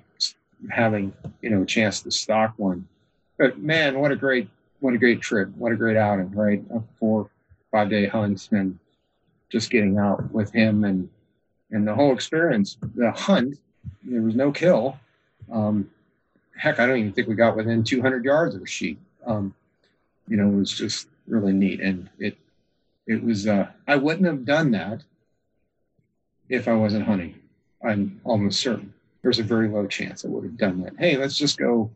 having 0.71 1.13
you 1.41 1.51
know 1.51 1.63
a 1.63 1.67
chance 1.67 2.03
to 2.03 2.11
stock 2.11 2.53
one 2.57 2.87
but 3.39 3.59
man 3.59 4.01
what 4.01 4.11
a 4.11 4.17
great 4.17 4.49
what 4.81 4.95
a 4.95 4.99
great 4.99 5.21
trip 5.21 5.49
what 5.57 5.73
a 5.73 5.77
great 5.77 5.97
outing 5.97 6.31
right 6.33 6.63
a 6.75 6.81
four 6.99 7.31
five 7.71 7.91
day 7.91 8.07
hunt 8.07 8.49
and 8.53 8.79
just 9.51 9.71
getting 9.71 9.99
out 9.99 10.31
with 10.33 10.53
him 10.53 10.85
and 10.85 11.09
and 11.71 11.87
the 11.87 11.95
whole 11.95 12.13
experience 12.13 12.77
the 12.95 13.11
hunt 13.11 13.59
there 14.05 14.23
was 14.23 14.35
no 14.35 14.51
kill 14.51 14.99
um, 15.53 15.89
heck 16.57 16.81
i 16.81 16.87
don't 16.87 16.99
even 16.99 17.13
think 17.13 17.29
we 17.29 17.35
got 17.35 17.57
within 17.57 17.83
200 17.83 18.25
yards 18.25 18.55
of 18.55 18.63
a 18.63 18.67
sheep 18.67 18.99
um, 19.27 19.55
you 20.29 20.37
know, 20.37 20.49
it 20.49 20.55
was 20.55 20.73
just 20.73 21.09
really 21.27 21.53
neat. 21.53 21.81
And 21.81 22.09
it, 22.19 22.37
it 23.07 23.23
was, 23.23 23.47
uh, 23.47 23.69
I 23.87 23.97
wouldn't 23.97 24.27
have 24.27 24.45
done 24.45 24.71
that 24.73 25.03
if 26.49 26.69
I 26.69 26.75
wasn't 26.75 27.07
hunting. 27.07 27.35
I'm 27.83 28.21
almost 28.25 28.61
certain. 28.61 28.93
There's 29.23 29.39
a 29.39 29.45
very 29.45 29.69
low 29.69 29.87
chance 29.87 30.25
I 30.25 30.29
would 30.29 30.45
have 30.45 30.57
done 30.57 30.83
that. 30.83 30.95
Hey, 30.99 31.17
let's 31.17 31.37
just 31.37 31.59
go 31.59 31.91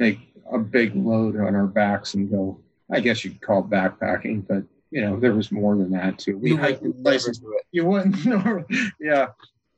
take 0.00 0.32
a 0.50 0.58
big 0.58 0.96
load 0.96 1.36
on 1.36 1.54
our 1.54 1.66
backs 1.66 2.14
and 2.14 2.30
go. 2.30 2.58
I 2.90 3.00
guess 3.00 3.24
you'd 3.24 3.40
call 3.40 3.60
it 3.60 3.70
backpacking, 3.70 4.46
but 4.48 4.64
you 4.90 5.02
know, 5.02 5.20
there 5.20 5.34
was 5.34 5.52
more 5.52 5.76
than 5.76 5.90
that 5.92 6.18
too. 6.18 6.36
We 6.36 6.56
hiked 6.56 6.82
in 6.82 6.92
places 6.92 7.40
you 7.70 7.84
wouldn't 7.84 8.24
know. 8.26 8.64
yeah, 8.98 9.28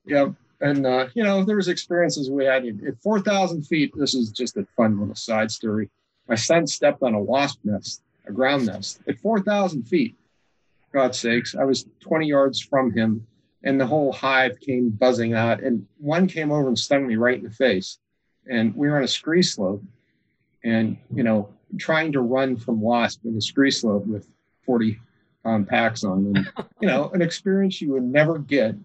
yeah. 0.07 0.29
And 0.61 0.87
uh, 0.87 1.09
you 1.15 1.25
know, 1.25 1.45
there 1.45 1.57
was 1.57 1.69
experiences 1.69 2.31
we 2.31 2.45
had 2.45 2.65
at 2.65 3.03
4,000 3.03 3.65
feet. 3.65 3.93
This 3.95 4.15
is 4.15 4.31
just 4.31 4.57
a 4.57 4.67
fun 4.77 4.99
little 4.99 5.15
side 5.15 5.51
story. 5.51 5.91
My 6.29 6.37
son 6.37 6.67
stepped 6.67 7.03
on 7.03 7.15
a 7.15 7.21
wasp 7.21 7.59
nest, 7.65 8.03
a 8.27 8.33
ground 8.33 8.67
nest, 8.67 9.01
at 9.09 9.19
4,000 9.19 9.83
feet. 9.83 10.17
God's 10.93 11.19
sakes, 11.19 11.55
I 11.55 11.65
was 11.65 11.87
20 12.01 12.27
yards 12.27 12.61
from 12.61 12.93
him, 12.93 13.27
and 13.65 13.81
the 13.81 13.87
whole 13.87 14.13
hive 14.13 14.61
came 14.61 14.91
buzzing 14.91 15.35
out. 15.35 15.61
And 15.61 15.87
one 15.99 16.29
came 16.29 16.53
over 16.53 16.69
and 16.69 16.79
stung 16.79 17.07
me 17.07 17.17
right 17.17 17.39
in 17.39 17.45
the 17.45 17.51
face. 17.51 17.99
And 18.49 18.75
we 18.75 18.89
were 18.89 18.99
on 18.99 19.05
a 19.05 19.09
scree 19.09 19.43
slope, 19.43 19.83
and 20.65 20.97
you 21.15 21.23
know, 21.23 21.49
trying 21.79 22.13
to 22.13 22.21
run 22.21 22.57
from 22.57 22.81
wasp 22.81 23.25
in 23.25 23.37
a 23.37 23.41
scree 23.41 23.71
slope 23.71 24.07
with 24.07 24.29
40 24.65 25.01
pound 25.45 25.69
packs 25.69 26.05
on, 26.05 26.33
and 26.35 26.69
you 26.81 26.89
know, 26.89 27.11
an 27.11 27.23
experience 27.23 27.81
you 27.81 27.93
would 27.93 28.05
never 28.05 28.39
get 28.39 28.77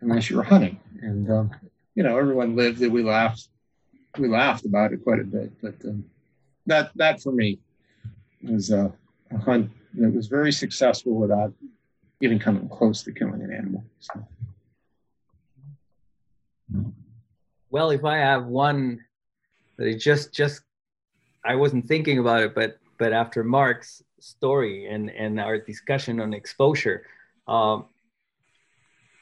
unless 0.00 0.28
you 0.30 0.36
were 0.36 0.42
hunting. 0.42 0.78
And 1.02 1.30
um, 1.30 1.50
you 1.94 2.02
know, 2.02 2.18
everyone 2.18 2.56
lived 2.56 2.82
it. 2.82 2.88
We 2.88 3.02
laughed, 3.02 3.48
we 4.18 4.28
laughed 4.28 4.64
about 4.64 4.92
it 4.92 5.02
quite 5.02 5.20
a 5.20 5.24
bit. 5.24 5.52
But 5.62 5.74
um, 5.84 6.04
that 6.66 6.90
that 6.96 7.22
for 7.22 7.32
me 7.32 7.58
was 8.42 8.70
a, 8.70 8.92
a 9.30 9.38
hunt 9.38 9.70
that 9.94 10.10
was 10.10 10.26
very 10.26 10.52
successful 10.52 11.14
without 11.14 11.52
even 12.20 12.38
coming 12.38 12.68
close 12.68 13.02
to 13.02 13.12
killing 13.12 13.42
an 13.42 13.52
animal. 13.52 13.84
So. 14.00 14.26
Well, 17.70 17.90
if 17.90 18.04
I 18.04 18.16
have 18.18 18.46
one 18.46 19.00
that 19.76 19.98
just 19.98 20.32
just 20.32 20.62
I 21.46 21.54
wasn't 21.54 21.86
thinking 21.86 22.18
about 22.18 22.42
it, 22.42 22.54
but 22.54 22.78
but 22.98 23.12
after 23.12 23.44
Mark's 23.44 24.02
story 24.20 24.86
and 24.86 25.10
and 25.10 25.40
our 25.40 25.58
discussion 25.58 26.20
on 26.20 26.34
exposure, 26.34 27.06
um, 27.46 27.86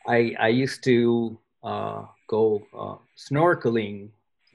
I 0.07 0.35
I 0.39 0.49
used 0.49 0.83
to 0.85 1.39
uh, 1.63 2.05
go 2.29 2.63
uh, 2.77 2.97
snorkeling 3.17 4.11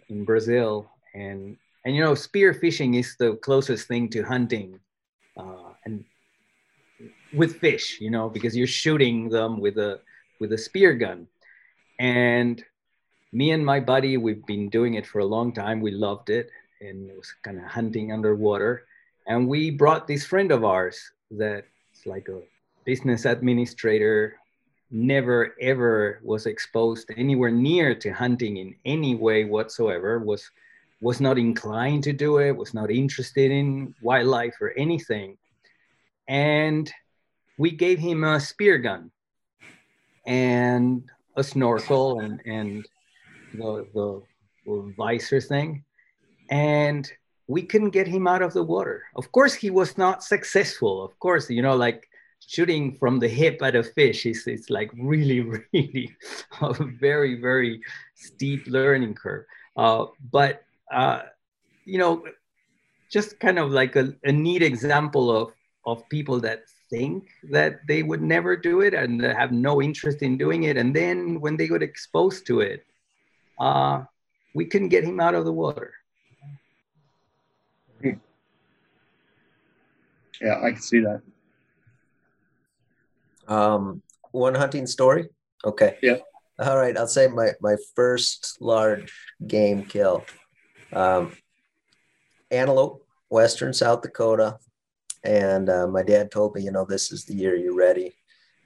in 0.09 0.25
Brazil, 0.25 0.89
and 1.13 1.57
and 1.85 1.95
you 1.95 2.01
know 2.01 2.15
spear 2.15 2.53
fishing 2.53 2.95
is 2.95 3.15
the 3.17 3.35
closest 3.37 3.87
thing 3.87 4.09
to 4.09 4.23
hunting, 4.23 4.79
uh, 5.37 5.73
and 5.85 6.03
with 7.33 7.57
fish, 7.59 7.99
you 8.01 8.09
know, 8.09 8.29
because 8.29 8.55
you're 8.57 8.67
shooting 8.67 9.29
them 9.29 9.59
with 9.59 9.77
a 9.77 9.99
with 10.39 10.53
a 10.53 10.57
spear 10.57 10.93
gun, 10.93 11.27
and 11.99 12.63
me 13.31 13.51
and 13.51 13.63
my 13.65 13.79
buddy, 13.79 14.17
we've 14.17 14.45
been 14.45 14.69
doing 14.69 14.95
it 14.95 15.05
for 15.05 15.19
a 15.19 15.25
long 15.25 15.53
time. 15.53 15.81
We 15.81 15.91
loved 15.91 16.29
it, 16.29 16.49
and 16.81 17.09
it 17.09 17.17
was 17.17 17.33
kind 17.43 17.57
of 17.57 17.65
hunting 17.65 18.11
underwater. 18.11 18.85
And 19.27 19.47
we 19.47 19.71
brought 19.71 20.07
this 20.07 20.25
friend 20.25 20.51
of 20.51 20.63
ours 20.63 20.99
that's 21.31 22.05
like 22.05 22.27
a 22.29 22.41
business 22.85 23.25
administrator, 23.25 24.37
never 24.91 25.55
ever 25.61 26.19
was 26.23 26.45
exposed 26.45 27.11
anywhere 27.15 27.51
near 27.51 27.93
to 27.93 28.09
hunting 28.11 28.57
in 28.57 28.75
any 28.85 29.15
way 29.15 29.45
whatsoever. 29.45 30.19
was 30.19 30.49
was 31.01 31.21
not 31.21 31.37
inclined 31.37 32.03
to 32.03 32.13
do 32.13 32.39
it. 32.39 32.51
Was 32.51 32.73
not 32.73 32.91
interested 32.91 33.51
in 33.51 33.93
wildlife 34.01 34.55
or 34.59 34.71
anything. 34.71 35.37
And 36.27 36.91
we 37.57 37.71
gave 37.71 37.99
him 37.99 38.23
a 38.23 38.39
spear 38.39 38.77
gun 38.77 39.11
and 40.25 41.03
a 41.35 41.43
snorkel 41.43 42.19
and 42.19 42.41
and 42.45 42.85
the, 43.53 43.87
the, 43.93 44.21
the 44.65 44.93
visor 44.97 45.41
thing, 45.41 45.83
and 46.49 47.11
we 47.47 47.63
couldn't 47.63 47.89
get 47.89 48.07
him 48.07 48.27
out 48.27 48.41
of 48.41 48.53
the 48.53 48.63
water. 48.63 49.03
Of 49.15 49.31
course, 49.31 49.53
he 49.53 49.69
was 49.69 49.97
not 49.97 50.23
successful. 50.23 51.03
Of 51.03 51.17
course, 51.19 51.49
you 51.49 51.61
know, 51.61 51.75
like 51.75 52.07
shooting 52.45 52.95
from 52.95 53.19
the 53.19 53.27
hip 53.27 53.61
at 53.61 53.75
a 53.75 53.83
fish 53.83 54.25
is 54.25 54.45
it's 54.47 54.69
like 54.69 54.91
really, 54.97 55.41
really 55.73 56.15
a 56.61 56.73
very, 56.73 57.41
very 57.41 57.81
steep 58.15 58.67
learning 58.67 59.15
curve. 59.15 59.45
Uh, 59.75 60.05
but 60.31 60.63
uh, 60.91 61.21
you 61.85 61.97
know, 61.97 62.23
just 63.11 63.39
kind 63.39 63.57
of 63.57 63.71
like 63.71 63.95
a, 63.95 64.13
a 64.23 64.31
neat 64.31 64.61
example 64.61 65.35
of 65.35 65.53
of 65.85 66.07
people 66.09 66.39
that 66.39 66.63
think 66.89 67.29
that 67.49 67.79
they 67.87 68.03
would 68.03 68.21
never 68.21 68.55
do 68.55 68.81
it 68.81 68.93
and 68.93 69.21
have 69.21 69.51
no 69.51 69.81
interest 69.81 70.21
in 70.21 70.37
doing 70.37 70.63
it, 70.63 70.77
and 70.77 70.95
then 70.95 71.39
when 71.39 71.57
they 71.57 71.67
got 71.67 71.81
exposed 71.81 72.45
to 72.45 72.59
it, 72.59 72.85
uh, 73.59 74.03
we 74.53 74.65
couldn't 74.65 74.89
get 74.89 75.03
him 75.03 75.19
out 75.19 75.35
of 75.35 75.45
the 75.45 75.53
water. 75.53 75.93
Yeah, 80.41 80.59
I 80.61 80.71
can 80.71 80.81
see 80.81 81.01
that. 81.01 81.21
Um, 83.47 84.01
one 84.31 84.55
hunting 84.55 84.87
story. 84.87 85.29
Okay. 85.65 85.97
Yeah. 86.01 86.17
All 86.59 86.77
right. 86.77 86.97
I'll 86.97 87.07
say 87.07 87.27
my 87.27 87.51
my 87.61 87.75
first 87.95 88.57
large 88.61 89.13
game 89.45 89.83
kill. 89.83 90.25
Um, 90.93 91.33
antelope, 92.51 93.05
western 93.29 93.73
South 93.73 94.01
Dakota, 94.01 94.57
and 95.23 95.69
uh, 95.69 95.87
my 95.87 96.03
dad 96.03 96.31
told 96.31 96.55
me, 96.55 96.63
you 96.63 96.71
know, 96.71 96.85
this 96.85 97.11
is 97.11 97.25
the 97.25 97.35
year 97.35 97.55
you're 97.55 97.75
ready. 97.75 98.15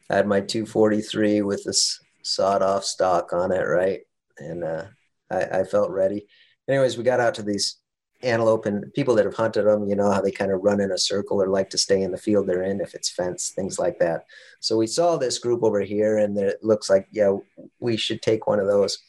I 0.09 0.15
had 0.15 0.27
my 0.27 0.41
243 0.41 1.41
with 1.41 1.63
this 1.65 1.99
sawed 2.23 2.61
off 2.61 2.85
stock 2.85 3.33
on 3.33 3.51
it, 3.51 3.63
right? 3.63 4.01
and 4.37 4.63
uh, 4.63 4.85
I, 5.29 5.59
I, 5.59 5.63
felt 5.63 5.91
ready. 5.91 6.27
Anyways, 6.67 6.97
we 6.97 7.03
got 7.03 7.19
out 7.19 7.35
to 7.35 7.43
these 7.43 7.77
antelope 8.23 8.65
and 8.65 8.91
people 8.93 9.15
that 9.15 9.25
have 9.25 9.35
hunted 9.35 9.63
them, 9.63 9.87
you 9.87 9.95
know 9.95 10.11
how 10.11 10.21
they 10.21 10.31
kind 10.31 10.51
of 10.51 10.63
run 10.63 10.79
in 10.79 10.91
a 10.91 10.97
circle 10.97 11.41
or 11.41 11.47
like 11.47 11.69
to 11.71 11.77
stay 11.77 12.01
in 12.01 12.11
the 12.11 12.17
field 12.17 12.47
they're 12.47 12.63
in 12.63 12.81
if 12.81 12.93
it's 12.95 13.09
fenced, 13.09 13.55
things 13.55 13.77
like 13.79 13.99
that. 13.99 14.25
So 14.59 14.77
we 14.77 14.87
saw 14.87 15.17
this 15.17 15.39
group 15.39 15.63
over 15.63 15.81
here, 15.81 16.17
and 16.17 16.37
it 16.37 16.63
looks 16.63 16.89
like 16.89 17.07
yeah, 17.11 17.35
we 17.79 17.97
should 17.97 18.21
take 18.21 18.47
one 18.47 18.59
of 18.59 18.67
those. 18.67 18.99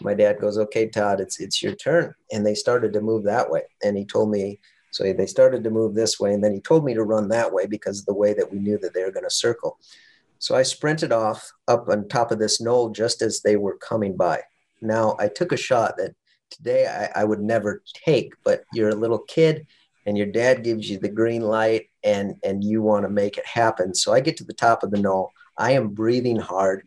My 0.00 0.14
dad 0.14 0.40
goes, 0.40 0.58
"Okay, 0.58 0.88
Todd, 0.88 1.20
it's 1.20 1.40
it's 1.40 1.62
your 1.62 1.74
turn," 1.74 2.14
and 2.32 2.44
they 2.44 2.54
started 2.54 2.92
to 2.94 3.00
move 3.00 3.24
that 3.24 3.50
way, 3.50 3.62
and 3.84 3.96
he 3.96 4.04
told 4.04 4.30
me. 4.30 4.60
So 4.90 5.10
they 5.10 5.26
started 5.26 5.64
to 5.64 5.70
move 5.70 5.94
this 5.94 6.20
way, 6.20 6.34
and 6.34 6.44
then 6.44 6.52
he 6.52 6.60
told 6.60 6.84
me 6.84 6.92
to 6.92 7.02
run 7.02 7.28
that 7.28 7.50
way 7.50 7.66
because 7.66 8.00
of 8.00 8.04
the 8.06 8.12
way 8.12 8.34
that 8.34 8.52
we 8.52 8.58
knew 8.58 8.76
that 8.78 8.92
they 8.92 9.02
were 9.02 9.10
going 9.10 9.24
to 9.24 9.30
circle. 9.30 9.78
So 10.38 10.54
I 10.54 10.64
sprinted 10.64 11.12
off 11.12 11.50
up 11.68 11.88
on 11.88 12.08
top 12.08 12.30
of 12.30 12.38
this 12.38 12.60
knoll 12.60 12.90
just 12.90 13.22
as 13.22 13.40
they 13.40 13.56
were 13.56 13.78
coming 13.78 14.16
by. 14.16 14.42
Now, 14.82 15.16
I 15.18 15.28
took 15.28 15.52
a 15.52 15.56
shot 15.56 15.96
that 15.96 16.14
today 16.52 16.86
I, 16.86 17.22
I 17.22 17.24
would 17.24 17.40
never 17.40 17.82
take, 18.04 18.32
but 18.44 18.64
you're 18.72 18.90
a 18.90 18.94
little 18.94 19.18
kid 19.18 19.66
and 20.06 20.16
your 20.16 20.26
dad 20.26 20.64
gives 20.64 20.90
you 20.90 20.98
the 20.98 21.08
green 21.08 21.42
light 21.42 21.90
and 22.04 22.36
and 22.42 22.64
you 22.64 22.82
want 22.82 23.04
to 23.04 23.10
make 23.10 23.38
it 23.38 23.46
happen. 23.46 23.94
So 23.94 24.12
I 24.12 24.20
get 24.20 24.36
to 24.38 24.44
the 24.44 24.52
top 24.52 24.82
of 24.82 24.90
the 24.90 25.00
knoll. 25.00 25.32
I 25.58 25.72
am 25.72 25.88
breathing 25.88 26.38
hard. 26.38 26.86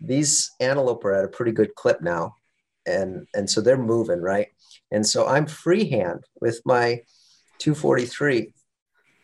These 0.00 0.50
antelope 0.60 1.04
are 1.04 1.14
at 1.14 1.24
a 1.24 1.28
pretty 1.28 1.52
good 1.52 1.74
clip 1.74 2.00
now. 2.00 2.34
And 2.86 3.26
and 3.34 3.48
so 3.48 3.60
they're 3.60 3.78
moving, 3.78 4.20
right? 4.20 4.48
And 4.90 5.06
so 5.06 5.26
I'm 5.26 5.46
freehand 5.46 6.24
with 6.40 6.60
my 6.64 7.02
243 7.58 8.52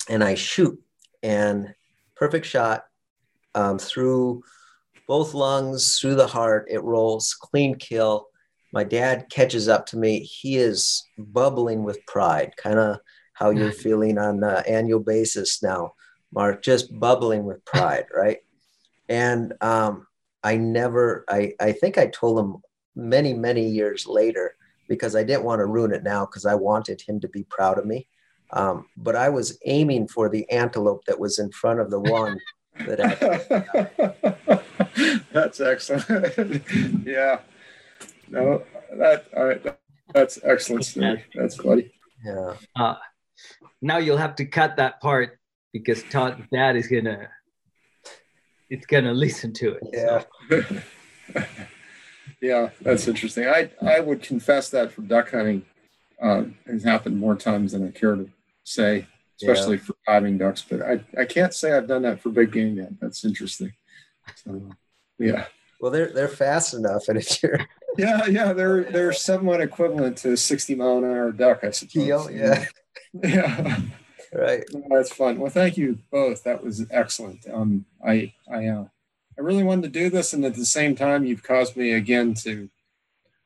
and 0.09 0.23
I 0.23 0.35
shoot 0.35 0.79
and 1.23 1.75
perfect 2.15 2.47
shot 2.47 2.85
um, 3.55 3.79
through 3.79 4.43
both 5.09 5.35
lungs 5.35 5.99
through 5.99 6.17
the 6.17 6.27
heart. 6.27 6.67
It 6.71 6.83
rolls 6.83 7.35
clean 7.35 7.77
kill. 7.77 8.29
My 8.73 8.85
dad 8.85 9.27
catches 9.31 9.69
up 9.69 9.87
to 9.87 9.97
me. 9.97 10.21
He 10.21 10.57
is 10.57 11.09
bubbling 11.19 11.83
with 11.83 12.05
pride, 12.07 12.53
kind 12.57 12.79
of 12.79 12.99
how 13.33 13.51
you're 13.51 13.73
feeling 13.85 14.19
on 14.19 14.43
an 14.43 14.65
annual 14.67 15.01
basis 15.01 15.63
now, 15.63 15.95
Mark, 16.33 16.63
just 16.63 16.99
bubbling 16.99 17.45
with 17.45 17.65
pride, 17.65 18.07
right? 18.15 18.39
And 19.09 19.55
um, 19.61 20.07
I 20.43 20.57
never, 20.57 21.25
I, 21.29 21.53
I 21.61 21.73
think 21.73 21.99
I 21.99 22.07
told 22.09 22.39
him 22.39 22.57
many, 22.95 23.35
many 23.35 23.69
years 23.69 24.07
later 24.07 24.57
because 24.89 25.17
I 25.17 25.25
didn't 25.25 25.45
want 25.45 25.61
to 25.61 25.67
ruin 25.67 25.93
it 25.93 26.03
now 26.03 26.27
because 26.27 26.47
I 26.47 26.55
wanted 26.55 27.01
him 27.01 27.21
to 27.21 27.29
be 27.29 27.45
proud 27.45 27.79
of 27.79 27.87
me. 27.87 28.09
Um, 28.53 28.87
but 28.97 29.17
I 29.17 29.29
was 29.29 29.59
aiming 29.65 30.09
for 30.09 30.29
the 30.29 30.49
antelope 30.51 31.05
that 31.07 31.19
was 31.19 31.39
in 31.39 31.51
front 31.51 31.81
of 31.81 31.91
the 31.91 31.99
one 32.01 32.41
that 32.87 33.01
I. 33.01 34.63
That's 35.33 35.61
excellent. 35.61 36.65
yeah. 37.05 37.41
No, 38.29 38.63
that 38.99 39.27
all 39.37 39.47
right. 39.47 39.63
That's 40.15 40.39
excellent 40.45 40.85
story. 40.85 41.25
That's 41.35 41.57
funny. 41.57 41.93
Yeah. 42.25 42.55
Uh, 42.75 42.95
now 43.83 43.99
you'll 43.99 44.17
have 44.17 44.37
to 44.37 44.45
cut 44.45 44.77
that 44.77 45.01
part 45.01 45.39
because 45.73 46.03
Todd's 46.05 46.43
dad 46.53 46.77
is 46.77 46.89
gonna 46.89 47.29
it's 48.71 48.87
gonna 48.87 49.13
listen 49.13 49.53
to 49.55 49.75
it. 49.75 49.83
Yeah. 49.93 50.25
So. 50.49 51.45
yeah, 52.41 52.71
that's 52.81 53.09
interesting. 53.09 53.47
I 53.47 53.71
I 53.83 54.01
would 54.01 54.23
confess 54.23 54.71
that 54.71 54.93
for 54.93 55.03
duck 55.03 55.31
hunting 55.31 55.65
uh, 56.21 56.45
has 56.67 56.85
happened 56.85 57.19
more 57.19 57.37
times 57.37 57.73
than 57.73 57.87
I 57.87 57.91
care 57.91 58.17
to 58.17 58.29
say, 58.65 59.07
especially 59.41 59.77
yeah. 59.77 59.83
for 59.83 59.95
diving 60.07 60.39
ducks. 60.39 60.65
But 60.69 60.83
I, 60.83 61.05
I 61.19 61.25
can't 61.25 61.55
say 61.55 61.73
I've 61.73 61.89
done 61.89 62.03
that 62.03 62.21
for 62.21 62.31
big 62.31 62.53
game 62.53 62.77
yet. 62.77 62.93
That's 63.01 63.25
interesting. 63.25 63.73
So, 64.37 64.71
yeah. 65.19 65.47
Well, 65.81 65.93
they're 65.93 66.13
they're 66.13 66.29
fast 66.29 66.75
enough, 66.75 67.09
and 67.09 67.19
if 67.19 67.43
you're 67.43 67.61
yeah, 67.97 68.27
yeah, 68.27 68.53
they're 68.53 68.85
they're 68.85 69.13
somewhat 69.13 69.61
equivalent 69.61 70.19
to 70.19 70.37
sixty 70.37 70.75
mile 70.75 70.99
an 70.99 71.05
hour 71.05 71.33
duck, 71.33 71.65
I 71.65 71.71
suppose. 71.71 72.31
yeah, 72.31 72.65
yeah, 73.13 73.81
right. 74.33 74.65
That's 74.91 75.13
fun. 75.13 75.39
Well, 75.39 75.51
thank 75.51 75.77
you 75.77 75.99
both. 76.11 76.45
That 76.45 76.63
was 76.63 76.87
excellent. 76.91 77.47
Um, 77.53 77.87
I 78.05 78.35
I 78.51 78.67
uh, 78.67 78.85
I 79.39 79.41
really 79.41 79.65
wanted 79.65 79.93
to 79.93 80.01
do 80.01 80.11
this, 80.11 80.33
and 80.33 80.45
at 80.45 80.55
the 80.55 80.67
same 80.67 80.95
time, 80.97 81.25
you've 81.25 81.43
caused 81.43 81.77
me 81.77 81.93
again 81.93 82.35
to 82.45 82.69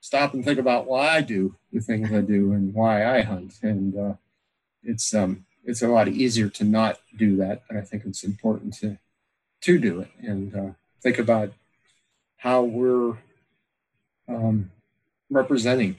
stop 0.00 0.34
and 0.34 0.44
think 0.44 0.58
about 0.58 0.86
why 0.86 1.08
I 1.08 1.20
do 1.20 1.56
the 1.72 1.80
things 1.80 2.12
I 2.12 2.20
do 2.20 2.52
and 2.52 2.74
why 2.74 3.04
I 3.04 3.22
hunt, 3.22 3.54
and 3.62 3.96
uh, 3.96 4.14
it's 4.82 5.14
um 5.14 5.46
it's 5.64 5.82
a 5.82 5.88
lot 5.88 6.08
easier 6.08 6.48
to 6.48 6.64
not 6.64 6.98
do 7.16 7.36
that, 7.36 7.62
but 7.68 7.76
I 7.76 7.82
think 7.82 8.04
it's 8.06 8.24
important 8.24 8.74
to 8.78 8.98
to 9.62 9.78
do 9.78 10.00
it 10.00 10.10
and 10.22 10.54
uh, 10.54 10.70
think 11.02 11.18
about 11.18 11.52
how 12.38 12.62
we're 12.62 13.18
um, 14.30 14.70
representing 15.28 15.96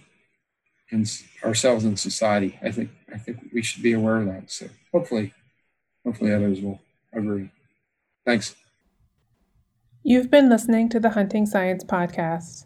in 0.91 1.05
ourselves 1.43 1.85
in 1.85 1.97
society. 1.97 2.57
I 2.63 2.71
think 2.71 2.89
I 3.13 3.17
think 3.17 3.39
we 3.53 3.61
should 3.61 3.83
be 3.83 3.93
aware 3.93 4.17
of 4.17 4.25
that. 4.27 4.51
So 4.51 4.67
hopefully, 4.91 5.33
hopefully 6.05 6.33
others 6.33 6.61
will 6.61 6.79
agree. 7.13 7.49
Thanks. 8.25 8.55
You've 10.03 10.31
been 10.31 10.49
listening 10.49 10.89
to 10.89 10.99
the 10.99 11.11
Hunting 11.11 11.45
Science 11.45 11.83
Podcast. 11.83 12.65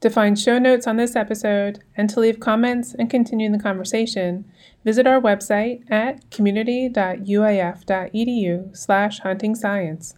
To 0.00 0.10
find 0.10 0.36
show 0.36 0.58
notes 0.58 0.88
on 0.88 0.96
this 0.96 1.14
episode 1.14 1.78
and 1.96 2.10
to 2.10 2.18
leave 2.18 2.40
comments 2.40 2.92
and 2.92 3.08
continue 3.08 3.52
the 3.52 3.58
conversation, 3.58 4.50
visit 4.84 5.06
our 5.06 5.20
website 5.20 5.88
at 5.88 6.28
community.uaf.edu 6.32 8.76
slash 8.76 9.20
hunting 9.20 9.54
science. 9.54 10.14